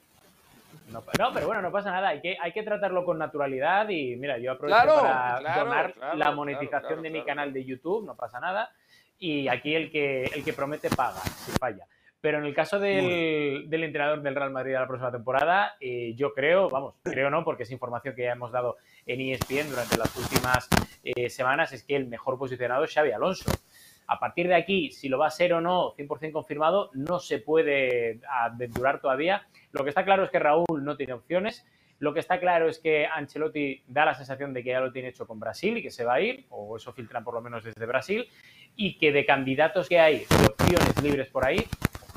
No, 0.91 1.01
pero 1.33 1.47
bueno, 1.47 1.61
no 1.61 1.71
pasa 1.71 1.91
nada. 1.91 2.09
Hay 2.09 2.21
que, 2.21 2.37
hay 2.39 2.51
que 2.51 2.63
tratarlo 2.63 3.05
con 3.05 3.17
naturalidad 3.17 3.89
y 3.89 4.15
mira, 4.15 4.37
yo 4.37 4.51
aprovecho 4.51 5.01
para 5.01 5.39
donar 5.63 5.95
la 6.15 6.31
monetización 6.31 7.01
de 7.01 7.09
mi 7.09 7.23
canal 7.23 7.53
de 7.53 7.63
YouTube, 7.63 8.05
no 8.05 8.15
pasa 8.15 8.39
nada. 8.39 8.71
Y 9.19 9.47
aquí 9.47 9.73
el 9.73 9.91
que, 9.91 10.25
el 10.25 10.43
que 10.43 10.53
promete 10.53 10.89
paga, 10.89 11.21
si 11.21 11.51
falla. 11.53 11.85
Pero 12.23 12.37
en 12.37 12.45
el 12.45 12.55
caso 12.55 12.79
del, 12.79 13.69
del, 13.69 13.83
entrenador 13.83 14.21
del 14.21 14.33
Real 14.33 14.49
Madrid 14.49 14.75
a 14.75 14.79
la 14.79 14.87
próxima 14.87 15.11
temporada, 15.11 15.75
eh, 15.81 16.13
yo 16.15 16.33
creo, 16.33 16.69
vamos, 16.69 16.95
creo 17.03 17.29
no, 17.29 17.43
porque 17.43 17.63
es 17.63 17.71
información 17.71 18.15
que 18.15 18.23
ya 18.23 18.31
hemos 18.31 18.49
dado 18.49 18.77
en 19.05 19.19
ESPN 19.19 19.69
durante 19.69 19.97
las 19.97 20.15
últimas 20.15 20.69
eh, 21.03 21.29
semanas, 21.29 21.73
es 21.73 21.83
que 21.83 21.97
el 21.97 22.07
mejor 22.07 22.37
posicionado 22.37 22.85
es 22.85 22.93
Xavi 22.93 23.11
Alonso. 23.11 23.51
A 24.07 24.21
partir 24.21 24.47
de 24.47 24.55
aquí, 24.55 24.89
si 24.89 25.09
lo 25.09 25.17
va 25.17 25.27
a 25.27 25.31
ser 25.31 25.53
o 25.53 25.59
no 25.59 25.95
100% 25.97 26.31
confirmado, 26.31 26.91
no 26.93 27.19
se 27.19 27.39
puede 27.39 28.21
aventurar 28.29 29.01
todavía. 29.01 29.45
Lo 29.73 29.83
que 29.83 29.89
está 29.89 30.05
claro 30.05 30.23
es 30.23 30.29
que 30.29 30.39
Raúl 30.39 30.81
no 30.81 30.95
tiene 30.95 31.11
opciones. 31.11 31.65
Lo 31.99 32.13
que 32.13 32.21
está 32.21 32.39
claro 32.39 32.69
es 32.69 32.79
que 32.79 33.05
Ancelotti 33.05 33.83
da 33.85 34.05
la 34.05 34.15
sensación 34.15 34.53
de 34.53 34.63
que 34.63 34.69
ya 34.69 34.79
lo 34.79 34.93
tiene 34.93 35.09
hecho 35.09 35.27
con 35.27 35.41
Brasil 35.41 35.75
y 35.75 35.83
que 35.83 35.91
se 35.91 36.05
va 36.05 36.13
a 36.13 36.21
ir, 36.21 36.45
o 36.51 36.77
eso 36.77 36.93
filtran 36.93 37.25
por 37.25 37.33
lo 37.33 37.41
menos 37.41 37.65
desde 37.65 37.85
Brasil, 37.85 38.29
y 38.77 38.97
que 38.97 39.11
de 39.11 39.25
candidatos 39.25 39.89
que 39.89 39.99
hay, 39.99 40.19
de 40.19 40.45
opciones 40.45 41.03
libres 41.03 41.27
por 41.27 41.45
ahí, 41.45 41.67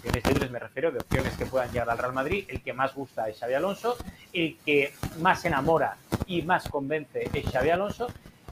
opciones 0.06 0.32
libres 0.32 0.50
me 0.50 0.58
refiero, 0.58 0.92
de 0.92 0.98
opciones 0.98 1.36
que 1.36 1.46
puedan 1.46 1.70
llegar 1.72 1.90
al 1.90 1.98
Real 1.98 2.12
Madrid, 2.12 2.44
el 2.48 2.62
que 2.62 2.72
más 2.72 2.94
gusta 2.94 3.28
es 3.28 3.38
Xavi 3.38 3.54
Alonso, 3.54 3.96
el 4.32 4.56
que 4.64 4.92
más 5.20 5.44
enamora 5.44 5.96
y 6.26 6.42
más 6.42 6.68
convence 6.68 7.28
es 7.32 7.50
Xavi 7.50 7.70
Alonso, 7.70 8.08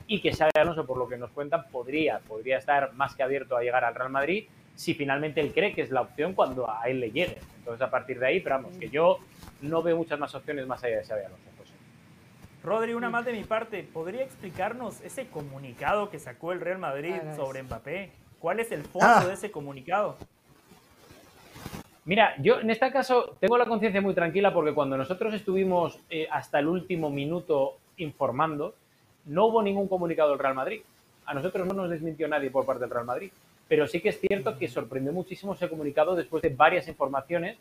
y 0.07 0.21
que 0.21 0.35
Xavi 0.35 0.51
Alonso, 0.57 0.85
por 0.85 0.99
lo 0.99 1.09
que 1.09 1.17
nos 1.17 1.31
cuentan, 1.31 1.65
podría, 1.71 2.19
podría 2.19 2.59
estar 2.59 2.93
más 2.95 3.15
que 3.15 3.23
abierto 3.23 3.57
a 3.57 3.63
llegar 3.63 3.85
al 3.85 3.95
Real 3.95 4.11
Madrid 4.11 4.47
si 4.75 4.95
finalmente 4.95 5.41
él 5.41 5.53
cree 5.55 5.73
que 5.73 5.83
es 5.83 5.91
la 5.91 6.01
opción 6.01 6.35
cuando 6.35 6.69
a 6.69 6.89
él 6.89 6.99
le 6.99 7.13
llegue. 7.13 7.39
Entonces, 7.59 7.81
a 7.81 7.91
partir 7.91 8.19
de 8.19 8.27
ahí, 8.27 8.41
pero 8.41 8.57
vamos, 8.57 8.77
que 8.77 8.91
yo 8.91 9.21
no 9.63 9.83
veo 9.83 9.97
muchas 9.97 10.19
más 10.19 10.35
opciones 10.35 10.67
más 10.67 10.83
allá 10.83 10.97
de 10.99 11.05
Xavi 11.05 11.25
Alonso. 11.25 11.45
Rodri, 12.65 12.95
una 12.95 13.11
más 13.11 13.27
de 13.27 13.33
mi 13.33 13.45
parte, 13.45 13.83
¿podría 13.83 14.23
explicarnos 14.23 15.03
ese 15.03 15.27
comunicado 15.27 16.09
que 16.09 16.19
sacó 16.19 16.53
el 16.53 16.61
Real 16.61 16.79
Madrid 16.79 17.15
sobre 17.37 17.63
Mbappé? 17.63 18.11
¿Cuál 18.39 18.59
es 18.59 18.73
el 18.73 18.85
fondo 18.85 19.07
ah. 19.07 19.25
de 19.27 19.35
ese 19.35 19.51
comunicado? 19.51 20.17
Mira, 22.07 22.35
yo 22.39 22.61
en 22.61 22.69
este 22.69 22.91
caso 22.93 23.35
tengo 23.41 23.57
la 23.57 23.65
conciencia 23.65 24.03
muy 24.03 24.15
tranquila 24.15 24.53
porque 24.53 24.75
cuando 24.75 24.97
nosotros 24.97 25.33
estuvimos 25.33 25.99
eh, 26.11 26.29
hasta 26.31 26.59
el 26.59 26.69
último 26.69 27.09
minuto 27.09 27.79
informando, 27.97 28.75
no 29.25 29.47
hubo 29.47 29.63
ningún 29.63 29.89
comunicado 29.89 30.31
del 30.31 30.39
Real 30.39 30.55
Madrid. 30.55 30.83
A 31.25 31.33
nosotros 31.33 31.67
no 31.67 31.73
nos 31.73 31.89
desmintió 31.89 32.29
nadie 32.29 32.51
por 32.51 32.67
parte 32.67 32.83
del 32.83 32.91
Real 32.91 33.07
Madrid. 33.07 33.31
Pero 33.67 33.87
sí 33.87 34.01
que 34.01 34.11
es 34.11 34.21
cierto 34.21 34.59
que 34.59 34.69
sorprendió 34.69 35.15
muchísimo 35.15 35.55
ese 35.55 35.71
comunicado 35.71 36.15
después 36.15 36.43
de 36.43 36.51
varias 36.51 36.87
informaciones 36.89 37.57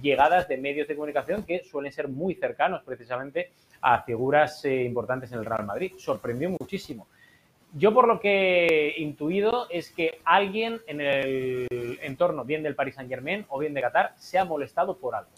llegadas 0.00 0.46
de 0.46 0.58
medios 0.58 0.86
de 0.86 0.94
comunicación 0.94 1.42
que 1.42 1.64
suelen 1.64 1.90
ser 1.90 2.06
muy 2.06 2.34
cercanos 2.34 2.82
precisamente 2.84 3.50
a 3.80 4.02
figuras 4.02 4.64
eh, 4.64 4.84
importantes 4.84 5.32
en 5.32 5.40
el 5.40 5.44
Real 5.44 5.66
Madrid. 5.66 5.92
Sorprendió 5.98 6.50
muchísimo. 6.50 7.08
Yo 7.74 7.92
por 7.92 8.08
lo 8.08 8.18
que 8.18 8.94
he 8.96 9.00
intuido 9.00 9.66
es 9.70 9.90
que 9.90 10.20
alguien 10.24 10.80
en 10.86 11.00
el 11.00 11.98
entorno, 12.02 12.44
bien 12.44 12.62
del 12.62 12.74
Paris 12.74 12.94
Saint 12.94 13.10
Germain 13.10 13.44
o 13.48 13.58
bien 13.58 13.74
de 13.74 13.82
Qatar, 13.82 14.12
se 14.16 14.38
ha 14.38 14.44
molestado 14.44 14.96
por 14.96 15.14
algo. 15.14 15.30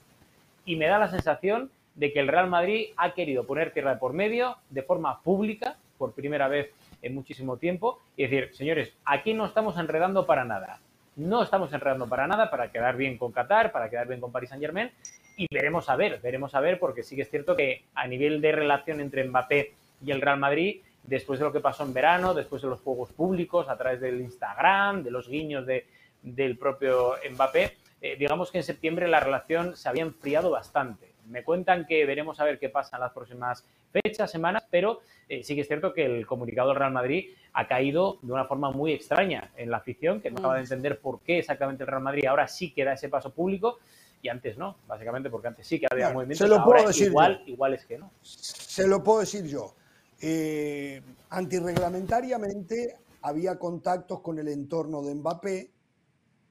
Y 0.64 0.76
me 0.76 0.86
da 0.86 0.98
la 0.98 1.10
sensación 1.10 1.70
de 1.96 2.12
que 2.12 2.20
el 2.20 2.28
Real 2.28 2.48
Madrid 2.48 2.90
ha 2.96 3.14
querido 3.14 3.44
poner 3.44 3.72
tierra 3.72 3.94
de 3.94 4.00
por 4.00 4.12
medio 4.12 4.56
de 4.70 4.82
forma 4.82 5.20
pública, 5.22 5.76
por 5.98 6.12
primera 6.12 6.46
vez 6.46 6.70
en 7.02 7.14
muchísimo 7.14 7.56
tiempo, 7.56 7.98
y 8.16 8.22
decir, 8.22 8.54
señores, 8.54 8.92
aquí 9.04 9.34
no 9.34 9.44
estamos 9.44 9.76
enredando 9.76 10.24
para 10.24 10.44
nada. 10.44 10.78
No 11.16 11.42
estamos 11.42 11.72
enredando 11.72 12.08
para 12.08 12.28
nada 12.28 12.48
para 12.50 12.70
quedar 12.70 12.96
bien 12.96 13.18
con 13.18 13.32
Qatar, 13.32 13.72
para 13.72 13.90
quedar 13.90 14.06
bien 14.06 14.20
con 14.20 14.30
Paris 14.30 14.50
Saint 14.50 14.62
Germain, 14.62 14.90
y 15.36 15.46
veremos 15.52 15.88
a 15.88 15.96
ver, 15.96 16.20
veremos 16.20 16.54
a 16.54 16.60
ver, 16.60 16.78
porque 16.78 17.02
sí 17.02 17.16
que 17.16 17.22
es 17.22 17.30
cierto 17.30 17.56
que 17.56 17.82
a 17.94 18.06
nivel 18.06 18.40
de 18.40 18.52
relación 18.52 19.00
entre 19.00 19.24
Mbappé 19.24 19.72
y 20.04 20.10
el 20.12 20.20
Real 20.20 20.38
Madrid, 20.38 20.80
después 21.02 21.38
de 21.38 21.44
lo 21.44 21.52
que 21.52 21.60
pasó 21.60 21.84
en 21.84 21.92
verano, 21.92 22.34
después 22.34 22.62
de 22.62 22.68
los 22.68 22.80
juegos 22.80 23.12
públicos, 23.12 23.68
a 23.68 23.76
través 23.76 24.00
del 24.00 24.20
Instagram, 24.20 25.02
de 25.02 25.10
los 25.10 25.28
guiños 25.28 25.66
de, 25.66 25.86
del 26.22 26.56
propio 26.58 27.14
Mbappé, 27.32 27.76
eh, 28.00 28.16
digamos 28.18 28.50
que 28.50 28.58
en 28.58 28.64
septiembre 28.64 29.08
la 29.08 29.20
relación 29.20 29.76
se 29.76 29.88
había 29.88 30.02
enfriado 30.02 30.50
bastante. 30.50 31.12
Me 31.26 31.44
cuentan 31.44 31.86
que 31.86 32.04
veremos 32.06 32.40
a 32.40 32.44
ver 32.44 32.58
qué 32.58 32.68
pasa 32.68 32.96
en 32.96 33.02
las 33.02 33.12
próximas 33.12 33.64
fechas, 33.92 34.30
semanas, 34.30 34.64
pero 34.70 35.00
eh, 35.28 35.42
sí 35.42 35.54
que 35.54 35.62
es 35.62 35.66
cierto 35.66 35.92
que 35.92 36.04
el 36.04 36.26
comunicado 36.26 36.68
del 36.68 36.78
Real 36.78 36.92
Madrid 36.92 37.30
ha 37.52 37.66
caído 37.66 38.18
de 38.22 38.32
una 38.32 38.44
forma 38.44 38.70
muy 38.70 38.92
extraña 38.92 39.50
en 39.56 39.70
la 39.70 39.78
afición, 39.78 40.20
que 40.20 40.30
no 40.30 40.38
acaba 40.38 40.54
de 40.54 40.62
entender 40.62 41.00
por 41.00 41.20
qué 41.20 41.38
exactamente 41.38 41.82
el 41.82 41.88
Real 41.88 42.02
Madrid 42.02 42.26
ahora 42.26 42.48
sí 42.48 42.72
que 42.72 42.84
da 42.84 42.94
ese 42.94 43.08
paso 43.08 43.32
público 43.32 43.78
y 44.22 44.28
antes 44.28 44.58
no, 44.58 44.76
básicamente 44.86 45.30
porque 45.30 45.48
antes 45.48 45.66
sí 45.66 45.80
que 45.80 45.86
había 45.90 46.10
movimiento. 46.10 46.44
Se 46.44 46.50
lo 46.50 46.62
puedo 46.64 46.86
decir 46.86 47.08
igual, 47.08 47.42
igual 47.46 47.74
es 47.74 47.84
que 47.86 47.98
no. 47.98 48.10
Se 48.22 48.86
lo 48.86 49.02
puedo 49.02 49.20
decir 49.20 49.46
yo. 49.46 49.74
Eh, 50.20 51.02
antirreglamentariamente 51.30 52.98
había 53.22 53.58
contactos 53.58 54.20
con 54.20 54.38
el 54.38 54.48
entorno 54.48 55.02
de 55.02 55.14
Mbappé, 55.14 55.70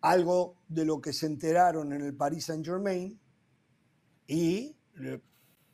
algo 0.01 0.55
de 0.67 0.85
lo 0.85 1.01
que 1.01 1.13
se 1.13 1.25
enteraron 1.25 1.93
en 1.93 2.01
el 2.01 2.15
Paris 2.15 2.45
Saint 2.45 2.65
Germain 2.65 3.19
y 4.27 4.75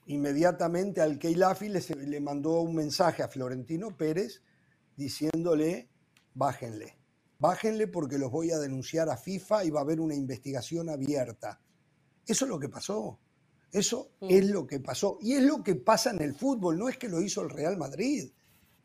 inmediatamente 0.08 1.02
al 1.02 1.18
Keilafi 1.18 1.70
le, 1.70 1.82
le 2.08 2.20
mandó 2.20 2.62
un 2.62 2.76
mensaje 2.76 3.24
a 3.24 3.28
Florentino 3.28 3.96
Pérez 3.96 4.42
diciéndole 4.96 5.90
bájenle, 6.34 6.98
bájenle 7.40 7.88
porque 7.88 8.18
los 8.18 8.32
voy 8.32 8.52
a 8.52 8.60
denunciar 8.60 9.10
a 9.10 9.18
FIFA 9.18 9.66
y 9.66 9.70
va 9.72 9.80
a 9.80 9.84
haber 9.84 10.00
una 10.00 10.16
investigación 10.16 10.90
abierta. 10.90 11.60
Eso 12.28 12.46
es 12.46 12.50
lo 12.50 12.60
que 12.60 12.70
pasó. 12.70 13.20
Eso 13.72 14.12
mm. 14.22 14.28
es 14.30 14.46
lo 14.50 14.66
que 14.66 14.80
pasó. 14.80 15.18
Y 15.22 15.34
es 15.34 15.44
lo 15.44 15.64
que 15.64 15.76
pasa 15.76 16.12
en 16.12 16.22
el 16.22 16.36
fútbol. 16.36 16.78
No 16.78 16.90
es 16.90 16.98
que 16.98 17.10
lo 17.10 17.22
hizo 17.22 17.42
el 17.42 17.50
Real 17.50 17.78
Madrid. 17.78 18.30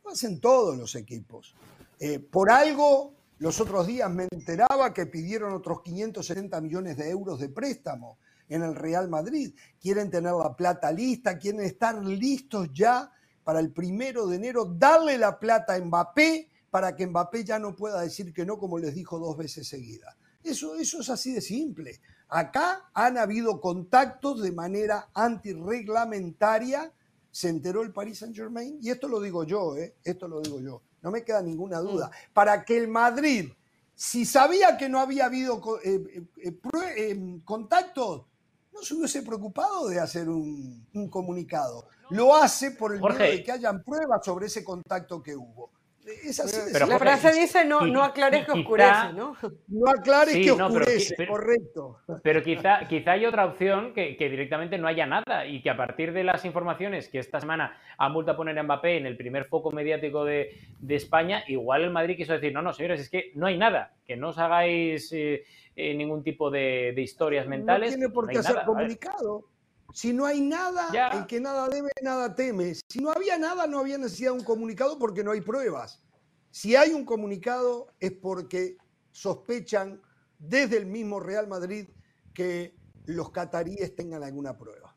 Lo 0.04 0.10
hacen 0.10 0.40
todos 0.40 0.76
los 0.76 0.94
equipos. 0.94 1.54
Eh, 1.98 2.18
por 2.18 2.50
algo, 2.50 3.14
los 3.38 3.60
otros 3.60 3.86
días 3.86 4.10
me 4.10 4.26
enteraba 4.30 4.92
que 4.92 5.06
pidieron 5.06 5.52
otros 5.52 5.82
570 5.82 6.60
millones 6.60 6.96
de 6.96 7.10
euros 7.10 7.38
de 7.40 7.48
préstamo 7.48 8.18
en 8.48 8.62
el 8.62 8.74
Real 8.74 9.08
Madrid. 9.08 9.54
Quieren 9.80 10.10
tener 10.10 10.32
la 10.32 10.54
plata 10.54 10.92
lista, 10.92 11.38
quieren 11.38 11.62
estar 11.62 11.94
listos 12.04 12.68
ya 12.72 13.10
para 13.44 13.60
el 13.60 13.72
primero 13.72 14.26
de 14.26 14.36
enero, 14.36 14.64
darle 14.64 15.16
la 15.16 15.38
plata 15.38 15.74
a 15.74 15.80
Mbappé 15.80 16.50
para 16.70 16.94
que 16.94 17.06
Mbappé 17.06 17.44
ya 17.44 17.58
no 17.58 17.74
pueda 17.74 18.00
decir 18.00 18.32
que 18.32 18.44
no, 18.44 18.58
como 18.58 18.78
les 18.78 18.94
dijo 18.94 19.18
dos 19.18 19.36
veces 19.36 19.66
seguida. 19.66 20.16
Eso, 20.42 20.76
eso 20.76 21.00
es 21.00 21.10
así 21.10 21.32
de 21.32 21.40
simple. 21.40 22.00
Acá 22.30 22.88
han 22.94 23.18
habido 23.18 23.60
contactos 23.60 24.40
de 24.40 24.52
manera 24.52 25.08
antirreglamentaria, 25.14 26.92
se 27.30 27.48
enteró 27.48 27.82
el 27.82 27.92
Paris 27.92 28.18
Saint 28.18 28.36
Germain, 28.36 28.78
y 28.80 28.90
esto 28.90 29.08
lo 29.08 29.20
digo 29.20 29.42
yo, 29.44 29.76
¿eh? 29.76 29.96
esto 30.04 30.28
lo 30.28 30.40
digo 30.40 30.60
yo, 30.60 30.80
no 31.02 31.10
me 31.10 31.24
queda 31.24 31.42
ninguna 31.42 31.78
duda, 31.80 32.06
mm. 32.06 32.32
para 32.32 32.64
que 32.64 32.78
el 32.78 32.86
Madrid, 32.86 33.50
si 33.96 34.24
sabía 34.24 34.76
que 34.78 34.88
no 34.88 35.00
había 35.00 35.26
habido 35.26 35.60
eh, 35.84 36.24
eh, 36.44 36.60
eh, 36.96 37.40
contactos, 37.44 38.26
no 38.72 38.82
se 38.82 38.94
hubiese 38.94 39.22
preocupado 39.22 39.88
de 39.88 39.98
hacer 39.98 40.28
un, 40.28 40.86
comunicado. 41.10 41.88
Lo 42.10 42.34
hace 42.34 42.70
por 42.70 42.94
el 42.94 43.00
miedo 43.00 43.18
de 43.18 43.42
que 43.42 43.52
hayan 43.52 43.82
pruebas 43.82 44.24
sobre 44.24 44.46
ese 44.46 44.64
contacto 44.64 45.22
que 45.22 45.34
hubo. 45.34 45.70
Es 46.06 46.40
así 46.40 46.70
pero, 46.72 46.86
la 46.86 46.98
frase 46.98 47.32
dice 47.32 47.64
no, 47.64 47.82
no 47.86 48.02
aclares 48.02 48.46
que 48.46 48.52
oscurece, 48.52 49.12
¿no? 49.14 49.36
No 49.68 49.90
aclares 49.90 50.34
que 50.34 50.50
oscurece, 50.50 51.26
correcto. 51.26 51.98
Pero 52.22 52.42
quizá, 52.42 52.86
quizá 52.88 53.12
hay 53.12 53.26
otra 53.26 53.44
opción 53.44 53.92
que, 53.92 54.16
directamente 54.18 54.78
no 54.78 54.88
haya 54.88 55.06
nada 55.06 55.46
y 55.46 55.62
que 55.62 55.68
a 55.68 55.76
partir 55.76 56.12
de 56.12 56.24
las 56.24 56.44
informaciones 56.44 57.08
que 57.08 57.18
esta 57.18 57.40
semana 57.40 57.78
han 57.98 58.14
vuelto 58.14 58.32
a 58.32 58.36
poner 58.36 58.58
a 58.58 58.62
Mbappé 58.62 58.96
en 58.96 59.06
el 59.06 59.16
primer 59.16 59.46
foco 59.46 59.70
mediático 59.72 60.24
de, 60.24 60.56
España, 60.88 61.44
igual 61.48 61.82
el 61.82 61.90
Madrid 61.90 62.16
quiso 62.16 62.32
decir, 62.32 62.52
no, 62.52 62.62
no, 62.62 62.72
señores, 62.72 63.00
es 63.00 63.10
que 63.10 63.32
no 63.34 63.46
hay 63.46 63.58
nada, 63.58 63.94
que 64.06 64.16
no 64.16 64.30
os 64.30 64.38
hagáis 64.38 65.12
eh, 65.12 65.44
eh, 65.76 65.94
ningún 65.94 66.22
tipo 66.22 66.50
de, 66.50 66.94
historias 66.96 67.46
mentales. 67.46 67.90
No 67.90 67.96
tiene 67.96 68.12
por 68.12 68.28
qué 68.28 68.38
hacer 68.38 68.62
comunicado. 68.64 69.44
Si 69.92 70.12
no 70.12 70.26
hay 70.26 70.40
nada, 70.40 71.10
el 71.12 71.26
que 71.26 71.40
nada 71.40 71.68
debe, 71.68 71.90
nada 72.02 72.34
teme. 72.34 72.74
Si 72.74 73.00
no 73.00 73.10
había 73.10 73.38
nada, 73.38 73.66
no 73.66 73.78
había 73.78 73.98
necesidad 73.98 74.32
de 74.32 74.38
un 74.38 74.44
comunicado 74.44 74.98
porque 74.98 75.24
no 75.24 75.32
hay 75.32 75.40
pruebas. 75.40 76.02
Si 76.50 76.76
hay 76.76 76.92
un 76.92 77.04
comunicado 77.04 77.88
es 78.00 78.12
porque 78.12 78.76
sospechan 79.12 80.00
desde 80.38 80.76
el 80.76 80.86
mismo 80.86 81.20
Real 81.20 81.46
Madrid 81.46 81.88
que 82.34 82.74
los 83.06 83.30
cataríes 83.30 83.94
tengan 83.94 84.22
alguna 84.22 84.56
prueba. 84.56 84.96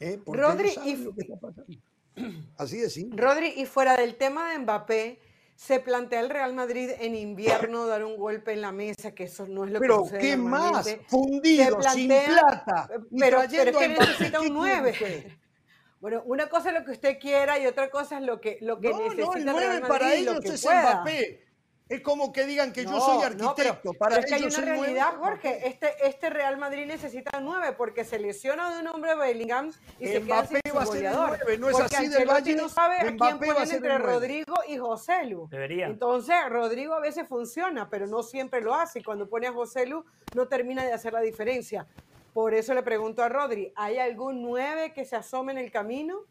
¿eh? 0.00 0.20
Rodri, 0.26 0.70
y... 0.84 1.08
Así 2.56 2.80
es, 2.80 2.94
sí. 2.94 3.10
Rodri, 3.12 3.54
y 3.56 3.66
fuera 3.66 3.96
del 3.96 4.16
tema 4.16 4.52
de 4.52 4.58
Mbappé, 4.60 5.20
se 5.54 5.80
plantea 5.80 6.20
el 6.20 6.30
Real 6.30 6.52
Madrid 6.54 6.90
en 6.98 7.14
invierno 7.14 7.86
dar 7.86 8.04
un 8.04 8.16
golpe 8.16 8.52
en 8.52 8.60
la 8.60 8.72
mesa, 8.72 9.14
que 9.14 9.24
eso 9.24 9.46
no 9.46 9.64
es 9.64 9.70
lo 9.70 9.80
pero, 9.80 10.04
que 10.04 10.10
Pero 10.10 10.22
¿qué 10.22 10.36
más? 10.36 10.96
Fundido, 11.06 11.80
sin 11.82 12.08
plata. 12.08 12.88
Pero, 12.88 13.06
pero 13.18 13.42
es 13.42 13.76
que 13.76 13.88
necesita 13.88 14.40
un 14.40 14.54
9. 14.54 15.38
Bueno, 16.00 16.22
una 16.26 16.50
cosa 16.50 16.68
es 16.68 16.74
lo 16.74 16.84
que 16.84 16.90
usted 16.90 17.18
quiera 17.18 17.58
y 17.58 17.64
otra 17.64 17.88
cosa 17.88 18.18
es 18.18 18.24
lo 18.24 18.38
que, 18.38 18.58
lo 18.60 18.78
que 18.78 18.92
necesita 18.92 19.24
no, 19.24 19.32
el 19.36 19.44
9 19.46 19.58
Real 19.58 19.80
Madrid 19.80 19.88
para 19.88 20.14
ellos 20.14 20.34
lo 20.34 20.40
que 20.42 20.48
es 20.48 20.62
pueda. 20.62 20.96
Mbappé. 20.96 21.43
Es 21.86 22.00
como 22.00 22.32
que 22.32 22.46
digan 22.46 22.72
que 22.72 22.84
yo 22.84 22.98
soy 22.98 23.22
arquitecto. 23.22 23.92
para 23.92 24.16
es 24.16 24.26
que 24.26 24.34
hay 24.34 24.44
una 24.44 24.58
realidad, 24.58 25.16
Jorge. 25.18 25.68
Este, 25.68 25.92
este 26.06 26.30
Real 26.30 26.56
Madrid 26.56 26.86
necesita 26.86 27.40
nueve 27.40 27.74
porque 27.76 28.04
se 28.04 28.18
lesiona 28.18 28.74
de 28.74 28.80
un 28.80 28.86
hombre 28.88 29.14
Bellingham 29.14 29.70
y 29.98 30.06
se 30.06 30.22
queda 30.22 30.46
sin 30.46 30.60
va 30.74 30.82
a 30.82 30.86
ser 30.86 31.04
el 31.48 31.60
No 31.60 31.68
es 31.68 31.76
porque 31.76 31.96
así 31.96 32.08
del 32.08 32.26
Valle. 32.26 32.56
no 32.56 32.70
sabe 32.70 33.00
a 33.00 33.14
quién 33.14 33.38
poner 33.38 33.70
entre 33.70 33.98
Rodrigo 33.98 34.54
y 34.66 34.78
José 34.78 35.26
Lu. 35.26 35.46
Debería. 35.50 35.86
Entonces, 35.86 36.34
Rodrigo 36.48 36.94
a 36.94 37.00
veces 37.00 37.28
funciona, 37.28 37.90
pero 37.90 38.06
no 38.06 38.22
siempre 38.22 38.62
lo 38.62 38.74
hace. 38.74 39.00
Y 39.00 39.02
cuando 39.02 39.28
pone 39.28 39.46
a 39.46 39.52
José 39.52 39.86
Lu, 39.86 40.06
no 40.34 40.48
termina 40.48 40.84
de 40.84 40.92
hacer 40.94 41.12
la 41.12 41.20
diferencia. 41.20 41.86
Por 42.32 42.54
eso 42.54 42.72
le 42.72 42.82
pregunto 42.82 43.22
a 43.22 43.28
Rodri, 43.28 43.72
¿hay 43.76 43.98
algún 43.98 44.42
nueve 44.42 44.94
que 44.94 45.04
se 45.04 45.16
asome 45.16 45.52
en 45.52 45.58
el 45.58 45.70
camino? 45.70 46.22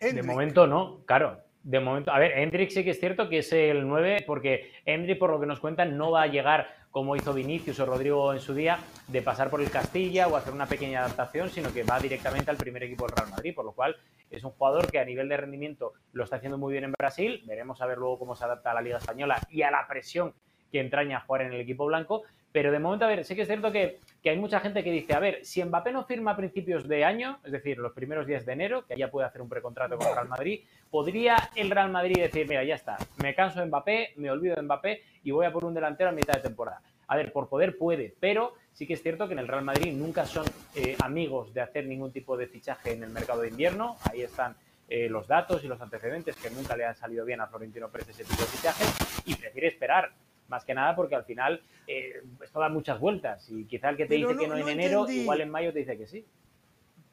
De 0.00 0.22
momento 0.22 0.66
no, 0.66 1.04
claro. 1.04 1.49
De 1.62 1.78
momento, 1.78 2.10
a 2.10 2.18
ver, 2.18 2.38
Hendrik 2.38 2.70
sí 2.70 2.82
que 2.82 2.90
es 2.90 3.00
cierto 3.00 3.28
que 3.28 3.38
es 3.38 3.52
el 3.52 3.86
9, 3.86 4.24
porque 4.26 4.72
Hendrik, 4.86 5.18
por 5.18 5.30
lo 5.30 5.38
que 5.38 5.46
nos 5.46 5.60
cuentan, 5.60 5.96
no 5.98 6.10
va 6.10 6.22
a 6.22 6.26
llegar 6.26 6.74
como 6.90 7.14
hizo 7.14 7.32
Vinicius 7.32 7.78
o 7.78 7.86
Rodrigo 7.86 8.32
en 8.32 8.40
su 8.40 8.54
día, 8.54 8.78
de 9.06 9.22
pasar 9.22 9.48
por 9.48 9.60
el 9.60 9.70
Castilla 9.70 10.26
o 10.26 10.36
hacer 10.36 10.52
una 10.52 10.66
pequeña 10.66 11.00
adaptación, 11.00 11.48
sino 11.48 11.72
que 11.72 11.84
va 11.84 12.00
directamente 12.00 12.50
al 12.50 12.56
primer 12.56 12.82
equipo 12.82 13.06
del 13.06 13.16
Real 13.16 13.30
Madrid, 13.30 13.54
por 13.54 13.64
lo 13.64 13.72
cual 13.72 13.96
es 14.30 14.42
un 14.42 14.50
jugador 14.50 14.90
que 14.90 14.98
a 14.98 15.04
nivel 15.04 15.28
de 15.28 15.36
rendimiento 15.36 15.92
lo 16.12 16.24
está 16.24 16.36
haciendo 16.36 16.58
muy 16.58 16.72
bien 16.72 16.84
en 16.84 16.92
Brasil. 16.92 17.42
Veremos 17.46 17.80
a 17.80 17.86
ver 17.86 17.98
luego 17.98 18.18
cómo 18.18 18.34
se 18.34 18.44
adapta 18.44 18.72
a 18.72 18.74
la 18.74 18.80
Liga 18.80 18.98
Española 18.98 19.38
y 19.50 19.62
a 19.62 19.70
la 19.70 19.86
presión 19.86 20.34
que 20.72 20.80
entraña 20.80 21.20
jugar 21.20 21.42
en 21.42 21.52
el 21.52 21.60
equipo 21.60 21.86
blanco, 21.86 22.22
pero 22.52 22.72
de 22.72 22.78
momento, 22.78 23.04
a 23.04 23.08
ver, 23.08 23.24
sí 23.24 23.34
que 23.36 23.42
es 23.42 23.48
cierto 23.48 23.70
que, 23.70 23.98
hay 24.24 24.38
mucha 24.38 24.60
gente 24.60 24.84
que 24.84 24.90
dice, 24.90 25.14
a 25.14 25.20
ver, 25.20 25.44
si 25.44 25.64
Mbappé 25.64 25.92
no 25.92 26.04
firma 26.04 26.32
a 26.32 26.36
principios 26.36 26.86
de 26.88 27.04
año, 27.04 27.38
es 27.44 27.52
decir, 27.52 27.78
los 27.78 27.92
primeros 27.92 28.26
días 28.26 28.44
de 28.44 28.52
enero, 28.52 28.84
que 28.86 28.96
ya 28.96 29.10
puede 29.10 29.26
hacer 29.26 29.40
un 29.40 29.48
precontrato 29.48 29.96
con 29.96 30.12
Real 30.12 30.28
Madrid, 30.28 30.60
¿podría 30.90 31.50
el 31.54 31.70
Real 31.70 31.90
Madrid 31.90 32.16
decir, 32.20 32.46
mira, 32.48 32.64
ya 32.64 32.74
está, 32.74 32.98
me 33.22 33.34
canso 33.34 33.60
de 33.60 33.66
Mbappé, 33.66 34.14
me 34.16 34.30
olvido 34.30 34.56
de 34.56 34.62
Mbappé 34.62 35.02
y 35.24 35.30
voy 35.30 35.46
a 35.46 35.52
por 35.52 35.64
un 35.64 35.74
delantero 35.74 36.10
a 36.10 36.12
mitad 36.12 36.34
de 36.34 36.40
temporada? 36.40 36.82
A 37.06 37.16
ver, 37.16 37.32
por 37.32 37.48
poder 37.48 37.78
puede, 37.78 38.14
pero 38.20 38.54
sí 38.72 38.86
que 38.86 38.94
es 38.94 39.02
cierto 39.02 39.26
que 39.26 39.32
en 39.32 39.40
el 39.40 39.48
Real 39.48 39.64
Madrid 39.64 39.92
nunca 39.92 40.26
son 40.26 40.46
eh, 40.74 40.96
amigos 41.00 41.52
de 41.54 41.60
hacer 41.60 41.86
ningún 41.86 42.12
tipo 42.12 42.36
de 42.36 42.46
fichaje 42.46 42.92
en 42.92 43.02
el 43.02 43.10
mercado 43.10 43.42
de 43.42 43.48
invierno. 43.48 43.96
Ahí 44.08 44.22
están 44.22 44.54
eh, 44.88 45.08
los 45.08 45.26
datos 45.26 45.64
y 45.64 45.68
los 45.68 45.80
antecedentes 45.80 46.36
que 46.36 46.50
nunca 46.50 46.76
le 46.76 46.84
han 46.84 46.94
salido 46.94 47.24
bien 47.24 47.40
a 47.40 47.46
Florentino 47.46 47.88
Pérez 47.88 48.10
ese 48.10 48.24
tipo 48.24 48.42
de 48.42 48.48
fichaje 48.48 48.84
y 49.24 49.34
prefiere 49.34 49.68
esperar 49.68 50.12
más 50.50 50.64
que 50.64 50.74
nada 50.74 50.94
porque 50.94 51.14
al 51.14 51.24
final 51.24 51.62
eh, 51.86 52.22
esto 52.42 52.60
da 52.60 52.68
muchas 52.68 53.00
vueltas 53.00 53.48
y 53.48 53.64
quizá 53.64 53.88
el 53.88 53.96
que 53.96 54.06
te 54.06 54.16
dice 54.16 54.36
que 54.36 54.48
no 54.48 54.56
en 54.56 54.68
enero, 54.68 55.08
igual 55.08 55.40
en 55.40 55.50
mayo 55.50 55.72
te 55.72 55.78
dice 55.78 55.96
que 55.96 56.06
sí. 56.06 56.26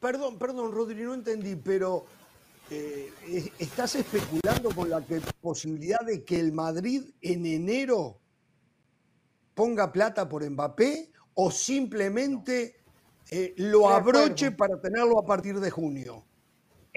Perdón, 0.00 0.38
perdón, 0.38 0.72
Rodri, 0.72 1.02
no 1.02 1.14
entendí, 1.14 1.56
pero 1.56 2.04
eh, 2.70 3.10
¿estás 3.58 3.94
especulando 3.94 4.70
con 4.74 4.90
la 4.90 5.02
posibilidad 5.40 6.00
de 6.00 6.24
que 6.24 6.38
el 6.38 6.52
Madrid 6.52 7.02
en 7.22 7.46
enero 7.46 8.18
ponga 9.54 9.90
plata 9.90 10.28
por 10.28 10.48
Mbappé 10.48 11.10
o 11.34 11.50
simplemente 11.50 12.76
eh, 13.30 13.54
lo 13.56 13.88
abroche 13.88 14.52
para 14.52 14.80
tenerlo 14.80 15.18
a 15.18 15.26
partir 15.26 15.58
de 15.58 15.70
junio? 15.70 16.27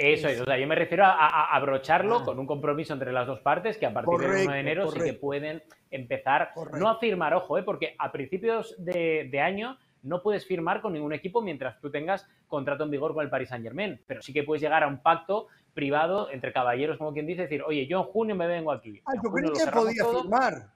Eso 0.02 0.28
es, 0.28 0.42
o 0.42 0.46
sea, 0.46 0.58
yo 0.58 0.66
me 0.66 0.76
refiero 0.76 1.06
a, 1.06 1.56
abrocharlo 1.56 2.18
ah. 2.18 2.26
con 2.26 2.40
un 2.40 2.48
compromiso 2.48 2.94
entre 2.94 3.12
las 3.12 3.28
dos 3.28 3.40
partes 3.42 3.78
que 3.78 3.86
a 3.86 3.94
partir 3.94 4.18
del 4.18 4.48
1 4.48 4.54
de 4.54 4.60
enero 4.60 4.90
sí 4.90 5.00
que 5.00 5.14
pueden 5.14 5.62
empezar, 5.92 6.54
no 6.78 6.90
a 6.90 6.98
firmar, 6.98 7.36
ojo, 7.36 7.58
¿eh? 7.58 7.64
porque 7.64 7.96
a 8.00 8.12
principios 8.12 8.76
de, 8.80 9.40
año 9.40 9.78
no 10.02 10.24
puedes 10.24 10.46
firmar 10.48 10.82
con 10.82 10.94
ningún 10.94 11.14
equipo 11.14 11.42
mientras 11.42 11.80
tú 11.80 11.92
tengas 11.92 12.28
contrato 12.48 12.84
en 12.84 12.90
vigor 12.90 13.14
con 13.14 13.24
el 13.24 13.30
Paris 13.30 13.50
Saint 13.50 13.64
Germain, 13.64 14.02
pero 14.08 14.22
sí 14.24 14.34
que 14.34 14.44
puedes 14.44 14.62
llegar 14.62 14.84
a 14.84 14.88
un 14.88 15.04
pacto 15.04 15.48
privado 15.74 16.32
entre 16.32 16.52
caballeros, 16.52 16.98
como 16.98 17.14
quien 17.14 17.28
dice, 17.28 17.44
decir, 17.44 17.62
oye, 17.62 17.86
yo 17.86 18.00
en 18.00 18.06
junio 18.06 18.36
me 18.36 18.48
vengo 18.48 18.72
aquí. 18.72 19.02
Ah, 19.06 19.14
yo 19.24 19.32
creí 19.32 19.52
que 19.52 19.72
podía 19.72 20.06
firmar. 20.06 20.72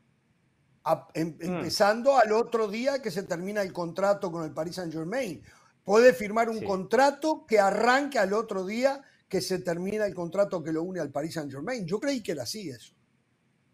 Em, 1.15 1.29
mm. 1.29 1.35
empezando 1.41 2.15
al 2.15 2.31
otro 2.31 2.67
día 2.67 3.01
que 3.01 3.09
se 3.09 3.23
termina 3.23 3.63
el 3.63 3.73
contrato 3.73 4.31
con 4.31 4.43
el 4.43 4.51
Paris 4.51 4.75
Saint 4.75 4.93
Germain. 4.93 5.41
Puede 5.83 6.13
firmar 6.13 6.49
un 6.49 6.63
contrato 6.63 7.45
que 7.47 7.59
arranque 7.59 8.19
al 8.19 8.33
otro 8.33 8.65
día 8.65 9.03
que 9.35 9.41
se 9.41 9.59
termina 9.59 10.05
el 10.05 10.13
contrato 10.13 10.63
que 10.63 10.71
lo 10.71 10.81
une 10.83 11.01
al 11.01 11.11
Paris 11.11 11.33
Saint 11.33 11.51
Germain. 11.51 11.85
Yo 11.85 11.99
creí 11.99 12.23
que 12.23 12.31
era 12.31 12.43
así 12.43 12.69
eso. 12.69 12.95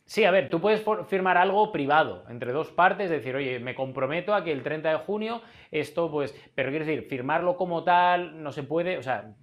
Sí, 0.06 0.24
a 0.24 0.32
ver, 0.32 0.50
tú 0.50 0.60
puedes 0.60 0.84
firmar 1.08 1.38
algo 1.38 1.72
privado 1.72 2.26
entre 2.30 2.52
dos 2.52 2.72
partes, 2.72 3.12
decir, 3.12 3.36
oye, 3.36 3.60
me 3.60 3.76
comprometo 3.76 4.34
a 4.34 4.44
que 4.44 4.52
el 4.52 4.64
30 4.64 4.90
de 4.90 4.98
junio 4.98 5.44
esto, 5.70 6.10
pues, 6.10 6.34
pero 6.56 6.72
quiero 6.72 6.84
decir, 6.84 7.08
firmarlo 7.08 7.56
como 7.58 7.84
tal 7.84 8.42
no 8.42 8.52
se 8.52 8.64
puede, 8.64 8.98
o 8.98 9.04
sea, 9.04 9.36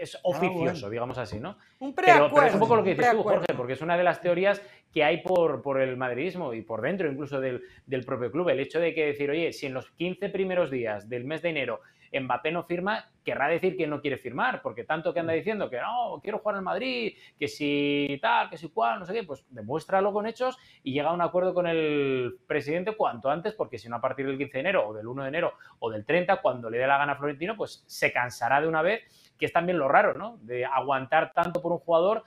es 0.00 0.16
ah, 0.16 0.20
oficioso, 0.24 0.88
digamos 0.88 1.18
así, 1.18 1.38
¿no? 1.38 1.58
Un 1.80 1.94
preacuerdo. 1.94 2.34
Pero, 2.34 2.46
es 2.46 2.54
un 2.54 2.60
poco 2.60 2.76
lo 2.76 2.82
que 2.82 2.94
dices 2.94 3.10
tú, 3.10 3.22
Jorge, 3.22 3.52
porque 3.54 3.74
es 3.74 3.82
una 3.82 3.98
de 3.98 4.04
las 4.04 4.22
teorías 4.22 4.62
que 4.90 5.04
hay 5.04 5.18
por, 5.18 5.60
por 5.60 5.82
el 5.82 5.98
madridismo 5.98 6.54
y 6.54 6.62
por 6.62 6.80
dentro 6.80 7.12
incluso 7.12 7.42
del, 7.42 7.62
del 7.84 8.06
propio 8.06 8.32
club. 8.32 8.48
El 8.48 8.60
hecho 8.60 8.80
de 8.80 8.94
que 8.94 9.04
decir, 9.04 9.30
oye, 9.30 9.52
si 9.52 9.66
en 9.66 9.74
los 9.74 9.90
15 9.90 10.30
primeros 10.30 10.70
días 10.70 11.10
del 11.10 11.24
mes 11.26 11.42
de 11.42 11.50
enero 11.50 11.82
Mbappé 12.18 12.52
no 12.52 12.64
firma, 12.64 13.11
querrá 13.24 13.48
decir 13.48 13.76
que 13.76 13.86
no 13.86 14.00
quiere 14.00 14.18
firmar, 14.18 14.62
porque 14.62 14.84
tanto 14.84 15.12
que 15.12 15.20
anda 15.20 15.32
mm. 15.32 15.36
diciendo 15.36 15.70
que 15.70 15.80
no, 15.80 16.20
quiero 16.22 16.38
jugar 16.38 16.56
al 16.56 16.62
Madrid, 16.62 17.14
que 17.38 17.48
si 17.48 18.18
tal, 18.20 18.50
que 18.50 18.58
si 18.58 18.68
cual, 18.68 19.00
no 19.00 19.06
sé 19.06 19.12
qué, 19.12 19.22
pues 19.24 19.44
demuéstralo 19.50 20.12
con 20.12 20.26
hechos 20.26 20.58
y 20.82 20.92
llega 20.92 21.10
a 21.10 21.12
un 21.12 21.20
acuerdo 21.20 21.54
con 21.54 21.66
el 21.66 22.38
presidente 22.46 22.96
cuanto 22.96 23.30
antes, 23.30 23.54
porque 23.54 23.78
si 23.78 23.88
no 23.88 23.96
a 23.96 24.00
partir 24.00 24.26
del 24.26 24.38
15 24.38 24.52
de 24.52 24.60
enero 24.60 24.88
o 24.88 24.92
del 24.92 25.06
1 25.06 25.22
de 25.22 25.28
enero 25.28 25.54
o 25.78 25.90
del 25.90 26.04
30, 26.04 26.40
cuando 26.40 26.68
le 26.70 26.78
dé 26.78 26.86
la 26.86 26.98
gana 26.98 27.12
a 27.12 27.16
Florentino, 27.16 27.56
pues 27.56 27.84
se 27.86 28.12
cansará 28.12 28.60
de 28.60 28.68
una 28.68 28.82
vez, 28.82 29.02
que 29.38 29.46
es 29.46 29.52
también 29.52 29.78
lo 29.78 29.88
raro, 29.88 30.14
¿no? 30.14 30.38
De 30.42 30.64
aguantar 30.64 31.32
tanto 31.32 31.62
por 31.62 31.72
un 31.72 31.78
jugador 31.78 32.22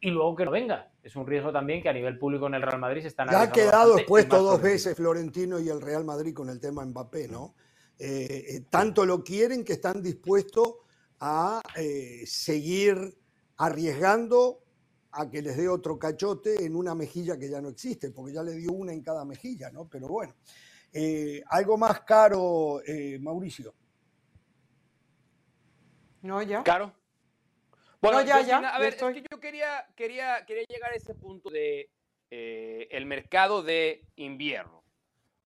y 0.00 0.10
luego 0.10 0.34
que 0.34 0.44
no 0.44 0.50
venga. 0.50 0.90
Es 1.02 1.16
un 1.16 1.26
riesgo 1.26 1.52
también 1.52 1.82
que 1.82 1.88
a 1.88 1.92
nivel 1.92 2.18
público 2.18 2.46
en 2.48 2.54
el 2.54 2.62
Real 2.62 2.80
Madrid 2.80 3.02
se 3.02 3.08
están... 3.08 3.28
Ya 3.30 3.42
ha 3.42 3.52
quedado 3.52 3.96
expuesto 3.96 4.42
dos 4.42 4.60
veces 4.60 4.96
Florentino 4.96 5.60
y 5.60 5.68
el 5.68 5.80
Real 5.80 6.04
Madrid 6.04 6.34
con 6.34 6.50
el 6.50 6.60
tema 6.60 6.84
Mbappé, 6.84 7.28
¿no? 7.28 7.54
Eh, 8.04 8.56
eh, 8.56 8.60
tanto 8.68 9.06
lo 9.06 9.22
quieren 9.22 9.64
que 9.64 9.74
están 9.74 10.02
dispuestos 10.02 10.74
a 11.20 11.62
eh, 11.76 12.24
seguir 12.26 13.16
arriesgando 13.58 14.58
a 15.12 15.30
que 15.30 15.40
les 15.40 15.56
dé 15.56 15.68
otro 15.68 16.00
cachote 16.00 16.64
en 16.64 16.74
una 16.74 16.96
mejilla 16.96 17.38
que 17.38 17.48
ya 17.48 17.60
no 17.60 17.68
existe, 17.68 18.10
porque 18.10 18.32
ya 18.32 18.42
le 18.42 18.54
dio 18.54 18.72
una 18.72 18.92
en 18.92 19.04
cada 19.04 19.24
mejilla, 19.24 19.70
¿no? 19.70 19.88
Pero 19.88 20.08
bueno, 20.08 20.34
algo 21.46 21.78
más 21.78 22.00
caro, 22.00 22.80
Mauricio. 23.20 23.72
No, 26.22 26.42
ya. 26.42 26.64
Caro. 26.64 26.92
Bueno, 28.00 28.22
ya, 28.22 28.40
ya. 28.40 28.58
A 28.58 28.80
ver, 28.80 28.94
es 28.94 29.00
que 29.00 29.24
yo 29.30 29.38
quería, 29.38 29.86
quería, 29.94 30.44
quería 30.44 30.64
llegar 30.68 30.90
a 30.90 30.96
ese 30.96 31.14
punto 31.14 31.50
de 31.50 31.88
el 32.30 33.06
mercado 33.06 33.62
de 33.62 34.04
invierno, 34.16 34.82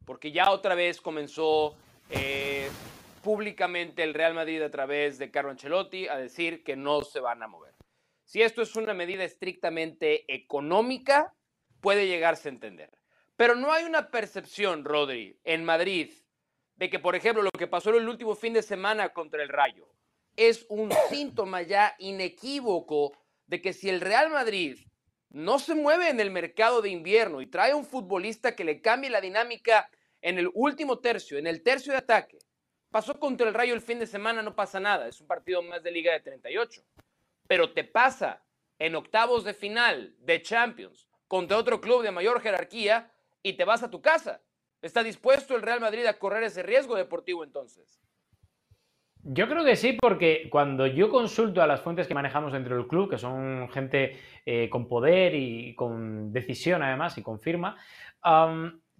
porque 0.06 0.32
ya 0.32 0.50
otra 0.50 0.74
vez 0.74 1.02
comenzó 1.02 1.76
eh, 2.10 2.70
públicamente 3.22 4.02
el 4.02 4.14
Real 4.14 4.34
Madrid 4.34 4.62
a 4.62 4.70
través 4.70 5.18
de 5.18 5.30
Carlo 5.30 5.50
Ancelotti 5.50 6.08
a 6.08 6.16
decir 6.16 6.62
que 6.62 6.76
no 6.76 7.02
se 7.02 7.20
van 7.20 7.42
a 7.42 7.48
mover. 7.48 7.74
Si 8.24 8.42
esto 8.42 8.62
es 8.62 8.74
una 8.76 8.94
medida 8.94 9.24
estrictamente 9.24 10.32
económica, 10.32 11.34
puede 11.80 12.06
llegarse 12.06 12.48
a 12.48 12.52
entender. 12.52 12.90
Pero 13.36 13.54
no 13.54 13.72
hay 13.72 13.84
una 13.84 14.10
percepción, 14.10 14.84
Rodri, 14.84 15.38
en 15.44 15.64
Madrid, 15.64 16.12
de 16.76 16.90
que, 16.90 16.98
por 16.98 17.14
ejemplo, 17.14 17.42
lo 17.42 17.50
que 17.50 17.66
pasó 17.66 17.90
en 17.90 17.96
el 17.96 18.08
último 18.08 18.34
fin 18.34 18.52
de 18.52 18.62
semana 18.62 19.10
contra 19.10 19.42
el 19.42 19.48
Rayo 19.48 19.88
es 20.36 20.66
un 20.68 20.90
síntoma 21.10 21.62
ya 21.62 21.94
inequívoco 21.98 23.16
de 23.46 23.60
que 23.60 23.72
si 23.72 23.88
el 23.88 24.00
Real 24.00 24.30
Madrid 24.30 24.78
no 25.30 25.58
se 25.58 25.74
mueve 25.74 26.08
en 26.08 26.20
el 26.20 26.30
mercado 26.30 26.82
de 26.82 26.90
invierno 26.90 27.40
y 27.40 27.46
trae 27.46 27.74
un 27.74 27.84
futbolista 27.84 28.54
que 28.54 28.64
le 28.64 28.80
cambie 28.80 29.10
la 29.10 29.20
dinámica 29.20 29.90
en 30.26 30.40
el 30.40 30.50
último 30.54 30.98
tercio, 30.98 31.38
en 31.38 31.46
el 31.46 31.62
tercio 31.62 31.92
de 31.92 32.00
ataque. 32.00 32.38
Pasó 32.90 33.16
contra 33.20 33.46
el 33.46 33.54
Rayo 33.54 33.74
el 33.74 33.80
fin 33.80 34.00
de 34.00 34.08
semana, 34.08 34.42
no 34.42 34.56
pasa 34.56 34.80
nada, 34.80 35.06
es 35.06 35.20
un 35.20 35.28
partido 35.28 35.62
más 35.62 35.84
de 35.84 35.92
Liga 35.92 36.12
de 36.12 36.18
38. 36.18 36.82
Pero 37.46 37.72
te 37.72 37.84
pasa 37.84 38.42
en 38.76 38.96
octavos 38.96 39.44
de 39.44 39.54
final 39.54 40.16
de 40.18 40.42
Champions 40.42 41.08
contra 41.28 41.56
otro 41.56 41.80
club 41.80 42.02
de 42.02 42.10
mayor 42.10 42.40
jerarquía 42.40 43.12
y 43.40 43.52
te 43.52 43.64
vas 43.64 43.84
a 43.84 43.90
tu 43.90 44.02
casa. 44.02 44.42
¿Está 44.82 45.04
dispuesto 45.04 45.54
el 45.54 45.62
Real 45.62 45.80
Madrid 45.80 46.04
a 46.06 46.18
correr 46.18 46.42
ese 46.42 46.64
riesgo 46.64 46.96
deportivo 46.96 47.44
entonces? 47.44 48.00
Yo 49.22 49.48
creo 49.48 49.64
que 49.64 49.76
sí, 49.76 49.96
porque 50.00 50.48
cuando 50.50 50.88
yo 50.88 51.08
consulto 51.08 51.62
a 51.62 51.68
las 51.68 51.82
fuentes 51.82 52.08
que 52.08 52.14
manejamos 52.14 52.52
dentro 52.52 52.76
del 52.76 52.88
club, 52.88 53.10
que 53.10 53.18
son 53.18 53.68
gente 53.70 54.16
eh, 54.44 54.68
con 54.70 54.88
poder 54.88 55.36
y 55.36 55.76
con 55.76 56.32
decisión 56.32 56.82
además 56.82 57.16
y 57.16 57.22
con 57.22 57.38
firma, 57.38 57.76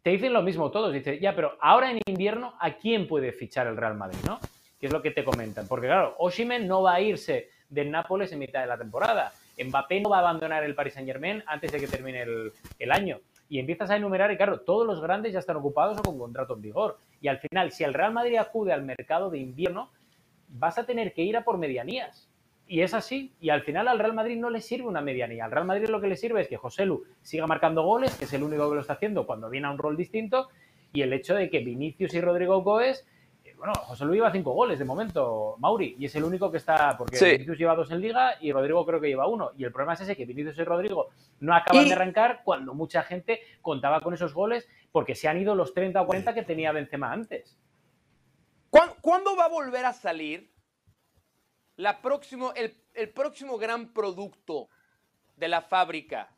te 0.07 0.13
dicen 0.13 0.33
lo 0.33 0.41
mismo 0.41 0.71
todos. 0.71 0.93
Dice, 0.93 1.19
ya, 1.19 1.35
pero 1.35 1.59
ahora 1.61 1.91
en 1.91 1.99
invierno, 2.07 2.55
¿a 2.61 2.75
quién 2.75 3.09
puede 3.09 3.33
fichar 3.33 3.67
el 3.67 3.77
Real 3.77 3.97
Madrid? 3.97 4.21
¿no? 4.25 4.39
Que 4.79 4.87
es 4.87 4.93
lo 4.93 5.03
que 5.03 5.11
te 5.11 5.25
comentan. 5.25 5.67
Porque 5.67 5.89
claro, 5.89 6.15
Oshimen 6.21 6.69
no 6.69 6.83
va 6.83 6.95
a 6.95 7.01
irse 7.01 7.49
del 7.69 7.91
Nápoles 7.91 8.31
en 8.31 8.39
mitad 8.39 8.61
de 8.61 8.69
la 8.69 8.79
temporada. 8.79 9.33
Mbappé 9.59 10.01
no 10.03 10.11
va 10.11 10.19
a 10.19 10.21
abandonar 10.21 10.63
el 10.63 10.77
Paris 10.77 10.95
Saint 10.95 11.09
Germain 11.09 11.43
antes 11.49 11.73
de 11.73 11.81
que 11.81 11.89
termine 11.89 12.23
el, 12.23 12.93
año. 12.93 13.19
Y 13.49 13.59
empiezas 13.59 13.91
a 13.91 13.97
enumerar 13.97 14.31
y 14.31 14.37
claro, 14.37 14.61
todos 14.61 14.87
los 14.87 15.01
grandes 15.01 15.33
ya 15.33 15.41
están 15.41 15.57
ocupados 15.57 15.99
o 15.99 16.03
con 16.03 16.21
contrato 16.21 16.55
en 16.55 16.63
vigor. 16.63 16.99
Y 17.21 17.27
al 17.27 17.41
final, 17.41 17.73
si 17.73 17.83
el 17.83 17.93
Real 17.93 18.13
Madrid 18.13 18.37
acude 18.37 18.73
al 18.73 18.85
mercado 18.85 19.29
de 19.29 19.39
invierno, 19.39 19.91
vas 20.47 20.79
a 20.79 20.87
tener 20.87 21.15
que 21.15 21.23
ir 21.23 21.37
a 21.37 21.43
por 21.43 21.59
medianías. 21.59 22.31
Y 22.69 22.81
es 22.81 22.95
así. 22.95 23.33
Y 23.41 23.51
al 23.51 23.63
final 23.63 23.89
al 23.89 23.99
Real 23.99 24.15
Madrid 24.15 24.39
no 24.39 24.51
le 24.51 24.61
sirve 24.61 24.89
una 24.89 25.01
medianía. 25.01 25.45
Al 25.45 25.53
Real 25.53 25.67
Madrid 25.67 25.89
lo 25.89 26.01
que 26.01 26.09
le 26.09 26.17
sirve 26.17 26.41
es 26.41 26.49
que 26.49 26.57
José 26.57 26.85
Lu 26.85 27.05
siga 27.23 27.47
marcando 27.47 27.83
goles, 27.83 28.15
que 28.17 28.25
es 28.25 28.33
el 28.33 28.43
único 28.43 28.69
que 28.69 28.75
lo 28.75 28.81
está 28.81 28.95
haciendo 28.95 29.27
cuando 29.27 29.49
viene 29.49 29.69
a 29.69 29.71
un 29.71 29.79
rol 29.79 29.97
distinto. 29.97 30.49
Y 30.93 31.03
el 31.03 31.13
hecho 31.13 31.35
de 31.35 31.49
que 31.49 31.61
Vinicius 31.61 32.15
y 32.15 32.21
Rodrigo 32.21 32.63
Goes, 32.63 33.07
eh, 33.45 33.55
bueno, 33.57 33.73
José 33.75 34.05
Lu 34.05 34.15
lleva 34.15 34.33
cinco 34.33 34.53
goles 34.53 34.79
de 34.79 34.85
momento, 34.85 35.57
Mauri, 35.59 35.95
y 35.99 36.07
es 36.07 36.15
el 36.17 36.25
único 36.25 36.51
que 36.51 36.57
está, 36.57 36.97
porque 36.97 37.19
Vinicius 37.23 37.59
lleva 37.59 37.77
dos 37.77 37.91
en 37.91 38.01
liga 38.01 38.35
y 38.41 38.51
Rodrigo 38.51 38.85
creo 38.85 39.01
que 39.01 39.09
lleva 39.09 39.29
uno. 39.29 39.51
Y 39.57 39.65
el 39.65 39.73
problema 39.73 39.95
es 39.95 40.01
ese, 40.01 40.17
que 40.17 40.25
Vinicius 40.25 40.59
y 40.59 40.65
Rodrigo 40.65 41.11
no 41.41 41.55
acaban 41.55 41.85
de 41.85 41.93
arrancar 41.93 42.41
cuando 42.45 42.75
mucha 42.75 43.03
gente 43.03 43.41
contaba 43.63 44.01
con 44.01 44.15
esos 44.15 44.35
goles 44.35 44.69
porque 44.91 45.15
se 45.15 45.29
han 45.29 45.39
ido 45.39 45.55
los 45.55 45.73
30 45.73 46.01
o 46.01 46.07
40 46.07 46.35
que 46.35 46.43
tenía 46.43 46.73
Benzema 46.73 47.13
antes. 47.13 47.57
¿Cuándo 48.71 49.37
va 49.37 49.45
a 49.45 49.49
volver 49.49 49.85
a 49.85 49.93
salir 49.93 50.51
la 51.77 52.01
próximo, 52.01 52.53
el, 52.55 52.75
el, 52.95 53.11
próximo 53.11 53.59
gran 53.59 53.93
producto 53.93 54.69
de 55.37 55.49
la 55.49 55.63
fábrica 55.63 56.31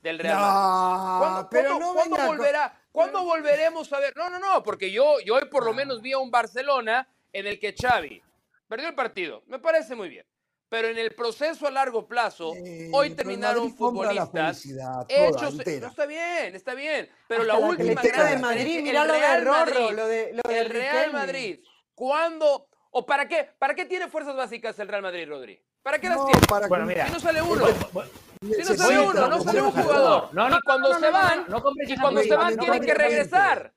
del 0.00 0.18
Real 0.18 0.38
Madrid. 0.38 1.48
¿Cuándo, 1.92 2.16
volverá? 2.26 2.80
¿Cuándo 2.92 3.24
volveremos 3.24 3.92
a 3.92 4.00
ver? 4.00 4.16
No, 4.16 4.30
no, 4.30 4.38
no, 4.38 4.62
porque 4.62 4.90
yo, 4.90 5.20
yo 5.20 5.34
hoy 5.34 5.46
por 5.46 5.64
lo 5.64 5.74
menos 5.74 6.00
vi 6.00 6.12
a 6.12 6.18
un 6.18 6.30
Barcelona 6.30 7.08
en 7.32 7.46
el 7.46 7.58
que 7.58 7.74
Xavi 7.74 8.22
perdió 8.68 8.88
el 8.88 8.94
partido. 8.94 9.42
Me 9.46 9.58
parece 9.58 9.94
muy 9.94 10.08
bien. 10.08 10.26
Pero 10.68 10.88
en 10.88 10.98
el 10.98 11.14
proceso 11.14 11.68
a 11.68 11.70
largo 11.70 12.08
plazo, 12.08 12.52
hoy 12.92 13.10
terminaron 13.10 13.72
futbolistas 13.76 14.66
hechos. 15.08 15.54
No 15.54 15.62
está 15.62 16.06
bien, 16.06 16.56
está 16.56 16.74
bien. 16.74 17.08
Pero 17.28 17.44
la, 17.44 17.56
última 17.56 18.02
de 18.02 18.38
Madrid, 18.38 18.92
lo 18.92 19.06
de 19.06 19.40
Rorro, 19.42 19.92
lo 19.92 20.08
de, 20.08 20.32
lo 20.32 20.50
el 20.50 20.68
Real 20.68 21.12
Madrid. 21.12 21.60
¿Cuándo 21.94 22.68
¿O 22.98 23.04
para 23.04 23.28
qué? 23.28 23.46
¿Para 23.58 23.74
qué 23.74 23.84
tiene 23.84 24.08
fuerzas 24.08 24.34
básicas 24.34 24.78
el 24.78 24.88
Real 24.88 25.02
Madrid, 25.02 25.28
Rodri? 25.28 25.60
¿Para 25.82 25.98
qué 25.98 26.08
las 26.08 26.24
tiene? 26.24 26.40
Para 26.48 26.66
bueno, 26.66 26.86
mira. 26.86 27.06
Si 27.06 27.12
no 27.12 27.20
sale 27.20 27.42
uno. 27.42 27.66
Si 27.66 28.62
no 28.62 28.74
sale 28.74 29.00
uno, 29.00 29.28
no 29.28 29.40
sale 29.42 29.60
un 29.60 29.70
jugador. 29.70 30.28
No, 30.32 30.48
no, 30.48 30.56
y 30.56 30.60
cuando 30.62 30.98
se 30.98 31.10
van, 31.10 31.46
y 31.86 31.96
cuando 31.98 32.22
se 32.22 32.34
van 32.34 32.56
tienen 32.56 32.82
que 32.82 32.94
regresar. 32.94 33.74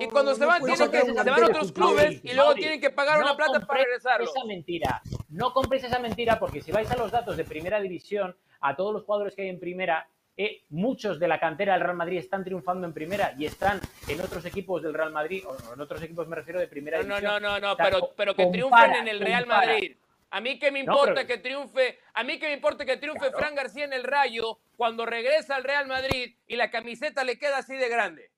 y 0.00 0.08
cuando 0.08 0.34
se 0.34 0.44
van, 0.44 0.64
tienen 0.64 0.90
que, 0.90 1.02
se 1.02 1.12
van 1.12 1.28
a 1.28 1.46
otros 1.46 1.70
clubes 1.70 2.20
y 2.24 2.34
luego 2.34 2.54
tienen 2.54 2.80
que 2.80 2.90
pagar 2.90 3.22
una 3.22 3.36
plata 3.36 3.64
para 3.64 3.84
regresar. 3.84 4.22
Esa 4.22 4.44
mentira. 4.44 5.02
No 5.28 5.52
compréis 5.52 5.84
esa 5.84 6.00
mentira 6.00 6.40
porque 6.40 6.60
si 6.60 6.72
vais 6.72 6.90
a 6.90 6.96
los 6.96 7.12
datos 7.12 7.36
de 7.36 7.44
primera 7.44 7.80
división, 7.80 8.36
a 8.60 8.74
todos 8.74 8.92
los 8.92 9.04
jugadores 9.04 9.36
que 9.36 9.42
hay 9.42 9.50
en 9.50 9.60
primera, 9.60 10.08
eh, 10.40 10.62
muchos 10.70 11.18
de 11.18 11.26
la 11.26 11.40
cantera 11.40 11.72
del 11.72 11.82
Real 11.82 11.96
Madrid 11.96 12.18
están 12.18 12.44
triunfando 12.44 12.86
en 12.86 12.94
primera 12.94 13.34
y 13.36 13.44
están 13.44 13.80
en 14.06 14.20
otros 14.20 14.44
equipos 14.44 14.80
del 14.80 14.94
Real 14.94 15.10
Madrid, 15.10 15.42
o 15.44 15.74
en 15.74 15.80
otros 15.80 16.00
equipos 16.00 16.28
me 16.28 16.36
refiero 16.36 16.60
de 16.60 16.68
primera 16.68 17.02
no, 17.02 17.20
No, 17.20 17.40
no, 17.40 17.58
no, 17.58 17.76
pero, 17.76 18.12
pero 18.16 18.36
que 18.36 18.46
triunfen 18.46 18.94
en 18.94 19.08
el 19.08 19.18
Real 19.18 19.46
Madrid. 19.46 19.96
A 20.30 20.40
mí 20.40 20.56
que 20.60 20.70
me 20.70 20.78
importa 20.78 21.26
que 21.26 21.38
triunfe, 21.38 21.98
a 22.14 22.22
mí 22.22 22.38
que 22.38 22.46
me 22.46 22.52
importa 22.52 22.84
que 22.84 22.98
triunfe 22.98 23.32
Fran 23.32 23.56
García 23.56 23.84
en 23.84 23.92
el 23.92 24.04
Rayo 24.04 24.60
cuando 24.76 25.04
regresa 25.06 25.56
al 25.56 25.64
Real 25.64 25.88
Madrid 25.88 26.36
y 26.46 26.54
la 26.54 26.70
camiseta 26.70 27.24
le 27.24 27.36
queda 27.36 27.58
así 27.58 27.74
de 27.74 27.88
grande. 27.88 28.30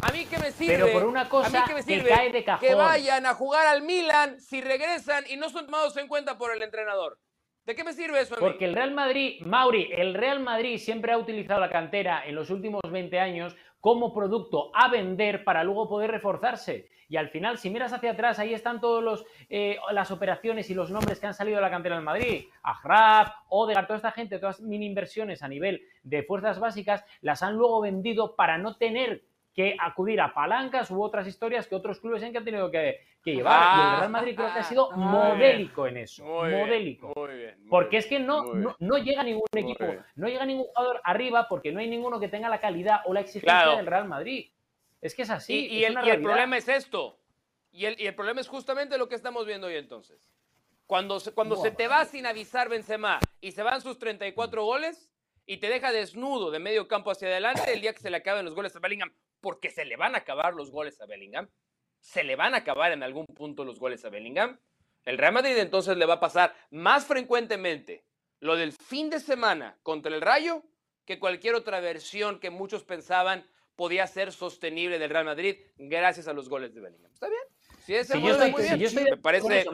A 0.00 0.10
mí 0.12 0.24
que 0.24 0.38
me 0.38 0.50
sirve, 0.50 0.78
pero 0.78 0.92
por 0.92 1.04
una 1.04 1.28
cosa 1.28 1.64
que, 1.66 1.74
me 1.74 1.82
sirve 1.82 2.46
que 2.58 2.74
vayan 2.74 3.26
a 3.26 3.34
jugar 3.34 3.66
al 3.66 3.82
Milan 3.82 4.40
si 4.40 4.62
regresan 4.62 5.24
y 5.28 5.36
no 5.36 5.50
son 5.50 5.66
tomados 5.66 5.94
en 5.98 6.08
cuenta 6.08 6.38
por 6.38 6.54
el 6.54 6.62
entrenador. 6.62 7.18
¿De 7.68 7.74
qué 7.74 7.84
me 7.84 7.92
sirve 7.92 8.22
eso? 8.22 8.34
Porque 8.40 8.64
el 8.64 8.72
Real 8.72 8.94
Madrid, 8.94 9.42
Mauri, 9.42 9.90
el 9.92 10.14
Real 10.14 10.40
Madrid 10.40 10.78
siempre 10.78 11.12
ha 11.12 11.18
utilizado 11.18 11.60
la 11.60 11.68
cantera 11.68 12.24
en 12.24 12.34
los 12.34 12.48
últimos 12.48 12.80
20 12.90 13.20
años 13.20 13.54
como 13.78 14.14
producto 14.14 14.70
a 14.74 14.88
vender 14.88 15.44
para 15.44 15.62
luego 15.64 15.86
poder 15.86 16.10
reforzarse. 16.10 16.88
Y 17.10 17.18
al 17.18 17.28
final, 17.28 17.58
si 17.58 17.68
miras 17.68 17.92
hacia 17.92 18.12
atrás, 18.12 18.38
ahí 18.38 18.54
están 18.54 18.80
todas 18.80 19.22
eh, 19.50 19.76
las 19.92 20.10
operaciones 20.10 20.70
y 20.70 20.74
los 20.74 20.90
nombres 20.90 21.20
que 21.20 21.26
han 21.26 21.34
salido 21.34 21.56
de 21.56 21.62
la 21.62 21.70
cantera 21.70 21.96
del 21.96 22.06
Madrid. 22.06 22.46
Agraf, 22.62 23.34
Odegaard, 23.50 23.86
toda 23.86 23.98
esta 23.98 24.12
gente, 24.12 24.38
todas 24.38 24.62
mini 24.62 24.86
inversiones 24.86 25.42
a 25.42 25.48
nivel 25.48 25.82
de 26.04 26.22
fuerzas 26.22 26.58
básicas, 26.58 27.04
las 27.20 27.42
han 27.42 27.56
luego 27.56 27.82
vendido 27.82 28.34
para 28.34 28.56
no 28.56 28.78
tener 28.78 29.24
que 29.58 29.74
acudir 29.76 30.20
a 30.20 30.32
palancas 30.32 30.88
u 30.88 31.02
otras 31.02 31.26
historias 31.26 31.66
que 31.66 31.74
otros 31.74 31.98
clubes 31.98 32.20
que 32.20 32.36
han 32.36 32.44
tenido 32.44 32.70
que, 32.70 33.00
llevar. 33.24 33.76
y 33.76 33.80
el 33.80 33.98
Real 33.98 34.10
Madrid 34.12 34.36
creo 34.36 34.52
que 34.52 34.60
ha 34.60 34.62
sido 34.62 34.92
modélico 34.92 35.88
en 35.88 35.96
eso. 35.96 36.24
modélico. 36.24 37.12
porque 37.68 37.96
es 37.96 38.06
que 38.06 38.20
no, 38.20 38.44
no, 38.78 38.98
llega 38.98 39.24
ningún 39.24 39.48
equipo, 39.52 39.84
no 40.14 40.28
llega 40.28 40.46
ningún 40.46 40.66
jugador 40.66 41.00
arriba 41.02 41.48
porque 41.48 41.72
no 41.72 41.80
hay 41.80 41.90
ninguno 41.90 42.20
que 42.20 42.28
tenga 42.28 42.48
la 42.48 42.60
calidad 42.60 43.00
o 43.06 43.12
la 43.12 43.18
exigencia 43.18 43.74
del 43.74 43.86
Real 43.86 44.06
Madrid. 44.06 44.48
Es 45.00 45.16
que 45.16 45.22
es 45.22 45.30
así. 45.30 45.66
Y, 45.66 45.82
el, 45.82 45.98
y 46.04 46.10
el, 46.10 46.22
problema 46.22 46.56
es 46.56 46.68
esto. 46.68 47.18
Y 47.72 47.86
el, 47.86 48.00
y 48.00 48.06
el, 48.06 48.14
problema 48.14 48.40
es 48.40 48.46
justamente 48.46 48.96
lo 48.96 49.08
que 49.08 49.16
estamos 49.16 49.44
viendo 49.44 49.66
hoy 49.66 49.74
entonces. 49.74 50.30
Cuando, 50.86 51.18
cuando 51.34 51.56
se 51.56 51.72
te 51.72 51.88
va 51.88 52.04
sin 52.04 52.26
avisar 52.26 52.68
Benzema 52.68 53.18
y 53.40 53.50
se 53.50 53.64
van 53.64 53.80
sus 53.80 53.98
34 53.98 54.64
goles 54.64 55.10
y 55.46 55.56
te 55.56 55.68
deja 55.68 55.90
desnudo 55.90 56.52
de 56.52 56.60
medio 56.60 56.86
campo 56.86 57.10
hacia 57.10 57.26
adelante 57.26 57.72
el 57.72 57.80
día 57.80 57.92
que 57.92 57.98
se 57.98 58.10
le 58.10 58.18
acaben 58.18 58.44
los 58.44 58.54
goles 58.54 58.76
a 58.76 58.78
Bellingham, 58.78 59.12
porque 59.40 59.70
se 59.70 59.84
le 59.84 59.96
van 59.96 60.14
a 60.14 60.18
acabar 60.18 60.54
los 60.54 60.70
goles 60.70 61.00
a 61.00 61.06
Bellingham, 61.06 61.48
se 62.00 62.24
le 62.24 62.36
van 62.36 62.54
a 62.54 62.58
acabar 62.58 62.92
en 62.92 63.02
algún 63.02 63.26
punto 63.26 63.64
los 63.64 63.78
goles 63.78 64.04
a 64.04 64.10
Bellingham, 64.10 64.60
el 65.04 65.18
Real 65.18 65.32
Madrid 65.32 65.56
entonces 65.58 65.96
le 65.96 66.06
va 66.06 66.14
a 66.14 66.20
pasar 66.20 66.54
más 66.70 67.06
frecuentemente 67.06 68.04
lo 68.40 68.56
del 68.56 68.72
fin 68.72 69.10
de 69.10 69.20
semana 69.20 69.78
contra 69.82 70.14
el 70.14 70.20
Rayo 70.20 70.62
que 71.04 71.18
cualquier 71.18 71.54
otra 71.54 71.80
versión 71.80 72.38
que 72.38 72.50
muchos 72.50 72.84
pensaban 72.84 73.48
podía 73.74 74.06
ser 74.06 74.32
sostenible 74.32 74.98
del 74.98 75.10
Real 75.10 75.24
Madrid 75.24 75.56
gracias 75.76 76.28
a 76.28 76.32
los 76.32 76.48
goles 76.48 76.74
de 76.74 76.80
Bellingham. 76.80 77.12
¿Está 77.12 77.28
bien? 77.28 77.40
Sí, 77.88 78.20
yo 78.20 78.86
estoy, 78.86 79.04
me 79.04 79.16
parece 79.16 79.64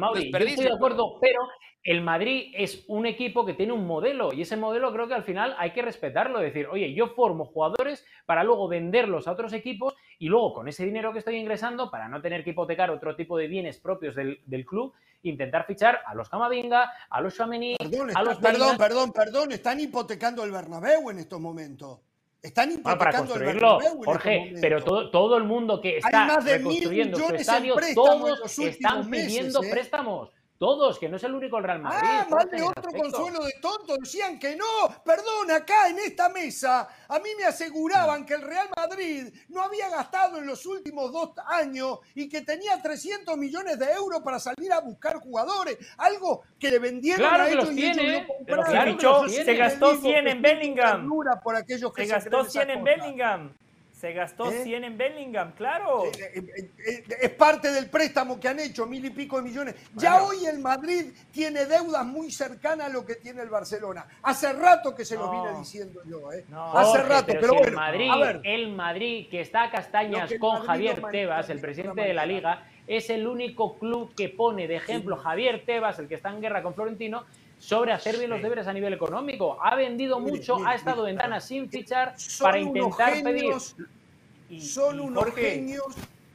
de 0.63 0.73
acuerdo, 0.73 1.19
pero 1.21 1.41
el 1.83 2.01
Madrid 2.01 2.53
es 2.55 2.85
un 2.87 3.07
equipo 3.07 3.45
que 3.45 3.55
tiene 3.55 3.73
un 3.73 3.89
modelo 3.89 4.33
y 4.33 4.43
ese 4.43 4.57
modelo 4.57 4.93
creo 4.93 5.09
que 5.09 5.15
al 5.15 5.25
final 5.25 5.57
hay 5.59 5.73
que 5.73 5.83
respetarlo, 5.83 6.39
decir, 6.39 6.69
oye, 6.69 6.95
yo 6.95 7.09
formo 7.09 7.45
jugadores 7.45 8.07
para 8.25 8.45
luego 8.45 8.69
venderlos 8.69 9.27
a 9.27 9.33
otros 9.33 9.53
equipos 9.53 9.97
y 10.21 10.29
luego 10.29 10.55
con 10.55 10.69
ese 10.69 10.85
dinero 10.85 11.13
que 11.13 11.19
estoy 11.19 11.35
ingresando, 11.35 11.91
para 11.91 12.07
no 12.07 12.23
tener 12.23 12.45
que 12.45 12.51
hipotecar 12.51 12.89
otro 12.93 13.17
tipo 13.17 13.37
de 13.37 13.49
bienes 13.49 13.81
propios 13.81 14.15
del, 14.15 14.65
club, 14.65 14.95
intentar 15.25 15.67
fichar 15.67 15.99
a 16.07 16.15
los 16.15 16.29
Camavinga, 16.29 16.93
a 17.11 17.21
los 17.21 17.35
Chamení, 17.35 17.75
a 18.15 18.23
los... 18.23 18.39
Perdón, 18.39 18.77
perdón, 18.79 19.13
perdón, 19.13 19.51
están 19.51 19.81
hipotecando 19.81 20.45
el 20.45 20.53
Bernabéu 20.53 21.11
en 21.11 21.19
estos 21.19 21.41
momentos. 21.41 21.99
Están 22.45 22.79
ah, 22.85 22.99
para 22.99 23.17
construirlo, 23.17 23.79
Jorge, 24.05 24.53
pero 24.61 24.85
todo, 24.85 25.11
todo 25.11 25.39
el 25.39 25.45
mundo 25.45 25.81
que 25.81 25.97
está 25.97 26.39
reconstruyendo 26.41 27.17
su 27.17 27.35
estadio, 27.35 27.75
todos 27.95 28.59
están 28.59 29.09
pidiendo 29.09 29.63
¿eh? 29.63 29.71
préstamos. 29.71 30.29
Todos, 30.65 30.99
que 30.99 31.11
no 31.11 31.19
es 31.19 31.25
el 31.25 31.35
único 31.35 31.59
el 31.59 31.65
Real 31.65 31.81
Madrid. 31.81 32.09
Ah, 32.11 32.27
mal 32.31 32.49
de 32.49 32.63
otro 32.63 32.91
consuelo 32.91 33.45
de 33.45 33.53
tonto. 33.61 33.99
Decían 33.99 34.39
que 34.39 34.57
no. 34.57 34.65
Perdón, 35.05 35.51
acá 35.51 35.91
en 35.91 35.99
esta 35.99 36.31
mesa, 36.31 36.89
a 37.07 37.19
mí 37.19 37.29
me 37.37 37.45
aseguraban 37.45 38.25
que 38.25 38.33
el 38.33 38.41
Real 38.41 38.69
Madrid 38.75 39.31
no 39.51 39.61
había 39.61 39.91
gastado 39.91 40.39
en 40.39 40.47
los 40.47 40.65
últimos 40.65 41.13
dos 41.13 41.33
años 41.49 41.99
y 42.15 42.31
que 42.31 42.41
tenía 42.41 42.81
300 42.81 43.37
millones 43.37 43.79
de 43.79 43.93
euros 43.93 44.23
para 44.23 44.39
salir 44.39 44.73
a 44.73 44.81
buscar 44.81 45.17
jugadores. 45.17 45.77
Algo 45.99 46.45
que 46.59 46.71
le 46.71 46.79
vendieron 46.79 47.27
a 47.31 47.47
ellos 47.47 47.71
y 47.71 47.85
ellos 47.85 48.27
no 48.49 49.29
se 49.29 49.55
gastó 49.57 49.97
100 49.97 50.29
en 50.29 50.41
Bellingham. 50.41 51.11
Por 51.43 51.57
aquellos 51.57 51.93
que 51.93 52.07
se, 52.07 52.13
gastó 52.15 52.43
100 52.43 52.71
en 52.71 52.85
Bellingham. 52.85 53.53
Se 53.95 54.13
gastó 54.13 54.51
100 54.51 54.83
¿Eh? 54.83 54.87
en 54.89 54.99
Bellingham, 54.99 55.53
claro. 55.53 56.07
Eh, 56.07 56.73
eh, 56.87 57.05
es 57.23 57.31
parte 57.31 57.71
del 57.71 57.89
préstamo 57.89 58.41
que 58.41 58.49
han 58.49 58.59
hecho, 58.59 58.87
mil 58.87 59.05
y 59.05 59.11
pico 59.11 59.37
de 59.37 59.43
millones. 59.43 59.77
Ya 59.95 60.25
hoy 60.25 60.45
el 60.47 60.59
Madrid 60.59 61.13
tiene 61.31 61.65
deudas 61.65 62.05
muy 62.05 62.33
cercanas 62.33 62.89
a 62.89 62.91
lo 62.91 63.07
que 63.07 63.15
tiene 63.15 63.43
el 63.43 63.49
Barcelona. 63.49 64.05
Hace 64.23 64.53
rato 64.53 64.95
que 64.95 65.05
se 65.05 65.15
lo 65.15 65.31
vine 65.31 65.59
diciendo 65.59 66.03
yo, 66.05 66.33
¿eh? 66.33 66.45
Hace 66.75 67.03
rato, 67.03 67.35
pero, 67.41 67.55
bueno. 67.55 67.69
El 67.69 67.75
Madrid, 67.75 68.41
el 68.43 68.73
Madrid, 68.73 69.29
que 69.31 69.41
está 69.41 69.65
a 69.65 69.71
castañas 69.71 70.33
con 70.41 70.63
Javier 70.63 71.01
Tebas, 71.13 71.49
el 71.51 71.61
presidente 71.61 72.03
de 72.03 72.15
la 72.15 72.27
Liga, 72.27 72.67
es 72.89 73.11
el 73.11 73.27
único 73.27 73.79
club 73.79 74.13
que 74.15 74.29
pone 74.29 74.67
de 74.67 74.77
ejemplo 74.77 75.17
Javier 75.17 75.65
Tebas, 75.65 76.01
el 76.01 76.09
que 76.09 76.17
está 76.17 76.31
en 76.31 76.41
guerra 76.41 76.63
con 76.63 76.75
Florentino, 76.75 77.25
sobre 77.65 77.93
hacer 77.93 78.19
bien 78.19 78.29
los 78.29 78.43
deberes 78.43 78.67
a 78.67 78.73
nivel 78.75 78.93
económico. 78.93 79.57
Ha 79.63 79.75
vendido 79.75 80.21
mucho, 80.21 80.65
ha 80.67 80.75
estado 80.75 81.09
en 81.09 81.17
Dana 81.17 81.41
sin 81.41 81.71
fichar 81.71 82.15
para 82.39 82.59
intentar 82.59 83.23
pedir. 83.23 83.55
son 84.61 85.01
unos 85.01 85.35
genios 85.35 85.87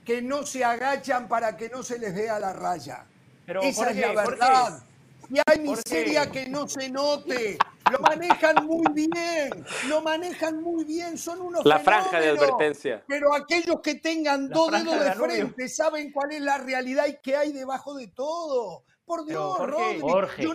que 0.04 0.24
no 0.24 0.44
se 0.44 0.64
agachan 0.64 1.28
para 1.28 1.56
que 1.56 1.70
no 1.70 1.84
se 1.84 2.00
les 2.00 2.16
vea 2.16 2.40
la 2.40 2.54
raya. 2.54 3.06
Pero, 3.46 3.62
Esa 3.62 3.92
es 3.92 3.98
la 3.98 4.14
verdad. 4.14 4.84
Y 5.32 5.38
hay 5.46 5.60
miseria 5.60 6.32
que 6.32 6.50
no 6.50 6.68
se 6.68 6.90
note. 6.90 7.60
Lo 7.92 8.00
manejan 8.10 8.66
muy 8.66 8.86
bien, 8.92 9.64
lo 9.88 10.02
manejan 10.02 10.64
muy 10.64 10.84
bien, 10.84 11.16
son 11.16 11.42
unos 11.42 11.64
La 11.64 11.78
franja 11.78 12.20
de 12.20 12.30
advertencia. 12.30 13.04
Pero 13.08 13.36
aquellos 13.36 13.82
que 13.82 13.96
tengan 13.96 14.50
dos 14.50 14.72
dedos 14.72 15.00
de 15.00 15.14
frente 15.14 15.70
saben 15.70 16.12
cuál 16.12 16.32
es 16.32 16.42
la 16.42 16.58
realidad 16.58 17.06
y 17.06 17.18
qué 17.22 17.36
hay 17.36 17.52
debajo 17.52 17.94
de 17.94 18.08
todo. 18.08 18.84
Por 19.10 19.26
Dios, 19.26 19.58
Jorge, 20.02 20.46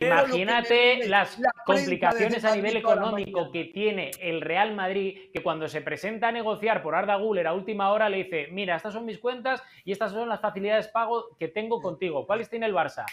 imagínate 0.00 1.06
las 1.08 1.38
complicaciones 1.66 2.42
a 2.42 2.56
nivel 2.56 2.78
económico 2.78 3.52
que 3.52 3.66
tiene 3.66 4.12
el 4.18 4.40
Real 4.40 4.74
Madrid, 4.74 5.30
que 5.30 5.42
cuando 5.42 5.68
se 5.68 5.82
presenta 5.82 6.28
a 6.28 6.32
negociar 6.32 6.82
por 6.82 6.94
Arda 6.94 7.16
Guller 7.16 7.46
a 7.46 7.52
última 7.52 7.90
hora 7.92 8.08
le 8.08 8.24
dice, 8.24 8.48
mira, 8.50 8.76
estas 8.76 8.94
son 8.94 9.04
mis 9.04 9.18
cuentas 9.18 9.62
y 9.84 9.92
estas 9.92 10.12
son 10.12 10.26
las 10.26 10.40
facilidades 10.40 10.86
de 10.86 10.92
pago 10.92 11.36
que 11.38 11.48
tengo 11.48 11.82
contigo. 11.82 12.26
¿Cuáles 12.26 12.48
tiene 12.48 12.64
el 12.64 12.72
Barça? 12.72 13.04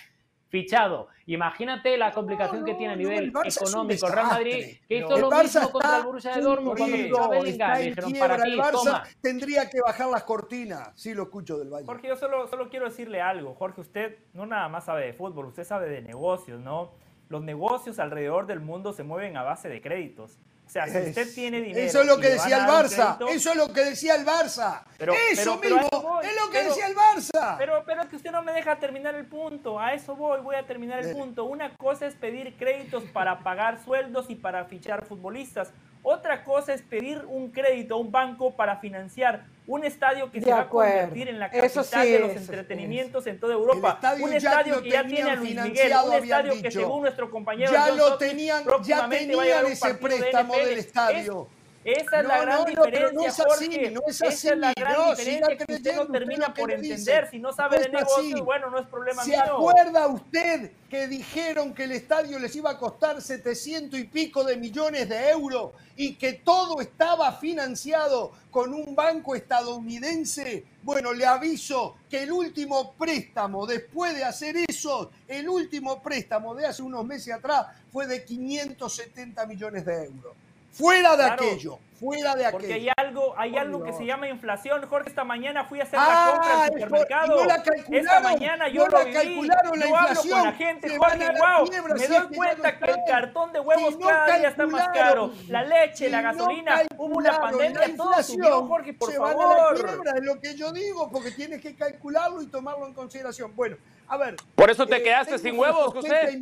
Fichado. 0.55 1.09
Imagínate 1.25 1.97
la 1.97 2.11
complicación 2.11 2.63
que 2.63 2.75
tiene 2.75 2.93
a 2.93 2.95
nivel 2.95 3.33
económico 3.43 4.07
el 4.07 4.13
Real 4.13 4.27
Madrid, 4.27 4.77
que 4.87 4.97
hizo 4.97 5.17
lo 5.17 5.29
mismo 5.31 5.71
contra 5.71 5.97
el 5.97 6.03
Borussia 6.03 6.35
de 6.35 6.41
Dortmund 6.41 6.77
cuando 6.77 6.97
fichó 6.97 7.23
a 7.23 7.27
Bellingham. 7.27 7.77
Dijeron, 7.79 8.13
para 8.13 8.43
ti, 8.43 8.57
toma. 8.71 9.03
Tendría 9.21 9.69
que 9.69 9.81
bajar 9.81 10.07
las 10.09 10.23
cortinas. 10.23 10.91
Sí, 10.95 11.13
lo 11.13 11.23
escucho 11.23 11.57
del 11.57 11.69
Valle. 11.69 11.85
Jorge, 11.85 12.07
yo 12.07 12.15
solo, 12.15 12.47
solo 12.47 12.69
quiero 12.69 12.85
decirle 12.85 13.21
algo. 13.21 13.55
Jorge, 13.55 13.81
usted 13.81 14.17
no 14.33 14.45
nada 14.45 14.69
más 14.69 14.85
sabe 14.85 15.05
de 15.05 15.13
fútbol, 15.13 15.47
usted 15.47 15.65
sabe 15.65 15.89
de 15.89 16.01
negocios, 16.01 16.61
¿no? 16.61 16.91
Los 17.27 17.41
negocios 17.41 17.99
alrededor 17.99 18.45
del 18.45 18.61
mundo 18.61 18.93
se 18.93 19.03
mueven 19.03 19.35
a 19.35 19.43
base 19.43 19.67
de 19.67 19.81
créditos. 19.81 20.39
O 20.65 20.69
sea, 20.69 20.87
si 20.87 20.97
usted 20.97 21.33
tiene 21.33 21.61
dinero. 21.61 21.85
Eso 21.85 22.01
es 22.01 22.07
lo 22.07 22.17
que 22.17 22.29
decía 22.29 22.57
el 22.57 22.63
Barça. 22.63 23.17
eso 23.29 23.51
es 23.51 23.55
lo 23.55 23.71
que 23.71 23.85
decía 23.85 24.15
el 24.15 24.25
Barça. 24.25 24.83
eso 25.31 25.57
mismo 25.57 26.21
es 26.21 26.35
lo 26.35 26.51
que 26.51 26.63
decía 26.63 26.87
el 26.87 26.95
Barça. 26.95 27.55
Pero, 27.57 27.83
pero 27.85 28.01
es 28.01 28.07
que 28.09 28.15
usted 28.15 28.31
no 28.31 28.43
me 28.43 28.51
deja 28.51 28.77
terminar 28.77 29.15
el 29.15 29.25
punto. 29.25 29.79
A 29.79 29.93
eso 29.93 30.15
voy, 30.15 30.41
voy 30.41 30.55
a 30.55 30.65
terminar 30.65 30.99
el 30.99 31.11
eh. 31.11 31.13
punto. 31.13 31.45
Una 31.45 31.75
cosa 31.77 32.07
es 32.07 32.15
pedir 32.15 32.55
créditos 32.57 33.03
para 33.05 33.39
pagar 33.39 33.83
sueldos 33.83 34.29
y 34.29 34.35
para 34.35 34.65
fichar 34.65 35.05
futbolistas. 35.05 35.71
Otra 36.07 36.43
cosa 36.43 36.71
es 36.71 36.83
pedir 36.83 37.25
un 37.27 37.49
crédito 37.49 37.95
a 37.95 37.97
un 37.97 38.11
banco 38.11 38.55
para 38.55 38.77
financiar 38.77 39.47
un 39.65 39.83
estadio 39.83 40.31
que 40.31 40.39
se 40.39 40.51
va 40.51 40.61
a 40.61 40.69
convertir 40.69 41.29
en 41.29 41.39
la 41.39 41.49
capital 41.49 42.05
de 42.05 42.19
los 42.19 42.35
entretenimientos 42.35 43.25
en 43.25 43.39
toda 43.39 43.55
Europa. 43.55 43.99
Un 44.21 44.31
estadio 44.33 44.83
que 44.83 44.91
ya 44.91 45.03
tiene 45.03 45.31
a 45.31 45.35
Luis 45.35 45.59
Miguel, 45.59 45.93
un 46.05 46.13
estadio 46.13 46.61
que 46.61 46.69
según 46.69 47.01
nuestro 47.01 47.31
compañero 47.31 47.71
ya 47.71 47.89
lo 47.89 48.17
tenían, 48.19 48.63
ya 48.83 49.09
tenían 49.09 49.65
ese 49.65 49.95
préstamo 49.95 50.55
del 50.55 50.77
estadio. 50.77 51.47
Esa 51.85 52.21
es 52.21 52.27
la 52.27 52.41
gran 52.41 52.65
diferencia, 52.65 53.11
no 53.13 53.25
es 53.25 53.39
así, 53.39 53.69
No 53.91 54.01
es 54.07 54.19
así, 54.19 54.33
Esa 54.33 54.53
es 54.53 54.57
la 54.57 54.73
gran 54.73 55.09
diferencia 55.11 55.55
que 55.55 55.73
usted 55.75 55.95
no 55.95 56.07
termina 56.07 56.51
por 56.51 56.71
entender. 56.71 57.29
Si 57.29 57.37
no 57.37 57.53
sabe 57.53 57.77
de 57.77 57.89
negocios, 57.89 58.41
bueno, 58.41 58.71
no 58.71 58.79
es 58.79 58.87
problema 58.87 59.23
mío. 59.23 59.35
¿Se 59.35 59.39
acuerda 59.39 60.07
usted 60.07 60.71
que 60.89 61.07
dijeron 61.07 61.75
que 61.75 61.83
el 61.83 61.91
estadio 61.91 62.39
les 62.39 62.55
iba 62.55 62.71
a 62.71 62.79
costar 62.79 63.21
700 63.21 63.99
y 63.99 64.05
pico 64.05 64.43
de 64.43 64.57
millones 64.57 65.07
de 65.07 65.29
euros 65.29 65.73
y 65.95 66.15
que 66.15 66.33
todo 66.33 66.81
estaba 66.81 67.31
financiado 67.33 68.31
con 68.49 68.73
un 68.73 68.95
banco 68.95 69.35
estadounidense? 69.35 70.65
Bueno, 70.81 71.13
le 71.13 71.27
aviso 71.27 71.97
que 72.09 72.23
el 72.23 72.31
último 72.31 72.93
préstamo, 72.93 73.67
después 73.67 74.15
de 74.15 74.23
hacer 74.23 74.55
eso, 74.67 75.11
el 75.27 75.47
último 75.47 76.01
préstamo 76.01 76.55
de 76.55 76.65
hace 76.65 76.81
unos 76.81 77.05
meses 77.05 77.31
atrás 77.31 77.67
fue 77.91 78.07
de 78.07 78.25
570 78.25 79.45
millones 79.45 79.85
de 79.85 80.05
euros. 80.05 80.35
Fuera 80.77 81.15
de 81.15 81.23
aquello, 81.23 81.79
fuera 81.97 82.35
de 82.35 82.45
aquello. 82.45 82.59
Porque 82.59 82.73
hay 82.73 82.89
algo, 82.97 83.33
hay 83.37 83.55
algo 83.55 83.81
que 83.81 83.93
se 83.93 84.05
llama 84.05 84.27
inflación. 84.27 84.85
Jorge, 84.87 85.07
esta 85.07 85.23
mañana 85.23 85.63
fui 85.63 85.79
a 85.79 85.83
hacer 85.83 85.97
la 85.97 86.31
compra 86.33 86.63
al 86.63 86.73
supermercado. 86.73 87.35
No 87.37 87.45
la 87.45 87.63
esta 87.97 88.19
mañana 88.19 88.67
yo 88.67 88.85
no 88.85 88.97
lo 88.97 89.03
la 89.05 89.11
calcularon 89.11 89.79
la 89.79 89.87
inflación. 89.87 90.39
con 90.39 90.47
la 90.47 90.53
gente, 90.53 90.97
Jorge, 90.97 91.27
wow, 91.29 91.95
me 91.95 92.07
doy 92.07 92.35
cuenta 92.35 92.77
que 92.77 92.91
el 92.91 92.97
cartón 93.07 93.53
de 93.53 93.59
huevos 93.61 93.97
cada 93.97 94.37
día 94.37 94.49
está 94.49 94.67
más 94.67 94.89
caro. 94.89 95.31
La 95.47 95.63
leche, 95.63 96.09
la 96.09 96.21
gasolina, 96.21 96.81
hubo 96.97 97.15
una 97.15 97.39
pandemia, 97.39 97.95
todo 97.95 98.21
subió, 98.21 98.65
Jorge, 98.67 98.93
por 98.93 99.11
se 99.11 99.17
favor. 99.17 99.81
Van 99.81 100.07
a 100.07 100.17
es 100.17 100.23
lo 100.25 100.41
que 100.41 100.55
yo 100.55 100.73
digo, 100.73 101.09
porque 101.09 101.31
tienes 101.31 101.61
que 101.61 101.73
calcularlo 101.73 102.41
y 102.41 102.47
tomarlo 102.47 102.85
en 102.85 102.93
consideración. 102.93 103.55
Bueno, 103.55 103.77
a 104.07 104.17
ver. 104.17 104.35
Por 104.55 104.69
eso 104.69 104.85
te 104.87 104.97
eh, 104.97 105.03
quedaste 105.03 105.37
sin 105.37 105.57
huevos, 105.57 105.93
José. 105.93 106.39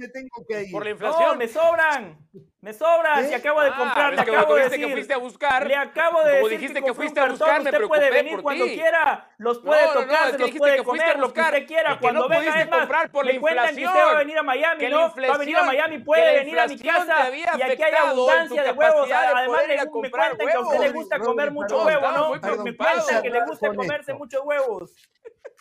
Por 0.72 0.84
la 0.84 0.90
inflación. 0.92 1.30
No, 1.30 1.36
me 1.36 1.48
sobran. 1.48 2.18
Me 2.62 2.72
sobran. 2.74 3.28
Si 3.28 3.34
acabo 3.34 3.62
de 3.62 3.70
ah, 3.70 3.76
comprar, 3.78 4.16
te 4.16 4.22
acabo 4.22 4.56
de 4.56 4.64
decir. 4.70 4.88
que 4.88 4.94
fuiste 4.94 5.14
a 5.14 5.18
buscar. 5.18 5.68
Le 5.68 5.76
acabo 5.76 6.20
de 6.24 6.32
como 6.36 6.48
decir 6.48 6.60
dijiste 6.60 6.80
que, 6.80 6.86
que 6.88 6.94
fuiste 6.94 7.20
a 7.20 7.26
buscar, 7.26 7.54
me 7.56 7.58
usted 7.60 7.72
preocupé 7.72 7.98
puede 8.00 8.12
venir 8.12 8.34
por 8.36 8.44
cuando 8.44 8.66
ti. 8.66 8.76
quiera, 8.76 9.30
los 9.38 9.60
puede 9.60 9.82
No, 9.82 9.88
no, 9.88 9.94
tocar, 10.00 10.08
no, 10.08 10.26
se 10.26 10.32
que 10.32 10.38
los 10.38 10.38
dijiste 10.48 10.60
puede 10.60 10.76
que 10.78 10.84
fuiste 10.84 11.04
a 11.04 11.08
comer, 11.14 11.20
los 11.20 11.34
que 11.34 11.42
usted 11.42 11.68
quiera. 11.68 11.94
que 11.96 12.00
Cuando 12.00 12.20
no 12.22 12.30
venga, 12.30 12.62
es 12.62 12.70
más, 12.70 12.80
comprar 12.80 13.12
por 13.12 13.26
la 13.26 13.34
me 13.34 13.40
cuentan 13.42 13.66
que 13.66 13.72
usted 13.72 13.82
inflación, 13.82 14.08
va 14.08 14.12
a 14.12 14.18
venir 14.24 14.38
a 14.38 14.44
Miami, 14.44 14.80
que 14.80 14.90
¿no? 14.90 14.98
Va 14.98 15.04
a 15.06 15.08
venir 15.14 15.28
a 15.28 15.36
inflación- 15.60 15.66
Miami, 15.66 15.98
que 15.98 16.04
puede 16.06 16.34
venir 16.40 16.60
a 16.60 16.68
mi 16.68 16.74
inflación 16.74 17.08
casa 17.08 17.30
y 17.58 17.62
aquí 17.62 17.84
hay 17.84 17.94
abundancia 17.94 18.64
de 18.64 18.72
huevos. 18.72 19.12
Además, 19.12 19.62
ir 19.64 19.68
le, 19.68 19.76
me 19.78 19.92
comprar 19.92 20.38
cuentan 20.38 20.48
que 20.48 20.54
a 20.54 20.60
usted 20.62 20.80
le 20.80 20.92
gusta 20.92 21.20
comer 21.20 21.52
mucho 21.52 21.78
no, 21.78 21.86
huevo, 21.86 22.12
¿no? 22.12 22.30
Me- 22.30 22.64
Me 22.64 22.78
cuentan 22.78 23.22
que 23.24 23.30
le 23.30 23.46
gusta 23.46 23.74
comerse 23.74 24.14
muchos 24.14 24.42
huevos. 24.46 24.94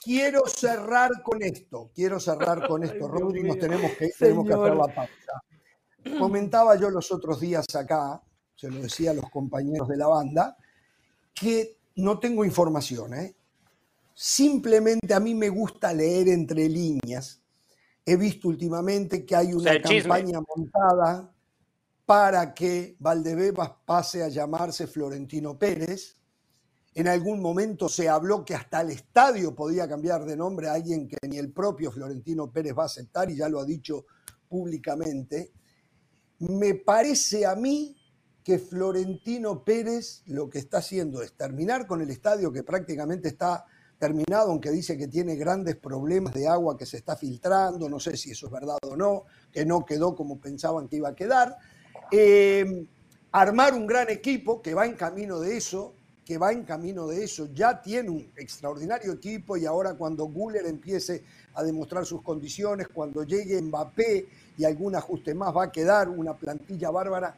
Quiero 0.03 0.47
cerrar 0.47 1.11
con 1.23 1.43
esto, 1.43 1.91
quiero 1.95 2.19
cerrar 2.19 2.67
con 2.67 2.83
esto. 2.83 3.07
Rodri, 3.09 3.43
nos 3.43 3.59
tenemos 3.59 3.93
que, 3.93 4.09
tenemos 4.19 4.47
que 4.47 4.55
hacer 4.55 4.75
la 4.75 4.87
pausa. 4.87 6.19
Comentaba 6.19 6.77
yo 6.77 6.91
los 6.91 7.13
otros 7.13 7.41
días 7.41 7.65
acá, 7.75 8.21
se 8.57 8.69
lo 8.69 8.81
decía 8.81 9.13
a 9.13 9.15
los 9.15 9.31
compañeros 9.31 9.87
de 9.89 9.97
la 9.97 10.09
banda, 10.09 10.57
que 11.33 11.79
no 11.97 12.19
tengo 12.19 12.45
información, 12.45 13.15
¿eh? 13.15 13.35
Simplemente 14.15 15.15
a 15.15 15.21
mí 15.21 15.35
me 15.35 15.49
gusta 15.49 15.93
leer 15.93 16.29
entre 16.29 16.69
líneas. 16.69 17.41
He 18.05 18.17
visto 18.17 18.49
últimamente 18.49 19.25
que 19.25 19.37
hay 19.37 19.53
O 19.53 19.57
una 19.57 19.65
sea, 19.65 19.73
el 19.75 19.83
chisme. 19.83 20.03
campaña 20.03 20.41
montada 20.55 21.33
para 22.05 22.53
que 22.53 22.97
Valdebebas 22.99 23.71
pase 23.85 24.23
a 24.23 24.29
llamarse 24.29 24.87
Florentino 24.87 25.59
Pérez. 25.59 26.17
En 26.95 27.09
algún 27.09 27.41
momento 27.41 27.89
se 27.89 28.09
habló 28.09 28.45
que 28.45 28.55
hasta 28.55 28.83
el 28.83 28.91
estadio 28.91 29.55
podía 29.55 29.89
cambiar 29.89 30.25
de 30.27 30.37
nombre 30.37 30.69
a 30.69 30.75
alguien 30.75 31.09
que 31.09 31.17
ni 31.27 31.39
el 31.39 31.51
propio 31.51 31.91
Florentino 31.91 32.53
Pérez 32.53 32.75
va 32.77 32.83
a 32.83 32.87
aceptar 32.87 33.31
y 33.31 33.37
ya 33.37 33.49
lo 33.49 33.61
ha 33.61 33.65
dicho 33.65 34.05
públicamente. 34.49 35.53
Me 36.41 36.75
parece 36.75 37.47
a 37.47 37.55
mí 37.55 37.97
que 38.45 38.59
Florentino 38.59 39.65
Pérez 39.65 40.23
lo 40.27 40.51
que 40.51 40.59
está 40.59 40.79
haciendo 40.79 41.23
es 41.23 41.33
terminar 41.35 41.87
con 41.87 42.03
el 42.03 42.11
estadio 42.11 42.53
que 42.53 42.63
prácticamente 42.63 43.29
está 43.29 43.65
terminado, 43.99 44.51
aunque 44.51 44.71
dice 44.71 44.99
que 44.99 45.07
tiene 45.07 45.37
grandes 45.37 45.77
problemas 45.77 46.35
de 46.35 46.49
agua 46.49 46.77
que 46.77 46.85
se 46.85 46.97
está 46.97 47.17
filtrando, 47.17 47.89
no 47.89 48.01
sé 48.01 48.17
si 48.17 48.33
eso 48.33 48.47
es 48.47 48.53
verdad 48.53 48.77
o 48.83 48.97
no, 48.97 49.25
que 49.53 49.65
no 49.65 49.87
quedó 49.87 50.17
como 50.17 50.41
pensaban 50.41 50.89
que 50.89 50.97
iba 50.97 51.11
a 51.11 51.15
quedar. 51.15 51.57
Eh, 52.11 52.85
armar 53.31 53.75
un 53.75 53.87
gran 53.87 54.11
equipo 54.11 54.61
que 54.61 54.75
va 54.75 54.87
en 54.87 54.95
camino 54.95 55.39
de 55.39 55.57
eso, 55.57 55.95
que 56.25 56.39
va 56.39 56.53
en 56.53 56.63
camino 56.65 57.07
de 57.09 57.25
eso, 57.25 57.49
ya 57.53 57.81
tiene 57.81 58.11
un 58.11 58.33
extraordinario 58.37 59.13
equipo 59.13 59.57
y 59.57 59.67
ahora 59.67 59.95
cuando 59.95 60.27
Guller 60.27 60.67
empiece 60.67 61.25
a 61.55 61.63
demostrar 61.63 62.07
sus 62.07 62.23
condiciones, 62.23 62.89
cuando 62.89 63.25
llegue 63.25 63.61
Mbappé 63.61 64.27
y 64.57 64.65
algún 64.65 64.95
ajuste 64.95 65.35
más, 65.35 65.55
va 65.55 65.65
a 65.65 65.73
quedar 65.73 66.09
una 66.09 66.35
plantilla 66.35 66.91
bárbara 66.91 67.35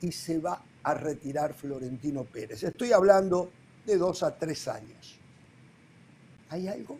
y 0.00 0.10
se 0.10 0.38
va 0.38 0.62
a 0.82 0.94
retirar 0.94 1.54
Florentino 1.54 2.24
Pérez. 2.24 2.62
Estoy 2.62 2.92
hablando 2.92 3.50
de 3.86 3.96
dos 3.96 4.22
a 4.22 4.36
tres 4.36 4.66
años. 4.68 5.18
¿Hay 6.50 6.66
algo? 6.66 6.98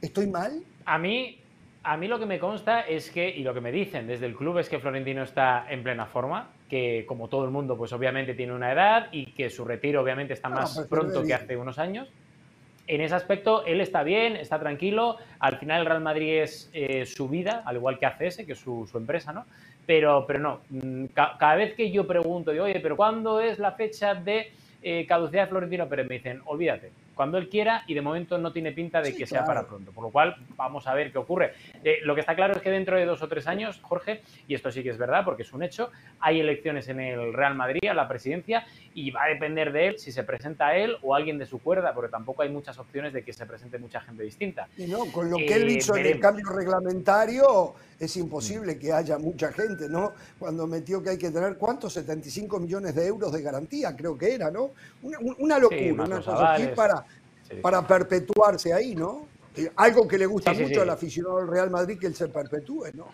¿Estoy 0.00 0.26
mal? 0.26 0.62
A 0.84 0.98
mí, 0.98 1.38
a 1.82 1.96
mí 1.96 2.08
lo 2.08 2.18
que 2.18 2.26
me 2.26 2.38
consta 2.38 2.82
es 2.82 3.10
que, 3.10 3.28
y 3.28 3.42
lo 3.42 3.52
que 3.52 3.60
me 3.60 3.72
dicen 3.72 4.06
desde 4.06 4.26
el 4.26 4.36
club 4.36 4.58
es 4.58 4.68
que 4.68 4.78
Florentino 4.78 5.22
está 5.22 5.70
en 5.70 5.82
plena 5.82 6.06
forma, 6.06 6.50
que 6.70 7.04
como 7.06 7.28
todo 7.28 7.44
el 7.44 7.50
mundo, 7.50 7.76
pues 7.76 7.92
obviamente 7.92 8.32
tiene 8.34 8.54
una 8.54 8.72
edad 8.72 9.08
y 9.12 9.26
que 9.32 9.50
su 9.50 9.64
retiro 9.64 10.00
obviamente 10.00 10.32
está 10.32 10.48
más 10.48 10.74
pues, 10.76 10.88
pronto 10.88 11.20
que 11.26 11.34
hace 11.34 11.56
unos 11.56 11.78
años. 11.78 12.08
En 12.86 13.00
ese 13.02 13.14
aspecto, 13.14 13.64
él 13.66 13.80
está 13.80 14.02
bien, 14.02 14.36
está 14.36 14.58
tranquilo. 14.58 15.16
Al 15.38 15.58
final, 15.58 15.80
el 15.82 15.86
Real 15.86 16.00
Madrid 16.00 16.40
es 16.42 16.70
eh, 16.72 17.04
su 17.06 17.28
vida, 17.28 17.62
al 17.66 17.76
igual 17.76 17.98
que 17.98 18.06
ACS, 18.06 18.38
que 18.46 18.52
es 18.52 18.58
su, 18.58 18.86
su 18.90 18.98
empresa, 18.98 19.32
¿no? 19.32 19.44
Pero, 19.86 20.24
pero 20.26 20.38
no, 20.38 20.60
mm, 20.70 21.06
ca- 21.06 21.36
cada 21.38 21.56
vez 21.56 21.74
que 21.74 21.90
yo 21.92 22.06
pregunto, 22.06 22.50
digo, 22.52 22.64
oye, 22.64 22.80
pero 22.80 22.96
¿cuándo 22.96 23.40
es 23.40 23.58
la 23.58 23.72
fecha 23.72 24.14
de 24.14 24.50
eh, 24.82 25.06
caducidad 25.06 25.42
de 25.44 25.48
Florentino 25.50 25.88
Pérez? 25.88 26.08
Me 26.08 26.16
dicen, 26.16 26.40
olvídate, 26.46 26.90
cuando 27.20 27.36
él 27.36 27.50
quiera 27.50 27.84
y 27.86 27.92
de 27.92 28.00
momento 28.00 28.38
no 28.38 28.50
tiene 28.50 28.72
pinta 28.72 29.02
de 29.02 29.10
Sí, 29.12 29.18
que 29.18 29.26
sea 29.26 29.44
para 29.44 29.66
pronto. 29.66 29.92
Por 29.92 30.04
lo 30.04 30.10
cual, 30.10 30.36
vamos 30.56 30.86
a 30.86 30.94
ver 30.94 31.12
qué 31.12 31.18
ocurre. 31.18 31.52
Eh, 31.84 31.98
lo 32.02 32.14
que 32.14 32.22
está 32.22 32.34
claro 32.34 32.54
es 32.54 32.62
que 32.62 32.70
dentro 32.70 32.96
de 32.96 33.04
dos 33.04 33.20
o 33.20 33.28
tres 33.28 33.46
años, 33.46 33.78
Jorge, 33.82 34.22
y 34.48 34.54
esto 34.54 34.70
sí 34.72 34.82
que 34.82 34.88
es 34.88 34.96
verdad 34.96 35.22
porque 35.22 35.42
es 35.42 35.52
un 35.52 35.62
hecho, 35.62 35.90
hay 36.18 36.40
elecciones 36.40 36.88
en 36.88 36.98
el 36.98 37.34
Real 37.34 37.54
Madrid 37.54 37.86
a 37.90 37.92
la 37.92 38.08
presidencia 38.08 38.64
y 38.94 39.10
va 39.10 39.24
a 39.24 39.28
depender 39.28 39.70
de 39.70 39.88
él 39.88 39.98
si 39.98 40.12
se 40.12 40.24
presenta 40.24 40.68
a 40.68 40.76
él 40.78 40.96
o 41.02 41.14
alguien 41.14 41.36
de 41.36 41.44
su 41.44 41.58
cuerda, 41.60 41.92
porque 41.92 42.10
tampoco 42.10 42.40
hay 42.40 42.48
muchas 42.48 42.78
opciones 42.78 43.12
de 43.12 43.22
que 43.22 43.34
se 43.34 43.44
presente 43.44 43.78
mucha 43.78 44.00
gente 44.00 44.22
distinta. 44.22 44.66
Y 44.78 44.86
no, 44.86 45.00
con 45.12 45.28
lo 45.30 45.36
que 45.36 45.52
él 45.56 45.68
Eh, 45.68 45.72
hizo 45.74 45.92
en 45.92 45.98
el 45.98 46.04
veremos. 46.14 46.22
cambio 46.22 46.46
reglamentario, 46.56 47.74
es 48.00 48.16
imposible 48.16 48.78
que 48.78 48.92
haya 48.92 49.18
mucha 49.18 49.52
gente, 49.52 49.88
¿no? 49.88 50.12
Cuando 50.38 50.66
metió 50.66 51.02
que 51.02 51.10
hay 51.10 51.18
que 51.18 51.30
tener, 51.30 51.56
¿cuántos? 51.58 51.92
75 51.92 52.58
millones 52.58 52.94
de 52.94 53.06
euros 53.06 53.30
de 53.30 53.42
garantía, 53.42 53.94
creo 53.94 54.16
que 54.16 54.34
era, 54.34 54.50
¿no? 54.50 54.70
Una, 55.02 55.18
una 55.38 55.58
locura, 55.58 55.92
más 55.94 56.08
una 56.08 56.16
cosa 56.16 56.54
así 56.54 56.66
para, 56.74 57.04
Sí. 57.48 57.56
para 57.60 57.86
perpetuarse 57.86 58.72
ahí, 58.72 58.94
¿no? 58.94 59.26
Eh, 59.56 59.70
Algo 59.76 60.06
que 60.08 60.16
le 60.16 60.24
gusta 60.26 60.52
Sí, 60.52 60.58
sí, 60.58 60.62
mucho 60.62 60.74
sí. 60.76 60.80
al 60.80 60.90
aficionado 60.90 61.38
del 61.38 61.48
Real 61.48 61.68
Madrid, 61.70 61.98
que 62.00 62.06
él 62.06 62.14
se 62.14 62.28
perpetúe, 62.28 62.86
¿no? 62.94 63.06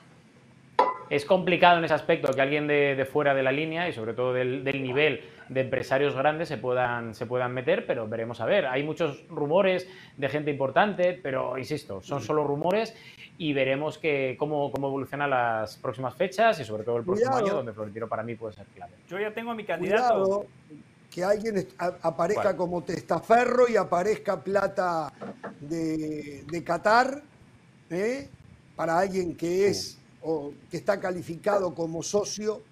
Es 1.08 1.24
complicado 1.24 1.78
en 1.78 1.84
ese 1.84 1.94
aspecto 1.94 2.32
que 2.32 2.40
alguien 2.42 2.66
de, 2.66 2.94
de 2.96 3.04
fuera 3.06 3.32
de 3.34 3.42
la 3.42 3.52
línea 3.52 3.88
y 3.88 3.92
sobre 3.92 4.12
todo 4.12 4.32
del, 4.34 4.62
del 4.64 4.82
nivel 4.82 5.20
de 5.48 5.60
empresarios 5.60 6.14
grandes 6.16 6.48
se 6.48 6.58
puedan, 6.58 7.14
se 7.14 7.26
puedan 7.26 7.54
meter, 7.54 7.86
pero 7.86 8.08
veremos 8.08 8.40
a 8.40 8.44
ver. 8.44 8.66
Hay 8.66 8.82
muchos 8.82 9.24
rumores 9.28 9.88
de 10.16 10.28
gente 10.28 10.50
importante, 10.50 11.18
pero 11.22 11.56
insisto, 11.58 12.02
son 12.02 12.20
solo 12.20 12.44
rumores 12.44 12.92
y 13.38 13.52
veremos 13.52 13.98
que, 13.98 14.36
cómo, 14.38 14.70
cómo 14.70 14.88
evolucionan 14.88 15.30
las 15.30 15.76
próximas 15.76 16.14
fechas 16.14 16.58
y 16.60 16.64
sobre 16.64 16.84
todo 16.84 16.96
el 16.96 17.04
próximo 17.04 17.30
Cuidado. 17.30 17.46
año, 17.46 17.56
donde 17.56 17.72
Florentino 17.72 18.08
para 18.08 18.22
mí 18.22 18.34
puede 18.34 18.54
ser 18.54 18.66
clave. 18.66 18.92
Yo 19.08 19.18
ya 19.18 19.32
tengo 19.32 19.50
a 19.50 19.54
mi 19.54 19.64
candidato. 19.64 20.14
Cuidado, 20.14 20.46
que 21.10 21.24
alguien 21.24 21.68
aparezca 21.78 22.56
como 22.56 22.82
testaferro 22.82 23.68
y 23.68 23.76
aparezca 23.76 24.42
plata 24.42 25.12
de, 25.60 26.44
de 26.46 26.64
Qatar, 26.64 27.22
¿eh? 27.90 28.28
para 28.74 28.98
alguien 28.98 29.34
que 29.34 29.68
es 29.68 29.98
o 30.22 30.52
que 30.70 30.76
está 30.76 31.00
calificado 31.00 31.74
como 31.74 32.02
socio 32.02 32.62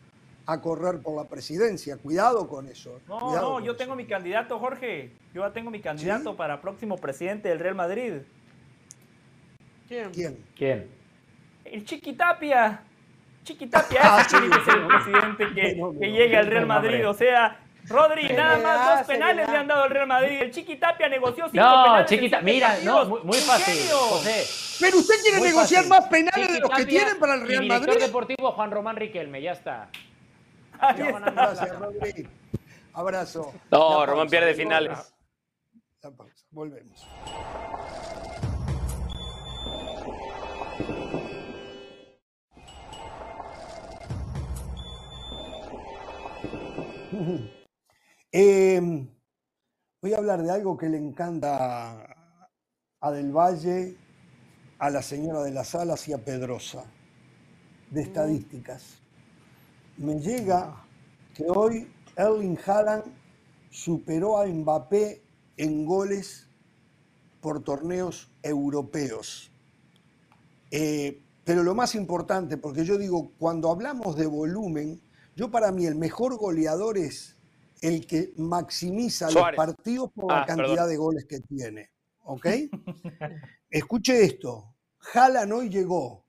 a 0.47 0.61
correr 0.61 1.01
por 1.01 1.17
la 1.17 1.25
presidencia. 1.25 1.97
Cuidado 1.97 2.47
con 2.49 2.69
eso. 2.69 3.01
No, 3.09 3.19
cuidado 3.19 3.61
no, 3.61 3.65
yo 3.65 3.73
eso. 3.73 3.79
tengo 3.79 3.97
mi 3.97 4.07
candidato, 4.07 4.59
Jorge. 4.59 5.13
Yo 5.33 5.43
ya 5.43 5.53
tengo 5.53 5.71
mi 5.71 5.81
candidato 5.81 6.33
¿Sí? 6.33 6.37
para 6.37 6.61
próximo 6.61 6.97
presidente 6.97 7.49
del 7.49 7.61
Real 7.61 7.75
Madrid. 7.75 8.23
¿Quién? 9.89 10.11
¿Quién? 10.13 10.45
¿Quién? 10.57 10.91
El 11.65 11.85
Chiquitapia. 11.85 12.81
Chiquitapia, 13.45 14.01
Ah, 14.03 14.21
ese 14.23 14.31
sí, 14.31 14.37
tiene 14.41 14.57
que 14.59 14.65
ser 14.65 14.75
el 14.75 14.83
no. 14.83 14.89
presidente 14.89 15.55
que, 15.55 15.75
No, 15.77 15.93
no, 15.93 16.01
que 16.01 16.07
no. 16.09 16.13
llegue 16.17 16.37
al 16.37 16.47
Real 16.47 16.63
No, 16.63 16.75
Madrid. 16.75 17.09
O 17.09 17.13
sea, 17.15 17.61
Rodri, 17.87 18.29
nada 18.33 18.57
más 18.59 18.79
dos 18.99 19.07
Seriedad, 19.07 19.07
penales 19.07 19.49
le 19.51 19.57
han 19.59 19.67
dado 19.67 19.83
al 19.83 19.91
Real 19.91 20.07
Madrid. 20.07 20.39
El 20.41 20.51
Chiquitapia 20.51 21.09
negoció 21.11 21.45
cinco 21.51 21.63
No, 21.63 21.83
penales. 21.85 22.11
en 22.13 22.19
chiquita, 22.19 22.41
mira, 22.41 22.79
no, 22.85 23.05
muy, 23.05 23.21
muy 23.23 23.37
¿En 23.37 23.45
fácil? 23.45 23.91
José. 23.93 24.45
Pero 24.81 24.99
usted 24.99 25.15
quiere 25.23 25.39
Muy 25.39 25.49
negociar 25.49 25.85
fácil. 25.85 25.91
más 25.91 26.09
penales 26.09 26.53
de 26.55 26.61
los 26.61 26.71
que 26.71 26.87
tienen 26.87 27.19
para 27.19 27.35
el 27.35 27.47
Real 27.47 27.63
director 27.63 27.89
Madrid. 27.89 28.03
deportivo 28.07 28.53
Juan 28.53 28.71
Román 28.71 28.97
Riquelme, 28.97 29.43
ya 29.43 29.53
está. 29.53 29.89
Ahí 30.81 31.01
está. 31.03 31.21
Gracias, 31.31 31.79
Rodri. 31.79 32.29
Abrazo. 32.95 33.53
No, 33.71 34.07
Román 34.07 34.29
pierde 34.29 34.55
finales. 34.55 35.15
La 36.03 36.11
pausa, 36.11 36.45
volvemos. 36.51 37.07
Eh, 48.37 48.81
voy 50.03 50.13
a 50.13 50.17
hablar 50.17 50.43
de 50.43 50.51
algo 50.51 50.77
que 50.77 50.89
le 50.89 50.99
encanta 50.99 52.05
a 53.01 53.13
Del 53.13 53.31
Valle, 53.31 53.97
a 54.81 54.91
la 54.91 55.03
señora 55.03 55.45
de 55.45 55.53
las 55.53 55.77
Alas 55.77 56.09
y 56.09 56.13
a 56.13 56.19
Pedrosa, 56.19 56.85
de 57.93 58.03
estadísticas. 58.03 58.99
Me 59.99 60.19
llega 60.19 60.85
que 61.33 61.45
hoy 61.47 61.93
Erling 62.17 62.59
Haaland 62.67 63.05
superó 63.71 64.39
a 64.39 64.47
Mbappé 64.47 65.23
en 65.57 65.87
goles 65.87 66.49
por 67.41 67.63
torneos 67.63 68.33
europeos. 68.43 69.53
Eh, 70.73 71.23
pero 71.45 71.63
lo 71.63 71.77
más 71.77 71.95
importante, 71.95 72.57
porque 72.57 72.85
yo 72.85 72.99
digo, 72.99 73.31
cuando 73.39 73.71
hablamos 73.71 74.17
de 74.17 74.27
volumen, 74.27 75.01
yo 75.37 75.51
para 75.51 75.73
mí 75.73 75.87
el 75.87 75.95
mejor 75.97 76.37
goleador 76.37 76.99
es 76.99 77.37
el 77.81 78.07
que 78.07 78.33
maximiza 78.37 79.29
Suárez. 79.29 79.57
los 79.59 79.67
partidos 79.67 80.11
por 80.13 80.31
la 80.33 80.43
Ah, 80.43 80.47
cantidad 80.47 80.69
perdón. 80.69 80.89
de 80.91 80.97
goles 80.97 81.25
que 81.27 81.41
tiene. 81.41 81.91
¿Ok? 82.23 82.47
Escuche 83.71 84.25
esto. 84.25 84.75
Haaland 85.13 85.53
hoy 85.53 85.69
llegó 85.69 86.25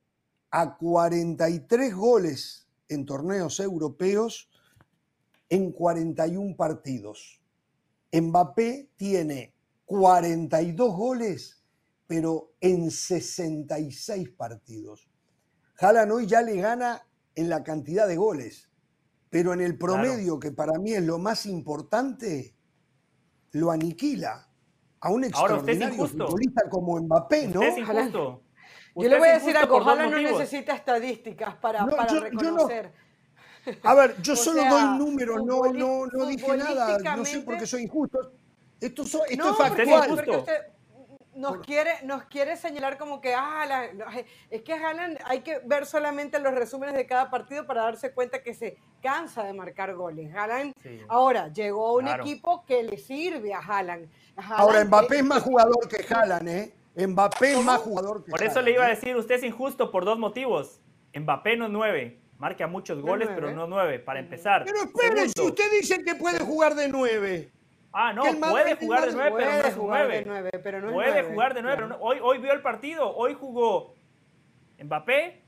a 0.50 0.76
43 0.76 1.94
goles 1.94 2.68
en 2.88 3.06
torneos 3.06 3.58
europeos 3.60 4.48
en 5.48 5.72
41 5.72 6.56
partidos. 6.56 7.40
Mbappé 8.12 8.90
tiene 8.96 9.54
42 9.86 10.94
goles, 10.94 11.62
pero 12.06 12.52
en 12.60 12.90
66 12.90 14.30
partidos. 14.30 15.08
Haaland 15.78 16.12
hoy 16.12 16.26
ya 16.26 16.42
le 16.42 16.56
gana 16.56 17.02
en 17.34 17.48
la 17.48 17.62
cantidad 17.62 18.06
de 18.08 18.16
goles, 18.16 18.68
pero 19.36 19.52
en 19.52 19.60
el 19.60 19.76
promedio, 19.76 20.40
que 20.40 20.50
para 20.50 20.78
mí 20.78 20.94
es 20.94 21.02
lo 21.02 21.18
más 21.18 21.44
importante, 21.44 22.56
lo 23.52 23.70
aniquila 23.70 24.48
a 24.98 25.10
un 25.10 25.24
extraordinario 25.24 26.06
futbolista 26.06 26.70
como 26.70 26.98
Mbappé, 26.98 27.48
¿no? 27.48 27.60
es 27.60 27.76
injusto. 27.76 28.44
Yo 28.94 29.08
le 29.10 29.18
voy 29.18 29.28
a 29.28 29.34
decir 29.34 29.54
algo, 29.54 29.86
Haaland 29.86 30.10
no 30.10 30.20
necesita 30.22 30.74
estadísticas 30.74 31.54
para, 31.56 31.84
para 31.84 32.18
reconocer. 32.18 32.94
a 33.82 33.94
ver, 33.94 34.16
yo 34.22 34.34
solo 34.36 34.64
doy 34.64 34.98
números, 35.00 35.44
no, 35.44 35.70
no, 35.70 36.06
no 36.06 36.26
dije 36.26 36.56
nada, 36.56 36.96
no 37.14 37.24
sé 37.26 37.42
por 37.42 37.58
qué 37.58 37.66
soy 37.66 37.82
injusto. 37.82 38.32
Esto, 38.80 39.02
esto 39.02 39.50
es 39.50 39.56
factual 39.58 40.46
nos 41.36 41.58
quiere, 41.58 41.92
nos 42.04 42.24
quiere 42.24 42.56
señalar 42.56 42.98
como 42.98 43.20
que, 43.20 43.34
ah, 43.34 43.88
es 44.50 44.62
que 44.62 44.72
Haaland 44.72 45.18
hay 45.24 45.40
que 45.40 45.60
ver 45.64 45.86
solamente 45.86 46.38
los 46.38 46.54
resúmenes 46.54 46.94
de 46.94 47.06
cada 47.06 47.30
partido 47.30 47.66
para 47.66 47.82
darse 47.82 48.12
cuenta 48.12 48.42
que 48.42 48.54
se 48.54 48.78
cansa 49.02 49.44
de 49.44 49.52
marcar 49.52 49.94
goles. 49.94 50.34
Haaland, 50.34 50.72
ahora, 51.08 51.48
llegó 51.52 51.88
a 51.88 51.92
un 51.94 52.08
equipo 52.08 52.64
que 52.64 52.82
le 52.82 52.98
sirve 52.98 53.52
a 53.54 53.60
Haaland. 53.60 54.08
ahora, 54.36 54.84
Mbappé 54.84 55.18
es 55.18 55.24
más 55.24 55.42
jugador 55.42 55.88
que 55.88 56.14
Haaland, 56.14 56.48
¿eh? 56.48 56.74
Mbappé 57.06 57.52
es 57.52 57.64
más 57.64 57.80
jugador 57.80 58.24
que 58.24 58.30
Por 58.30 58.42
eso 58.42 58.62
le 58.62 58.72
iba 58.72 58.86
a 58.86 58.88
decir, 58.88 59.14
usted 59.16 59.34
es 59.34 59.42
injusto 59.42 59.90
por 59.90 60.04
dos 60.04 60.18
motivos. 60.18 60.80
Mbappé 61.14 61.56
no 61.56 61.66
es 61.66 61.70
nueve. 61.70 62.20
Marca 62.38 62.66
muchos 62.66 63.00
goles, 63.00 63.28
pero 63.34 63.50
no 63.52 63.66
nueve, 63.66 63.98
para 63.98 64.20
empezar. 64.20 64.64
Pero 64.64 64.78
espere, 64.82 65.28
si 65.28 65.40
usted 65.40 65.70
dice 65.70 66.04
que 66.04 66.14
puede 66.14 66.38
jugar 66.40 66.74
de 66.74 66.88
nueve. 66.88 67.50
Ah, 67.98 68.12
no, 68.12 68.24
puede 68.24 68.76
jugar 68.76 69.06
de 69.06 69.12
nueve, 69.12 70.50
pero 70.62 70.82
no 70.82 70.88
es 70.88 70.92
nueve. 70.92 70.92
puede 70.92 71.22
jugar 71.22 71.54
de 71.54 71.62
nueve, 71.62 71.82
pero 71.82 71.98
hoy, 71.98 72.18
hoy 72.20 72.36
vio 72.36 72.52
el 72.52 72.60
partido. 72.60 73.16
Hoy 73.16 73.32
jugó 73.32 73.94
Mbappé, 74.78 75.40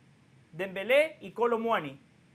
Dembélé 0.52 1.18
y 1.20 1.32
Colo 1.32 1.60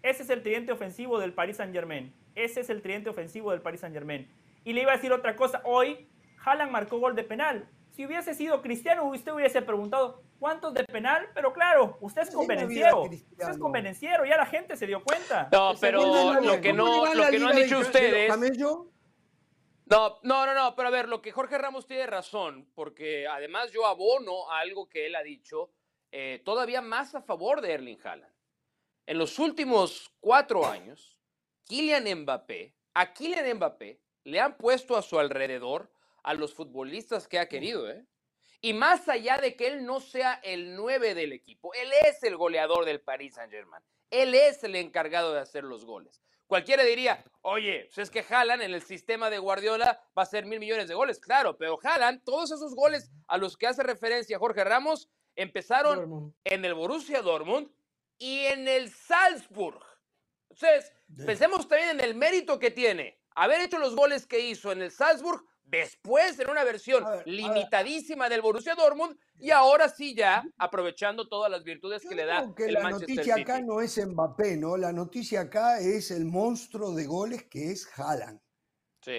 Ese 0.04 0.22
es 0.22 0.30
el 0.30 0.44
tridente 0.44 0.72
ofensivo 0.72 1.18
del 1.18 1.34
Paris 1.34 1.58
Saint 1.58 1.74
Germain. 1.74 2.14
Ese 2.36 2.60
es 2.60 2.70
el 2.70 2.84
tridente 2.84 3.10
ofensivo 3.10 3.50
del 3.50 3.62
Paris 3.62 3.82
Saint 3.82 3.96
Germain. 3.96 4.30
Y 4.64 4.74
le 4.74 4.84
iba 4.84 4.92
a 4.92 4.98
decir 4.98 5.12
otra 5.12 5.36
cosa. 5.36 5.62
Hoy, 5.64 6.08
Haaland 6.46 6.72
marcó 6.72 7.00
gol 7.00 7.16
de 7.16 7.24
penal. 7.24 7.68
Si 7.90 8.06
hubiese 8.06 8.36
sido 8.36 8.62
cristiano, 8.62 9.06
usted 9.06 9.32
hubiese 9.32 9.64
preguntado 9.64 10.22
cuántos 10.38 10.76
de 10.76 10.84
penal, 10.84 11.28
pero 11.34 11.54
claro, 11.54 11.98
usted 12.02 12.22
es 12.22 12.30
convenenciero. 12.30 13.02
Usted 13.02 13.50
es 13.50 13.58
convenenciero, 13.58 14.26
ya 14.26 14.38
la 14.38 14.46
gente 14.46 14.78
se 14.78 14.86
dio 14.86 15.04
cuenta. 15.04 15.50
No, 15.52 15.74
pero 15.82 16.40
lo 16.40 16.62
que 16.62 16.72
no, 16.72 17.16
lo 17.16 17.28
que 17.30 17.40
no 17.40 17.48
han 17.48 17.56
dicho 17.56 17.80
ustedes. 17.80 18.32
No, 19.86 20.20
no, 20.24 20.46
no, 20.46 20.54
no, 20.54 20.76
pero 20.76 20.88
a 20.88 20.92
ver, 20.92 21.10
lo 21.10 21.22
que 21.22 21.32
Jorge 21.32 21.58
Ramos 21.58 21.86
tiene 21.86 22.08
razón, 22.08 22.70
porque 22.74 23.28
además 23.28 23.72
yo 23.72 23.86
abono 23.86 24.50
a 24.50 24.60
algo 24.60 24.88
que 24.88 25.06
él 25.06 25.16
ha 25.16 25.24
dicho, 25.24 25.72
eh, 26.12 26.42
todavía 26.46 26.82
más 26.82 27.16
a 27.16 27.22
favor 27.22 27.62
de 27.62 27.74
Erling 27.74 28.00
Haaland. 28.04 28.34
En 29.06 29.18
los 29.18 29.40
últimos 29.40 30.14
cuatro 30.22 30.66
años, 30.66 31.20
Kylian 31.66 32.22
Mbappé, 32.22 32.76
a 32.94 33.14
Kylian 33.14 33.58
Mbappé 33.58 34.00
le 34.24 34.40
han 34.40 34.58
puesto 34.58 34.96
a 34.96 35.02
su 35.02 35.20
alrededor 35.20 35.92
a 36.24 36.34
los 36.34 36.54
futbolistas 36.54 37.28
que 37.28 37.40
ha 37.40 37.50
querido, 37.50 37.90
¿eh? 37.90 38.06
Y 38.62 38.72
más 38.72 39.10
allá 39.10 39.38
de 39.38 39.58
que 39.58 39.68
él 39.68 39.86
no 39.86 40.00
sea 40.00 40.40
el 40.42 40.76
9 40.76 41.16
del 41.16 41.34
equipo, 41.34 41.74
él 41.74 41.90
es 42.06 42.24
el 42.24 42.38
goleador 42.38 42.86
del 42.86 43.02
Paris 43.02 43.36
Saint-Germain. 43.36 43.84
Él 44.10 44.34
es 44.34 44.64
el 44.64 44.76
encargado 44.78 45.34
de 45.34 45.42
hacer 45.42 45.66
los 45.66 45.84
goles. 45.84 46.22
Cualquiera 46.48 46.84
diría, 46.84 47.24
oye, 47.42 47.86
pues 47.86 47.98
es 47.98 48.10
que 48.10 48.26
Haaland 48.28 48.62
en 48.62 48.74
el 48.74 48.82
sistema 48.82 49.30
de 49.30 49.40
Guardiola 49.40 50.04
va 50.18 50.24
a 50.24 50.28
ser 50.28 50.46
mil 50.46 50.60
millones 50.60 50.88
de 50.88 50.94
goles. 50.94 51.20
Claro, 51.20 51.58
pero 51.58 51.80
Haaland, 51.82 52.24
todos 52.24 52.52
esos 52.52 52.76
goles 52.76 53.12
a 53.28 53.38
los 53.38 53.58
que 53.58 53.68
hace 53.68 53.84
referencia 53.84 54.40
Jorge 54.40 54.64
Ramos, 54.64 55.10
empezaron 55.36 56.36
en 56.44 56.66
el 56.66 56.74
Borussia 56.74 57.22
Dortmund 57.22 57.72
y 58.18 58.40
en 58.46 58.68
el 58.68 58.92
Salzburg. 58.92 59.84
Entonces, 60.50 60.94
pensemos 61.26 61.68
también 61.68 62.00
en 62.00 62.02
el 62.02 62.16
mérito 62.16 62.60
que 62.60 62.70
tiene 62.72 63.20
haber 63.36 63.62
hecho 63.62 63.80
los 63.80 63.96
goles 63.96 64.28
que 64.28 64.40
hizo 64.40 64.72
en 64.72 64.82
el 64.82 64.92
Salzburg 64.92 65.44
después 65.66 66.40
en 66.40 66.50
una 66.50 66.64
versión 66.64 67.04
limitadísima 67.26 68.30
del 68.30 68.42
Borussia 68.42 68.76
Dortmund 68.76 69.18
y 69.40 69.52
ahora 69.52 69.90
sí 69.90 70.16
ya 70.16 70.44
aprovechando 70.58 71.28
todas 71.28 71.50
las 71.50 71.64
virtudes 71.64 72.04
que 72.08 72.16
le 72.16 72.26
da 72.26 72.54
que 72.56 72.72
la 72.72 72.90
noticia 72.90 73.36
acá 73.36 73.62
no 73.62 73.82
es 73.82 73.98
Mbappé, 73.98 74.58
¿no? 74.58 74.78
La 74.78 74.92
noticia 74.92 75.42
acá 75.42 75.80
es 75.80 76.12
el 76.12 76.26
monstruo 76.26 76.94
de 76.94 77.06
goles 77.06 77.44
que 77.44 77.72
es 77.72 77.88
Haaland. 77.98 78.40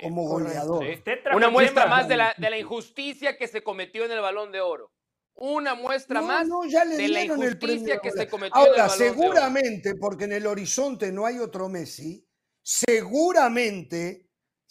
como 0.03 0.27
goleador. 0.27 0.85
Una 1.35 1.51
muestra 1.51 1.87
más 1.87 2.09
de 2.09 2.17
la, 2.17 2.35
de 2.37 2.51
la 2.51 2.59
injusticia 2.59 3.37
que 3.37 3.49
se 3.49 3.63
cometió 3.63 4.05
en 4.05 4.13
el 4.13 4.21
Balón 4.21 4.53
de 4.53 4.61
Oro. 4.61 4.93
Una 5.37 5.75
muestra 5.75 6.23
más 6.23 6.47
de 6.49 7.09
la 7.09 7.25
injusticia 7.25 7.99
que 7.99 8.13
se 8.13 8.29
cometió 8.29 8.61
en 8.61 8.75
el 8.75 8.81
Balón 8.81 8.97
seguramente, 8.97 9.95
porque 9.97 10.25
en 10.25 10.33
el 10.33 10.47
horizonte 10.47 11.11
no 11.11 11.27
hay 11.27 11.39
otro 11.39 11.69
Messi, 11.69 12.25
seguramente 12.63 14.24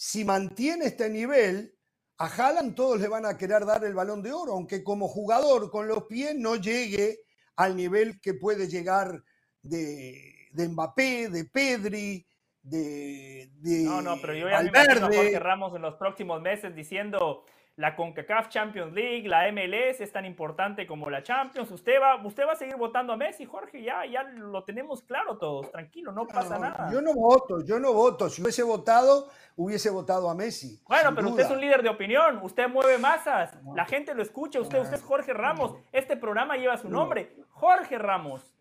si 0.04 0.26
mantiene 0.26 0.88
este 0.88 1.10
nivel, 1.10 1.74
a 2.18 2.26
Haaland 2.26 2.76
todos 2.76 3.00
le 3.00 3.08
van 3.08 3.26
a 3.26 3.38
querer 3.38 3.66
dar 3.66 3.86
el 3.86 3.94
balón 3.94 4.22
de 4.22 4.34
oro, 4.34 4.52
aunque 4.52 4.84
como 4.84 5.08
jugador 5.08 5.72
con 5.72 5.88
los 5.88 6.04
pies 6.08 6.36
no 6.36 6.58
llegue 6.58 7.20
al 7.56 7.78
nivel 7.78 8.20
que 8.20 8.34
puede 8.34 8.68
llegar 8.68 9.24
de, 9.62 10.50
de 10.52 10.68
Mbappé, 10.68 11.30
de 11.30 11.46
Pedri, 11.46 12.28
de, 12.62 13.50
de 13.54 13.84
No, 13.84 14.02
no, 14.02 14.18
pero 14.20 14.34
yo 14.34 14.48
me 14.48 14.52
imagino 14.52 15.06
a 15.06 15.14
Jorge 15.14 15.40
Ramos 15.40 15.74
en 15.74 15.84
los 15.84 15.96
próximos 15.96 16.42
meses 16.42 16.76
diciendo 16.76 17.46
la 17.76 17.96
CONCACAF 17.96 18.50
Champions 18.50 18.94
League, 18.94 19.28
la 19.28 19.52
MLS 19.52 20.00
es 20.00 20.12
tan 20.12 20.26
importante 20.26 20.86
como 20.86 21.10
la 21.10 21.24
Champions. 21.24 21.72
Usted 21.72 22.00
va, 22.00 22.24
usted 22.24 22.46
va 22.46 22.52
a 22.52 22.56
seguir 22.56 22.76
votando 22.76 23.14
a 23.14 23.18
Messi, 23.18 23.46
Jorge, 23.46 23.82
ya, 23.82 24.06
ya 24.06 24.24
lo 24.24 24.64
tenemos 24.64 25.02
claro 25.02 25.38
todos, 25.38 25.72
tranquilo, 25.72 26.12
no 26.12 26.28
pasa 26.28 26.60
nada. 26.60 26.90
Yo 26.92 27.02
no 27.02 27.14
voto, 27.14 27.64
yo 27.64 27.80
no 27.80 27.94
voto. 27.94 28.30
Si 28.30 28.42
hubiese 28.44 28.62
votado, 28.62 29.30
hubiese 29.56 29.90
votado 29.90 30.30
a 30.30 30.36
Messi. 30.36 30.80
Bueno, 30.88 31.16
pero 31.16 31.30
usted 31.30 31.46
es 31.46 31.52
un 31.52 31.62
líder 31.62 31.82
de 31.82 31.90
opinión, 31.90 32.40
usted 32.44 32.68
mueve 32.70 33.00
masas, 33.00 33.58
la 33.76 33.86
gente 33.86 34.14
lo 34.14 34.22
escucha, 34.22 34.60
usted, 34.60 34.80
usted 34.80 34.98
es 34.98 35.04
Jorge 35.04 35.34
Ramos, 35.34 35.74
este 35.92 36.16
programa 36.16 36.58
lleva 36.58 36.78
su 36.78 36.90
nombre, 36.90 37.36
Jorge 37.50 37.98
Ramos. 37.98 38.54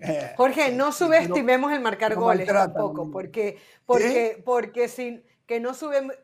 Eh, 0.00 0.32
Jorge, 0.38 0.72
no 0.72 0.90
subestimemos 0.90 1.70
el 1.72 1.80
marcar 1.80 2.14
goles 2.14 2.48
tampoco, 2.48 3.10
porque, 3.10 3.58
porque, 3.84 4.42
porque 4.42 4.88
sin 4.88 5.22
que 5.50 5.58
no, 5.58 5.72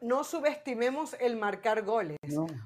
no 0.03 0.23
subestimemos 0.23 1.17
el 1.19 1.37
marcar 1.37 1.83
goles. 1.83 2.17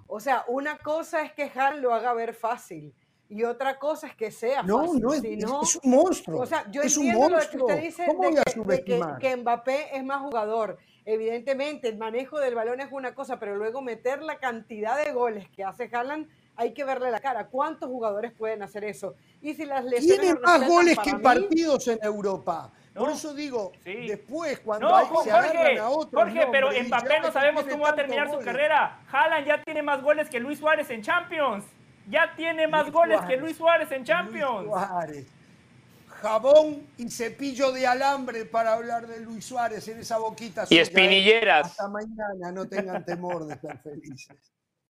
O 0.06 0.20
sea, 0.20 0.44
una 0.46 0.76
cosa 0.76 1.22
es 1.22 1.32
que 1.32 1.50
Hal 1.54 1.80
lo 1.80 1.94
haga 1.94 2.12
ver 2.12 2.34
fácil 2.34 2.92
y 3.30 3.44
otra 3.44 3.78
cosa 3.78 4.08
es 4.08 4.14
que 4.14 4.30
sea 4.30 4.62
no, 4.62 4.80
fácil. 4.80 5.00
No, 5.00 5.14
es, 5.14 5.24
es 5.24 5.80
un 5.82 5.90
monstruo. 5.90 6.42
O 6.42 6.44
sea, 6.44 6.70
yo 6.70 6.82
entiendo 6.82 7.30
lo 7.30 7.38
que 7.38 7.56
usted 7.56 7.80
dice 7.80 8.04
de, 8.04 8.84
que, 8.84 9.00
que, 9.18 9.36
Mbappé 9.38 9.96
es 9.96 10.04
más 10.04 10.20
jugador. 10.20 10.76
Evidentemente, 11.06 11.88
el 11.88 11.96
manejo 11.96 12.38
del 12.38 12.54
balón 12.54 12.80
es 12.80 12.92
una 12.92 13.14
cosa, 13.14 13.38
pero 13.38 13.56
luego 13.56 13.80
meter 13.80 14.20
la 14.20 14.38
cantidad 14.38 15.02
de 15.02 15.12
goles 15.12 15.48
que 15.48 15.64
hace 15.64 15.88
Haaland, 15.90 16.28
hay 16.56 16.74
que 16.74 16.84
verle 16.84 17.10
la 17.10 17.20
cara. 17.20 17.46
¿Cuántos 17.46 17.88
jugadores 17.88 18.32
pueden 18.32 18.62
hacer 18.62 18.84
eso? 18.84 19.14
Y 19.40 19.54
si 19.54 19.64
las 19.64 19.82
lesiones 19.82 20.20
Tiene 20.20 20.40
más 20.40 20.68
goles 20.68 20.98
que 20.98 21.14
partidos 21.20 21.88
en 21.88 22.00
Europa. 22.02 22.70
Por 23.00 23.10
eso 23.10 23.32
digo, 23.32 23.72
después 23.84 24.60
cuando 24.60 24.88
no, 24.88 24.96
hay, 24.96 25.06
Jorge, 25.06 25.78
a 25.78 25.88
otro 25.88 26.20
Jorge, 26.20 26.46
pero 26.52 26.68
Mbappé 26.70 27.20
no 27.20 27.32
sabemos 27.32 27.64
cómo 27.64 27.84
va 27.84 27.90
a 27.90 27.94
terminar 27.94 28.30
su 28.30 28.38
carrera. 28.40 29.00
Haaland 29.10 29.46
ya 29.46 29.62
tiene 29.62 29.82
más 29.82 30.02
goles 30.02 30.28
que 30.28 30.38
Luis 30.38 30.58
Suárez 30.58 30.90
en 30.90 31.00
Champions. 31.00 31.64
Ya 32.08 32.34
tiene 32.36 32.68
más 32.68 32.90
goles 32.90 33.18
que 33.22 33.38
Luis 33.38 33.56
Suárez 33.56 33.90
en 33.92 34.04
Champions. 34.04 34.66
Luis 34.66 34.86
Suárez. 34.86 35.26
Jabón 36.08 36.86
y 36.98 37.08
cepillo 37.08 37.72
de 37.72 37.86
alambre 37.86 38.44
para 38.44 38.74
hablar 38.74 39.06
de 39.06 39.20
Luis 39.20 39.46
Suárez 39.46 39.88
en 39.88 40.00
esa 40.00 40.18
boquita. 40.18 40.66
Y 40.68 40.76
espinilleras. 40.76 41.68
Hasta 41.68 41.88
mañana, 41.88 42.52
no 42.52 42.68
tengan 42.68 43.02
temor 43.04 43.46
de 43.46 43.54
estar 43.54 43.80
felices. 43.82 44.36